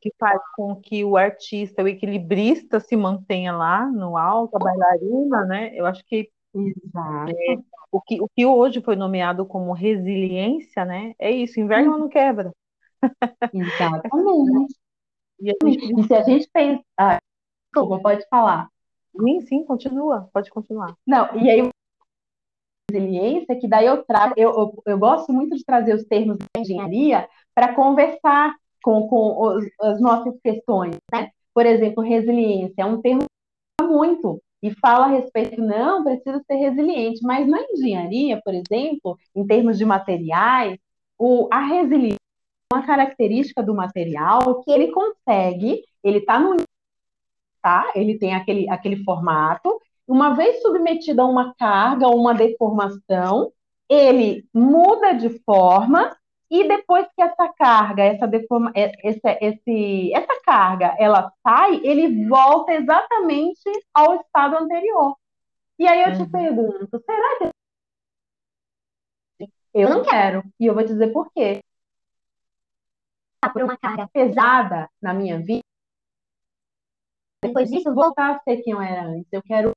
que 0.00 0.12
faz 0.18 0.40
com 0.56 0.76
que 0.76 1.04
o 1.04 1.16
artista, 1.16 1.82
o 1.82 1.88
equilibrista 1.88 2.80
se 2.80 2.96
mantenha 2.96 3.52
lá 3.52 3.86
no 3.86 4.16
alto, 4.16 4.56
a 4.56 4.58
bailarina, 4.58 5.44
né? 5.46 5.70
Eu 5.74 5.86
acho 5.86 6.04
que 6.04 6.28
Exato. 6.54 7.30
É, 7.30 7.56
o, 7.92 8.00
que, 8.00 8.20
o 8.20 8.28
que 8.28 8.44
hoje 8.44 8.80
foi 8.80 8.96
nomeado 8.96 9.46
como 9.46 9.72
resiliência, 9.72 10.84
né? 10.84 11.14
É 11.18 11.30
isso, 11.30 11.60
inverno 11.60 11.92
uhum. 11.92 11.98
não 11.98 12.08
quebra. 12.08 12.52
Exatamente. 13.52 14.74
e, 15.40 15.46
gente... 15.46 16.00
e, 16.00 16.02
se 16.04 16.14
a 16.14 16.22
gente 16.22 16.48
pensa. 16.52 16.82
Desculpa, 17.72 18.02
pode 18.02 18.26
falar. 18.28 18.68
Sim, 19.20 19.40
sim, 19.42 19.64
continua, 19.64 20.28
pode 20.32 20.50
continuar. 20.50 20.94
Não, 21.06 21.36
e 21.36 21.50
aí 21.50 21.70
resiliência, 22.90 23.58
que 23.58 23.68
daí 23.68 23.86
eu 23.86 24.02
trago, 24.04 24.34
eu, 24.36 24.50
eu, 24.50 24.82
eu, 24.86 24.98
gosto 24.98 25.32
muito 25.32 25.54
de 25.54 25.64
trazer 25.64 25.94
os 25.94 26.04
termos 26.04 26.38
da 26.38 26.60
engenharia 26.60 27.28
para 27.54 27.74
conversar 27.74 28.54
com, 28.82 29.06
com 29.08 29.38
os, 29.38 29.64
as 29.80 30.00
nossas 30.00 30.34
questões, 30.40 30.96
né? 31.12 31.30
Por 31.52 31.66
exemplo, 31.66 32.02
resiliência 32.02 32.82
é 32.82 32.84
um 32.86 33.00
termo 33.02 33.24
que 33.78 33.86
muito 33.86 34.40
e 34.62 34.72
fala 34.80 35.04
a 35.04 35.08
respeito, 35.08 35.60
não, 35.60 36.02
precisa 36.02 36.42
ser 36.46 36.56
resiliente, 36.56 37.20
mas 37.22 37.46
na 37.46 37.60
engenharia, 37.72 38.40
por 38.42 38.54
exemplo, 38.54 39.16
em 39.34 39.46
termos 39.46 39.78
de 39.78 39.84
materiais, 39.84 40.78
o, 41.18 41.48
a 41.52 41.60
resiliência 41.60 42.16
é 42.72 42.76
uma 42.76 42.86
característica 42.86 43.62
do 43.62 43.74
material 43.74 44.62
que 44.62 44.70
ele 44.70 44.90
consegue, 44.90 45.82
ele 46.02 46.18
está 46.18 46.40
no 46.40 46.56
tá? 47.68 47.92
Ele 47.94 48.18
tem 48.18 48.34
aquele, 48.34 48.68
aquele 48.70 49.04
formato, 49.04 49.78
uma 50.06 50.34
vez 50.34 50.62
submetido 50.62 51.20
a 51.20 51.26
uma 51.26 51.54
carga 51.54 52.06
ou 52.08 52.18
uma 52.18 52.34
deformação, 52.34 53.52
ele 53.88 54.48
muda 54.54 55.12
de 55.12 55.28
forma 55.40 56.16
e 56.50 56.66
depois 56.66 57.06
que 57.14 57.22
essa 57.22 57.46
carga, 57.52 58.02
essa 58.02 58.26
deforma, 58.26 58.72
é, 58.74 58.90
esse, 59.06 59.20
esse, 59.42 60.14
essa 60.14 60.40
carga, 60.42 60.96
ela 60.98 61.30
sai, 61.46 61.78
ele 61.84 62.26
volta 62.26 62.72
exatamente 62.72 63.70
ao 63.92 64.14
estado 64.14 64.56
anterior. 64.56 65.14
E 65.78 65.86
aí 65.86 66.02
eu 66.02 66.08
uhum. 66.08 66.24
te 66.24 66.30
pergunto, 66.30 67.02
será 67.04 67.38
que 67.38 67.50
eu 69.74 69.90
não 69.90 70.02
quero? 70.02 70.42
E 70.58 70.64
eu 70.64 70.74
vou 70.74 70.82
dizer 70.82 71.12
por 71.12 71.30
quê. 71.32 71.62
Por 73.52 73.62
uma 73.62 73.76
carga 73.76 74.08
pesada 74.08 74.88
na 75.00 75.12
minha 75.12 75.38
vida, 75.38 75.67
depois 77.48 77.70
disso 77.70 77.94
voltar 77.94 78.36
a 78.36 78.40
ser 78.40 78.62
quem 78.62 78.72
eu 78.72 78.80
era 78.80 79.02
antes. 79.06 79.32
Eu 79.32 79.42
quero 79.42 79.72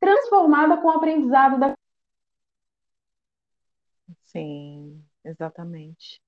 transformada 0.00 0.76
com 0.80 0.88
o 0.88 0.92
aprendizado 0.92 1.58
da. 1.58 1.76
Sim, 4.24 5.02
exatamente. 5.24 6.20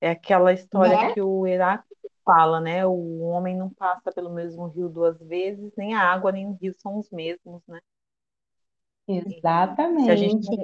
É 0.00 0.10
aquela 0.10 0.52
história 0.52 0.96
né? 0.96 1.14
que 1.14 1.20
o 1.20 1.46
Heráclito 1.46 2.10
fala, 2.24 2.60
né? 2.60 2.86
O 2.86 3.20
homem 3.20 3.56
não 3.56 3.70
passa 3.70 4.12
pelo 4.12 4.32
mesmo 4.32 4.66
rio 4.68 4.88
duas 4.88 5.18
vezes, 5.20 5.72
nem 5.76 5.94
a 5.94 6.00
água 6.00 6.32
nem 6.32 6.46
o 6.46 6.52
rio 6.52 6.74
são 6.74 6.98
os 6.98 7.10
mesmos, 7.10 7.62
né? 7.66 7.80
Exatamente. 9.06 10.04
Se 10.04 10.10
a 10.10 10.16
gente, 10.16 10.34
não, 10.34 10.42
se 10.42 10.62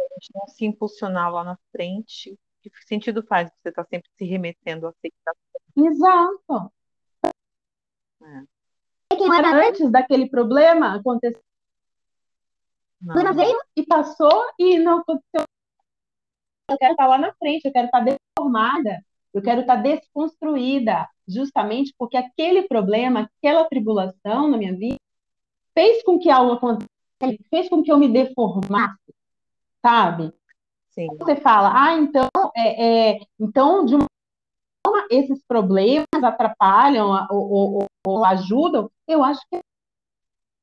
a 0.00 0.14
gente 0.14 0.30
não 0.34 0.48
se 0.48 0.64
impulsionar 0.64 1.32
lá 1.32 1.44
na 1.44 1.58
frente, 1.70 2.38
que 2.62 2.70
sentido 2.86 3.22
faz 3.22 3.50
você 3.50 3.68
estar 3.68 3.84
tá 3.84 3.88
sempre 3.88 4.10
se 4.16 4.24
remetendo 4.24 4.86
a 4.86 4.90
aceitação? 4.90 5.44
Exato. 5.76 6.72
É. 8.24 8.54
Antes 9.68 9.90
daquele 9.90 10.28
problema 10.28 10.96
acontecer. 10.96 11.40
Veio 13.34 13.60
e 13.76 13.84
passou 13.84 14.44
e 14.58 14.78
não 14.78 15.00
aconteceu. 15.00 15.44
Eu 16.70 16.78
quero 16.78 16.92
estar 16.92 17.06
lá 17.06 17.18
na 17.18 17.32
frente, 17.34 17.66
eu 17.66 17.72
quero 17.72 17.86
estar 17.86 18.00
deformada, 18.00 19.04
eu 19.34 19.42
quero 19.42 19.60
estar 19.60 19.76
desconstruída, 19.76 21.06
justamente 21.28 21.94
porque 21.98 22.16
aquele 22.16 22.62
problema, 22.62 23.28
aquela 23.38 23.66
tribulação 23.66 24.48
na 24.48 24.56
minha 24.56 24.74
vida, 24.74 24.96
fez 25.74 26.02
com 26.02 26.18
que 26.18 26.30
algo 26.30 26.52
acontecesse, 26.52 27.44
fez 27.50 27.68
com 27.68 27.82
que 27.82 27.92
eu 27.92 27.98
me 27.98 28.08
deformasse, 28.08 29.14
sabe? 29.84 30.32
Sim. 30.88 31.08
Você 31.18 31.36
fala, 31.36 31.72
ah, 31.74 31.94
então, 31.96 32.28
é, 32.56 33.16
é, 33.16 33.20
então 33.38 33.84
de 33.84 33.96
uma 33.96 34.06
forma, 34.86 35.06
esses 35.10 35.42
problemas 35.46 36.06
atrapalham 36.22 37.10
ou, 37.30 37.50
ou, 37.50 37.74
ou, 37.74 37.86
ajudam, 38.24 38.90
eu 39.08 39.22
acho 39.24 39.40
que 39.50 39.60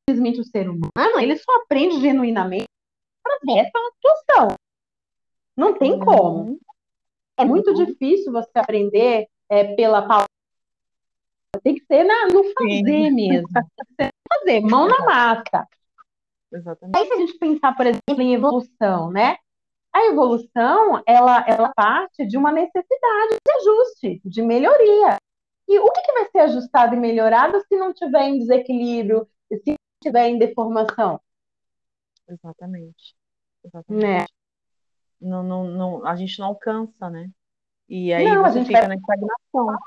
simplesmente 0.09 0.39
o 0.41 0.43
ser 0.43 0.69
humano, 0.69 1.19
ele 1.19 1.37
só 1.37 1.51
aprende 1.63 1.99
genuinamente 1.99 2.67
através 3.23 3.71
da 3.71 3.79
situação. 3.95 4.55
Não 5.55 5.73
tem 5.77 5.93
uhum. 5.93 5.99
como. 5.99 6.59
É 7.37 7.45
muito 7.45 7.71
uhum. 7.71 7.85
difícil 7.85 8.31
você 8.31 8.59
aprender 8.59 9.27
é, 9.49 9.75
pela 9.75 10.01
palavra. 10.01 10.27
Tem 11.63 11.75
que 11.75 11.85
ser 11.85 12.03
na, 12.03 12.27
no 12.27 12.43
fazer 12.43 13.09
Sim. 13.09 13.11
mesmo. 13.11 13.47
fazer, 14.33 14.61
mão 14.61 14.87
na 14.87 14.99
massa. 15.05 15.67
Exatamente. 16.51 16.97
Aí 16.97 17.07
se 17.07 17.13
a 17.13 17.17
gente 17.17 17.37
pensar, 17.37 17.75
por 17.75 17.85
exemplo, 17.85 18.21
em 18.21 18.33
evolução, 18.33 19.11
né? 19.11 19.37
A 19.93 20.05
evolução, 20.05 21.01
ela, 21.05 21.45
ela 21.47 21.71
parte 21.75 22.25
de 22.25 22.37
uma 22.37 22.51
necessidade 22.51 23.35
de 23.45 23.51
ajuste, 23.51 24.21
de 24.23 24.41
melhoria. 24.41 25.17
E 25.71 25.79
o 25.79 25.89
que, 25.89 26.01
que 26.01 26.11
vai 26.11 26.29
ser 26.29 26.39
ajustado 26.39 26.95
e 26.95 26.99
melhorado 26.99 27.61
se 27.61 27.77
não 27.77 27.93
tiver 27.93 28.23
em 28.23 28.39
desequilíbrio, 28.39 29.25
se 29.47 29.75
estiver 30.03 30.27
em 30.27 30.37
deformação? 30.37 31.17
Exatamente. 32.27 33.15
Exatamente. 33.63 34.05
Né? 34.05 34.25
Não, 35.21 35.41
não, 35.41 35.63
não, 35.63 36.05
a 36.05 36.13
gente 36.17 36.37
não 36.39 36.47
alcança, 36.47 37.09
né? 37.09 37.29
E 37.87 38.11
aí 38.11 38.25
não, 38.25 38.43
você 38.43 38.65
fica 38.65 38.79
vai... 38.79 38.89
na 38.89 38.95
estagnação. 38.95 39.79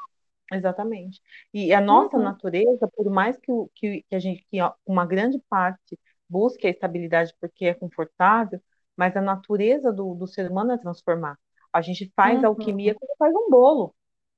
Exatamente. 0.51 1.21
E 1.53 1.75
a 1.75 1.83
nossa 1.83 2.17
uhum. 2.17 2.23
natureza, 2.23 2.89
por 2.97 3.11
mais 3.11 3.37
que, 3.37 3.53
que, 3.75 4.03
que 4.09 4.15
a 4.15 4.19
gente, 4.19 4.47
que 4.51 4.59
uma 4.87 5.05
grande 5.05 5.39
parte 5.51 6.01
busque 6.27 6.67
a 6.67 6.71
estabilidade 6.71 7.35
porque 7.39 7.67
é 7.67 7.75
confortável, 7.75 8.59
mas 8.97 9.15
a 9.19 9.21
natureza 9.21 9.93
do, 9.93 10.15
do 10.15 10.27
ser 10.27 10.51
humano 10.51 10.73
é 10.73 10.79
transformar. 10.79 11.39
A 11.71 11.83
gente 11.83 12.11
faz 12.17 12.41
uhum. 12.41 12.49
alquimia 12.49 12.95
quando 12.95 13.19
faz 13.19 13.35
um 13.35 13.51
bolo, 13.51 13.95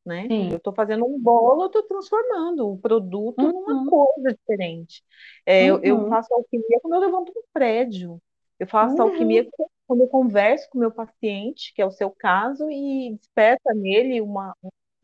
né? 0.06 0.26
Sim. 0.28 0.50
Eu 0.50 0.56
estou 0.58 0.72
fazendo 0.72 1.04
um 1.04 1.20
bolo, 1.20 1.62
eu 1.62 1.66
estou 1.66 1.82
transformando 1.82 2.70
o 2.70 2.78
produto 2.78 3.42
uhum. 3.42 3.52
numa 3.52 3.90
coisa 3.90 4.34
diferente. 4.34 5.02
É, 5.44 5.62
uhum. 5.62 5.78
eu, 5.78 5.82
eu, 5.82 5.96
uhum. 5.98 6.08
faço 6.08 6.32
alquimia 6.32 6.78
quando 6.80 6.94
eu 6.94 7.00
levanto 7.00 7.30
um 7.30 7.42
prédio. 7.52 8.22
Eu 8.58 8.66
faço 8.66 9.00
alquimia 9.02 9.42
uhum. 9.42 9.66
quando 9.86 10.00
eu 10.02 10.08
converso 10.08 10.68
com 10.70 10.78
o 10.78 10.80
meu 10.80 10.90
paciente, 10.90 11.74
que 11.74 11.82
é 11.82 11.86
o 11.86 11.90
seu 11.90 12.10
caso, 12.10 12.70
e 12.70 13.14
desperta 13.16 13.74
nele 13.74 14.20
uma, 14.20 14.54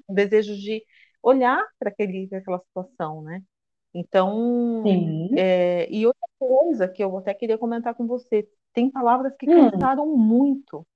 um 0.09 0.15
desejo 0.15 0.57
de 0.57 0.83
olhar 1.23 1.63
para 1.79 1.91
aquela 1.91 2.61
situação, 2.61 3.23
né? 3.23 3.43
Então, 3.95 4.83
é, 5.37 5.87
e 5.91 6.07
outra 6.07 6.27
coisa 6.39 6.89
que 6.89 7.05
eu 7.05 7.15
até 7.19 7.35
queria 7.35 7.59
comentar 7.59 7.95
com 7.95 8.07
você, 8.07 8.49
tem 8.73 8.91
palavras 8.91 9.35
que 9.39 9.49
hum. 9.49 9.71
cansaram 9.71 10.07
muito 10.17 10.87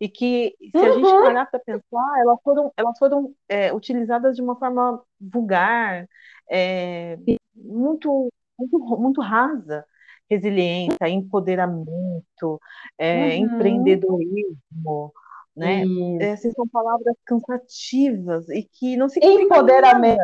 e 0.00 0.08
que, 0.08 0.54
se 0.70 0.78
a 0.78 0.92
gente 0.92 1.06
uhum. 1.06 1.22
parar 1.22 1.46
para 1.46 1.60
pensar, 1.60 2.20
elas 2.20 2.38
foram, 2.42 2.72
elas 2.76 2.98
foram 2.98 3.34
é, 3.48 3.72
utilizadas 3.72 4.36
de 4.36 4.42
uma 4.42 4.56
forma 4.56 5.02
vulgar, 5.20 6.06
é, 6.50 7.18
muito, 7.54 8.30
muito, 8.58 8.78
muito 8.78 9.20
rasa. 9.20 9.84
Resiliência, 10.28 11.08
empoderamento, 11.08 12.60
é, 12.98 13.28
uhum. 13.28 13.44
empreendedorismo, 13.44 15.12
né? 15.56 15.84
Essas 16.20 16.52
são 16.52 16.66
palavras 16.66 17.14
cansativas 17.24 18.48
e 18.48 18.64
que 18.64 18.96
não 18.96 19.08
se 19.08 19.20
Empoderamento. 19.24 20.18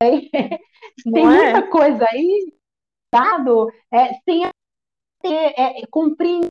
Tem 0.00 0.30
muita 1.04 1.58
é? 1.58 1.62
coisa 1.68 2.06
aí, 2.10 2.52
dado, 3.12 3.70
é, 3.92 4.14
sem 4.24 4.48
ter 5.20 5.54
é, 5.56 5.86
compreendido, 5.90 6.48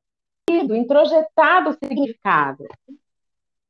introjetado 0.50 1.70
o 1.70 1.74
significado. 1.74 2.66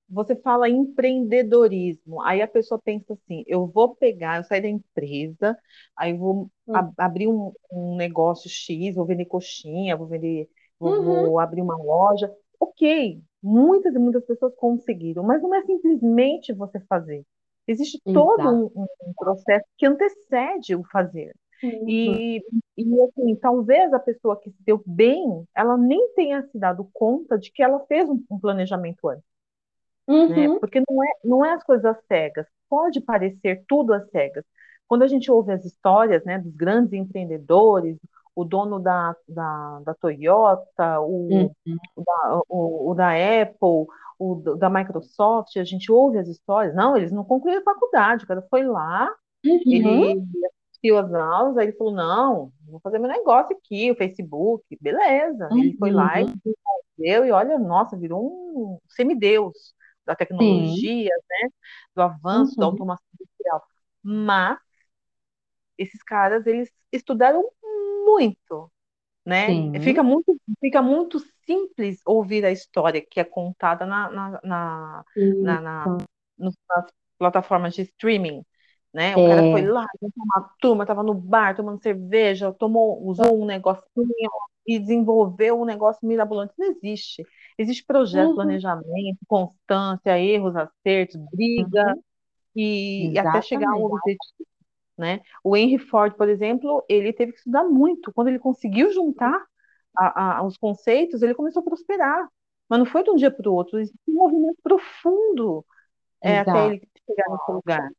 Você 0.09 0.35
fala 0.37 0.69
empreendedorismo, 0.69 2.21
aí 2.21 2.41
a 2.41 2.47
pessoa 2.47 2.79
pensa 2.81 3.13
assim: 3.13 3.43
eu 3.45 3.67
vou 3.67 3.93
pegar, 3.95 4.37
eu 4.37 4.43
sair 4.43 4.61
da 4.61 4.69
empresa, 4.69 5.57
aí 5.97 6.13
vou 6.13 6.49
hum. 6.65 6.73
abrir 6.97 7.27
um, 7.27 7.51
um, 7.69 7.95
negócio 7.97 8.49
X, 8.49 8.95
vou 8.95 9.05
vender 9.05 9.25
coxinha, 9.25 9.97
vou 9.97 10.07
vender, 10.07 10.47
vou, 10.79 10.93
uhum. 10.93 11.25
vou 11.25 11.39
abrir 11.39 11.61
uma 11.61 11.75
loja. 11.75 12.31
Ok, 12.59 13.21
muitas 13.43 13.93
e 13.93 13.99
muitas 13.99 14.25
pessoas 14.25 14.55
conseguiram, 14.55 15.23
mas 15.23 15.41
não 15.41 15.53
é 15.53 15.61
simplesmente 15.63 16.53
você 16.53 16.79
fazer. 16.87 17.23
Existe 17.67 17.99
todo 18.01 18.71
um, 18.73 18.85
um, 19.05 19.13
processo 19.17 19.65
que 19.77 19.85
antecede 19.85 20.73
o 20.73 20.85
fazer. 20.85 21.35
Uhum. 21.61 21.89
E, 21.89 22.41
e 22.77 23.01
assim, 23.01 23.35
talvez 23.35 23.91
a 23.91 23.99
pessoa 23.99 24.39
que 24.39 24.51
se 24.51 24.63
deu 24.63 24.81
bem, 24.85 25.43
ela 25.55 25.75
nem 25.75 26.13
tenha 26.13 26.43
se 26.43 26.59
dado 26.59 26.87
conta 26.93 27.37
de 27.37 27.51
que 27.51 27.63
ela 27.63 27.79
fez 27.87 28.07
um, 28.07 28.23
um 28.29 28.39
planejamento 28.39 29.09
antes. 29.09 29.25
Né? 30.07 30.15
Uhum. 30.15 30.53
Né? 30.53 30.59
Porque 30.59 30.81
não 30.87 31.03
é, 31.03 31.11
não 31.23 31.45
é 31.45 31.53
as 31.53 31.63
coisas 31.63 31.97
cegas. 32.07 32.45
Pode 32.69 33.01
parecer 33.01 33.63
tudo 33.67 33.93
às 33.93 34.07
cegas. 34.11 34.45
Quando 34.87 35.03
a 35.03 35.07
gente 35.07 35.29
ouve 35.31 35.51
as 35.51 35.65
histórias 35.65 36.23
né, 36.23 36.37
dos 36.37 36.55
grandes 36.55 36.93
empreendedores, 36.93 37.97
o 38.35 38.45
dono 38.45 38.79
da, 38.79 39.15
da, 39.27 39.79
da 39.83 39.93
Toyota, 39.95 40.99
o, 41.01 41.27
uhum. 41.33 41.51
o, 41.95 42.03
da, 42.03 42.41
o, 42.47 42.91
o, 42.91 42.93
da 42.93 43.09
Apple, 43.41 43.87
o 44.19 44.35
da 44.55 44.69
Microsoft, 44.69 45.57
a 45.57 45.63
gente 45.63 45.91
ouve 45.91 46.19
as 46.19 46.27
histórias. 46.27 46.75
Não, 46.75 46.95
eles 46.95 47.11
não 47.11 47.23
concluíram 47.23 47.61
a 47.61 47.65
faculdade, 47.65 48.23
o 48.23 48.27
cara 48.27 48.45
foi 48.49 48.63
lá, 48.63 49.09
uhum. 49.43 49.59
ele 49.65 50.23
assistiu 50.77 50.97
as 50.97 51.13
aulas, 51.13 51.57
aí 51.57 51.67
ele 51.67 51.77
falou, 51.77 51.93
não, 51.93 52.53
vou 52.65 52.79
fazer 52.79 52.99
meu 52.99 53.09
negócio 53.09 53.55
aqui, 53.55 53.91
o 53.91 53.95
Facebook, 53.95 54.63
beleza. 54.79 55.49
Uhum. 55.51 55.59
Ele 55.59 55.77
foi 55.77 55.91
lá 55.91 56.21
e 56.21 56.25
uhum. 56.25 56.33
desenvolveu, 56.35 57.25
e 57.25 57.31
olha, 57.31 57.57
nossa, 57.57 57.97
virou 57.97 58.25
um 58.25 58.79
semideus 58.87 59.73
da 60.05 60.15
tecnologia, 60.15 61.11
né, 61.29 61.49
do 61.95 62.01
avanço 62.01 62.55
da 62.55 62.65
uhum. 62.65 62.71
automação 62.71 63.05
industrial. 63.19 63.63
Mas 64.01 64.59
esses 65.77 66.01
caras, 66.03 66.45
eles 66.47 66.71
estudaram 66.91 67.43
muito, 68.05 68.71
né? 69.25 69.47
Fica 69.81 70.01
muito, 70.01 70.35
fica 70.61 70.81
muito 70.81 71.19
simples 71.45 71.99
ouvir 72.05 72.45
a 72.45 72.51
história 72.51 73.05
que 73.05 73.19
é 73.19 73.23
contada 73.23 73.85
na, 73.85 74.09
na, 74.09 74.41
na, 74.43 75.03
na, 75.43 75.61
na 75.61 75.97
nas 76.37 76.53
plataformas 77.17 77.73
de 77.73 77.81
streaming, 77.81 78.43
né? 78.98 79.15
O 79.15 79.19
é. 79.19 79.28
cara 79.30 79.41
foi 79.52 79.61
lá, 79.61 79.86
uma 80.02 80.49
turma, 80.60 80.84
tava 80.84 81.03
no 81.03 81.14
bar 81.14 81.56
tomando 81.56 81.80
cerveja, 81.84 82.52
tomou, 82.52 82.99
usou 83.06 83.40
um 83.40 83.45
negocinho 83.45 83.86
e 84.65 84.80
desenvolveu 84.80 85.61
um 85.61 85.65
negócio 85.65 86.07
mirabolante. 86.07 86.56
Não 86.57 86.72
existe. 86.72 87.24
Existe 87.60 87.86
projeto, 87.86 88.30
uhum. 88.30 88.36
planejamento, 88.36 89.19
constância, 89.28 90.19
erros, 90.19 90.56
acertos, 90.56 91.15
briga 91.32 91.94
uhum. 91.94 92.02
e, 92.56 93.11
e, 93.11 93.19
até 93.19 93.40
chegar 93.44 93.69
a 93.69 93.78
um 93.78 93.86
objetivo. 93.86 94.48
Né? 94.98 95.22
O 95.44 95.56
Henry 95.56 95.78
Ford, 95.78 96.15
por 96.15 96.28
exemplo, 96.28 96.84
ele 96.90 97.14
teve 97.14 97.34
que 97.34 97.38
estudar 97.38 97.65
muito. 97.65 98.11
Quando 98.11 98.30
ele 98.30 98.40
conseguiu 98.40 98.91
juntar 98.91 99.45
a, 99.95 100.40
a, 100.40 100.44
os 100.44 100.57
conceitos, 100.57 101.22
ele 101.22 101.36
começou 101.36 101.61
a 101.61 101.65
prosperar. 101.65 102.28
Mas 102.68 102.80
não 102.80 102.86
foi 102.88 103.03
de 103.03 103.11
um 103.11 103.15
dia 103.15 103.30
para 103.30 103.48
o 103.48 103.53
outro, 103.53 103.78
existe 103.78 103.95
um 104.07 104.14
movimento 104.15 104.57
profundo 104.64 105.64
é, 106.19 106.40
até 106.40 106.65
ele 106.65 106.82
chegar 107.07 107.30
nesse 107.30 107.52
lugar. 107.52 107.91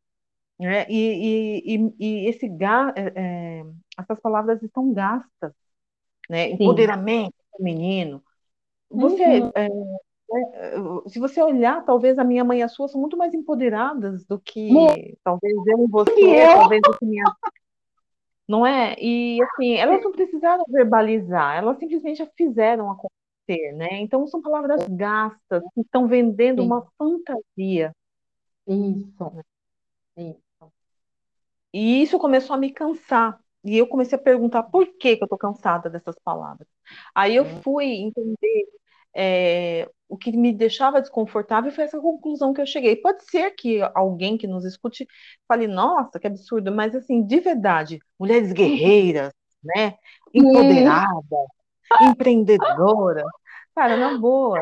Né? 0.59 0.87
E, 0.89 1.63
e, 1.65 1.95
e, 1.99 2.29
esse 2.29 2.49
ga, 2.49 2.93
é, 2.97 3.13
é, 3.15 3.65
essas 3.97 4.21
palavras 4.21 4.63
estão 4.63 4.93
gastas. 4.93 5.53
Né? 6.29 6.51
Empoderamento 6.51 7.35
feminino. 7.57 8.23
Você, 8.91 9.41
uhum. 9.41 9.53
é, 9.55 9.67
é, 9.67 11.09
se 11.09 11.19
você 11.19 11.41
olhar, 11.43 11.85
talvez 11.85 12.19
a 12.19 12.25
minha 12.25 12.45
mãe 12.45 12.61
e 12.61 12.63
a 12.63 12.69
sua 12.69 12.89
são 12.89 13.01
muito 13.01 13.17
mais 13.17 13.35
empoderadas 13.35 14.25
do 14.27 14.39
que 14.39 14.71
talvez 15.23 15.55
eu 15.67 15.85
e 15.85 15.91
você, 15.91 16.11
eu? 16.11 16.55
talvez 16.55 16.81
do 16.83 16.99
que 16.99 17.07
minha. 17.07 17.25
Não 18.49 18.67
é? 18.67 18.97
E 18.99 19.39
assim, 19.43 19.75
elas 19.75 20.03
não 20.03 20.11
precisaram 20.11 20.65
verbalizar, 20.69 21.59
elas 21.59 21.79
simplesmente 21.79 22.27
fizeram 22.35 22.91
acontecer, 22.91 23.73
né? 23.75 24.01
Então 24.01 24.27
são 24.27 24.41
palavras 24.41 24.89
gastas 24.89 25.63
que 25.75 25.83
estão 25.83 26.09
vendendo 26.09 26.63
Sim. 26.63 26.67
uma 26.67 26.87
fantasia. 26.97 27.95
Isso. 28.67 29.45
Isso. 30.17 30.48
E 31.73 32.03
isso 32.03 32.19
começou 32.19 32.55
a 32.55 32.59
me 32.59 32.73
cansar. 32.73 33.39
E 33.65 33.77
eu 33.77 33.87
comecei 33.87 34.17
a 34.17 34.23
perguntar 34.23 34.63
por 34.65 34.87
que, 34.87 35.17
que 35.17 35.23
eu 35.23 35.27
estou 35.27 35.39
cansada 35.39 35.91
dessas 35.91 36.17
palavras. 36.25 36.67
Aí 37.15 37.37
eu 37.37 37.45
hum. 37.45 37.63
fui 37.63 37.87
entender 37.87 38.67
é, 39.15 39.91
o 40.09 40.17
que 40.17 40.31
me 40.33 40.53
deixava 40.53 41.01
desconfortável 41.01 41.71
foi 41.71 41.85
essa 41.85 42.01
conclusão 42.01 42.55
que 42.55 42.61
eu 42.61 42.67
cheguei. 42.67 42.97
Pode 42.97 43.25
ser 43.25 43.51
que 43.51 43.81
alguém 43.95 44.39
que 44.39 44.47
nos 44.47 44.65
escute 44.65 45.07
fale, 45.47 45.67
nossa, 45.67 46.19
que 46.19 46.27
absurdo, 46.27 46.73
mas 46.73 46.95
assim, 46.95 47.23
de 47.25 47.41
verdade, 47.41 47.99
mulheres 48.19 48.53
guerreiras, 48.53 49.33
né? 49.63 49.95
Empoderadas, 50.33 51.47
empreendedoras, 52.01 53.27
cara, 53.75 53.97
na 53.97 54.17
boa. 54.17 54.61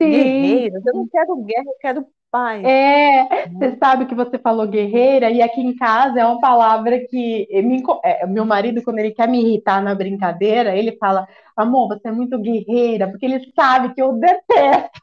Sim. 0.00 0.10
Guerreiras, 0.10 0.86
eu 0.86 0.94
não 0.94 1.08
quero 1.08 1.36
guerra, 1.36 1.64
eu 1.66 1.78
quero 1.80 2.06
paz. 2.30 2.62
É, 2.64 3.48
você 3.48 3.76
sabe 3.78 4.06
que 4.06 4.14
você 4.14 4.38
falou 4.38 4.66
guerreira, 4.68 5.30
e 5.30 5.42
aqui 5.42 5.60
em 5.60 5.76
casa 5.76 6.20
é 6.20 6.26
uma 6.26 6.40
palavra 6.40 6.98
que 7.08 7.46
me, 7.62 7.82
é, 8.04 8.26
meu 8.26 8.44
marido, 8.44 8.82
quando 8.82 8.98
ele 8.98 9.12
quer 9.12 9.28
me 9.28 9.40
irritar 9.40 9.82
na 9.82 9.94
brincadeira, 9.94 10.76
ele 10.76 10.96
fala, 10.98 11.26
amor, 11.56 11.88
você 11.88 12.08
é 12.08 12.12
muito 12.12 12.38
guerreira, 12.38 13.08
porque 13.08 13.26
ele 13.26 13.52
sabe 13.54 13.94
que 13.94 14.02
eu 14.02 14.12
detesto. 14.14 15.00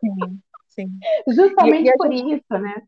Sim, 0.00 0.40
sim. 0.68 0.98
Justamente 1.28 1.86
e, 1.86 1.90
e 1.90 1.96
por 1.96 2.12
gente, 2.12 2.36
isso, 2.36 2.58
né? 2.58 2.82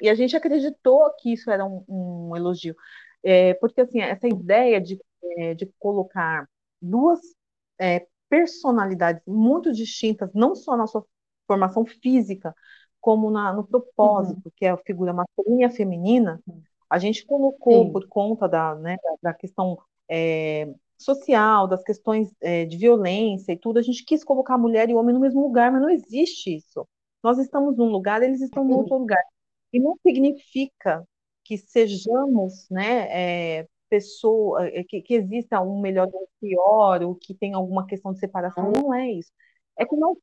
E 0.00 0.08
a 0.08 0.14
gente 0.14 0.36
acreditou 0.36 1.10
que 1.18 1.32
isso 1.32 1.50
era 1.50 1.64
um, 1.64 1.84
um 1.88 2.36
elogio. 2.36 2.74
É, 3.22 3.54
porque, 3.54 3.80
assim, 3.80 4.00
essa 4.00 4.26
ideia 4.28 4.80
de, 4.80 4.98
é, 5.38 5.54
de 5.54 5.66
colocar 5.78 6.48
duas 6.80 7.20
é, 7.80 8.06
personalidades 8.28 9.22
muito 9.26 9.72
distintas, 9.72 10.30
não 10.34 10.54
só 10.54 10.76
na 10.76 10.86
sua 10.86 11.04
formação 11.46 11.84
física, 11.84 12.54
como 13.02 13.30
na, 13.32 13.52
no 13.52 13.64
propósito, 13.64 14.46
uhum. 14.46 14.52
que 14.56 14.64
é 14.64 14.70
a 14.70 14.76
figura 14.76 15.12
masculina 15.12 15.62
e 15.62 15.64
a 15.64 15.70
feminina, 15.70 16.40
a 16.88 16.98
gente 16.98 17.26
colocou 17.26 17.86
Sim. 17.86 17.92
por 17.92 18.06
conta 18.06 18.48
da, 18.48 18.76
né, 18.76 18.96
da, 19.20 19.34
questão 19.34 19.76
é, 20.08 20.72
social, 20.96 21.66
das 21.66 21.82
questões 21.82 22.32
é, 22.40 22.64
de 22.64 22.76
violência 22.76 23.52
e 23.52 23.58
tudo, 23.58 23.78
a 23.78 23.82
gente 23.82 24.04
quis 24.04 24.22
colocar 24.22 24.54
a 24.54 24.58
mulher 24.58 24.88
e 24.88 24.94
o 24.94 24.98
homem 24.98 25.12
no 25.12 25.20
mesmo 25.20 25.42
lugar, 25.42 25.72
mas 25.72 25.82
não 25.82 25.90
existe 25.90 26.54
isso. 26.54 26.86
Nós 27.22 27.38
estamos 27.38 27.76
num 27.76 27.90
lugar, 27.90 28.22
eles 28.22 28.40
estão 28.40 28.64
no 28.64 28.76
outro 28.76 28.96
lugar. 28.96 29.22
E 29.72 29.80
não 29.80 29.96
significa 30.06 31.04
que 31.44 31.58
sejamos, 31.58 32.68
né, 32.70 33.08
é, 33.60 33.68
pessoa, 33.88 34.64
é, 34.68 34.84
que, 34.84 35.02
que 35.02 35.14
exista 35.14 35.60
um 35.60 35.80
melhor 35.80 36.08
ou 36.12 36.22
um 36.22 36.26
pior, 36.40 37.02
ou 37.02 37.16
que 37.16 37.34
tem 37.34 37.52
alguma 37.52 37.84
questão 37.84 38.12
de 38.12 38.20
separação, 38.20 38.70
não 38.70 38.94
é 38.94 39.10
isso. 39.10 39.32
É 39.76 39.84
que 39.84 39.96
nós 39.96 40.16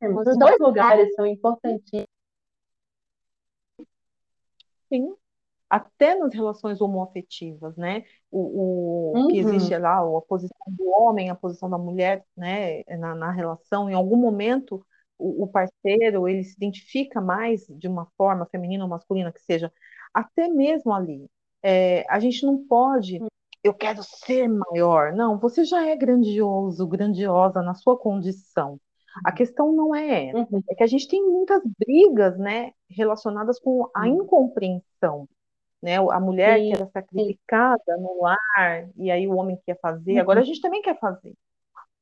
os 0.00 0.38
dois 0.38 0.58
lugares 0.58 1.14
são 1.14 1.26
importantíssimos. 1.26 2.06
Sim, 4.88 5.14
até 5.68 6.14
nas 6.14 6.32
relações 6.32 6.80
homoafetivas, 6.80 7.76
né? 7.76 8.04
O, 8.30 8.38
o 8.38 9.12
uhum. 9.16 9.28
que 9.28 9.38
existe 9.38 9.76
lá, 9.76 9.98
a 9.98 10.20
posição 10.22 10.66
do 10.68 10.88
homem, 10.88 11.28
a 11.28 11.34
posição 11.34 11.68
da 11.68 11.78
mulher, 11.78 12.24
né? 12.36 12.84
Na, 12.98 13.14
na 13.14 13.30
relação, 13.30 13.90
em 13.90 13.94
algum 13.94 14.16
momento 14.16 14.84
o, 15.18 15.44
o, 15.44 15.48
parceiro 15.48 16.28
ele 16.28 16.44
se 16.44 16.54
identifica 16.56 17.20
mais 17.20 17.66
de 17.68 17.88
uma 17.88 18.06
forma 18.16 18.46
feminina 18.46 18.84
ou 18.84 18.90
masculina 18.90 19.32
que 19.32 19.40
seja, 19.40 19.72
até 20.12 20.48
mesmo 20.48 20.92
ali. 20.92 21.28
É, 21.62 22.04
a 22.08 22.20
gente 22.20 22.44
não 22.44 22.66
pode, 22.66 23.18
eu 23.62 23.74
quero 23.74 24.02
ser 24.02 24.48
maior. 24.48 25.12
Não, 25.12 25.38
você 25.38 25.64
já 25.64 25.86
é 25.86 25.96
grandioso, 25.96 26.86
grandiosa 26.86 27.62
na 27.62 27.74
sua 27.74 27.98
condição. 27.98 28.78
A 29.24 29.32
questão 29.32 29.72
não 29.72 29.94
é 29.94 30.28
essa, 30.28 30.38
uhum. 30.38 30.62
é 30.68 30.74
que 30.74 30.82
a 30.82 30.86
gente 30.86 31.08
tem 31.08 31.22
muitas 31.22 31.62
brigas, 31.78 32.38
né, 32.38 32.72
relacionadas 32.90 33.58
com 33.58 33.90
a 33.94 34.06
incompreensão, 34.08 35.28
né? 35.82 35.96
A 35.96 36.20
mulher 36.20 36.58
sim, 36.58 36.68
que 36.68 36.74
era 36.74 36.86
sacrificada 36.86 37.96
no 37.98 38.22
lar 38.22 38.88
e 38.96 39.10
aí 39.10 39.26
o 39.26 39.36
homem 39.36 39.58
quer 39.64 39.78
fazer. 39.80 40.14
Uhum. 40.14 40.20
Agora 40.20 40.40
a 40.40 40.44
gente 40.44 40.60
também 40.60 40.82
quer 40.82 40.98
fazer, 40.98 41.34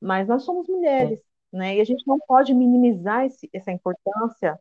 mas 0.01 0.27
nós 0.27 0.43
somos 0.43 0.67
mulheres, 0.67 1.19
né? 1.51 1.75
E 1.77 1.81
a 1.81 1.85
gente 1.85 2.05
não 2.07 2.19
pode 2.27 2.53
minimizar 2.53 3.25
esse, 3.25 3.49
essa 3.53 3.71
importância 3.71 4.59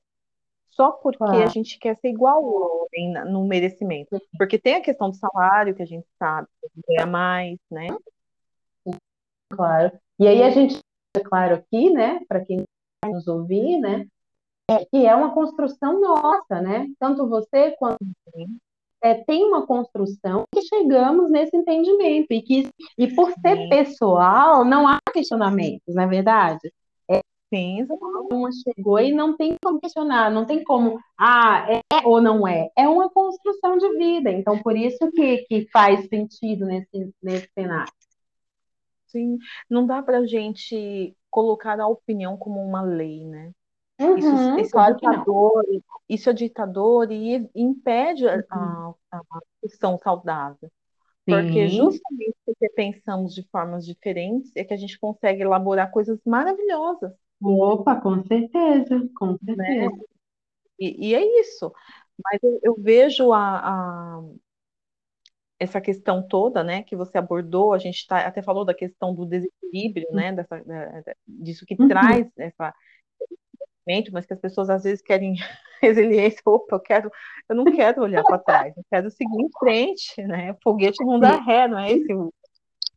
só 0.71 0.91
porque 0.91 1.19
claro. 1.19 1.43
a 1.43 1.47
gente 1.47 1.79
quer 1.79 1.97
ser 1.99 2.09
igual 2.09 2.45
ao 2.45 2.87
homem 2.87 3.13
no 3.31 3.47
merecimento, 3.47 4.21
porque 4.37 4.59
tem 4.59 4.75
a 4.75 4.81
questão 4.81 5.09
do 5.09 5.17
salário 5.17 5.75
que 5.75 5.83
a 5.83 5.87
gente 5.87 6.07
sabe, 6.19 6.49
ganha 6.89 7.07
mais, 7.07 7.59
né? 7.71 7.89
Claro. 9.51 9.93
E 10.19 10.27
aí 10.27 10.43
a 10.43 10.51
gente 10.51 10.81
claro 11.23 11.57
aqui, 11.57 11.91
né, 11.91 12.21
para 12.29 12.45
quem 12.45 12.65
nos 13.05 13.29
ouvir, 13.29 13.79
né, 13.79 14.07
é 14.71 14.85
que 14.85 15.07
é 15.07 15.15
uma 15.15 15.35
construção 15.35 16.01
nossa, 16.01 16.61
né? 16.61 16.87
Tanto 16.99 17.29
você 17.29 17.73
quanto 17.79 17.99
é, 19.03 19.15
tem 19.25 19.45
uma 19.45 19.67
construção 19.67 20.45
que 20.53 20.63
chegamos 20.63 21.31
nesse 21.31 21.55
entendimento 21.55 22.29
e 22.31 22.41
que 22.41 22.69
e 22.97 23.15
por 23.15 23.31
ser 23.33 23.69
pessoal 23.69 24.65
não 24.65 24.89
há 24.89 24.99
questionamentos, 25.13 25.95
não 25.95 26.05
é 26.05 26.07
verdade? 26.07 26.73
É, 27.11 27.21
Sim, 27.53 27.87
uma 28.33 28.51
chegou 28.53 28.99
e 28.99 29.13
não 29.13 29.37
tem 29.37 29.57
como 29.63 29.79
questionar, 29.79 30.31
não 30.31 30.47
tem 30.47 30.65
como, 30.65 30.99
ah, 31.19 31.67
é 31.71 31.81
ou 32.07 32.21
não 32.21 32.49
é. 32.49 32.71
É 32.77 32.89
uma 32.89 33.11
construção 33.11 33.77
de 33.77 33.97
vida, 33.99 34.31
então 34.31 34.59
por 34.63 34.75
isso 34.75 35.11
que, 35.13 35.45
que 35.49 35.69
faz 35.71 36.09
sentido 36.09 36.65
nesse, 36.65 37.13
nesse 37.23 37.49
cenário. 37.53 37.93
Sim, 39.15 39.39
não 39.71 39.87
dá 39.87 40.03
para 40.03 40.19
a 40.19 40.27
gente 40.27 41.17
colocar 41.31 41.79
a 41.79 41.87
opinião 41.87 42.37
como 42.37 42.61
uma 42.61 42.83
lei, 42.83 43.25
né? 43.25 43.53
Uhum, 44.01 44.19
isso, 44.19 44.61
isso, 44.61 44.79
é 44.79 44.93
ditador, 44.93 45.65
isso 46.09 46.31
é 46.31 46.33
ditador 46.33 47.13
e 47.13 47.49
impede 47.55 48.25
uhum. 48.27 48.43
a, 48.51 48.95
a, 49.13 49.41
discussão 49.63 49.97
saudável. 50.03 50.69
Porque 51.25 51.69
Sim. 51.69 51.77
justamente 51.77 52.35
porque 52.45 52.69
pensamos 52.71 53.35
de 53.35 53.49
formas 53.51 53.87
diferentes 53.87 54.51
é 54.57 54.65
que 54.65 54.75
a 54.75 54.77
gente 54.77 54.99
consegue 54.99 55.43
elaborar 55.43 55.93
coisas 55.93 56.19
maravilhosas. 56.27 57.13
Opa, 57.41 58.01
com 58.01 58.21
certeza, 58.27 59.09
com 59.17 59.39
né? 59.43 59.55
certeza. 59.55 59.91
Né? 59.91 60.03
E, 60.79 61.11
e, 61.11 61.15
é 61.15 61.41
isso. 61.41 61.73
Mas 62.23 62.43
eu, 62.43 62.61
eu 62.65 62.75
vejo 62.77 63.33
a, 63.33 63.59
a, 63.59 64.23
essa 65.65 65.81
questão 65.81 66.27
toda, 66.27 66.63
né, 66.63 66.83
que 66.83 66.97
você 66.97 67.19
abordou, 67.19 67.73
a 67.73 67.79
gente 67.79 68.07
tá, 68.07 68.27
até 68.27 68.43
falou 68.43 68.65
da 68.65 68.75
questão 68.75 69.15
do 69.15 69.27
desequilíbrio, 69.27 70.07
né, 70.13 70.33
dessa, 70.33 70.63
disso 71.27 71.67
que 71.67 71.77
uhum. 71.79 71.89
traz 71.89 72.27
essa 72.37 72.75
mas 74.13 74.25
que 74.25 74.33
as 74.33 74.41
pessoas 74.41 74.71
às 74.71 74.85
vezes 74.85 75.03
querem 75.03 75.35
resiliência, 75.83 76.41
opa, 76.47 76.77
eu 76.77 76.81
quero, 76.81 77.13
eu 77.49 77.55
não 77.55 77.65
quero 77.65 78.03
olhar 78.03 78.23
para 78.23 78.39
trás, 78.39 78.75
eu 78.77 78.85
quero 78.91 79.11
seguir 79.11 79.43
em 79.43 79.51
frente, 79.59 80.23
né, 80.23 80.57
foguete 80.63 81.05
não 81.05 81.21
dá 81.21 81.37
ré, 81.37 81.69
não 81.69 81.79
é 81.79 81.93
esse 81.93 82.15
o, 82.15 82.33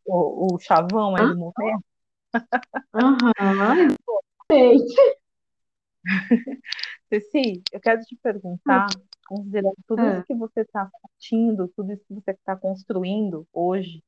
o, 0.05 0.55
o 0.55 0.59
chavão 0.59 1.15
aí 1.15 1.27
do 1.27 1.37
momento? 1.37 1.83
Aham, 2.93 3.87
Ceci, 7.09 7.61
eu 7.71 7.79
quero 7.81 8.01
te 8.01 8.15
perguntar 8.21 8.87
considerando 9.27 9.75
tudo 9.85 10.01
isso 10.01 10.19
é. 10.19 10.23
que 10.23 10.35
você 10.35 10.61
está 10.61 10.89
sentindo, 11.01 11.67
tudo 11.75 11.93
isso 11.93 12.03
que 12.07 12.13
você 12.13 12.31
está 12.31 12.55
construindo 12.55 13.47
hoje, 13.53 14.01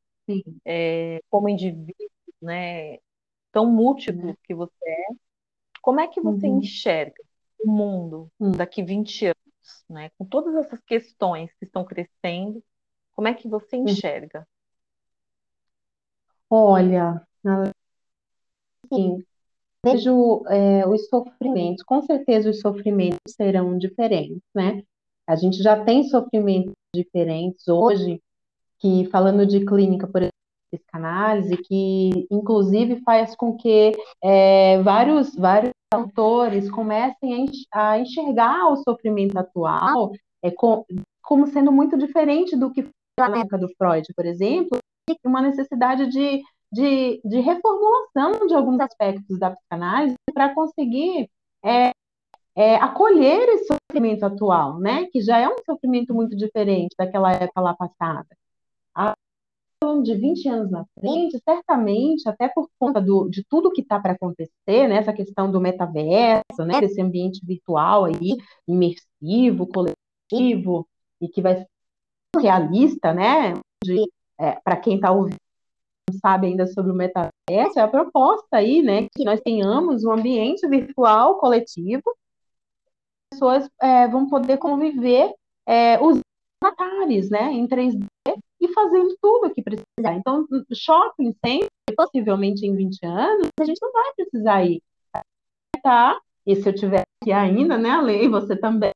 é, 0.65 1.21
como 1.29 1.49
indivíduo, 1.49 2.09
né, 2.41 2.97
tão 3.51 3.71
múltiplo 3.71 4.29
uhum. 4.29 4.35
que 4.43 4.53
você 4.53 4.73
é, 4.85 5.07
como 5.81 5.99
é 5.99 6.07
que 6.07 6.21
você 6.21 6.47
uhum. 6.47 6.59
enxerga 6.59 7.21
o 7.63 7.71
mundo 7.71 8.31
uhum. 8.39 8.51
daqui 8.51 8.83
20 8.83 9.25
anos, 9.25 9.85
né, 9.89 10.09
com 10.17 10.25
todas 10.25 10.55
essas 10.55 10.79
questões 10.83 11.51
que 11.55 11.65
estão 11.65 11.83
crescendo, 11.83 12.63
como 13.13 13.27
é 13.27 13.33
que 13.33 13.49
você 13.49 13.75
hum. 13.75 13.83
enxerga? 13.83 14.47
Olha, 16.49 17.21
sim, 18.91 19.23
vejo 19.83 20.43
é, 20.47 20.87
os 20.87 21.07
sofrimentos, 21.09 21.83
com 21.83 22.01
certeza 22.01 22.49
os 22.49 22.59
sofrimentos 22.59 23.33
serão 23.35 23.77
diferentes, 23.77 24.41
né? 24.55 24.81
A 25.30 25.35
gente 25.35 25.61
já 25.61 25.80
tem 25.85 26.06
sofrimentos 26.06 26.73
diferentes 26.91 27.68
hoje, 27.68 28.19
que 28.80 29.06
falando 29.11 29.45
de 29.45 29.64
clínica, 29.64 30.07
por 30.07 30.23
exemplo, 30.23 30.34
psicanálise, 30.72 31.56
que 31.56 32.27
inclusive 32.31 32.99
faz 33.03 33.35
com 33.35 33.56
que 33.56 33.91
é, 34.23 34.81
vários, 34.81 35.35
vários 35.35 35.72
autores 35.93 36.68
comecem 36.72 37.45
a 37.72 37.99
enxergar 37.99 38.72
o 38.72 38.77
sofrimento 38.77 39.38
atual 39.38 40.11
é, 40.41 40.49
com, 40.49 40.84
como 41.22 41.45
sendo 41.45 41.72
muito 41.72 41.95
diferente 41.95 42.56
do 42.56 42.72
que 42.73 42.81
foi 42.81 42.91
na 43.19 43.41
época 43.41 43.60
do 43.60 43.69
Freud, 43.77 44.07
por 44.15 44.26
exemplo, 44.26 44.80
uma 45.23 45.43
necessidade 45.43 46.10
de, 46.10 46.41
de, 46.72 47.22
de 47.23 47.39
reformulação 47.39 48.47
de 48.47 48.56
alguns 48.56 48.80
aspectos 48.80 49.38
da 49.38 49.51
psicanálise 49.51 50.15
para 50.34 50.56
conseguir 50.56 51.30
é, 51.64 51.91
é, 52.60 52.76
acolher 52.76 53.48
esse 53.49 53.68
sofrimento 53.68 54.26
atual, 54.26 54.80
né? 54.80 55.06
Que 55.14 55.22
já 55.22 55.40
é 55.40 55.48
um 55.48 55.56
sofrimento 55.65 56.14
muito 56.14 56.36
diferente 56.36 56.94
daquela 56.98 57.31
época 57.31 57.61
lá 57.61 57.73
passada. 57.73 58.27
A 58.94 59.14
de 60.03 60.14
20 60.14 60.49
anos 60.49 60.72
na 60.72 60.86
frente, 60.99 61.40
certamente, 61.40 62.27
até 62.27 62.49
por 62.49 62.69
conta 62.77 62.99
do, 63.02 63.30
de 63.30 63.45
tudo 63.49 63.72
que 63.72 63.81
está 63.81 63.98
para 63.98 64.11
acontecer, 64.11 64.88
né, 64.90 64.98
essa 64.98 65.14
questão 65.14 65.49
do 65.49 65.61
metaverso, 65.61 66.65
né, 66.65 66.81
desse 66.81 67.02
ambiente 67.02 67.40
virtual 67.45 68.06
aí, 68.06 68.36
imersivo, 68.68 69.68
coletivo, 69.68 70.86
e 71.22 71.30
que 71.30 71.41
vai 71.41 71.56
ser 71.56 71.68
realista, 72.41 73.14
né, 73.14 73.53
é, 74.38 74.60
para 74.64 74.76
quem 74.76 74.95
está 74.95 75.11
ouvindo 75.11 75.38
não 76.11 76.19
sabe 76.19 76.48
ainda 76.48 76.68
sobre 76.68 76.91
o 76.91 76.95
metaverso, 76.95 77.80
é 77.80 77.81
a 77.81 77.88
proposta 77.88 78.57
aí, 78.57 78.81
né, 78.81 79.07
que 79.15 79.23
nós 79.23 79.40
tenhamos 79.41 80.03
um 80.03 80.11
ambiente 80.11 80.68
virtual 80.68 81.38
coletivo, 81.40 82.03
pessoas 83.31 83.69
é, 83.81 84.07
vão 84.07 84.27
poder 84.27 84.57
conviver 84.57 85.34
é, 85.65 86.01
os 86.01 86.19
avatares, 86.61 87.30
né, 87.30 87.51
em 87.51 87.68
3D 87.68 88.06
e 88.60 88.68
fazendo 88.73 89.15
tudo 89.22 89.47
o 89.47 89.53
que 89.53 89.61
precisar. 89.61 90.14
Então, 90.14 90.45
shopping 90.73 91.34
sempre, 91.45 91.69
possivelmente 91.95 92.65
em 92.65 92.76
20 92.76 93.06
anos, 93.06 93.47
a 93.60 93.64
gente 93.64 93.80
não 93.81 93.91
vai 93.91 94.14
precisar 94.15 94.64
ir. 94.64 94.81
Tá? 95.81 96.19
E 96.45 96.56
se 96.56 96.68
eu 96.68 96.76
tiver 96.76 97.03
aqui 97.22 97.31
ainda, 97.31 97.77
né, 97.77 97.91
a 97.91 98.01
lei, 98.01 98.27
você 98.27 98.56
também. 98.56 98.91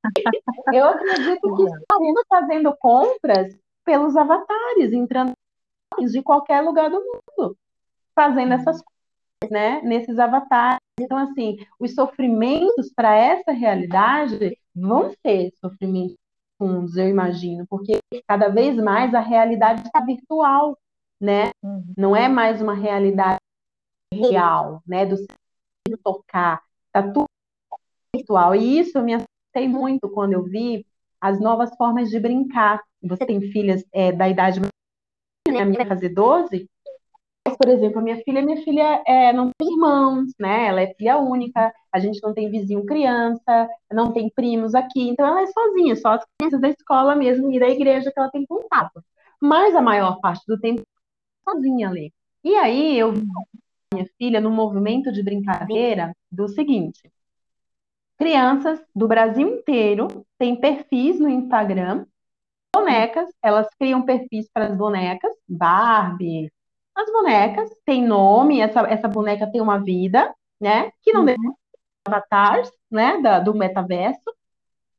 Eu 0.73 0.85
acredito 0.85 1.55
que 1.55 1.63
estaremos 1.63 2.23
fazendo 2.27 2.75
compras 2.77 3.55
pelos 3.85 4.15
avatares, 4.15 4.91
entrando 4.91 5.33
de 5.99 6.21
qualquer 6.21 6.61
lugar 6.61 6.89
do 6.89 6.99
mundo, 6.99 7.55
fazendo 8.15 8.53
essas 8.53 8.81
coisas, 8.81 8.92
né, 9.49 9.81
nesses 9.81 10.19
avatares. 10.19 10.79
Então, 10.99 11.17
assim, 11.17 11.57
os 11.79 11.93
sofrimentos 11.93 12.91
para 12.93 13.15
essa 13.15 13.51
realidade 13.51 14.57
vão 14.75 15.11
ser 15.25 15.51
sofrimentos 15.59 16.15
fundos, 16.57 16.95
eu 16.95 17.09
imagino, 17.09 17.65
porque 17.67 17.99
cada 18.27 18.47
vez 18.49 18.75
mais 18.77 19.13
a 19.13 19.19
realidade 19.19 19.81
está 19.81 19.99
virtual, 19.99 20.77
né? 21.19 21.49
Uhum. 21.63 21.93
Não 21.97 22.15
é 22.15 22.27
mais 22.27 22.61
uma 22.61 22.73
realidade 22.73 23.39
real, 24.13 24.81
né? 24.87 25.05
Do 25.05 25.17
tocar, 26.03 26.61
está 26.87 27.03
tudo 27.11 27.25
virtual. 28.15 28.55
E 28.55 28.79
isso 28.79 28.97
eu 28.97 29.03
me 29.03 29.15
assustei 29.15 29.67
muito 29.67 30.09
quando 30.09 30.33
eu 30.33 30.43
vi 30.43 30.85
as 31.19 31.39
novas 31.39 31.75
formas 31.75 32.09
de 32.09 32.19
brincar. 32.19 32.81
Você 33.01 33.25
tem 33.25 33.41
filhas 33.41 33.83
é, 33.91 34.11
da 34.11 34.29
idade 34.29 34.61
né? 35.51 35.59
A 35.59 35.65
minha 35.65 35.85
fazer 35.85 36.09
12, 36.09 36.69
por 37.43 37.69
exemplo, 37.69 37.99
a 37.99 38.01
minha 38.01 38.17
filha, 38.23 38.41
minha 38.41 38.61
filha 38.63 39.03
é, 39.05 39.33
não 39.33 39.51
tem 39.57 39.67
irmãos, 39.73 40.33
né? 40.39 40.67
Ela 40.67 40.81
é 40.81 40.93
filha 40.95 41.17
única, 41.17 41.73
a 41.91 41.99
gente 41.99 42.21
não 42.23 42.33
tem 42.33 42.49
vizinho 42.49 42.85
criança, 42.85 43.69
não 43.91 44.13
tem 44.13 44.29
primos 44.29 44.73
aqui, 44.73 45.09
então 45.09 45.25
ela 45.27 45.41
é 45.41 45.47
sozinha, 45.47 45.95
só 45.95 46.13
as 46.13 46.25
crianças 46.37 46.61
da 46.61 46.69
escola 46.69 47.15
mesmo 47.15 47.51
e 47.51 47.59
da 47.59 47.67
igreja 47.67 48.11
que 48.11 48.19
ela 48.19 48.31
tem 48.31 48.45
contato. 48.45 49.03
Mas 49.41 49.75
a 49.75 49.81
maior 49.81 50.19
parte 50.21 50.43
do 50.47 50.59
tempo 50.59 50.83
sozinha 51.47 51.89
ali. 51.89 52.13
E 52.43 52.55
aí 52.55 52.97
eu 52.97 53.11
vi 53.11 53.25
minha 53.93 54.07
filha 54.17 54.41
no 54.41 54.49
movimento 54.51 55.11
de 55.11 55.23
brincadeira 55.23 56.15
do 56.31 56.47
seguinte: 56.47 57.11
crianças 58.17 58.81
do 58.95 59.07
Brasil 59.07 59.47
inteiro 59.47 60.25
têm 60.37 60.55
perfis 60.59 61.19
no 61.19 61.29
Instagram, 61.29 62.05
bonecas, 62.75 63.29
elas 63.41 63.67
criam 63.79 64.01
perfis 64.03 64.49
para 64.51 64.67
as 64.67 64.77
bonecas, 64.77 65.31
Barbie, 65.47 66.51
as 66.95 67.11
bonecas 67.11 67.69
têm 67.85 68.05
nome, 68.05 68.59
essa, 68.59 68.81
essa 68.81 69.07
boneca 69.07 69.51
tem 69.51 69.61
uma 69.61 69.79
vida, 69.79 70.33
né? 70.59 70.91
Que 71.01 71.11
não 71.11 71.25
uhum. 71.25 71.55
avatars, 72.05 72.71
né? 72.89 73.19
Da, 73.21 73.39
do 73.39 73.53
metaverso. 73.53 74.33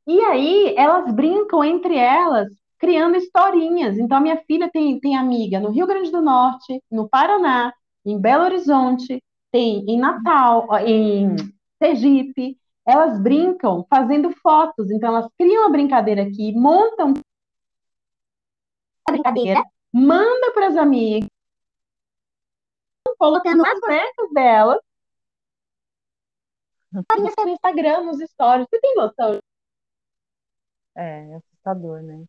E 0.07 0.19
aí 0.21 0.75
elas 0.77 1.11
brincam 1.11 1.63
entre 1.63 1.95
elas, 1.95 2.49
criando 2.77 3.15
historinhas. 3.15 3.97
Então 3.97 4.17
a 4.17 4.21
minha 4.21 4.37
filha 4.45 4.69
tem, 4.71 4.99
tem 4.99 5.15
amiga 5.15 5.59
no 5.59 5.71
Rio 5.71 5.87
Grande 5.87 6.11
do 6.11 6.21
Norte, 6.21 6.81
no 6.91 7.09
Paraná, 7.09 7.73
em 8.05 8.19
Belo 8.19 8.43
Horizonte, 8.43 9.23
tem 9.51 9.83
em 9.87 9.97
Natal, 9.97 10.67
em 10.85 11.35
Sergipe. 11.81 12.57
Elas 12.85 13.19
brincam 13.19 13.85
fazendo 13.89 14.31
fotos. 14.43 14.91
Então 14.91 15.09
elas 15.09 15.31
criam 15.37 15.65
a 15.65 15.69
brincadeira 15.69 16.23
aqui, 16.23 16.53
montam 16.53 17.13
a 19.07 19.11
brincadeira, 19.11 19.63
manda 19.93 20.51
para 20.51 20.67
as 20.67 20.77
amigas 20.77 21.29
colocando 23.25 23.65
as 23.65 23.79
bonecas 23.79 24.31
dela 24.31 24.79
no 26.93 27.49
Instagram, 27.49 28.03
nos 28.03 28.19
stories. 28.19 28.67
Você 28.69 28.79
tem 28.79 28.95
noção? 28.95 29.39
É, 30.95 31.31
é 31.31 31.35
assustador, 31.35 32.01
né? 32.03 32.23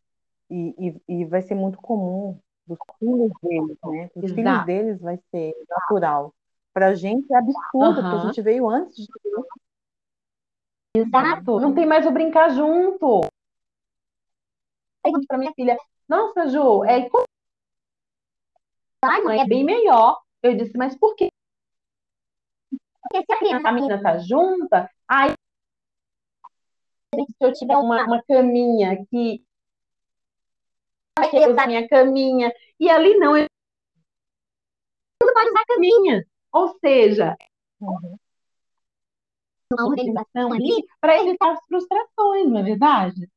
E, 0.50 0.74
e, 0.78 1.20
e 1.20 1.24
vai 1.26 1.42
ser 1.42 1.54
muito 1.54 1.78
comum 1.78 2.40
dos 2.66 2.78
filhos 2.98 3.30
deles, 3.42 3.78
né? 3.84 4.10
Os 4.14 4.32
filhos 4.32 4.64
deles 4.64 5.00
vai 5.00 5.18
ser 5.30 5.54
natural. 5.68 6.34
Pra 6.72 6.94
gente 6.94 7.32
é 7.32 7.36
absurdo, 7.36 8.02
porque 8.02 8.16
a 8.16 8.26
gente 8.26 8.42
veio 8.42 8.68
antes 8.68 8.96
de 8.96 9.12
Exato. 10.96 11.60
Não 11.60 11.74
tem 11.74 11.86
mais 11.86 12.06
o 12.06 12.10
brincar 12.10 12.48
junto. 12.50 13.20
Pergunto 15.02 15.26
pra 15.26 15.38
minha 15.38 15.52
filha, 15.52 15.76
nossa, 16.08 16.48
Ju, 16.48 16.84
é, 16.84 17.08
Ai, 19.02 19.20
mãe, 19.22 19.40
é 19.40 19.46
bem 19.46 19.62
melhor 19.62 20.25
eu 20.46 20.56
disse, 20.56 20.76
mas 20.76 20.96
por 20.98 21.14
quê? 21.14 21.28
Porque 23.02 23.24
se 23.24 23.32
a 23.32 23.38
criança, 23.38 23.68
a 23.68 23.72
menina 23.72 24.02
tá 24.02 24.18
junta, 24.18 24.90
aí 25.08 25.32
se 27.14 27.34
eu 27.40 27.52
tiver 27.52 27.76
uma, 27.76 28.04
uma 28.04 28.22
caminha 28.22 29.04
que 29.10 29.44
eu 31.32 31.50
uso 31.50 31.66
minha 31.66 31.88
caminha, 31.88 32.52
e 32.78 32.90
ali 32.90 33.16
não, 33.18 33.36
eu 33.36 33.46
não 35.22 35.32
pode 35.32 35.50
usar 35.50 35.60
a 35.60 35.66
caminha. 35.66 36.26
Ou 36.52 36.78
seja, 36.78 37.36
uhum. 37.80 38.18
uma 39.72 39.88
organização 39.88 40.52
ali 40.52 40.86
para 41.00 41.22
evitar 41.22 41.52
as 41.52 41.64
frustrações, 41.66 42.48
não 42.48 42.58
é 42.58 42.62
verdade? 42.62 43.30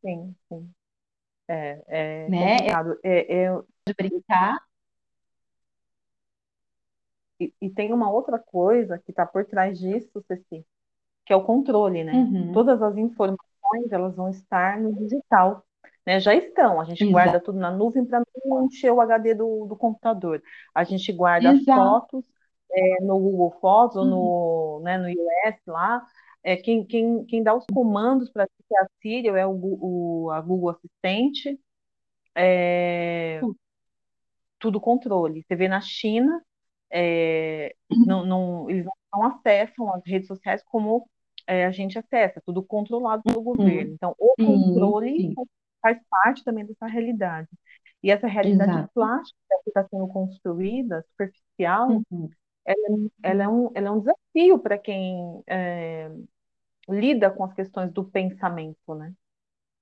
Sim, 0.00 0.34
sim. 0.48 0.74
É, 1.48 1.82
é 1.86 2.28
né? 2.28 2.56
É, 3.04 3.44
é, 3.44 3.62
de 3.86 3.94
brincar 3.94 4.58
e, 7.44 7.54
e 7.60 7.70
tem 7.70 7.92
uma 7.92 8.10
outra 8.10 8.38
coisa 8.38 8.98
que 8.98 9.10
está 9.10 9.26
por 9.26 9.44
trás 9.44 9.78
disso, 9.78 10.22
Ceci, 10.26 10.64
que 11.24 11.32
é 11.32 11.36
o 11.36 11.44
controle, 11.44 12.04
né? 12.04 12.12
Uhum. 12.12 12.52
Todas 12.52 12.80
as 12.82 12.96
informações 12.96 13.90
elas 13.90 14.14
vão 14.14 14.28
estar 14.28 14.80
no 14.80 14.92
digital. 14.94 15.64
Né, 16.04 16.18
já 16.18 16.34
estão, 16.34 16.80
a 16.80 16.84
gente 16.84 17.04
Exato. 17.04 17.12
guarda 17.12 17.40
tudo 17.40 17.60
na 17.60 17.70
nuvem 17.70 18.04
para 18.04 18.20
não 18.44 18.66
encher 18.66 18.90
o 18.90 19.00
HD 19.00 19.36
do, 19.36 19.66
do 19.66 19.76
computador. 19.76 20.42
A 20.74 20.82
gente 20.82 21.12
guarda 21.12 21.52
Exato. 21.52 21.70
as 21.70 21.76
fotos 21.76 22.26
é, 22.72 23.02
no 23.02 23.18
Google 23.20 23.52
Fotos 23.60 23.96
ou 23.98 24.04
no, 24.04 24.76
uhum. 24.78 24.82
né, 24.82 24.98
no 24.98 25.08
iOS 25.08 25.60
lá. 25.66 26.04
É, 26.42 26.56
quem, 26.56 26.84
quem, 26.84 27.24
quem 27.24 27.42
dá 27.42 27.54
os 27.54 27.64
comandos 27.72 28.30
para 28.30 28.44
a 28.44 28.86
Siri 29.00 29.28
é 29.28 29.46
o, 29.46 29.52
o, 29.52 30.30
a 30.32 30.40
Google 30.40 30.70
Assistente. 30.70 31.60
É, 32.34 33.40
tudo 34.58 34.80
controle. 34.80 35.42
Você 35.42 35.54
vê 35.54 35.68
na 35.68 35.80
China, 35.80 36.40
é, 36.92 37.74
não, 38.06 38.24
não, 38.24 38.70
eles 38.70 38.84
não 39.12 39.24
acessam 39.24 39.92
as 39.94 40.02
redes 40.04 40.28
sociais 40.28 40.62
como 40.64 41.08
é, 41.46 41.64
a 41.64 41.72
gente 41.72 41.98
acessa, 41.98 42.42
tudo 42.44 42.62
controlado 42.62 43.22
pelo 43.22 43.42
governo. 43.42 43.94
Então, 43.94 44.14
o 44.18 44.34
controle 44.36 45.16
sim. 45.16 45.34
faz 45.80 45.98
parte 46.10 46.44
também 46.44 46.66
dessa 46.66 46.86
realidade. 46.86 47.48
E 48.02 48.10
essa 48.10 48.26
realidade 48.26 48.72
Exato. 48.72 48.90
plástica 48.94 49.38
que 49.64 49.70
está 49.70 49.86
sendo 49.88 50.06
construída, 50.08 51.04
superficial, 51.10 52.02
uhum. 52.10 52.28
ela, 52.64 52.98
ela, 53.22 53.42
é 53.44 53.48
um, 53.48 53.70
ela 53.74 53.88
é 53.88 53.90
um 53.90 54.00
desafio 54.00 54.58
para 54.58 54.76
quem 54.76 55.42
é, 55.46 56.10
lida 56.88 57.30
com 57.30 57.44
as 57.44 57.54
questões 57.54 57.90
do 57.92 58.04
pensamento, 58.04 58.94
né? 58.94 59.12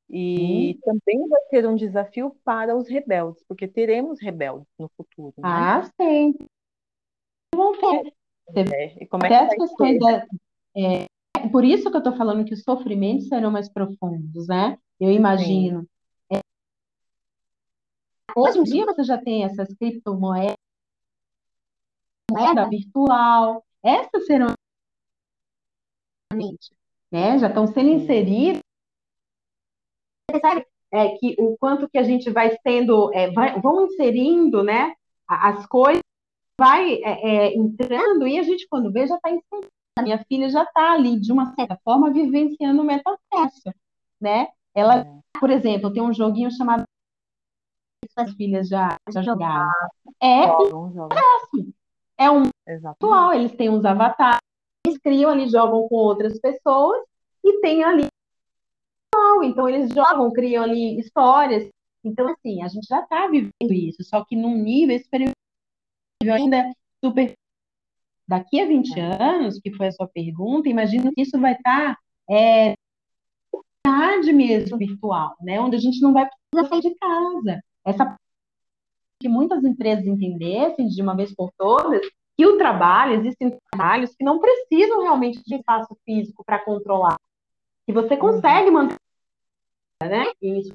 E 0.08 0.78
uhum. 0.86 1.00
também 1.00 1.28
vai 1.28 1.40
ter 1.50 1.66
um 1.66 1.76
desafio 1.76 2.36
para 2.44 2.76
os 2.76 2.88
rebeldes, 2.88 3.44
porque 3.48 3.66
teremos 3.66 4.20
rebeldes 4.20 4.68
no 4.78 4.90
futuro, 4.96 5.34
né? 5.38 5.42
Ah, 5.44 5.82
sim 6.00 6.34
ter. 7.78 8.14
É, 8.55 9.02
e 9.02 9.06
como 9.06 9.24
é 9.24 9.28
que 9.28 9.35
as 9.35 9.55
questões 9.55 9.98
da, 9.98 10.27
é, 10.77 11.06
por 11.51 11.64
isso 11.64 11.90
que 11.90 11.97
eu 11.97 12.01
estou 12.01 12.16
falando 12.16 12.44
que 12.44 12.55
os 12.55 12.62
sofrimentos 12.62 13.28
serão 13.28 13.51
mais 13.51 13.68
profundos, 13.68 14.47
né? 14.47 14.78
Eu 14.98 15.10
imagino. 15.10 15.86
É, 16.31 16.40
hoje 18.36 18.59
em 18.59 18.62
dia 18.64 18.85
você 18.85 19.05
já 19.05 19.18
tem 19.18 19.44
essas 19.44 19.72
criptomoedas, 19.74 20.56
moeda 22.31 22.68
virtual, 22.68 23.64
essas 23.82 24.27
serão 24.27 24.48
né? 27.10 27.39
Já 27.39 27.48
estão 27.48 27.66
sendo 27.66 27.89
inseridas. 27.89 28.60
Sabe, 30.40 30.64
é, 30.93 31.16
que 31.16 31.35
o 31.39 31.56
quanto 31.59 31.89
que 31.89 31.98
a 31.98 32.05
gente 32.05 32.31
vai 32.31 32.56
sendo, 32.62 33.12
é, 33.12 33.31
vai, 33.32 33.60
vão 33.60 33.86
inserindo, 33.86 34.62
né? 34.62 34.94
As 35.27 35.66
coisas 35.66 36.02
vai 36.60 36.92
é, 37.02 37.26
é, 37.26 37.56
entrando 37.56 38.28
e 38.28 38.38
a 38.38 38.42
gente, 38.42 38.68
quando 38.68 38.92
vê, 38.92 39.06
já 39.06 39.16
está 39.16 39.30
ensinando. 39.30 39.66
A 39.98 40.02
minha 40.02 40.22
filha 40.28 40.48
já 40.50 40.62
está 40.62 40.92
ali, 40.92 41.18
de 41.18 41.32
uma 41.32 41.54
certa 41.54 41.78
forma, 41.82 42.12
vivenciando 42.12 42.82
o 42.82 42.84
metaverso, 42.84 43.72
né? 44.20 44.48
Ela, 44.74 45.06
por 45.40 45.48
exemplo, 45.48 45.92
tem 45.92 46.02
um 46.02 46.12
joguinho 46.12 46.50
chamado 46.50 46.84
suas 48.12 48.32
filhas 48.34 48.68
já, 48.68 48.96
já 49.10 49.22
jogaram. 49.22 49.70
É 50.22 50.46
É 52.18 52.30
um 52.30 52.42
atual, 52.84 53.32
eles 53.32 53.52
têm 53.52 53.70
uns 53.70 53.84
avatares, 53.84 54.40
eles 54.86 54.98
criam 54.98 55.30
ali, 55.30 55.48
jogam 55.48 55.88
com 55.88 55.94
outras 55.94 56.38
pessoas 56.38 57.02
e 57.42 57.60
tem 57.60 57.82
ali. 57.82 58.06
Então 59.42 59.68
eles 59.68 59.90
jogam, 59.94 60.32
criam 60.32 60.64
ali 60.64 60.98
histórias. 60.98 61.68
Então, 62.04 62.28
assim, 62.28 62.62
a 62.62 62.68
gente 62.68 62.86
já 62.86 63.00
está 63.00 63.26
vivendo 63.26 63.72
isso, 63.72 64.02
só 64.04 64.24
que 64.24 64.36
num 64.36 64.56
nível 64.56 64.96
experimental 64.96 65.39
ainda 66.28 66.70
super. 67.02 67.34
Daqui 68.28 68.60
a 68.60 68.66
20 68.66 68.98
é. 68.98 69.22
anos, 69.22 69.59
que 69.59 69.72
foi 69.72 69.88
a 69.88 69.92
sua 69.92 70.06
pergunta, 70.06 70.68
imagino 70.68 71.12
que 71.12 71.22
isso 71.22 71.40
vai 71.40 71.52
estar 71.52 71.94
tá, 71.94 71.98
é, 72.30 72.74
mesmo 74.32 74.78
virtual, 74.78 75.34
né? 75.40 75.60
Onde 75.60 75.76
a 75.76 75.80
gente 75.80 76.01
não 76.01 76.12
vai 76.12 76.28
precisar 76.28 76.68
sair 76.68 76.82
de 76.82 76.94
casa. 76.97 77.62
Essa 77.84 78.16
que 79.20 79.28
muitas 79.28 79.62
empresas 79.64 80.06
entendessem 80.06 80.88
de 80.88 81.02
uma 81.02 81.14
vez 81.14 81.34
por 81.34 81.51
todas 81.59 82.01
que 82.36 82.47
o 82.47 82.56
trabalho, 82.56 83.20
existem 83.20 83.55
trabalhos 83.70 84.14
que 84.16 84.24
não 84.24 84.40
precisam 84.40 85.02
realmente 85.02 85.42
de 85.44 85.56
espaço 85.56 85.94
físico 86.06 86.42
para 86.42 86.59
controlar, 86.59 87.16
que 87.86 87.92
você 87.92 88.14
uhum. 88.14 88.20
consegue 88.20 88.70
manter, 88.70 88.97
né? 90.02 90.24
Isso. 90.40 90.74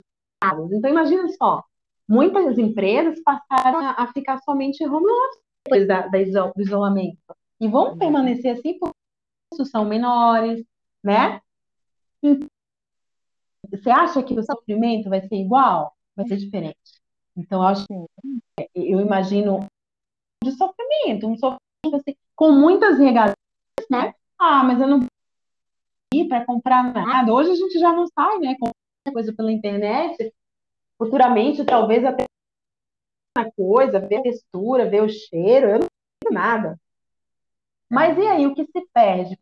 Então 0.71 0.91
imagina 0.91 1.27
só, 1.29 1.63
muitas 2.07 2.57
empresas 2.57 3.21
passaram 3.23 3.79
a, 3.79 4.07
ficar 4.13 4.39
somente 4.39 4.85
home 4.85 5.05
office 5.05 5.43
depois 5.63 5.87
da, 5.87 6.07
da 6.07 6.19
do 6.55 6.61
isolamento 6.61 7.17
e 7.59 7.67
vão 7.67 7.91
uhum. 7.91 7.97
permanecer 7.97 8.51
assim 8.51 8.77
porque 8.77 8.95
os 9.51 9.57
custos 9.57 9.71
são 9.71 9.85
menores, 9.85 10.63
né? 11.03 11.41
Você 13.69 13.89
acha 13.89 14.21
que 14.23 14.37
o 14.37 14.43
sofrimento 14.43 15.09
vai 15.09 15.21
ser 15.27 15.35
igual? 15.35 15.95
Vai 16.15 16.27
ser 16.27 16.37
diferente. 16.37 16.77
Então, 17.35 17.61
eu 17.61 17.67
acho 17.67 17.85
que 17.85 18.63
eu 18.75 18.99
imagino 18.99 19.65
de 20.43 20.51
sofrimento, 20.51 21.27
um 21.27 21.37
sofrimento 21.37 21.95
assim, 21.95 22.15
com 22.35 22.51
muitas 22.51 22.97
regalias, 22.97 23.35
né? 23.89 24.13
Ah, 24.39 24.63
mas 24.63 24.79
eu 24.79 24.87
não 24.87 24.99
vou 24.99 25.09
ir 26.13 26.27
para 26.27 26.45
comprar 26.45 26.93
nada. 26.93 27.33
Hoje 27.33 27.51
a 27.51 27.55
gente 27.55 27.77
já 27.79 27.91
não 27.91 28.05
sai, 28.07 28.39
né? 28.39 28.55
Com 28.59 28.71
coisa 29.11 29.33
pela 29.33 29.51
internet. 29.51 30.33
Futuramente, 30.97 31.65
talvez 31.65 32.03
até 32.03 32.25
uma 33.37 33.51
coisa, 33.51 33.99
ver 33.99 34.17
a 34.17 34.21
textura, 34.23 34.89
ver 34.89 35.03
o 35.03 35.09
cheiro, 35.09 35.67
eu 35.67 35.79
não 35.79 35.87
sei 36.23 36.33
nada. 36.33 36.79
Mas 37.89 38.17
e 38.17 38.21
aí, 38.27 38.47
o 38.47 38.55
que 38.55 38.65
se 38.65 38.87
perde? 38.93 39.37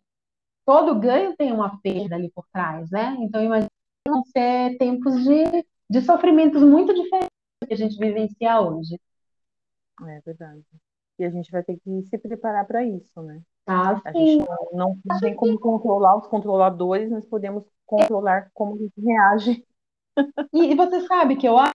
Todo 0.65 0.99
ganho 0.99 1.35
tem 1.37 1.51
uma 1.51 1.79
perda 1.81 2.15
ali 2.15 2.31
por 2.31 2.45
trás, 2.53 2.89
né? 2.91 3.15
Então, 3.19 3.43
imagina 3.43 3.69
vão 4.07 4.23
ser 4.25 4.77
tempos 4.77 5.23
de, 5.23 5.65
de 5.89 6.01
sofrimentos 6.01 6.61
muito 6.61 6.93
diferentes 6.93 7.29
do 7.61 7.67
que 7.67 7.73
a 7.73 7.77
gente 7.77 7.97
vivencia 7.97 8.61
hoje. 8.61 8.99
É 10.07 10.21
verdade. 10.21 10.63
E 11.19 11.25
a 11.25 11.29
gente 11.29 11.51
vai 11.51 11.63
ter 11.63 11.79
que 11.79 12.03
se 12.03 12.17
preparar 12.17 12.65
para 12.65 12.83
isso, 12.83 13.21
né? 13.21 13.41
Ah, 13.65 14.01
a 14.03 14.11
sim. 14.11 14.39
gente 14.39 14.49
não, 14.73 14.99
não 15.05 15.19
tem 15.21 15.35
como 15.35 15.59
controlar 15.59 16.17
os 16.17 16.27
controladores, 16.27 17.09
mas 17.09 17.25
podemos 17.25 17.63
controlar 17.85 18.49
como 18.53 18.75
a 18.75 18.77
gente 18.77 18.99
reage. 18.99 19.65
E, 20.53 20.71
e 20.71 20.75
você 20.75 21.01
sabe 21.07 21.35
que 21.35 21.47
eu 21.47 21.57
acho 21.57 21.73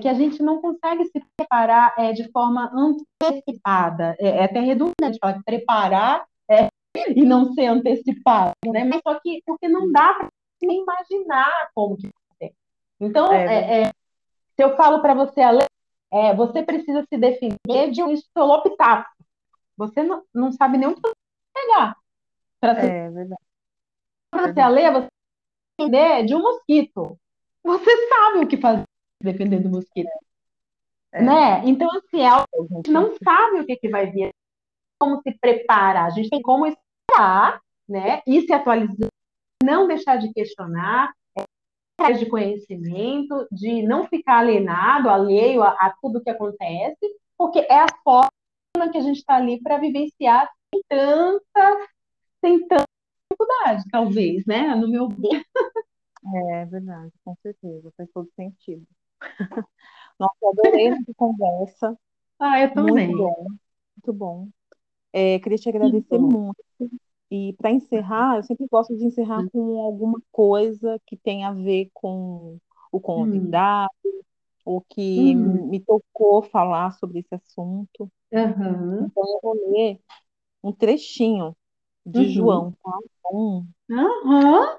que 0.00 0.08
a 0.08 0.14
gente 0.14 0.42
não 0.42 0.60
consegue 0.60 1.04
se 1.06 1.24
preparar 1.36 1.94
é, 1.96 2.12
de 2.12 2.30
forma 2.30 2.70
antecipada. 2.74 4.16
É, 4.18 4.28
é 4.28 4.44
até 4.44 4.60
redundante 4.60 5.18
falar 5.20 5.34
que 5.34 5.44
preparar 5.44 6.24
é, 6.50 6.68
e 7.14 7.24
não 7.24 7.52
ser 7.52 7.66
antecipado, 7.66 8.52
né? 8.66 8.84
Mas 8.84 9.00
só 9.06 9.18
que 9.20 9.42
porque 9.46 9.68
não 9.68 9.90
dá 9.90 10.14
para 10.14 10.28
nem 10.62 10.82
imaginar 10.82 11.70
como 11.74 11.96
que 11.96 12.02
vai 12.08 12.48
ser. 12.48 12.54
Então, 13.00 13.32
é, 13.32 13.44
é, 13.44 13.82
é, 13.82 13.92
se 14.56 14.62
eu 14.62 14.76
falo 14.76 15.00
para 15.00 15.14
você, 15.14 15.40
é, 16.12 16.34
você 16.34 16.62
precisa 16.62 17.04
se 17.08 17.18
defender 17.18 17.90
de 17.90 18.02
um 18.02 18.12
estolopitaço. 18.12 19.10
Você 19.76 20.02
não, 20.02 20.22
não 20.32 20.52
sabe 20.52 20.78
nem 20.78 20.88
onde 20.88 21.00
você 21.00 21.14
pegar. 21.52 21.96
Para 22.60 22.80
ser... 22.80 22.90
É 22.90 23.10
verdade. 23.10 23.42
Para 24.30 24.52
você 24.52 24.68
ler, 24.68 24.92
você 24.92 25.08
defender 25.78 26.24
de 26.24 26.34
um 26.34 26.42
mosquito. 26.42 27.18
Você 27.64 28.08
sabe 28.08 28.44
o 28.44 28.46
que 28.46 28.56
fazer 28.56 28.84
defendendo 29.22 29.64
do 29.64 29.76
mosquito. 29.76 30.10
É. 31.12 31.22
Né? 31.22 31.62
Então, 31.64 31.88
assim, 31.96 32.20
é 32.20 32.26
algo 32.26 32.46
que 32.50 32.58
a 32.58 32.76
gente 32.76 32.90
não 32.90 33.14
sabe 33.22 33.60
o 33.60 33.66
que, 33.66 33.76
que 33.76 33.88
vai 33.88 34.10
vir, 34.10 34.30
como 35.00 35.20
se 35.22 35.32
preparar. 35.38 36.06
A 36.06 36.10
gente 36.10 36.28
tem 36.28 36.42
como 36.42 36.66
esperar, 36.66 37.60
né? 37.88 38.22
E 38.26 38.42
se 38.42 38.52
atualizar 38.52 39.08
não 39.64 39.88
deixar 39.88 40.16
de 40.18 40.32
questionar, 40.32 41.12
é, 42.00 42.12
de 42.12 42.26
conhecimento, 42.26 43.46
de 43.50 43.82
não 43.82 44.06
ficar 44.06 44.38
alienado, 44.40 45.08
alheio 45.08 45.62
a, 45.62 45.70
a 45.70 45.94
tudo 46.02 46.22
que 46.22 46.30
acontece, 46.30 47.06
porque 47.36 47.60
é 47.60 47.80
a 47.80 47.86
forma 48.04 48.92
que 48.92 48.98
a 48.98 49.00
gente 49.00 49.18
está 49.18 49.36
ali 49.36 49.60
para 49.62 49.78
vivenciar 49.78 50.50
sem 50.72 50.82
tanta, 50.88 51.88
sem 52.44 52.66
tanta 52.66 52.84
dificuldade, 53.30 53.84
talvez, 53.90 54.44
né? 54.46 54.74
No 54.74 54.88
meu 54.88 55.08
ver. 55.08 55.42
É 56.26 56.64
verdade, 56.64 57.12
com 57.24 57.36
certeza, 57.42 57.92
faz 57.96 58.08
todo 58.12 58.30
sentido. 58.34 58.86
Nossa, 60.18 60.36
eu 60.42 60.50
adorei 60.50 60.88
essa 60.88 61.14
conversa. 61.16 61.98
Ah, 62.38 62.60
eu 62.60 62.72
também. 62.72 63.08
Muito 63.08 63.18
bom, 63.18 63.46
muito 63.96 64.12
bom. 64.12 64.48
É, 65.12 65.38
queria 65.38 65.58
te 65.58 65.68
agradecer 65.68 66.18
muito 66.18 66.56
e 67.30 67.52
para 67.54 67.70
encerrar, 67.70 68.36
eu 68.36 68.42
sempre 68.44 68.66
gosto 68.70 68.96
de 68.96 69.04
encerrar 69.04 69.48
com 69.50 69.80
alguma 69.80 70.20
coisa 70.30 71.00
que 71.06 71.16
tem 71.16 71.44
a 71.44 71.52
ver 71.52 71.90
com 71.92 72.58
o 72.92 72.96
hum. 72.96 73.00
convidado, 73.00 73.90
ou 74.64 74.80
que 74.80 75.34
hum. 75.36 75.68
me 75.68 75.80
tocou 75.80 76.42
falar 76.42 76.92
sobre 76.92 77.20
esse 77.20 77.34
assunto. 77.34 78.10
Então 79.06 79.24
eu 79.26 79.40
vou 79.42 79.72
ler 79.72 80.00
um 80.62 80.72
trechinho 80.72 81.56
de 82.06 82.20
uhum. 82.20 82.30
João, 82.30 82.72
tá? 82.82 82.98
Um, 83.32 83.66
uhum. 83.90 84.78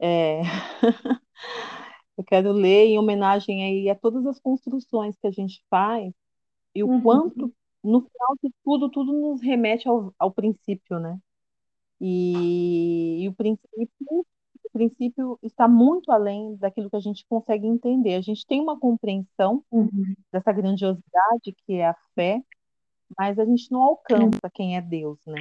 É... 0.00 0.40
eu 2.16 2.24
quero 2.24 2.52
ler 2.52 2.86
em 2.86 2.98
homenagem 2.98 3.64
aí 3.64 3.90
a 3.90 3.94
todas 3.94 4.26
as 4.26 4.38
construções 4.38 5.16
que 5.18 5.26
a 5.26 5.30
gente 5.30 5.62
faz 5.68 6.12
e 6.74 6.82
o 6.82 6.88
uhum. 6.88 7.02
quanto, 7.02 7.54
no 7.82 8.00
final 8.00 8.36
de 8.42 8.52
tudo, 8.64 8.90
tudo 8.90 9.12
nos 9.12 9.40
remete 9.40 9.88
ao, 9.88 10.12
ao 10.18 10.32
princípio, 10.32 10.98
né? 10.98 11.18
E, 12.00 13.22
e 13.22 13.28
o 13.28 13.34
princípio, 13.34 13.88
o 14.10 14.70
princípio 14.72 15.38
está 15.42 15.68
muito 15.68 16.10
além 16.10 16.56
daquilo 16.56 16.90
que 16.90 16.96
a 16.96 17.00
gente 17.00 17.24
consegue 17.28 17.66
entender. 17.66 18.14
A 18.14 18.20
gente 18.20 18.44
tem 18.46 18.60
uma 18.60 18.78
compreensão 18.78 19.64
uhum. 19.70 20.14
dessa 20.32 20.52
grandiosidade 20.52 21.54
que 21.64 21.74
é 21.74 21.88
a 21.88 21.96
fé, 22.14 22.42
mas 23.16 23.38
a 23.38 23.44
gente 23.44 23.70
não 23.70 23.82
alcança 23.82 24.50
quem 24.52 24.76
é 24.76 24.80
Deus, 24.80 25.18
né? 25.26 25.40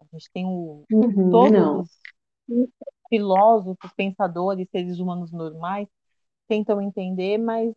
A 0.00 0.04
gente 0.12 0.30
tem 0.32 0.44
o, 0.46 0.84
uhum, 0.92 1.30
todos 1.30 1.52
não. 1.52 1.80
os 1.80 1.88
filósofos, 3.08 3.92
pensadores, 3.96 4.68
seres 4.70 4.98
humanos 4.98 5.32
normais 5.32 5.88
tentam 6.48 6.80
entender, 6.80 7.38
mas 7.38 7.74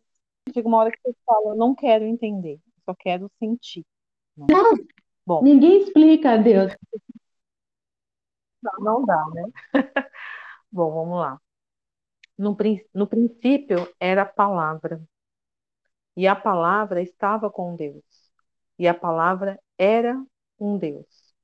chega 0.52 0.68
uma 0.68 0.78
hora 0.78 0.90
que 0.90 0.98
você 1.04 1.16
fala, 1.26 1.50
eu 1.50 1.56
não 1.56 1.74
quero 1.74 2.04
entender, 2.04 2.58
só 2.84 2.94
quero 2.94 3.30
sentir. 3.38 3.84
Né? 4.36 4.46
Bom, 5.26 5.42
Ninguém 5.42 5.82
explica 5.82 6.32
a 6.32 6.36
Deus. 6.36 6.72
Não, 8.62 8.72
não 8.80 9.04
dá, 9.04 9.24
né? 9.34 9.42
Bom, 10.70 10.92
vamos 10.92 11.18
lá. 11.18 11.40
No, 12.38 12.56
no 12.94 13.06
princípio 13.06 13.88
era 14.00 14.22
a 14.22 14.26
palavra, 14.26 15.00
e 16.16 16.26
a 16.26 16.36
palavra 16.36 17.02
estava 17.02 17.50
com 17.50 17.76
Deus, 17.76 18.04
e 18.78 18.86
a 18.88 18.94
palavra 18.94 19.58
era 19.78 20.22
um 20.58 20.78
Deus. 20.78 21.34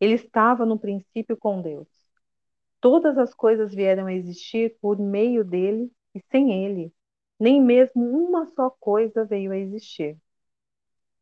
Ele 0.00 0.14
estava 0.14 0.64
no 0.66 0.78
princípio 0.78 1.36
com 1.36 1.60
Deus. 1.62 1.88
Todas 2.80 3.18
as 3.18 3.34
coisas 3.34 3.74
vieram 3.74 4.06
a 4.06 4.12
existir 4.12 4.76
por 4.80 4.98
meio 4.98 5.44
dele, 5.44 5.90
e 6.14 6.20
sem 6.30 6.64
ele, 6.64 6.92
nem 7.38 7.60
mesmo 7.62 8.02
uma 8.02 8.46
só 8.54 8.70
coisa 8.70 9.24
veio 9.24 9.52
a 9.52 9.56
existir. 9.56 10.16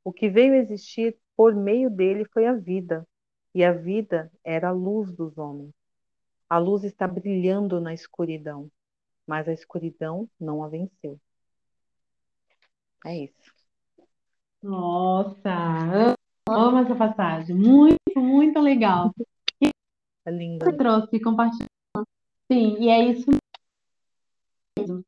O 0.05 0.13
que 0.13 0.29
veio 0.29 0.55
a 0.55 0.59
existir 0.59 1.17
por 1.37 1.55
meio 1.55 1.91
dele 1.91 2.25
foi 2.27 2.47
a 2.47 2.53
vida, 2.53 3.07
e 3.55 3.65
a 3.65 3.73
vida 3.73 4.31
era 4.45 4.69
a 4.69 4.73
luz 4.73 5.13
dos 5.13 5.37
homens. 5.39 5.73
A 6.49 6.59
luz 6.59 6.85
está 6.85 7.09
brilhando 7.09 7.81
na 7.81 7.93
escuridão, 7.93 8.71
mas 9.27 9.49
a 9.49 9.53
escuridão 9.53 10.29
não 10.39 10.63
a 10.63 10.69
venceu. 10.69 11.19
É 13.05 13.25
isso. 13.25 13.53
Nossa, 14.63 16.17
amo 16.49 16.79
essa 16.79 16.95
passagem. 16.95 17.55
Muito, 17.55 17.99
muito 18.17 18.61
legal. 18.61 19.13
É 20.27 20.31
linda. 20.31 20.67
Você 20.67 20.77
trouxe, 20.77 21.21
compartilhou. 21.21 21.69
Sim, 22.51 22.77
e 22.81 22.89
é 22.89 23.05
isso 23.05 23.27
mesmo. 24.77 25.05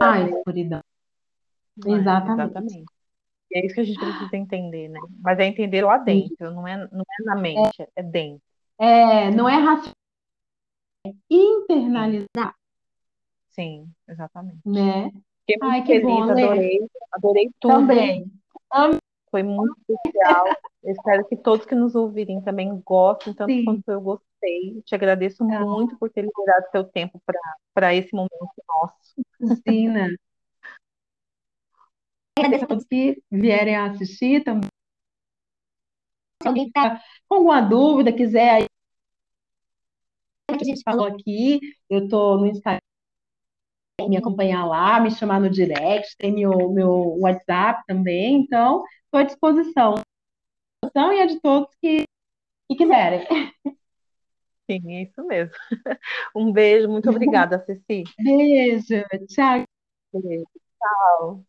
Ah, 0.00 0.12
a 0.12 0.20
escuridão. 0.22 0.80
Exatamente. 1.86 2.50
Exatamente. 2.50 2.84
é 3.52 3.66
isso 3.66 3.74
que 3.74 3.80
a 3.80 3.84
gente 3.84 3.98
precisa 3.98 4.36
entender, 4.36 4.88
né? 4.88 5.00
Mas 5.22 5.38
é 5.38 5.46
entender 5.46 5.82
lá 5.82 5.98
dentro, 5.98 6.50
não 6.52 6.68
é, 6.68 6.76
não 6.76 7.00
é 7.00 7.24
na 7.24 7.36
mente, 7.36 7.82
é, 7.82 7.88
é 7.96 8.02
dentro. 8.02 8.42
É, 8.78 9.30
não 9.30 9.48
é 9.48 9.56
racional, 9.56 9.94
é 11.06 11.10
internalizar. 11.30 12.54
Sim, 13.48 13.88
exatamente. 14.08 14.60
Né? 14.64 15.10
Fiquei 15.46 15.58
muito 15.60 15.64
Ai, 15.64 15.82
que 15.82 15.86
feliz, 15.86 16.02
bom, 16.02 16.22
adorei, 16.22 16.88
adorei 17.12 17.50
tudo. 17.60 17.72
Também. 17.74 18.32
Foi 19.34 19.42
muito 19.42 19.76
especial. 19.88 20.44
espero 20.84 21.26
que 21.26 21.36
todos 21.36 21.66
que 21.66 21.74
nos 21.74 21.96
ouvirem 21.96 22.40
também 22.40 22.80
gostem, 22.86 23.34
tanto 23.34 23.50
Sim. 23.50 23.64
quanto 23.64 23.90
eu 23.90 24.00
gostei. 24.00 24.80
Te 24.84 24.94
agradeço 24.94 25.42
ah. 25.42 25.58
muito 25.58 25.98
por 25.98 26.08
ter 26.08 26.22
liberado 26.22 26.70
seu 26.70 26.84
tempo 26.84 27.20
para 27.74 27.92
esse 27.92 28.14
momento 28.14 28.62
nosso. 28.68 29.60
Sim, 29.66 29.88
né? 29.88 30.06
Agradeço 32.38 32.64
a 32.64 32.68
todos 32.68 32.84
que 32.84 33.20
vierem 33.28 33.74
assistir 33.74 34.44
também. 34.44 34.70
Se 36.40 36.46
alguém 36.46 36.68
está 36.68 37.02
com 37.26 37.34
alguma 37.34 37.60
dúvida, 37.60 38.12
quiser 38.12 38.50
aí, 38.50 38.66
que 40.46 40.62
a 40.62 40.64
gente 40.64 40.82
falou 40.84 41.06
aqui, 41.06 41.58
eu 41.90 42.04
estou 42.04 42.38
no 42.38 42.46
Instagram, 42.46 42.78
me 44.02 44.16
acompanhar 44.16 44.66
lá, 44.66 45.00
me 45.00 45.10
chamar 45.10 45.40
no 45.40 45.48
direct, 45.48 46.16
tem 46.18 46.32
meu, 46.32 46.70
meu 46.72 47.16
WhatsApp 47.20 47.82
também, 47.86 48.40
então 48.40 48.82
estou 49.06 49.20
à 49.20 49.22
disposição. 49.24 49.94
E 50.94 51.20
a 51.20 51.26
de 51.26 51.40
todos 51.40 51.68
que, 51.80 52.04
que 52.68 52.76
quiserem. 52.76 53.26
Sim, 54.70 54.94
é 54.96 55.02
isso 55.02 55.22
mesmo. 55.26 55.54
Um 56.34 56.52
beijo, 56.52 56.88
muito 56.88 57.10
obrigada, 57.10 57.62
Ceci. 57.66 58.04
Beijo, 58.18 59.04
tchau. 59.28 59.64
Beijo, 60.12 60.46
tchau. 60.78 61.44